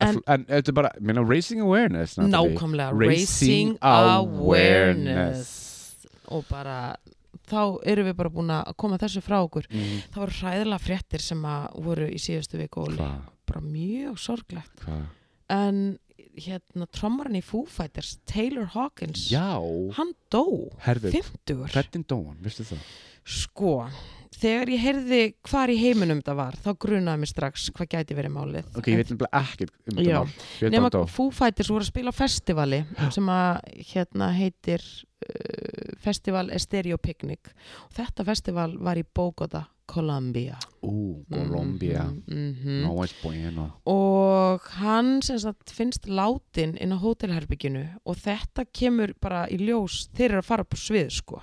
En- 0.00 0.20
En, 0.28 0.44
þetta 0.44 0.68
er 0.68 0.72
bara, 0.76 0.90
minna, 1.00 1.22
raising 1.24 1.60
awareness 1.64 2.16
nákvæmlega 2.20 2.92
Raising 2.92 3.78
awareness. 3.80 5.96
og 6.28 6.44
bara 6.50 6.96
þá 7.48 7.78
erum 7.86 8.06
við 8.08 8.16
bara 8.16 8.30
búin 8.32 8.50
að 8.52 8.74
koma 8.80 8.96
þessu 9.00 9.20
frá 9.24 9.38
okkur. 9.44 9.66
Mhm. 9.70 10.02
það 10.12 10.20
voru 10.22 10.32
hræðilega 10.40 10.80
fréttir 10.80 11.20
sem 11.20 11.42
að 11.44 11.82
voru 11.84 12.06
í 12.08 12.16
síðustu 12.20 12.58
viku 12.60 12.80
og 12.88 12.96
bara 13.46 13.60
mjög 13.60 14.18
sorglegt. 14.18 14.76
Hvað? 14.84 15.02
En 15.50 15.98
hérna 16.36 16.88
trommarinn 16.90 17.38
í 17.38 17.44
Foo 17.44 17.64
Fighters 17.70 18.16
Taylor 18.28 18.66
Hawkins 18.74 19.28
Já, 19.32 19.54
hann 19.98 20.12
dó, 20.32 20.44
herðu, 20.86 21.12
50 21.14 21.64
hvernig 21.74 22.06
dóan, 22.10 22.36
veistu 22.44 22.66
það? 22.68 22.84
sko, 23.24 23.74
þegar 24.34 24.70
ég 24.74 24.82
heyrði 24.82 25.20
hvar 25.48 25.70
í 25.72 25.76
heiminum 25.80 26.18
það 26.26 26.36
var, 26.42 26.56
þá 26.60 26.70
grunaði 26.84 27.22
mér 27.22 27.30
strax 27.30 27.68
hvað 27.72 27.88
gæti 27.94 28.16
verið 28.18 28.34
málið. 28.34 28.66
Ok, 28.76 28.90
ég 28.92 28.98
veit 29.00 29.12
nefnilega 29.12 29.40
ekkert 29.40 29.72
um 29.88 30.00
Já. 30.02 30.18
þetta 30.26 30.68
mál 30.68 30.74
nema 30.74 30.90
dó. 30.92 31.00
Foo 31.08 31.30
Fighters 31.32 31.70
voru 31.72 31.86
að 31.86 31.92
spila 31.92 32.12
á 32.12 32.18
festivali 32.18 32.80
sem 33.14 33.30
að 33.32 33.60
hérna 33.94 34.28
heitir 34.36 34.84
uh, 34.84 35.94
Festival 36.04 36.50
Estereo 36.52 36.98
Picnic. 37.00 37.54
Og 37.86 37.94
þetta 37.96 38.26
festival 38.28 38.74
var 38.84 39.00
í 39.00 39.06
Bogota, 39.06 39.64
Colombia 39.86 40.58
Ú, 40.82 41.24
Colombia 41.30 42.04
mm 42.04 42.54
-hmm. 42.54 42.82
No 42.82 43.02
es 43.04 43.14
bueno 43.22 43.72
og 43.86 44.60
hann 44.80 45.22
sagt 45.22 45.70
finnst 45.70 46.06
látin 46.06 46.76
inn 46.80 46.92
á 46.92 46.98
hótelherbygginu 46.98 47.98
og 48.04 48.16
þetta 48.16 48.64
kemur 48.72 49.14
bara 49.20 49.46
í 49.48 49.56
ljós 49.58 50.08
þeir 50.14 50.30
eru 50.30 50.38
að 50.38 50.44
fara 50.44 50.62
upp 50.62 50.74
á 50.74 50.78
svið 50.78 51.10
sko 51.10 51.42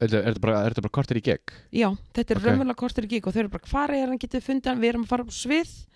Er 0.00 0.08
þetta- 0.08 0.40
bara, 0.40 0.70
bara 0.70 0.88
kortir 0.88 1.16
í 1.16 1.22
gegn? 1.22 1.42
já, 1.72 1.96
þetta 2.12 2.30
er 2.30 2.36
Ok. 2.36 2.42
okay. 2.42 2.50
raunverulega 2.50 2.74
kortir 2.76 3.04
í 3.04 3.08
gík 3.08 3.26
og 3.26 3.32
þeir 3.34 3.40
eru 3.40 3.48
bara 3.48 3.68
hvar 3.70 3.90
er 3.90 4.08
hann 4.08 4.18
getið 4.18 4.42
fundið 4.42 4.66
hann, 4.66 4.80
við 4.80 4.88
erum 4.88 5.04
að 5.04 5.08
fara 5.08 5.22
upp 5.22 5.28
á 5.30 5.32
svið 5.32 5.86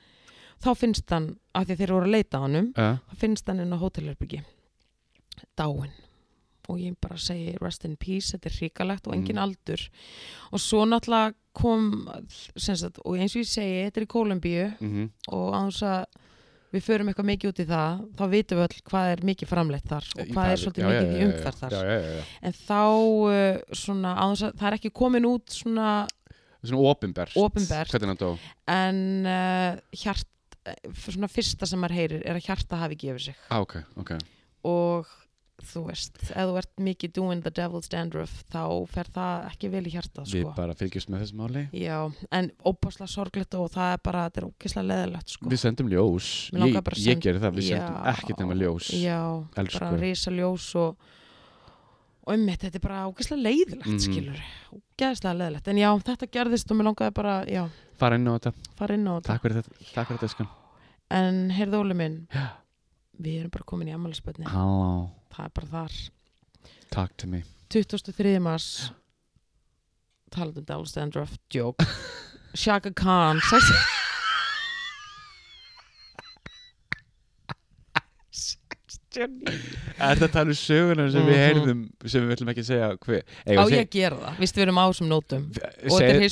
þá 0.63 0.75
finnst 0.77 1.11
hann, 1.11 1.37
af 1.55 1.67
því 1.67 1.77
þeir 1.77 1.93
voru 1.93 2.07
að 2.07 2.11
leita 2.11 2.39
að 2.39 2.41
honum 2.41 2.73
Uh, 2.77 2.99
þá 3.11 3.15
finnst 3.17 3.47
hann 3.49 3.61
inn 3.61 3.73
á 3.73 3.79
hótelherbyggi 3.79 4.43
dáin 5.57 5.91
og 6.69 6.79
ég 6.79 6.95
bara 7.01 7.17
segi 7.17 7.57
rest 7.63 7.85
in 7.89 7.97
peace, 7.97 8.33
þetta 8.37 8.51
er 8.51 8.57
hrikalegt 8.59 9.07
og 9.09 9.15
engin 9.17 9.37
Mm. 9.39 9.43
aldur. 9.47 9.89
Og 10.53 10.61
svo 10.61 10.85
náttúrulega 10.85 11.35
kom 11.59 12.09
sagt, 12.57 12.99
og 13.05 13.17
eins 13.19 13.35
og 13.35 13.43
ég 13.43 13.49
segi, 13.49 13.85
þetta 13.89 14.01
er 14.03 14.07
í 14.07 14.13
Kólumbíu 14.15 14.67
mm 14.81 15.11
og 15.33 15.55
á 15.55 15.61
þess 15.69 15.83
að 15.83 16.05
við 16.69 16.83
förum 16.85 17.09
eitthvað 17.09 17.29
mikið 17.31 17.49
út 17.49 17.61
í 17.63 17.65
það 17.65 18.01
þá 18.19 18.25
vitum 18.29 18.59
við 18.59 18.65
öll 18.69 18.83
hvað 18.91 19.07
er 19.13 19.23
mikið 19.25 19.49
framleitt 19.49 19.87
þar 19.89 20.05
og 20.21 20.27
hvað 20.35 20.51
er 20.53 20.61
svolítið 20.61 20.83
Já, 20.85 20.89
mikið 20.93 21.09
já, 21.09 21.19
í 21.19 21.25
umferð 21.29 21.61
þar. 21.63 21.73
Já, 21.73 21.81
já, 21.89 21.99
já, 22.05 22.11
já. 22.19 22.25
en 22.43 22.53
þá 22.53 22.83
uh, 22.85 23.61
svona, 23.73 24.13
að 24.21 24.43
það 24.59 24.67
er 24.69 24.77
ekki 24.77 24.91
komin 24.93 25.25
út 25.31 25.49
svona 25.49 26.07
Svona 27.97 28.15
dó. 28.19 28.29
En 28.69 28.99
uh, 29.25 29.79
hjart 29.95 30.27
eh, 30.67 30.75
svona 30.93 31.29
fyrsta 31.31 31.69
sem 31.71 31.79
maður 31.81 31.95
heyrir 32.01 32.25
er 32.27 32.35
að 32.37 32.49
hjarta 32.49 32.81
hafi 32.83 32.97
gefið 32.99 33.23
sig. 33.29 33.37
Ah, 33.49 33.61
Ok, 33.63 33.77
ok. 33.97 34.11
Og 34.69 35.07
þú 35.67 35.83
veist, 35.89 36.19
ef 36.23 36.49
þú 36.49 36.57
ert 36.61 36.83
mikið 36.89 37.13
doing 37.17 37.43
the 37.45 37.53
devil's 37.55 37.91
dandruff 37.91 38.45
þá 38.53 38.63
fer 38.93 39.11
það 39.15 39.47
ekki 39.51 39.71
vel 39.73 39.85
í 39.85 39.93
hjarta 39.93 40.25
Við 40.25 40.45
sko. 40.47 40.55
bara 40.57 40.77
fylgjumst 40.79 41.13
með 41.13 41.25
þessu 41.25 41.39
máli. 41.41 41.65
Já, 41.75 41.99
en 42.39 42.51
óbáslega 42.63 43.11
sorglegt 43.11 43.59
og 43.59 43.71
það 43.75 43.93
er 43.97 44.03
bara, 44.09 44.25
þetta 44.29 44.43
er 44.43 44.49
ókislega 44.49 44.89
leðilegt 44.93 45.35
sko. 45.35 45.53
Við 45.53 45.63
sendum 45.65 45.93
ljós. 45.93 46.33
Ég, 46.55 46.79
að 46.79 46.91
ég 46.95 47.05
send- 47.05 47.25
gerir 47.27 47.43
það, 47.45 47.59
við 47.59 47.71
Já. 47.71 47.79
sendum 47.79 48.11
ekkert 48.15 48.43
nema 48.45 48.59
ljós. 48.63 48.91
Já, 48.95 49.21
Elsku. 49.65 49.81
bara 49.81 50.03
risa 50.03 50.35
ljós 50.35 50.75
og 50.79 51.09
og 52.29 52.35
einmitt, 52.37 52.61
þetta 52.61 52.77
er 52.77 52.85
bara 52.85 53.05
ókislega 53.09 53.41
leiðilegt 53.41 53.89
mm. 53.89 54.01
skilur, 54.05 54.41
ógeðslega 54.77 55.37
leðilegt 55.39 55.71
en 55.73 55.81
já, 55.81 55.89
þetta 56.11 56.29
gerðist 56.37 56.71
og 56.71 56.77
mér 56.77 56.91
langaði 56.91 57.15
bara 57.17 57.37
já, 57.49 57.63
Fara 57.99 58.19
inn 58.21 58.29
á 58.29 58.37
þetta, 58.37 58.53
inn 58.95 59.09
á 59.09 59.13
þetta. 59.17 59.29
Takk 59.33 59.47
fyrir 59.47 59.57
þetta. 59.63 59.79
Takk 59.95 60.11
fyrir 60.13 60.21
þetta 60.27 60.49
en 61.19 61.39
heyrðu 61.57 61.81
Óli 61.81 61.97
minn, 61.97 62.19
Já. 62.35 62.45
Við 63.19 63.41
erum 63.43 63.51
bara 63.55 63.65
komin 63.69 63.89
í 63.91 63.95
Halló, 64.53 65.11
það 65.35 65.45
er 65.45 65.53
bara 65.59 65.71
þar. 65.75 65.93
Takk 66.95 67.17
til 67.21 67.29
mig 67.35 67.45
23. 67.75 68.39
mars. 68.41 68.69
Talað 70.33 70.59
um 70.63 70.65
Dallas 70.69 70.93
Dandruff 70.97 71.35
joke. 71.53 71.85
Shaka 72.57 72.91
Khan 72.97 73.41
sex- 73.49 73.73
Er 77.93 79.08
þetta 79.19 80.29
tala 80.33 80.53
um 80.53 80.59
söguna 80.59 81.07
sem 81.13 81.23
við 81.27 81.35
Mhm. 81.35 81.43
heyrðum 81.45 81.81
sem 82.07 82.23
við 82.29 82.35
ætlum 82.37 82.51
ekki 82.53 82.63
að 82.65 82.69
segja 82.69 82.89
hver 83.05 83.23
á 83.59 83.63
ég 83.69 83.83
að 83.83 83.91
gera 83.91 84.17
það, 84.23 84.37
víst 84.43 84.55
við 84.59 84.63
erum 84.67 84.79
á 84.79 84.85
þessum 84.89 85.09
nótum. 85.13 85.43
Og 85.49 85.99
þetta 85.99 86.09
er 86.15 86.21
er 86.21 86.29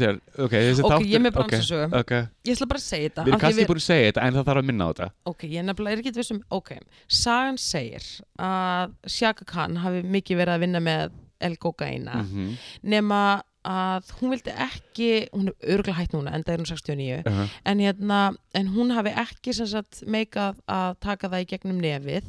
segja 0.00 0.94
Ok, 1.00 1.04
ég 1.10 1.14
er 1.14 1.24
með 1.24 1.32
ok, 1.34 1.38
bransasögu 1.40 2.00
Ok, 2.00 2.10
ég 2.44 2.54
ætla 2.56 2.68
bara 2.70 2.80
að 2.80 2.86
segja 2.88 3.08
þetta 3.10 3.24
við 3.24 3.28
erum 3.30 3.34
af 3.34 3.40
því 3.40 3.46
kannski 3.46 3.66
búin 3.70 3.82
að 3.82 3.88
segja 3.90 4.12
þetta 4.12 4.22
en 4.26 4.34
það 4.34 4.44
þarf 4.50 4.60
að 4.62 4.68
minna 4.70 4.84
á 4.84 4.88
þetta. 4.92 5.10
Ok, 5.26 5.40
ég 5.50 5.64
nefnilega 5.64 5.92
er 5.92 5.98
ekki 6.04 6.12
vissum 6.20 6.42
ok, 6.50 6.70
sagan 7.08 7.56
segir 7.58 8.04
að 8.38 8.94
Shaka 9.06 9.44
Khan 9.44 9.76
hafi 9.76 10.02
mikið 10.02 10.36
verið 10.40 10.54
að 10.56 10.60
vinna 10.60 10.80
með 10.80 11.10
L-Gogaina 11.40 12.14
Mhm. 12.24 12.56
nema 12.84 13.42
að 13.66 14.10
hún 14.20 14.32
vildi 14.32 14.52
ekki 14.56 15.08
hún 15.34 15.50
er 15.50 15.74
örgulega 15.74 15.98
hætt 15.98 16.14
núna, 16.16 16.32
enda 16.36 16.54
er 16.54 16.62
hún 16.62 16.68
69 16.70 17.20
Uh-huh. 17.20 17.48
en, 17.64 17.80
hérna, 17.84 18.20
en 18.56 18.68
hún 18.72 18.92
hafi 18.96 19.12
ekki 19.20 19.52
sagt 19.52 20.02
meikað 20.06 20.60
að 20.66 20.94
taka 21.00 21.28
það 21.28 21.42
í 21.44 21.48
gegnum 21.50 21.80
nefið 21.82 22.24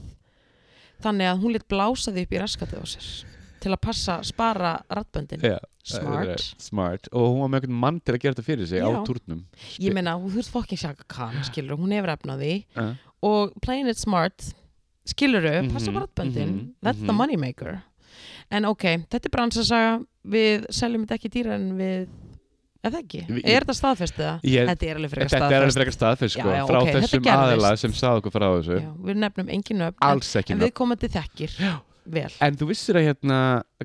þannig 1.01 1.29
að 1.31 1.43
hún 1.43 1.53
lit 1.55 1.67
blása 1.71 2.11
því 2.11 2.25
upp 2.25 2.33
í 2.35 2.41
raskatið 2.41 2.83
á 2.83 2.85
sér 2.91 3.11
til 3.61 3.71
að 3.71 3.81
passa, 3.85 4.17
spara 4.25 4.73
rattböndin 4.89 5.43
Já, 5.45 5.59
smart 5.85 6.33
er 6.33 6.45
Smart 6.57 7.09
Og 7.13 7.27
hún 7.29 7.43
var 7.43 7.51
með 7.53 7.59
einhvern 7.61 7.79
mann 7.83 7.99
til 8.01 8.15
að 8.15 8.23
gera 8.23 8.33
þetta 8.35 8.47
fyrir 8.47 8.67
sig 8.67 8.81
á 8.81 8.89
Já. 8.89 8.99
túrnum 9.05 9.43
ég 9.79 9.93
meina, 9.95 10.17
þú 10.17 10.41
ert 10.41 10.51
fokkin 10.51 10.81
Shaka 10.81 11.05
Khan 11.07 11.37
skilur, 11.47 11.77
hún 11.79 11.93
hefur 11.95 12.15
efnað 12.15 12.43
því 12.43 12.55
uh. 12.81 12.91
og 13.21 13.53
playing 13.61 13.89
it 13.91 14.01
smart 14.01 14.51
skilur 15.07 15.45
Mhm, 15.45 15.71
passa 15.73 15.91
bara 15.93 16.07
rattböndin 16.07 16.49
mhm, 16.49 16.73
that's 16.81 16.99
the 16.99 17.13
mhm. 17.13 17.17
money 17.21 17.37
maker 17.37 17.81
en 18.51 18.65
ok, 18.65 18.83
þetta 19.09 19.29
er 19.29 19.33
bransasaga 19.33 19.91
við 20.25 20.65
seljum 20.69 21.05
þetta 21.05 21.17
ekki 21.19 21.31
dýra 21.33 21.55
en 21.57 21.69
við 21.77 22.07
eða 22.81 22.97
ekki, 23.03 23.19
Við- 23.29 23.45
er 23.45 23.61
þetta 23.65 23.75
staðfestið 23.77 24.25
það? 24.25 24.41
Ég- 24.49 24.67
þetta 24.71 24.87
er 24.89 24.95
alveg 24.97 25.11
frekar 25.11 25.29
Þetta 25.29 25.37
er 25.37 25.61
alveg 25.61 25.71
staðfest. 25.71 25.77
frekar 25.81 25.95
staðfest 25.97 26.33
sko 26.37 26.47
Já, 26.49 26.55
já, 26.57 26.65
Frá 26.67 26.77
ok, 26.81 26.87
þetta 26.89 27.01
þessum 27.05 27.29
aðila 27.35 27.71
sem 27.77 27.91
sagði 27.93 28.21
okkur 28.21 28.31
frá 28.37 28.47
þessu. 28.57 28.77
Já, 28.81 28.91
við 29.05 29.15
nefnum 29.21 29.49
engin 29.49 29.77
nöfn 29.77 29.97
en, 30.01 30.07
Alls 30.09 30.35
ekki 30.35 30.51
en 30.51 30.57
nöfn. 30.59 30.65
við 30.67 30.73
komandi 30.81 31.09
þekkir 31.13 31.55
vel. 32.11 32.31
En 32.41 32.55
þú 32.57 32.67
vissir 32.71 32.95
að 32.97 33.05
hérna 33.05 33.37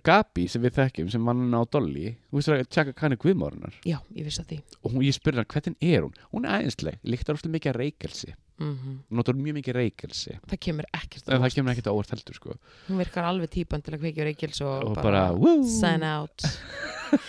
Gabi 0.03 0.47
sem 0.49 0.63
við 0.63 0.73
þekkjum 0.79 1.11
sem 1.13 1.21
mann 1.21 1.53
á 1.53 1.61
Dolly 1.69 2.17
Þú 2.33 2.41
vissir 2.41 2.57
að 2.57 2.69
Tjaka 2.73 2.93
kanni 2.97 3.17
Guðmárunar 3.21 3.75
já, 3.85 3.99
ég 4.17 4.25
vissi 4.25 4.41
að 4.41 4.49
því. 4.55 4.59
Og 4.83 4.93
hún, 4.93 5.03
ég 5.05 5.13
spurði 5.13 5.37
hann 5.45 5.53
hvernig 5.53 5.77
er 5.83 6.01
hún? 6.07 6.15
Hún 6.33 6.47
er 6.49 6.63
æðisleg, 6.65 6.97
líktar 7.05 7.37
óslega 7.37 7.53
mikið 7.53 7.73
að 7.75 7.81
reykelsi 7.85 8.33
mm 8.59 8.99
Notar 9.17 9.37
mjög 9.37 9.59
mikið 9.59 9.75
reykelsi 9.77 10.37
það 10.49 10.61
kemur 10.67 10.87
ekkert 10.97 11.29
á 11.29 11.37
óvart. 11.37 11.55
kemur 11.55 11.73
ekkert 11.75 11.89
á 11.89 11.93
óvart 11.93 12.13
heldur 12.15 12.35
sko. 12.39 12.55
Hún 12.89 12.99
virkar 13.03 13.27
alveg 13.29 13.51
típan 13.53 13.83
til 13.85 13.95
að 13.95 14.01
kveikja 14.05 14.25
reykils 14.29 14.61
og, 14.65 14.85
Og 14.91 14.95
bara, 14.97 15.27
bara, 15.33 15.57
sign 15.69 16.03
out. 16.07 16.47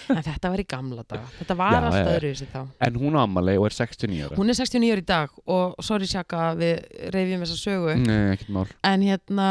En 0.09 0.23
þetta 0.25 0.49
var 0.49 0.57
í 0.59 0.65
gamla 0.65 1.03
dag 1.05 1.25
þetta 1.37 1.55
var 1.59 1.75
Já, 1.75 1.81
allt 1.85 1.97
já, 1.97 1.99
já. 2.01 2.13
öðru 2.15 2.29
þessi 2.31 2.47
þá. 2.49 2.61
En 2.87 2.95
hún 2.97 3.13
á 3.13 3.21
ammali 3.27 3.53
og 3.59 3.67
er 3.67 3.75
69 3.77 4.23
ára. 4.25 4.37
Hún 4.39 4.49
er 4.49 4.57
69 4.57 4.89
ára 4.95 5.03
í 5.03 5.05
dag 5.11 5.35
og 5.45 5.75
sorry 5.85 6.07
Shaka 6.09 6.47
við 6.57 6.79
reyfjum 7.13 7.43
þessa 7.45 7.57
sögu. 7.61 7.93
Nei, 8.01 8.63
en 8.89 9.05
hérna 9.05 9.49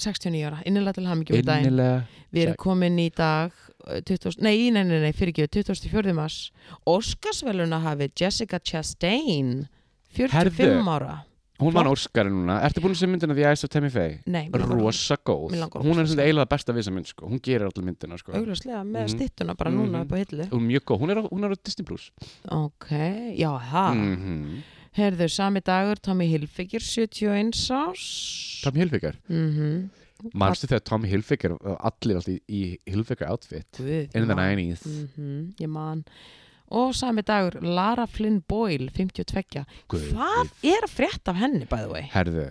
69 0.00 0.42
ára, 0.48 0.58
innilega 0.66 0.96
til 0.98 1.06
hann 1.06 1.20
mikið 1.22 1.44
daginn. 1.46 1.68
Innilega. 1.70 2.00
Við 2.34 2.42
erum 2.48 2.58
komin 2.62 2.98
í 2.98 3.08
dag 3.14 3.52
uh, 3.86 4.00
20, 4.06 4.40
nei, 4.42 4.70
nei, 4.74 4.82
nei, 4.88 4.98
nei, 5.04 5.12
fyrir 5.14 5.34
ekki 5.36 5.62
24. 5.62 6.14
mars. 6.18 6.40
Óskarsveluna 6.88 7.78
hafi 7.84 8.10
Jessica 8.18 8.58
Chastain 8.58 9.68
45 10.12 10.58
Herðu. 10.58 10.88
ára. 10.88 11.24
Hún 11.60 11.74
vann 11.76 11.90
Óskari 11.90 12.30
núna. 12.32 12.54
Ertu 12.64 12.80
búin 12.80 12.94
að 12.94 13.02
segja 13.02 13.10
myndina 13.12 13.34
The 13.36 13.44
Eyes 13.44 13.64
of 13.64 13.68
Tammy 13.70 13.90
Faye? 13.92 14.22
nei, 14.26 14.48
mig 14.48 14.62
langar- 14.62 14.78
Rosa 14.80 15.16
góð. 15.18 15.50
Mig 15.50 15.60
langar 15.60 15.82
Hún 15.84 15.92
er 15.92 16.00
rosa 16.06 16.14
svona 16.14 16.24
eiginlega 16.24 16.48
besta 16.48 16.72
við 16.72 16.78
þessa 16.80 16.92
mynd 16.94 17.06
sko. 17.10 17.26
Hún 17.28 17.40
gerir 17.42 17.66
allir 17.68 17.84
myndina 17.84 18.16
sko. 18.18 18.32
Augljóslega 18.32 18.80
með 18.82 19.04
Mhm. 19.04 19.12
styttuna 19.18 19.54
bara 19.58 19.70
núna 19.70 20.00
Mhm. 20.00 20.02
upp 20.02 20.12
á 20.12 20.16
hillu. 20.24 20.44
Hún 20.48 20.62
er 20.64 20.68
mjög 20.80 20.84
góð. 20.88 21.00
Hún 21.00 21.10
er 21.10 21.16
á, 21.20 21.28
hún 21.28 21.44
er 21.44 21.50
á 21.50 21.56
Disney 21.62 21.84
Plus. 21.84 22.10
Ok, 22.48 22.88
já 23.36 23.60
það 23.60 23.94
mm 23.94 24.62
Herðu, 24.96 25.30
sami 25.30 25.60
dagur, 25.60 26.00
Tommy 26.00 26.26
Hilfiger, 26.26 26.80
71 26.80 27.70
árs. 27.70 28.60
Tommy 28.62 28.80
Hilfiger? 28.80 29.14
Mm 29.30 29.90
Manstu 30.34 30.66
þegar 30.66 30.80
Tommy 30.84 31.08
Hilfiger 31.08 31.56
Allir 31.62 32.16
alltaf 32.16 32.28
í, 32.28 32.40
í 32.48 32.78
Hilfiger 32.86 33.28
outfit? 33.30 33.66
Guð, 33.76 34.08
In 34.14 34.26
the 34.28 34.34
man. 34.34 34.56
90s 34.56 34.82
Mhm, 35.16 35.54
Ég 35.60 35.68
man. 35.68 36.04
Og 36.70 36.92
sami 36.94 37.22
dagur, 37.26 37.56
Lara 37.66 38.04
Flynn 38.06 38.40
Boyle, 38.48 38.90
52. 38.94 39.64
Guð, 39.90 40.04
Hvað 40.14 40.50
er 40.70 40.86
að 40.86 40.92
frétta 40.94 41.32
af 41.34 41.40
henni, 41.42 41.64
by 41.70 41.80
the 41.82 41.88
way? 41.90 42.04
Herðu 42.12 42.44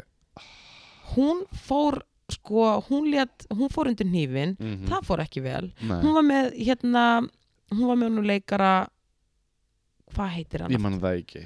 Hún 1.15 1.45
fór, 1.55 2.01
sko, 2.29 2.65
hún, 2.89 3.07
lét, 3.13 3.45
hún 3.55 3.71
fór 3.73 3.89
undir 3.89 4.05
hnífin, 4.09 4.55
mm 4.59 4.83
það 4.91 5.05
fór 5.07 5.23
ekki 5.23 5.41
vel. 5.45 5.71
Nei, 5.81 6.01
Hún 6.03 6.13
var 6.19 6.25
með, 6.27 6.51
hérna, 6.59 7.05
hún 7.71 7.87
var 7.89 7.97
með 8.03 8.11
nú 8.17 8.25
leikara, 8.27 8.73
hvað 10.13 10.35
heitir 10.35 10.65
hann? 10.65 10.75
ég 10.75 10.81
man 10.83 10.99
það 11.01 11.21
ekki 11.23 11.45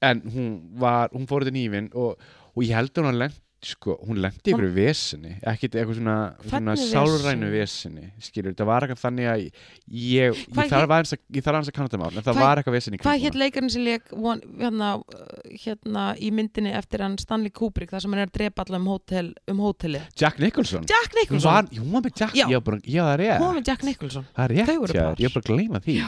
En 0.00 0.20
hún 0.30 0.50
var 0.78 1.08
Hún 1.10 1.24
fór 1.26 1.42
þetta 1.42 1.56
nýfin 1.56 1.88
og, 1.98 2.18
og 2.54 2.62
ég 2.62 2.74
held 2.78 2.92
að 2.94 3.08
hún 3.08 3.18
lent 3.18 3.38
Sko, 3.58 3.96
hún 4.06 4.20
lendi 4.22 4.52
í 4.54 4.68
vesinni 4.70 5.32
ekkit 5.42 5.74
eitthvað 5.80 5.96
svona, 5.98 6.12
svona 6.46 6.74
sálrænu 6.78 7.48
vesinni 7.50 8.04
skilur, 8.22 8.54
það 8.54 8.68
var 8.68 8.84
eitthvað 8.86 9.00
þannig 9.00 9.26
að 9.32 9.40
ég, 9.42 9.56
ég, 9.98 10.42
Hvað 10.54 10.70
þarf 10.70 10.94
aðeins 10.94 11.14
að, 11.16 11.22
ég 11.34 11.48
að 11.48 11.72
kanna 11.74 11.88
þetta 11.90 12.00
mál 12.04 12.12
en 12.12 12.26
það 12.28 12.38
var 12.38 12.60
eitthvað 12.62 12.76
vesinni 12.76 13.00
Hvað 13.02 13.24
hétt 13.24 13.38
leikarinn 13.42 13.72
sem 13.74 13.82
leik 13.82 14.14
von, 14.14 14.44
hérna, 14.60 14.92
uh, 15.02 15.34
hérna 15.64 16.06
í 16.22 16.30
myndinni 16.38 16.76
eftir 16.78 17.02
hann 17.02 17.18
Stanley 17.18 17.50
Kubrick 17.50 17.90
þar 17.96 18.06
sem 18.06 18.14
hann 18.14 18.22
er 18.22 18.30
að 18.30 18.36
drepa 18.38 18.68
alla 18.68 18.78
um, 18.78 18.88
hótel, 18.94 19.34
um 19.50 19.64
hóteli 19.66 20.04
Jack 20.14 20.38
Nicholson? 20.38 20.86
Jack 20.86 21.10
hún 21.10 21.20
Nicholson. 21.24 21.50
var, 21.50 21.70
hún 21.82 21.92
var 21.98 22.06
með 22.06 22.14
Jack, 22.22 22.38
Já. 22.38 22.46
já, 22.46 22.60
bara, 22.62 22.78
já 22.86 23.02
það 23.02 23.12
er 23.16 23.22
rétt. 23.24 23.42
Hún 23.42 23.48
var 23.50 23.58
með 23.58 23.68
Jack 23.72 23.86
Nicholson. 23.90 24.30
Það 24.38 24.44
er 24.46 24.54
rétt, 24.54 24.70
Þau 24.70 24.80
voru 24.86 24.98
já, 25.00 25.02
par. 25.08 25.18
ég 25.18 25.26
er 25.32 25.34
bara 25.34 25.48
að 25.48 25.50
gleyma 25.50 25.82
því 25.82 26.00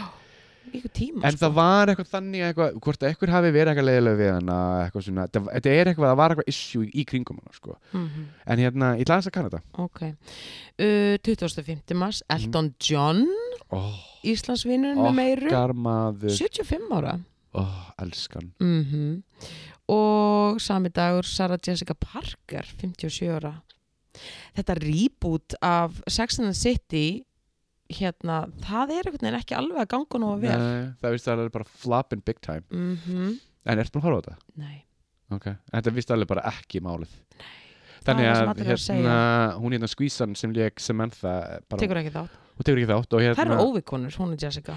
ykkur 0.78 0.92
tíma 0.96 1.24
en 1.28 1.38
það 1.40 1.54
var 1.56 1.92
eitthvað 1.92 2.10
þannig 2.10 2.44
eitthvað, 2.46 2.76
hvort 2.84 3.06
eitthvað 3.08 3.32
hafi 3.34 3.52
verið 3.54 3.72
eitthvað 3.72 3.88
leiðilega 3.88 4.20
við 4.20 4.30
hana 4.36 4.58
eitthvað 4.84 5.06
svona, 5.06 5.26
þetta 5.30 5.72
er 5.72 5.90
eitthvað, 5.90 6.08
það 6.10 6.20
var 6.20 6.34
eitthvað 6.34 6.52
issue 6.52 6.84
í, 6.86 6.90
í 6.90 7.06
kringum 7.10 7.40
hana, 7.40 7.56
sko. 7.56 7.76
Mm 7.94 8.28
en 8.50 8.58
hérna, 8.64 8.92
ég 8.98 9.04
ætla 9.04 9.16
aðeins 9.16 9.30
að 9.30 9.34
kanna 9.36 9.50
þetta 9.52 9.84
ok. 9.84 10.00
Uh, 10.80 11.16
25. 11.26 11.96
mars 12.00 12.22
Elton 12.32 12.70
John 12.82 13.24
oh, 13.76 13.98
Íslandsvinnurinn 14.26 15.02
með 15.04 15.18
meiru. 15.18 15.50
okkar 15.50 15.74
maður 15.76 16.34
75 16.34 16.94
ára. 16.98 17.18
Oh, 17.58 17.82
elskan. 18.02 18.52
Mm 18.62 19.20
og 19.90 20.60
sami 20.62 20.90
dagur 20.94 21.26
Sarah 21.26 21.58
Jessica 21.58 21.96
Parker 21.98 22.68
57 22.78 23.26
ára. 23.26 23.56
Þetta 24.54 24.76
reboot 24.78 25.56
af 25.62 25.98
Sex 26.06 26.38
and 26.38 26.50
the 26.50 26.54
City 26.54 27.24
hérna, 27.98 28.42
það 28.64 28.92
er 28.94 29.08
einhvern 29.08 29.26
veginn 29.26 29.38
ekki 29.40 29.56
alveg 29.58 29.82
að 29.82 29.90
ganga 29.94 30.20
nú 30.22 30.32
að 30.34 30.44
vel. 30.46 30.58
Nei, 30.62 30.90
það 31.02 31.16
vist 31.16 31.30
alveg 31.32 31.54
bara 31.56 31.70
flopping 31.84 32.24
big 32.26 32.40
time. 32.44 32.66
Mm 32.70 33.38
en 33.70 33.78
ertu 33.82 33.92
búin 33.92 34.02
að 34.02 34.06
horfa 34.08 34.20
á 34.20 34.24
þetta? 34.24 34.36
nei. 34.56 34.78
Ok, 35.30 35.46
en 35.46 35.76
þetta 35.76 35.92
vist 35.94 36.10
alveg 36.10 36.28
bara 36.30 36.42
ekki 36.50 36.80
málið. 36.82 37.12
Það 38.00 38.06
þannig 38.08 38.26
það 38.26 38.40
að 38.40 38.48
að 38.48 38.70
hérna, 38.70 39.16
hún 39.60 39.74
hérna 39.76 39.90
skvísan 39.92 40.32
sem 40.34 40.54
leik 40.56 40.80
Samantha 40.80 41.34
bara, 41.68 41.80
tekur 41.82 42.00
ekki 42.00 42.12
þátt. 42.14 42.38
Ekki 42.64 42.86
þátt 42.88 43.14
og 43.14 43.20
það 43.20 43.26
hérna, 43.28 43.44
eru 43.44 43.66
óvikonur, 43.68 44.16
hún 44.18 44.32
er 44.34 44.46
Jessica 44.46 44.76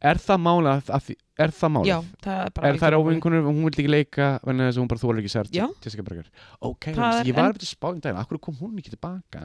er 0.00 0.16
það 0.22 0.38
málið 0.44 0.70
að, 0.72 0.90
að, 0.96 1.10
er 1.44 1.52
það 1.56 1.72
málið? 1.74 1.88
já, 1.90 1.96
það 2.24 2.40
er 2.44 2.50
bara 2.56 2.68
Er 2.70 2.78
það 2.80 2.86
algjör 2.88 2.96
óvin. 3.00 3.10
óvinkunur 3.10 3.40
og 3.44 3.50
hún 3.54 3.66
vildi 3.68 3.82
ekki 3.84 3.92
leika 3.92 4.28
vegna 4.46 4.66
þess 4.68 4.78
að 4.78 4.82
hún 4.84 4.90
bara 4.92 5.02
þólar 5.04 5.20
ekki 5.22 5.32
sér. 5.34 5.50
Jessica 5.84 6.02
Berger 6.06 6.30
Ok, 6.70 6.88
ég 6.90 7.34
var 7.36 7.50
að 7.50 7.58
byrja 7.58 7.70
spáðum 7.74 8.00
daginn 8.04 8.20
Akkur 8.22 8.40
kom 8.40 8.56
hún 8.60 8.78
ekki 8.80 8.94
tilbaka? 8.96 9.44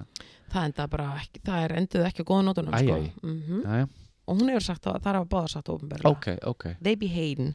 Það 0.53 0.65
enda 0.69 0.87
bara 0.95 1.09
ekki, 1.19 1.43
það 1.45 1.63
er 1.67 1.75
endið 1.81 2.07
ekki 2.09 2.23
á 2.23 2.29
góða 2.31 2.47
nótunum 2.49 2.75
sko. 2.79 2.97
mm 3.25 3.61
Jæja, 3.65 3.87
og 4.25 4.39
hún 4.39 4.49
hefur 4.49 4.63
sagt 4.65 4.83
það, 4.87 4.99
það 5.03 5.11
er 5.13 5.19
að 5.21 5.29
báða 5.35 5.49
sagt 5.53 5.69
ofinberlega 5.69 6.09
Ok, 6.15 6.27
ok. 6.49 6.63
They 6.81 6.95
be 6.95 7.07
hating. 7.13 7.51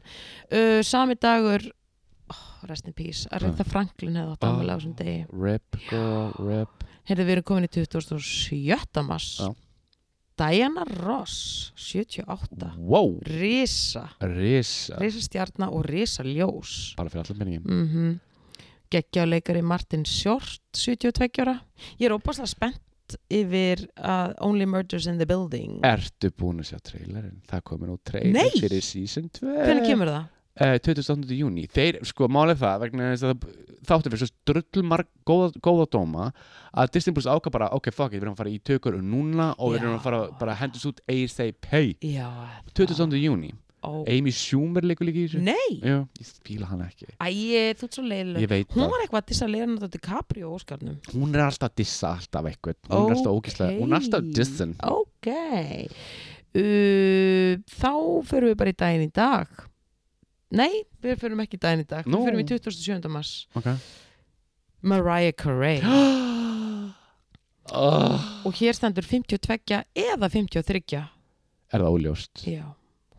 Uh, 0.51 0.79
sami 0.87 1.15
dagur 1.19 1.65
rest 2.69 2.85
in 2.87 2.93
peace, 2.95 3.25
Aretha 3.35 3.65
Franklin 3.67 4.15
hefði 4.15 4.31
átt 4.37 4.45
afmæli 4.47 4.71
á 4.71 4.77
þessum 4.79 4.93
degi. 4.95 5.25
Rip, 5.35 5.75
girl, 5.89 6.31
rip. 6.39 6.85
Heyrðu, 7.09 7.25
við 7.27 7.33
erum 7.35 7.43
komin 7.49 7.67
í 7.67 7.71
2007. 7.73 9.49
Diana 10.41 10.83
Ross 11.03 11.71
78 11.75 12.73
Wow, 12.77 13.19
Risa, 13.21 14.07
risa. 14.25 14.97
Risa 14.97 15.21
stjarnar 15.21 15.69
og 15.69 15.85
risa 15.85 16.25
ljós. 16.25 16.95
Bara 16.97 17.11
fyrir 17.13 17.27
allir 17.27 17.37
penningin 17.37 17.61
mm 17.65 17.87
-hmm. 17.87 18.19
Geggjáleikari 18.91 19.61
Martin 19.61 20.05
Short 20.05 20.61
72 20.73 21.39
ára. 21.39 21.61
Ég 21.99 22.05
er 22.05 22.11
óbáslega 22.11 22.47
spennt 22.47 22.81
yfir 23.29 23.87
að 23.95 24.33
Only 24.39 24.65
Murders 24.65 25.05
in 25.05 25.17
the 25.17 25.25
Building. 25.25 25.79
Ertu 25.83 26.31
búin 26.31 26.59
að 26.59 26.71
sjá 26.71 26.79
trailerinn? 26.79 27.41
Það 27.47 27.61
komið 27.63 27.87
nú 27.87 27.97
trailer 28.03 28.33
Nei! 28.33 28.49
fyrir 28.59 28.81
season 28.81 29.29
2 29.29 29.45
Hvernig 29.45 29.87
kemur 29.87 30.07
það? 30.07 30.25
Uh, 30.59 30.75
28. 30.81 31.31
júni 31.37 31.67
þeir, 31.71 32.01
sko, 32.07 32.27
málið 32.31 32.61
það 32.63 32.83
vegna 32.85 33.11
þess 33.13 33.27
að 33.29 33.47
þáttu 33.87 34.11
fyrir 34.11 34.21
svo 34.21 34.29
drullmark 34.51 35.09
góða, 35.27 35.49
góða 35.63 35.87
dóma 35.95 36.27
að 36.71 36.93
Disney 36.97 37.15
Plus 37.15 37.29
ákvað 37.29 37.55
bara, 37.57 37.71
ok, 37.77 37.89
fuck 37.95 38.13
it, 38.13 38.19
við 38.19 38.27
erum 38.27 38.35
að 38.37 38.43
fara 38.43 38.53
í 38.53 38.61
tökur 38.67 38.99
núna 39.01 39.51
og 39.57 39.73
við 39.73 39.83
erum 39.83 39.97
að 39.97 40.05
fara 40.05 40.21
bara 40.39 40.55
að 40.55 40.63
hendast 40.65 40.91
út 40.91 41.03
ASAP, 41.09 41.67
28. 41.71 43.17
Já. 43.17 43.21
Júni 43.21 43.53
Ó. 43.81 44.03
Amy 44.05 44.29
Schumer 44.29 44.85
leikur 44.85 45.07
líka 45.07 45.17
í 45.17 45.23
þessu. 45.25 45.39
Nei, 45.41 45.79
Já, 45.81 46.03
ég 46.21 46.27
fíla 46.45 46.67
hann 46.69 46.83
ekki. 46.85 47.07
Æ, 47.17 47.73
þú 47.79 47.87
ert 47.87 47.95
svo 47.97 48.03
leiðileg 48.05 48.75
Hún 48.75 48.91
var 48.91 49.01
eitthvað 49.01 49.23
að 49.23 49.31
dissa 49.31 49.47
Leonardo 49.49 49.89
DiCaprio 49.89 50.51
Óskarnum. 50.53 50.99
Hún 51.15 51.33
er 51.33 51.47
alltaf 51.47 51.71
að 51.71 51.79
dissa 51.81 52.11
alltaf 52.19 52.49
eitthvað, 52.51 52.77
hún 52.91 53.07
er 53.09 53.15
alltaf 53.15 53.39
ógislega 53.39 53.79
hún 53.79 53.95
er 53.95 53.97
alltaf 53.97 54.29
dissin 54.37 54.75
Ok. 54.85 55.31
Uh, 56.51 57.57
Þá 57.73 57.91
förum 58.29 58.51
við 58.51 58.57
bara 58.59 58.75
í 58.75 58.79
daginn 58.83 59.07
í 59.07 59.11
dag 59.15 59.65
Nei, 60.51 60.83
við 61.01 61.19
förum 61.21 61.39
ekki 61.45 61.57
daginn 61.63 61.85
í 61.85 61.87
dag. 61.87 62.05
Nú. 62.05 62.19
Við 62.25 62.27
förum 62.27 62.41
í 62.43 62.47
27. 62.49 63.07
mars. 63.09 63.47
Ok. 63.55 63.69
Mariah 64.81 65.31
Carey. 65.37 65.79
Oh, 67.71 68.17
og 68.47 68.53
hér 68.57 68.75
stendur 68.75 69.05
52 69.07 69.77
eða 69.95 70.27
53 70.33 70.81
Er 71.71 71.79
það 71.79 71.87
óljóst? 71.95 72.41
Já, 72.43 72.65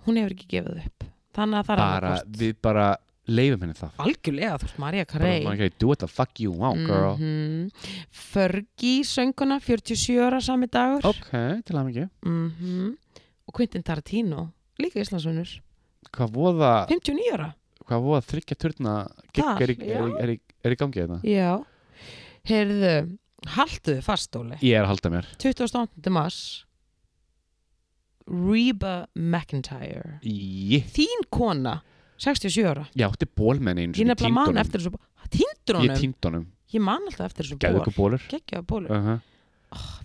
hún 0.04 0.18
hefur 0.20 0.34
ekki 0.34 0.48
gefið 0.58 0.82
upp. 0.82 1.06
Þannig 1.32 1.62
að 1.62 1.68
það 1.70 1.72
er 1.72 1.80
Bara, 1.80 1.94
annarkvort. 2.10 2.36
við 2.42 2.56
bara 2.66 2.86
leifum 3.32 3.62
henni 3.64 3.76
það. 3.78 3.92
Algjörlega, 4.04 4.56
þú 4.60 4.66
veist, 4.66 4.80
Mariah 4.82 5.06
bara, 5.06 5.12
Carey. 5.14 5.44
Maður 5.46 5.62
ekki, 5.70 5.78
do 5.80 5.88
what 5.88 6.02
the 6.02 6.08
fuck 6.10 6.42
you 6.42 6.52
want, 6.52 6.82
girl. 6.84 7.14
Mhm. 7.16 7.70
Fergie 8.12 9.06
sönguna 9.08 9.56
47 9.64 10.18
ára 10.26 10.42
sami 10.44 10.68
dagur. 10.68 11.06
Ok, 11.08 11.30
til 11.64 11.78
að 11.78 11.86
mikið 11.88 12.10
Mhm. 12.26 12.96
og 13.48 13.54
Quentin 13.56 13.82
Tarantino 13.82 14.50
líka 14.78 15.00
Íslandsvinnur, 15.00 15.48
Hvað 16.12 16.32
voða 16.36 16.72
59 16.90 17.32
ára? 17.32 17.52
hvað 17.92 18.06
voða 18.06 18.24
þryggja 18.30 18.58
turna 18.58 18.96
Þar, 19.36 19.62
er, 19.64 19.72
er, 19.72 19.86
já. 19.92 20.02
er, 20.22 20.34
er 20.62 20.74
í 20.74 20.78
gangi 20.80 21.02
þetta? 21.02 21.18
Já, 21.28 21.50
heyrðu 22.48 22.92
halduðu 23.56 24.04
fast, 24.06 24.36
Óli. 24.38 24.58
Ég 24.62 24.76
er 24.78 24.86
að 24.86 24.92
halda 24.92 25.12
mér. 25.16 25.30
28. 25.42 26.12
mars 26.14 26.42
Reba 28.28 29.08
McIntyre. 29.18 30.18
Ég, 30.22 30.86
þín 30.94 31.26
kona 31.32 31.80
67 32.22 32.62
ára. 32.70 32.86
Ég 32.94 33.08
átti 33.08 33.26
ból 33.26 33.56
með 33.58 33.72
henni 33.72 33.88
einu 33.88 33.98
ég 33.98 34.08
nefnilega 34.08 34.36
man 34.36 34.62
eftir 34.62 34.84
þessu 34.84 35.02
týndur 35.32 35.82
Ég 35.82 35.98
týnd 35.98 36.28
honum, 36.28 36.46
ég 36.70 36.84
man 36.84 37.08
alltaf 37.08 37.32
eftir 37.32 37.48
þessu 37.48 37.58
ból 37.58 37.82
ykkur 37.82 37.96
bólur 38.68 38.92
uh 38.92 39.08
-huh. 39.08 39.20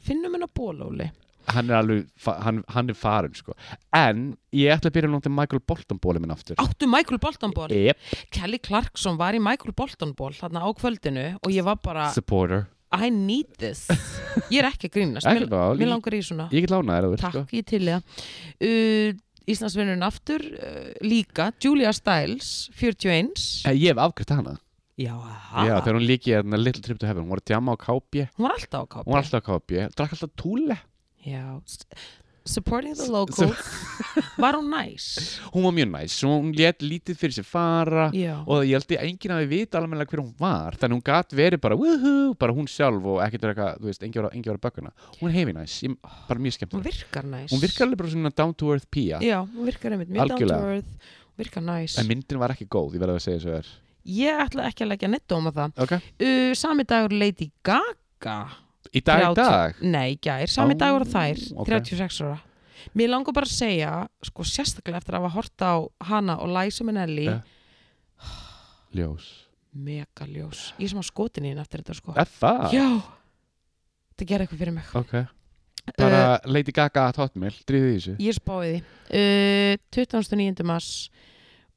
finnum 0.02 0.34
hennar 0.34 0.50
ból 0.56 0.82
Óli 0.88 1.12
Hann 1.48 1.70
er 1.72 1.78
alveg, 1.80 2.08
hann, 2.44 2.62
hann 2.76 2.90
er 2.92 2.98
farin 2.98 3.36
sko. 3.38 3.54
En 3.96 4.24
ég 4.56 4.72
ætla 4.74 4.90
að 4.92 4.96
byrja 4.98 5.08
að 5.10 5.14
nota 5.16 5.32
Michael 5.32 5.62
Bolton 5.64 6.00
bólið 6.04 6.24
minn 6.26 6.34
aftur. 6.36 6.58
Áttu 6.60 6.90
Michael 6.92 7.22
Bolton 7.24 7.54
ból 7.56 7.72
Yep, 7.72 8.02
Kelly 8.36 8.60
Clarkson 8.64 9.16
var 9.20 9.38
í 9.38 9.40
Michael 9.44 9.76
Bolton 9.78 10.12
ból 10.18 10.34
þarna 10.36 10.66
á 10.66 10.70
kvöldinu 10.76 11.28
og 11.40 11.54
ég 11.56 11.64
var 11.68 11.80
bara 11.84 12.10
supporter. 12.16 12.66
I 12.92 13.10
need 13.12 13.50
this. 13.60 13.86
Ég 14.54 14.62
er 14.62 14.70
ekki 14.70 14.88
að 14.88 14.94
grínast, 14.96 15.28
mér, 15.28 15.44
mér 15.52 15.90
langar 15.92 16.16
í 16.16 16.22
svona. 16.24 16.46
Ég 16.56 16.64
get 16.64 16.72
lána 16.72 16.96
þér 17.02 17.08
að 17.10 17.16
takk, 17.20 17.34
sko. 17.36 17.42
ég 17.58 17.66
til 17.68 17.82
í 17.84 17.90
það. 17.92 18.22
Uh, 18.64 19.18
Íslandsvinnurinn 19.48 20.06
aftur 20.08 20.44
uh, 20.56 20.94
líka, 21.04 21.50
Julia 21.64 21.92
Stiles 21.96 22.70
41 22.80 23.32
Eh, 23.68 23.76
Ég 23.76 23.92
hef 23.92 24.00
afgriðt 24.04 24.32
hana. 24.38 24.56
Já, 24.98 25.14
Já, 25.14 25.76
þegar 25.84 25.98
hún 26.00 26.08
líki 26.10 26.32
hérna 26.34 26.58
Little 26.58 26.82
Trip 26.82 26.98
to 27.00 27.06
Heaven. 27.06 27.28
Hún 27.28 27.36
var 27.36 27.44
að 27.44 27.52
djama 27.52 27.76
á 27.76 27.78
KB 27.84 28.24
hún 28.34 28.48
var 28.48 28.56
alltaf 28.56 28.82
á 28.82 28.88
kápi 28.96 29.04
Hún 29.06 29.14
var 29.14 29.22
alltaf 29.22 29.44
á 29.44 29.48
KB 29.52 29.84
Drakk 29.94 30.16
alltaf 30.16 30.32
túle 30.42 30.78
já, 31.26 31.44
supporting 32.48 32.96
the 32.96 33.08
locals. 33.12 33.56
var 34.38 34.56
hún 34.56 34.70
næs? 34.72 35.40
Hún 35.54 35.64
var 35.64 35.74
mjög 35.76 35.90
næs. 35.92 36.16
Hún 36.24 36.52
let 36.56 36.82
lítið 36.82 37.20
fyrir 37.20 37.36
sér 37.38 37.48
fara 37.48 38.08
já, 38.16 38.40
og 38.48 38.64
ég 38.66 38.78
held 38.78 38.94
að 38.96 39.04
enginn 39.08 39.34
hafi 39.36 39.50
vita 39.52 39.82
alveg 39.82 40.12
hver 40.12 40.24
hún 40.24 40.34
var. 40.40 40.78
Þannig 40.80 40.98
hún 40.98 41.06
gat 41.10 41.36
verið 41.38 41.62
bara 41.64 41.78
woohoo, 41.80 42.36
bara 42.40 42.56
hún 42.56 42.70
sjálf 42.72 43.06
og 43.06 43.22
ekkert 43.26 43.48
vera 43.48 43.56
eitthvað, 43.56 43.82
þú 43.82 43.92
veist, 43.92 44.06
var 44.48 44.60
að 44.60 44.64
bökkuna 44.68 44.94
hún 45.22 45.34
hefi 45.36 45.56
næs, 45.58 45.78
ég, 45.86 45.98
bara 46.30 46.40
mjög 46.40 46.54
hún 46.54 46.58
skemmt 46.60 46.78
virkar 46.88 47.28
næs. 47.28 47.52
Hún 47.54 47.64
virkar 47.64 47.88
alveg 47.88 48.02
bara 48.04 48.14
svona 48.14 48.34
down 48.36 48.54
to 48.56 48.72
earth 48.74 48.88
pía. 48.92 49.22
Já, 49.24 49.42
hún 49.44 49.68
virkar 49.68 49.96
einmitt 49.96 50.14
mjög 50.14 50.32
down 50.34 50.48
to 50.48 50.62
earth 50.72 50.94
hún 50.94 51.44
virkar 51.44 51.66
næs. 51.68 51.98
En 52.00 52.08
myndin 52.10 52.40
var 52.42 52.56
ekki 52.56 52.70
góð, 52.70 52.96
ég 52.96 53.04
verði 53.04 53.20
að 53.20 53.28
segja 53.28 53.42
þessu 53.42 53.58
er. 53.60 53.74
Ég 54.08 54.46
ætla 54.46 54.70
ekki 54.70 54.86
að 54.86 54.94
leggja 54.94 55.10
neitt 55.12 55.28
dóma 55.28 55.52
það. 55.52 55.76
Ok, 55.84 55.98
uh, 56.00 56.54
sami 56.56 56.88
dagur 56.88 57.12
Lady 57.18 57.52
Gaga 57.68 58.40
í 58.94 59.02
dag 59.02 59.24
í 59.24 59.30
30 59.32 59.40
dag? 59.42 59.82
Nei, 59.82 60.18
gær, 60.22 60.48
sami 60.52 60.76
Ó, 60.76 60.80
dagur 60.82 61.06
og 61.06 61.12
þær. 61.12 61.42
ok. 61.58 61.68
36 61.72 62.22
ára. 62.26 62.38
Mér 62.96 63.10
langar 63.12 63.34
bara 63.36 63.46
að 63.50 63.56
segja 63.58 63.92
sko 64.24 64.46
sérstaklega 64.48 65.02
eftir 65.02 65.18
að 65.18 65.26
hafa 65.26 65.36
hort 65.36 65.64
á 65.66 65.74
hana 66.08 66.38
og 66.40 66.52
Liza 66.54 66.86
Minnelli. 66.88 67.26
Ja. 67.28 67.42
ljós. 68.96 69.26
Megaljós, 69.78 70.72
ég 70.80 70.88
er 70.88 70.90
sem 70.90 71.02
á 71.02 71.06
skotin 71.06 71.46
í 71.46 71.52
henni 71.52 71.62
eftir 71.62 71.84
þetta 71.84 71.98
sko. 72.00 72.14
Er 72.18 72.30
það? 72.32 72.64
já, 72.74 72.86
það 74.18 74.30
gerir 74.32 74.46
eitthvað 74.46 74.62
fyrir 74.64 74.74
mig. 74.74 74.88
Ok, 74.98 75.14
bara 76.00 76.22
Lady 76.50 76.74
Gaga 76.74 77.04
at 77.12 77.20
Hotmail, 77.22 77.54
dríðið 77.68 77.92
í 77.92 77.98
þessu. 78.00 78.16
Ég 78.26 78.38
spáði 78.40 78.72
því. 78.72 78.80
Uh, 79.22 79.84
29. 79.94 80.66
mars. 80.66 80.90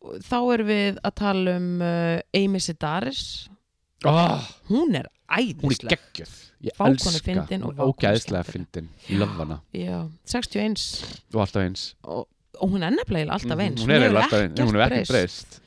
Þá 0.01 0.37
erum 0.55 0.71
við 0.71 1.01
að 1.05 1.17
tala 1.21 1.57
um 1.61 1.69
uh, 1.85 2.21
Amy 2.41 2.63
Sedaris. 2.65 3.25
Oh, 4.09 4.41
hún 4.71 4.97
er 4.97 5.11
hún 5.31 5.41
er 5.41 5.55
æðisleg 5.55 5.95
geggjöð. 5.95 6.37
Ég 6.61 6.75
elska, 6.75 6.85
og 6.85 6.91
hún 6.91 7.15
er 7.15 8.21
skemmtileg. 8.21 8.47
fyndin. 8.53 8.89
Löf 9.17 9.35
hana. 9.39 9.59
Já, 9.73 9.99
61 10.27 10.87
og 11.33 11.41
alltaf 11.41 11.63
eins. 11.65 11.85
Og, 12.03 12.29
og 12.61 12.71
hún 12.71 12.83
er 12.85 12.91
nefnilega 12.91 13.33
alltaf 13.33 13.59
eins. 13.65 13.83
hún 13.83 13.91
er 13.91 14.01
hefur 14.01 14.09
eiginlega 14.09 14.25
alltaf 14.25 14.41
eins, 14.45 14.61
hún 14.61 14.81
hefur 14.81 14.97
ekki 14.99 15.13
breyst. 15.13 15.61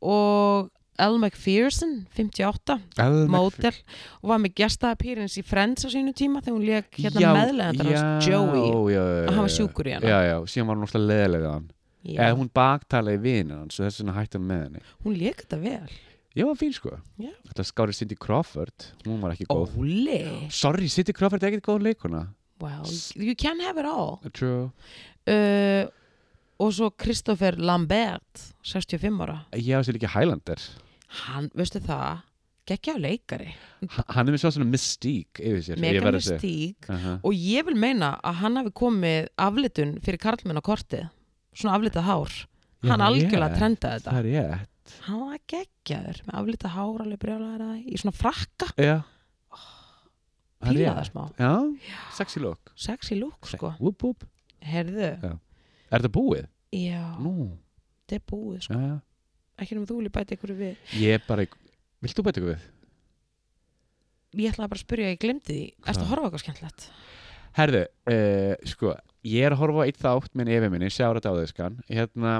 og 0.00 0.70
Elle 1.00 1.18
McPherson 1.18 2.06
58, 2.12 2.74
Elle 3.00 3.28
mótel 3.32 3.76
og 4.20 4.28
var 4.28 4.40
með 4.42 4.52
gestaapýrins 4.60 5.38
í 5.40 5.44
Friends 5.48 5.86
á 5.86 5.88
sínu 5.88 6.12
tíma 6.12 6.42
þegar 6.44 6.56
hún 6.58 6.66
leik 6.68 6.98
hérna 7.00 7.22
já, 7.24 8.02
Joey. 8.26 8.66
og 8.68 9.32
hann 9.32 9.40
var 9.40 9.54
sjúkur 9.54 9.88
í 9.88 9.94
hana. 9.96 10.04
Já, 10.04 10.18
já, 10.28 10.36
síðan 10.44 10.68
var 10.68 10.76
hún 10.76 10.84
alltaf 10.84 11.06
leðilega 11.06 11.52
hann. 11.54 11.70
Já. 12.00 12.16
eða 12.24 12.36
hún 12.38 12.48
baktalaði 12.56 13.20
vinið 13.20 13.56
hans 13.58 13.76
og 13.76 13.84
þess 13.84 14.00
vegna 14.00 14.14
hætti 14.16 14.38
hann 14.38 14.46
með 14.48 14.60
henni. 14.64 14.84
Hún 15.04 15.16
leik 15.20 15.42
þetta 15.42 15.58
vel 15.60 15.90
ég 16.38 16.46
var 16.46 16.58
fín 16.60 16.74
sko. 16.76 16.96
Já. 17.20 17.32
þetta 17.50 17.66
skári 17.66 17.96
Cindy 17.96 18.18
Crawford, 18.18 18.90
hún 19.06 19.22
var 19.22 19.34
ekki 19.34 19.48
góð. 19.50 19.78
Óli. 19.80 20.20
Sorry, 20.54 20.88
Cindy 20.92 21.14
Crawford 21.16 21.42
er 21.42 21.52
ekkert 21.52 21.66
góð 21.72 21.88
leikuna 21.90 22.28
well, 22.60 22.86
you 23.14 23.34
can 23.34 23.60
have 23.60 23.78
it 23.78 23.86
all. 23.86 24.20
True, 24.32 24.70
uh, 25.26 25.84
og 26.60 26.72
svo 26.76 26.90
Christopher 27.00 27.56
Lambert 27.56 28.50
65 28.62 29.20
ára. 29.24 29.38
Ég 29.56 29.76
var 29.76 29.86
sér 29.86 29.96
líka 29.96 30.10
Highlander. 30.12 30.60
Hann, 31.24 31.48
veistu 31.56 31.80
það? 31.84 32.26
Geggja 32.70 32.92
leikari, 33.00 33.48
H 33.82 34.04
hann 34.14 34.28
er 34.28 34.34
með 34.36 34.42
svo 34.44 34.50
svona 34.54 34.68
mystík 34.70 35.40
yfir 35.40 35.62
sér 35.64 35.80
ég 35.80 35.82
mega 35.82 36.12
segja. 36.20 36.36
mystík 36.36 36.90
uh 36.92 37.06
og 37.26 37.32
ég 37.34 37.64
vil 37.66 37.74
meina 37.74 38.12
að 38.22 38.36
hann 38.44 38.60
hafi 38.60 38.70
komið 38.78 39.30
aflitun 39.40 39.96
fyrir 40.04 40.20
karlmenn 40.22 40.60
á 40.60 40.62
kortið. 40.62 41.08
Svona 41.56 41.80
aflitað 41.80 42.06
hár. 42.06 42.36
Hann 42.84 43.00
er 43.00 43.06
algjörlega 43.08 43.48
rétt. 43.48 43.58
trendaði 43.58 43.98
þetta. 43.98 44.12
Það 44.12 44.20
er 44.20 44.30
ég 44.30 44.69
hann 45.06 45.22
var 45.24 45.40
geggjaður 45.50 46.20
með 46.26 46.38
aflitað 46.40 46.74
hár 46.76 47.04
alveg 47.04 47.22
brjálæður 47.22 47.80
í 47.80 48.00
svona 48.00 48.16
frakka. 48.16 48.70
Já. 48.80 48.96
Það 50.60 50.74
píla 50.74 50.80
rétt. 50.80 50.96
það 50.98 51.06
smá, 51.08 51.22
já, 51.40 51.52
sexy 52.18 52.40
look. 52.42 52.72
Sexy 52.76 53.16
look 53.16 53.48
sko. 53.48 53.70
Whoop, 53.78 54.02
whoop. 54.04 54.26
herðu, 54.60 55.06
er 55.08 55.94
þetta 55.94 56.10
búið? 56.12 56.50
já, 56.76 57.04
nú, 57.22 57.46
þetta 58.04 58.18
er 58.18 58.26
búið 58.28 58.66
sko. 58.66 58.76
Já, 58.76 58.90
já. 58.90 58.98
Ekki 59.60 59.76
nema 59.76 59.88
þú 59.88 59.96
vilja 60.00 60.12
bæta 60.16 60.36
ykkur 60.36 60.52
við. 60.56 60.84
Ég 61.00 61.24
bara, 61.26 61.46
vilt 62.04 62.16
þú 62.18 62.26
bæta 62.26 62.42
ykkur 62.42 62.52
við? 62.52 62.68
ég 64.38 64.52
ætlaði 64.52 64.70
bara 64.70 64.78
að 64.78 64.84
spyrja, 64.84 65.08
ég 65.10 65.20
glemdi 65.20 65.48
því. 65.48 65.64
Erstu 65.90 66.04
að 66.04 66.12
horfa 66.12 66.28
eitthvað 66.28 66.44
skemmtilegt? 66.44 66.86
Herðu, 67.56 67.82
uh, 68.12 68.68
sko, 68.70 68.92
ég 69.26 69.46
er 69.48 69.56
að 69.56 69.62
horfa 69.64 69.86
eitt 69.88 69.98
þátt 70.00 70.36
minn 70.38 70.52
yfir 70.52 70.72
minni, 70.72 70.92
sjára 70.92 71.18
þetta 71.18 71.32
á 71.34 71.40
þesskan 71.40 71.80
hérna, 71.88 72.36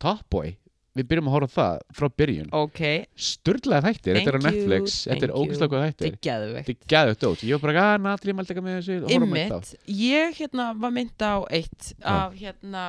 Top 0.00 0.24
Boy 0.32 0.54
við 0.98 1.08
byrjum 1.12 1.28
að 1.30 1.34
horfa 1.36 1.48
á 1.48 1.56
það 1.58 1.96
frá 1.98 2.08
byrjun. 2.22 2.48
Ok, 2.58 2.80
Sturlaði 3.28 3.86
þættir, 3.88 4.18
þetta 4.18 4.30
er 4.32 4.38
á 4.38 4.40
Thank 4.42 4.54
you, 4.54 4.62
Netflix 4.68 4.96
þetta 5.08 5.24
er 5.28 5.32
thank 5.32 5.40
ógæslega 5.42 5.72
góð 5.72 5.84
þættir. 5.88 6.16
Þetta 6.18 6.72
er 6.74 6.78
gæðut 6.94 7.20
dót, 7.24 7.42
ég 7.48 7.58
var 7.58 7.64
bara 7.66 7.84
að 7.94 8.00
natri 8.08 8.34
mælti 8.36 8.54
eitthvað 8.54 8.68
með 8.68 8.78
þessu. 8.78 8.96
Á. 8.98 9.08
Einmitt, 9.16 9.74
ég 9.98 10.38
hérna 10.42 10.68
var 10.84 10.94
mynd 10.98 11.24
á 11.24 11.34
eitt 11.58 11.92
af 12.02 12.34
hérna 12.38 12.84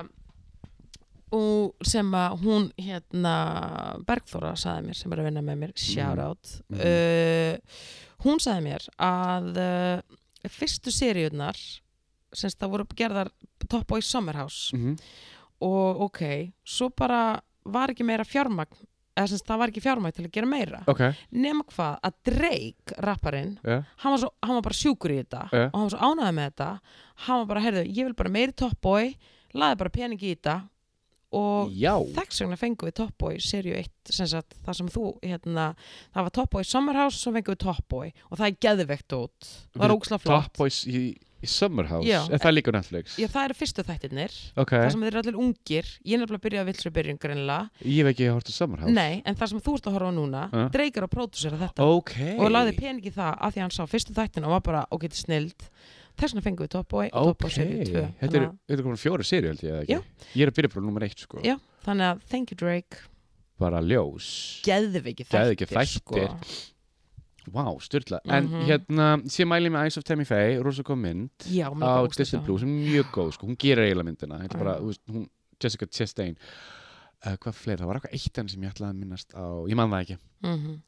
og 1.32 1.76
sem 1.86 2.08
að 2.18 2.40
hún 2.42 2.64
hérna 2.82 3.34
Bergþóra 4.08 4.56
saði 4.58 4.88
mér 4.88 4.98
sem 4.98 5.14
er 5.14 5.22
að 5.22 5.28
vinna 5.30 5.44
með 5.46 5.60
mér. 5.62 5.74
Shout 5.78 6.18
Mhm. 6.18 6.24
out. 6.26 6.62
Mhm. 6.70 6.80
uh, 6.80 7.58
hún 8.26 8.40
saði 8.42 8.64
mér 8.66 8.88
að 8.98 9.58
uh, 9.58 10.02
fyrstu 10.50 10.90
seríunar 10.92 11.56
semst 12.34 12.58
það 12.60 12.72
voru 12.74 12.86
gerðar 12.96 13.30
Top 13.70 13.86
Boy 13.88 14.02
Summer 14.02 14.34
House 14.34 14.76
mm 14.76 14.96
og 15.62 16.00
ok, 16.06 16.54
svo 16.64 16.88
bara 16.96 17.42
var 17.76 17.94
ekki 17.94 18.06
meira 18.08 18.26
fjármagn 18.28 18.80
eða 19.20 19.28
semst 19.34 19.48
það 19.50 19.58
var 19.60 19.72
ekki 19.74 19.82
fjármagn 19.84 20.16
til 20.16 20.24
að 20.26 20.32
gera 20.38 20.48
meira. 20.48 20.78
Ok, 20.88 21.02
nema 21.36 21.66
hvað 21.74 21.98
að 22.08 22.14
Drake, 22.30 22.96
rapparinn 23.04 23.56
já, 23.68 23.80
hann 24.04 24.14
var, 24.14 24.20
svo, 24.22 24.30
hann 24.46 24.56
var 24.56 24.66
bara 24.70 24.78
sjúkur 24.80 25.12
í 25.12 25.18
þetta 25.24 25.42
Ja. 25.52 25.66
og 25.68 25.76
hann 25.80 25.90
var 25.90 25.94
svo 25.96 26.00
ánægði 26.10 26.36
með 26.38 26.48
þetta. 26.52 26.70
Hann 27.26 27.42
var 27.42 27.50
bara, 27.54 27.64
heyrðu, 27.66 27.84
ég 27.90 28.06
vil 28.08 28.14
bara 28.22 28.30
meiri 28.38 28.56
Top 28.56 28.78
Boy 28.82 29.16
laði 29.54 29.78
bara 29.82 29.90
pening 29.90 30.22
í 30.24 30.36
þetta 30.36 30.56
og 31.32 31.70
já. 31.78 31.94
þess 32.16 32.42
vegna 32.42 32.58
fengum 32.58 32.90
við 32.90 32.96
Top 33.04 33.14
Boy 33.22 33.38
serju 33.40 33.76
1 33.78 33.90
sem 34.10 34.28
sagt, 34.28 34.56
það 34.66 34.74
sem 34.80 34.88
þú 34.96 35.06
hérna, 35.22 35.76
það 36.16 36.24
var 36.30 36.30
Top 36.40 36.50
Boy 36.52 36.64
Summer 36.66 36.96
House 36.98 37.18
svo 37.22 37.32
fengum 37.36 37.54
við 37.56 37.60
Top 37.66 37.84
Boy. 37.90 38.14
Og 38.32 38.38
það 38.40 38.48
er 38.48 38.60
geðvegt 38.66 39.14
út. 39.20 39.50
Það 39.78 39.84
Við- 39.90 39.98
ógslag 40.00 40.22
flott. 40.24 40.44
Top 40.50 40.58
Boys 40.58 40.80
í, 40.90 41.02
í 41.40 41.48
Summer 41.48 41.86
House 41.88 42.08
Já. 42.10 42.26
er 42.34 42.42
það 42.42 42.56
líka 42.58 42.72
Netflix? 42.74 43.14
Já, 43.22 43.28
það 43.32 43.46
eru 43.46 43.54
fyrstu 43.60 43.86
þættirnir. 43.88 44.34
Ok, 44.58 44.72
það 44.74 44.90
sem 44.92 45.02
þeir 45.06 45.12
eru 45.14 45.22
allir 45.22 45.38
ungir. 45.40 45.86
Ég 46.04 46.14
er 46.18 46.24
nefnilega 46.24 46.40
að 46.42 46.46
byrja 46.50 46.64
að 46.66 46.70
vilsru 46.74 46.92
byrjun 46.98 47.20
greinlega 47.22 47.70
ég 47.86 48.02
hef 48.02 48.10
ekki 48.16 48.28
hort 48.34 48.50
á 48.50 48.54
Summer 48.58 48.80
House 48.84 48.92
nei, 48.98 49.22
en 49.26 49.36
það 49.36 49.50
sem 49.54 49.62
þú 49.62 49.76
ert 49.78 49.88
að 49.88 49.94
horfa 50.00 50.10
á 50.10 50.14
núna 50.18 50.42
Ja. 50.52 50.66
dreikar 50.74 51.06
að 51.08 51.14
pródusera 51.14 51.62
þetta. 51.62 51.86
Ok. 51.86 52.16
Og 52.40 52.50
lagði 52.52 52.76
pening 52.82 53.06
í 53.06 53.14
það 53.14 53.38
af 53.40 53.54
því 53.54 53.58
að 53.62 53.66
hann 53.70 53.78
sá 53.78 53.86
fyrstu 53.88 54.14
þættina 54.18 54.46
og 54.50 54.58
var 54.58 54.62
bara, 54.66 54.86
ok, 54.92 55.02
þetta 55.08 55.14
er 55.16 55.24
snild 55.24 55.70
þess 56.20 56.34
vegna 56.36 56.44
fengum 56.46 56.66
við 56.68 56.72
Top 56.76 56.90
Boy 56.92 57.08
og 57.14 57.30
Top 57.32 57.36
ok, 57.38 57.42
Boy 57.46 57.54
serju 57.56 57.86
2 57.90 58.04
þetta 58.22 58.42
er, 58.42 58.48
þetta 58.68 58.80
er 58.80 58.84
komin 58.88 59.02
fjóri 59.04 59.26
seri 59.28 59.48
held 59.54 59.64
ég 59.64 59.90
Já. 59.90 60.00
ég 60.36 60.42
er 60.46 60.52
að 60.52 60.58
byrja 60.60 60.74
bara 60.76 60.86
nummer 60.86 61.06
eitt 61.08 61.20
sko 61.26 61.42
Já. 61.46 61.56
þannig 61.86 62.10
að 62.14 62.26
thank 62.34 62.52
you 62.52 62.58
Drake 62.60 63.06
bara 63.60 63.82
ljós 63.84 64.28
Geðveikir 64.64 65.28
þættir, 65.28 65.68
þættir. 65.68 65.96
sko. 66.00 66.70
Vá, 67.50 67.64
styrla 67.82 68.20
En 68.30 68.46
Mhm. 68.48 68.66
hérna, 68.68 69.06
sé 69.26 69.44
mæli 69.48 69.70
með 69.74 69.84
Eyes 69.88 69.98
of 69.98 70.04
Tammy 70.04 70.24
Faye 70.26 70.60
rosa 70.62 70.84
kom 70.84 71.02
mynd 71.02 71.30
Já, 71.50 71.68
á 71.72 72.08
Disney 72.16 72.42
Plus 72.46 72.62
sem 72.62 72.70
er 72.70 72.86
mjög 73.04 73.12
góð, 73.12 73.34
sko, 73.34 73.48
hún 73.48 73.58
gerir 73.58 73.88
eiginlega 73.88 74.06
myndina 74.06 74.48
bara, 74.58 74.76
hún, 74.80 75.28
Jessica 75.60 75.86
Chastain 75.88 76.36
uh, 77.26 77.36
hvað 77.38 77.54
fleira, 77.54 77.82
það 77.84 77.88
var 77.88 77.96
eitthvað 78.00 78.14
eitt 78.20 78.38
enn 78.38 78.50
sem 78.50 78.62
ég 78.64 78.72
ætlaði 78.74 78.94
að 78.94 79.00
minnast 79.02 79.34
á, 79.34 79.44
ég 79.68 79.76
man 79.76 79.90
það 79.90 80.02
ekki 80.06 80.18
Mhm. 80.44 80.82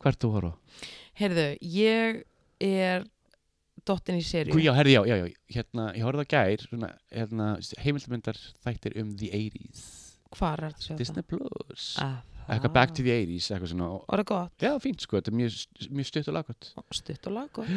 hvað 0.00 0.06
ert 0.12 0.20
þú 0.20 0.30
horfa? 0.32 0.52
á? 0.52 0.56
Heyrðu, 1.20 1.58
ég 1.60 2.22
er 2.60 3.04
dottin 3.86 4.18
í 4.18 4.24
Hú, 4.52 4.60
já, 4.62 4.72
herði, 4.76 4.94
já, 4.96 5.02
já, 5.06 5.16
já, 5.20 5.36
hérna, 5.56 5.84
ég 5.96 6.04
horfði 6.06 6.24
á 6.26 6.32
gær 6.34 6.64
svona, 6.66 6.90
hérna, 7.14 7.46
heimildamindar 7.84 8.40
þættir 8.64 8.96
um 9.02 9.12
the 9.16 9.30
80s 9.30 9.84
Hvar 10.36 10.64
er 10.66 10.74
þetta 10.74 10.96
Disney 10.98 11.22
Plus. 11.22 11.94
Það? 11.96 12.16
eitthvað 12.46 12.72
back 12.74 12.92
to 12.94 13.02
the 13.02 13.10
80s, 13.14 13.48
eitthvað 13.50 13.70
svona 13.72 13.86
Og 13.96 14.04
það 14.10 14.18
er 14.20 14.24
gott, 14.30 14.58
já, 14.62 14.72
fínt, 14.82 15.00
sko, 15.06 15.16
þetta 15.20 15.32
er 15.32 15.38
mjög, 15.40 15.56
mjög 15.90 16.06
stutt 16.10 16.28
og 16.30 16.34
laggott. 16.36 16.68
Stutt 16.94 17.26
og 17.30 17.32
lag 17.38 17.50
gott 17.56 17.72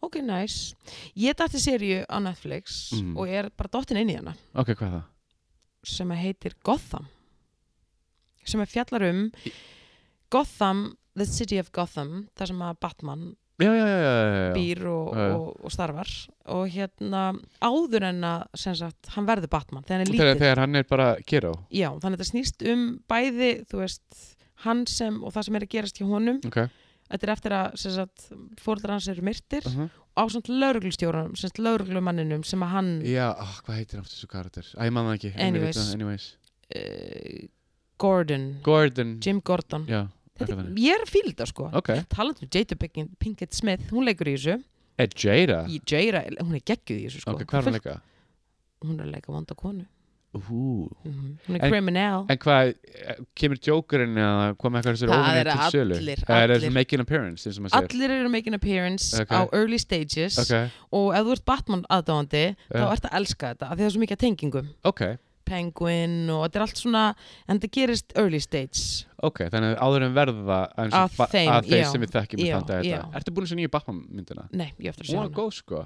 Ok, 0.00 0.16
nice. 0.24 0.74
Ég 1.20 1.34
dætti 1.36 1.58
serju 1.60 2.04
á 2.08 2.16
Netflix 2.24 2.92
Mhm. 2.96 3.16
og 3.18 3.26
ég 3.28 3.34
er 3.44 3.50
bara 3.52 3.68
dottin 3.68 3.98
inn 4.00 4.08
í 4.08 4.16
hana. 4.16 4.32
Ok, 4.54 4.68
hvað 4.72 4.86
er 4.86 4.94
það? 5.00 5.04
sem 5.84 6.10
heitir 6.10 6.52
Gotham. 6.64 7.06
Sem 8.44 8.60
að 8.60 8.68
fjallar 8.72 9.04
um 9.10 9.30
Gotham, 10.30 10.96
the 11.16 11.26
city 11.26 11.58
of 11.58 11.70
Gotham 11.72 12.28
þar 12.38 12.46
sem 12.52 12.62
að 12.64 12.78
Batman 12.80 13.24
já, 13.60 13.86
já, 13.86 14.52
býr 14.56 14.82
og, 14.90 15.08
og, 15.14 15.46
og 15.64 15.74
starfar 15.74 16.10
og 16.50 16.66
hérna 16.72 17.22
áður 17.60 18.06
en 18.10 18.26
að 18.26 18.44
sagt, 18.58 19.12
hann 19.14 19.28
verður 19.28 19.52
Batman 19.52 19.86
þegar 19.86 19.98
hann 19.98 20.06
er 20.06 20.12
lítill 20.12 20.42
þegar 20.42 20.62
hann 20.64 20.80
er 20.80 20.86
bara 20.90 21.08
Kiro 21.26 21.54
já, 21.68 21.88
þannig 21.92 22.14
að 22.14 22.18
þetta 22.18 22.30
snýst 22.30 22.66
um 22.72 22.84
bæði 23.10 23.50
veist, 23.72 24.22
hann 24.66 24.86
sem 24.90 25.20
og 25.22 25.34
það 25.34 25.48
sem 25.48 25.58
er 25.58 25.66
að 25.66 25.74
gerast 25.76 26.00
hjá 26.00 26.06
honum 26.08 26.40
ok, 26.48 26.60
þetta 27.10 27.26
er 27.26 27.34
eftir 27.34 27.56
að 27.58 28.26
fóreldrar 28.60 28.96
hans 28.96 29.08
eru 29.12 29.24
myrtir 29.26 29.66
uh 29.66 29.78
-huh. 29.78 29.88
á 30.16 30.22
svona 30.30 30.58
lauruglustjóranum, 30.64 31.36
sem 31.36 31.48
sagt 31.48 31.58
lauruglumanninum 31.58 32.44
sem 32.44 32.62
að 32.62 32.74
hann 32.74 32.90
Já, 33.04 33.30
oh, 33.34 33.54
hvað 33.64 33.80
heitir 33.80 34.00
aftur 34.00 34.16
þessu 34.16 34.30
karakter? 34.30 34.66
Æ, 34.78 34.84
ég 34.84 34.92
man 34.92 35.06
það 35.06 35.14
ekki. 35.14 35.32
Anyways. 35.36 35.94
anyways. 35.94 36.36
uh, 36.76 37.48
Gordon, 37.98 38.60
Gordon. 38.62 39.18
Jim 39.20 39.40
Gordon 39.40 39.86
Já, 39.86 40.08
þetta, 40.46 40.66
ég 40.80 40.94
er 40.96 41.04
að 41.04 41.10
fíla 41.14 41.32
þetta 41.34 41.46
sko 41.52 41.70
Ok. 41.74 41.90
talandi 42.08 42.42
um 42.42 42.48
Jada 42.52 42.76
Pinkett, 43.20 43.54
Smith 43.54 43.90
hún 43.92 44.04
leikur 44.08 44.26
í 44.32 44.36
þessu 44.38 44.62
Er 44.98 45.08
Jada? 45.16 45.64
í 45.68 45.80
Jada, 45.86 46.24
hún 46.42 46.54
er 46.56 46.60
geggjuð 46.66 46.98
í 47.00 47.06
þessu 47.08 47.20
sko 47.24 47.30
Ok, 47.36 47.44
hvað 47.44 47.58
er 47.58 47.64
hann 47.70 47.78
leika? 47.78 48.00
hún 48.84 49.00
er 49.00 49.04
að 49.06 49.12
leika 49.16 49.32
vonda 49.32 49.54
konu 49.54 49.86
Ú. 50.32 50.86
mm 51.02 51.38
hún 51.48 51.56
er 51.56 51.64
En- 51.64 51.70
criminal 51.72 52.26
En 52.30 52.38
hvað, 52.38 52.74
eh, 52.94 53.16
kemur 53.34 53.58
Jokerinn 53.58 54.14
hvað 54.14 54.70
með 54.70 54.78
eitthvað 54.78 54.94
þessari 54.94 55.10
óvinni 55.10 55.42
til 55.42 55.70
sölu? 55.74 55.94
Það 55.98 56.30
er 56.30 56.42
allir. 56.44 56.60
þessi 56.60 56.72
making 56.72 57.00
appearance, 57.00 57.48
maður 57.58 57.70
segir. 57.70 57.90
allir 57.90 58.10
eru 58.10 58.28
making 58.30 58.54
appearance 58.54 59.20
Ok. 59.20 59.28
á 59.34 59.48
early 59.52 59.78
stages 59.78 60.38
Ok, 60.38 60.70
og 60.92 61.14
ef 61.16 61.26
þú 61.26 61.32
ert 61.32 61.44
Batman 61.44 61.82
aðdáðandi 61.90 62.44
þá 62.70 62.78
Já. 62.78 62.92
ert 62.92 63.02
að 63.10 63.16
elska 63.18 63.54
þetta 63.54 63.66
af 63.70 63.74
því 63.76 63.80
það 63.82 63.86
er 63.86 63.90
svo 63.90 64.02
mikið 64.06 64.18
tengingum 64.22 64.68
ok, 64.84 65.18
Penguin 65.44 66.28
og 66.30 66.44
þetta 66.46 66.58
er 66.60 66.64
allt 66.64 66.80
svona 66.80 67.02
en 67.48 67.58
þetta 67.60 67.70
gerist 67.76 68.12
early 68.18 68.40
stage. 68.40 69.06
Ok, 69.22 69.42
þannig 69.52 69.74
að 69.74 69.80
áður 69.84 70.04
en 70.06 70.14
verða 70.16 70.58
og 70.80 70.94
Að 70.96 71.16
ba- 71.18 71.26
þeim, 71.32 71.50
að 71.52 71.66
þeir 71.68 71.80
já. 71.82 71.88
sem 71.92 72.00
við 72.04 72.12
þekkjum 72.14 72.40
Já, 72.40 72.60
já. 72.86 73.00
Ertu 73.18 73.34
búin 73.36 73.44
að 73.44 73.50
sjá 73.50 73.58
nýju 73.60 73.70
Batman 73.74 73.98
myndina? 74.08 74.44
nei, 74.52 74.72
ég 74.80 74.88
eftir 74.94 75.04
að 75.04 75.08
Hún 75.08 75.12
sjá 75.12 75.18
var 75.20 75.28
hana. 75.28 75.36
góð 75.40 75.52
sko. 75.58 75.82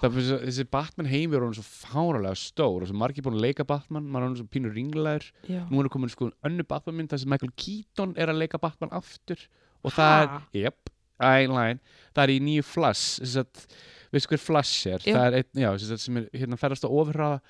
Það 0.00 0.06
er 0.06 0.40
þessi- 0.46 0.70
Batman 0.70 1.06
heimur 1.10 1.36
er 1.36 1.44
hann 1.46 1.54
svo 1.58 1.66
fáralega 1.66 2.36
stór 2.36 2.82
og 2.82 2.88
svo 2.88 2.94
margir 2.94 3.22
búin 3.26 3.38
að 3.40 3.46
leika 3.48 3.66
Batman 3.66 4.04
maður 4.06 4.22
er 4.22 4.26
hann 4.28 4.36
svo 4.36 4.46
pínur 4.48 4.74
ringlegur 4.76 5.30
Já. 5.48 5.66
nú 5.70 5.80
er 5.82 5.88
komin 5.88 6.10
sko 6.10 6.30
önnu 6.44 6.62
Batman 6.68 6.96
mynd 6.96 7.08
þar 7.10 7.18
sem 7.24 7.28
Michael 7.30 7.52
Keaton 7.56 8.14
er 8.16 8.26
að 8.28 8.38
leika 8.44 8.60
Batman 8.60 8.90
aftur 8.90 9.38
og 9.84 9.90
það 9.92 10.22
er, 10.22 10.40
jöp, 10.70 10.92
einlæn 11.18 11.80
það 12.14 12.22
er 12.22 12.28
í 12.36 12.40
nýju 12.40 12.62
Flash 12.64 13.20
þess 13.20 13.36
að, 13.42 13.66
veistu 14.12 14.28
hver 14.30 14.38
Flash 14.38 14.86
er? 14.86 14.98
Það 15.00 15.26
er 15.26 15.32
einn, 15.40 15.62
já, 15.64 15.70
þess 15.74 15.90
að 15.96 15.98
sem 16.06 16.16
er 16.18 16.28
hérna 16.34 16.56
ferðast 16.60 16.84
á 16.86 16.90
ofurraða. 16.92 17.40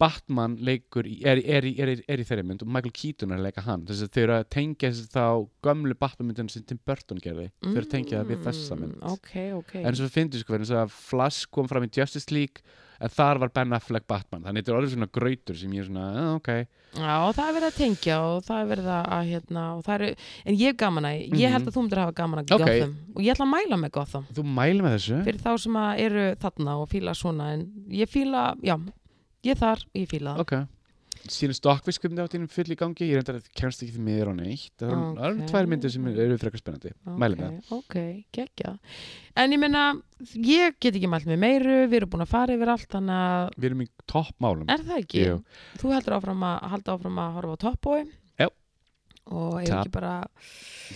Batman 0.00 0.56
leikur, 0.64 1.04
í- 1.06 1.20
er, 1.28 1.42
er, 1.44 1.66
er, 1.68 1.92
er, 1.94 2.02
er 2.08 2.22
í 2.22 2.26
þeirri 2.28 2.46
mynd 2.48 2.64
og 2.64 2.72
Michael 2.72 2.94
Keaton 2.96 3.34
er 3.34 3.40
að 3.42 3.46
leika 3.50 3.64
hann. 3.66 3.86
Þess 3.88 4.06
að 4.06 4.12
þau 4.16 4.22
eru 4.24 4.36
að 4.38 4.48
tengja 4.56 4.90
þess 4.90 5.06
að 5.06 5.16
þá 5.16 5.48
gömlu 5.68 5.98
Batman 6.00 6.30
myndin 6.32 6.50
sem 6.52 6.64
Tim 6.66 6.80
Burton 6.88 7.20
gerði. 7.22 7.48
Þau 7.62 7.72
eru 7.76 7.84
að 7.86 7.90
tengja 7.94 8.20
það 8.22 8.30
við 8.34 8.44
þessa 8.48 8.80
mynd. 8.80 8.98
Mm, 9.00 9.08
ok, 9.14 9.32
ok. 9.60 9.74
En 9.84 9.98
svo 10.00 10.08
finnst 10.10 10.40
sko, 10.44 10.58
þess 10.62 10.76
að 10.84 10.94
Flash 11.10 11.46
kom 11.52 11.68
fram 11.70 11.84
í 11.84 11.92
Justice 11.92 12.32
League 12.32 12.64
en 13.00 13.08
þar 13.08 13.38
var 13.40 13.48
Ben 13.56 13.72
Affleck 13.72 14.04
Batman. 14.10 14.42
Þannig 14.44 14.60
þetta 14.64 14.72
er 14.74 14.78
orðið 14.80 14.94
svona 14.96 15.10
grautur 15.16 15.56
sem 15.56 15.72
ég 15.72 15.84
er 15.84 15.88
svona, 15.88 16.08
ah, 16.20 16.34
ok. 16.36 16.50
Já, 16.90 17.12
og 17.22 17.32
það 17.36 17.46
er 17.48 17.54
verið 17.56 17.68
að 17.70 17.76
tengja 17.78 18.16
og 18.26 18.40
það 18.44 18.60
er 18.60 18.68
verið 18.72 18.88
að, 18.90 19.04
að 19.16 19.28
hérna, 19.30 19.62
eru, 19.94 20.08
en 20.44 20.56
ég 20.58 20.66
hef 20.72 20.76
gaman 20.82 21.06
að, 21.08 21.14
ég 21.22 21.30
Mhm. 21.32 21.52
held 21.54 21.68
að 21.70 21.76
þú 21.76 21.84
myndir 21.86 22.00
hafa 22.02 22.14
gaman 22.18 22.40
að 22.42 22.52
Ok. 22.56 22.64
Gotham. 22.66 22.94
Og 23.14 23.22
ég 23.24 23.32
ætla 23.36 23.46
að 23.46 23.52
mæla 23.54 23.78
með 23.84 23.90
Gotham. 23.94 24.26
Þú 24.36 24.44
mæli 24.58 24.84
með 24.84 24.96
þessu? 24.98 25.20
Fyrir 25.30 25.40
þá 25.46 25.50
sem 25.64 25.78
að 25.80 26.00
eru 26.04 26.24
þarna 26.44 26.74
og 26.82 26.88
fíla 26.90 27.14
svona 27.16 27.52
en 27.54 27.64
ég 27.88 28.10
fíla, 28.10 28.42
já, 28.60 28.76
ég 29.46 29.56
þar 29.60 29.82
ég 29.96 30.08
fíla 30.10 30.36
það. 30.36 30.40
ok 30.46 30.76
síðan 31.20 31.52
stokkviskupni 31.58 32.22
áttinn 32.22 32.46
full 32.48 32.70
í 32.72 32.76
gangi 32.80 33.04
ég 33.10 33.18
reyndar 33.18 33.36
að 33.42 33.48
kemst 33.52 33.82
ekki 33.84 33.92
því 33.92 34.04
miður 34.06 34.30
á 34.32 34.34
neitt 34.38 34.70
það 34.80 34.92
eru- 34.94 35.08
það 35.18 35.26
eru 35.28 35.40
Ok. 35.42 35.48
tvær 35.50 35.66
myndir 35.68 35.92
sem 35.92 36.06
eru 36.08 36.36
frekar 36.40 36.60
spennandi 36.62 36.92
mæli 37.20 37.36
með 37.36 37.50
það 37.68 37.72
Ok, 37.76 37.96
geggja. 38.32 38.70
En 39.36 39.52
ég 39.52 39.60
meina, 39.60 39.82
ég 40.32 40.78
get 40.80 40.94
ekki 40.96 41.10
mælt 41.12 41.26
með 41.28 41.38
meiru, 41.42 41.74
við 41.92 41.98
erum 42.00 42.10
búin 42.14 42.24
að 42.24 42.32
fara 42.32 42.54
yfir 42.56 42.72
allt, 42.72 42.88
þannig 42.88 43.20
að, 43.20 43.50
við 43.60 43.68
erum 43.70 43.82
í 43.84 43.88
toppmálum 44.08 44.64
er 44.72 44.78
það 44.88 45.02
ekki? 45.02 45.26
Jú. 45.26 45.36
Þú 45.82 45.92
heldur 45.92 46.16
áfram 46.16 46.46
að, 46.48 46.56
halda 46.72 46.94
áfram 46.96 47.20
að 47.20 47.36
horfa 47.36 47.52
á 47.52 47.58
Top 47.66 47.80
Boy? 47.84 48.02
Já. 48.40 48.48
Og 49.28 49.60
ég 49.60 49.68
Top- 49.68 49.84
ekki 49.84 49.92
bara 49.92 50.14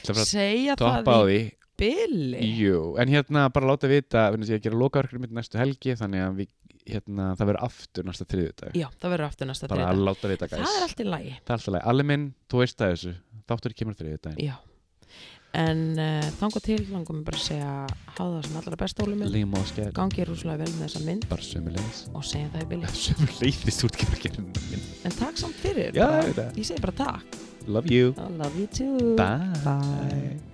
Það 0.01 0.15
bara 0.15 0.25
segja 0.33 0.73
á 0.73 1.05
það 1.05 1.35
í 1.37 1.43
byli? 1.77 2.41
Jú, 2.65 2.97
en 2.99 3.09
hérna 3.13 3.53
bara 3.53 3.67
láta 3.75 3.89
vita 3.93 4.31
við 4.33 4.41
erum 4.41 4.49
að 4.49 4.63
gera 4.65 4.81
lokaverkefni 4.81 5.21
mitt 5.21 5.37
næstu 5.37 5.59
helgi 5.61 5.93
þannig 6.01 6.25
að 6.25 6.37
við, 6.41 6.49
hérna, 6.91 7.31
það 7.39 7.51
verður 7.51 7.65
aftur 7.69 8.07
næsta 8.09 8.27
þriðjudag 8.29 8.77
Já, 8.79 8.87
það 9.01 9.15
verður 9.15 9.29
aftur 9.31 9.51
næsta 9.51 9.71
bara 9.73 9.89
að 9.91 10.05
láta 10.05 10.31
vita 10.31 10.49
Það 10.51 10.63
gæs 10.65 10.77
er 10.77 10.87
allt 10.89 11.01
í 11.01 11.09
lagi. 11.09 11.35
Það 11.41 11.55
er 11.55 11.59
alltaf 11.59 11.75
leið, 11.75 11.89
allir 11.93 12.09
minn, 12.13 12.29
þú 12.51 12.63
veist 12.63 12.79
það 12.81 12.95
þessu 12.95 13.15
þáttur 13.51 13.77
kemur 13.81 13.99
þriðjudaginn 14.01 14.49
Já. 14.49 14.55
En 15.55 15.83
uh, 16.03 16.25
þangað 16.41 16.65
til, 16.67 16.79
langum 16.91 17.21
við 17.21 17.27
bara 17.29 17.39
að 17.39 17.45
segja 17.45 17.67
hafa 18.09 18.25
það 18.25 18.47
sem 18.49 18.57
allra 18.59 18.79
best 18.81 19.03
ólum 19.05 19.21
minn. 19.23 19.31
Líma 19.31 19.61
og 19.61 19.69
skell, 19.71 19.93
Gangi 19.95 20.25
er 20.25 20.31
rúslega 20.33 20.65
vel 20.65 20.73
með 20.75 20.89
þessa 20.89 21.03
mynd 21.07 21.27
bara 21.31 21.47
sömulegis 21.47 22.01
og 22.11 22.25
segja 22.27 22.49
það 22.57 22.65
í 22.65 22.71
byli. 22.73 22.91
Sömulegis, 23.05 23.79
þú 23.79 23.91
ert 23.91 24.01
ekki 24.01 24.09
að 24.11 24.25
gera 24.25 24.47
minn 24.49 24.89
En 25.05 25.15
takk 25.21 25.39
samt 25.45 25.61
fyrir. 25.63 25.93
Já, 25.95 26.09
bara. 26.09 26.25
ég 26.25 26.33
veit 26.33 26.41
það. 26.41 26.59
Ég 26.59 26.71
segi 26.73 26.83
bara 26.89 26.97
takk. 27.05 27.39
Love 27.71 27.95
you 27.95 28.11
I 28.19 28.27
love 28.35 28.59
you 28.59 28.67
too. 28.67 29.15
Bye. 29.15 30.54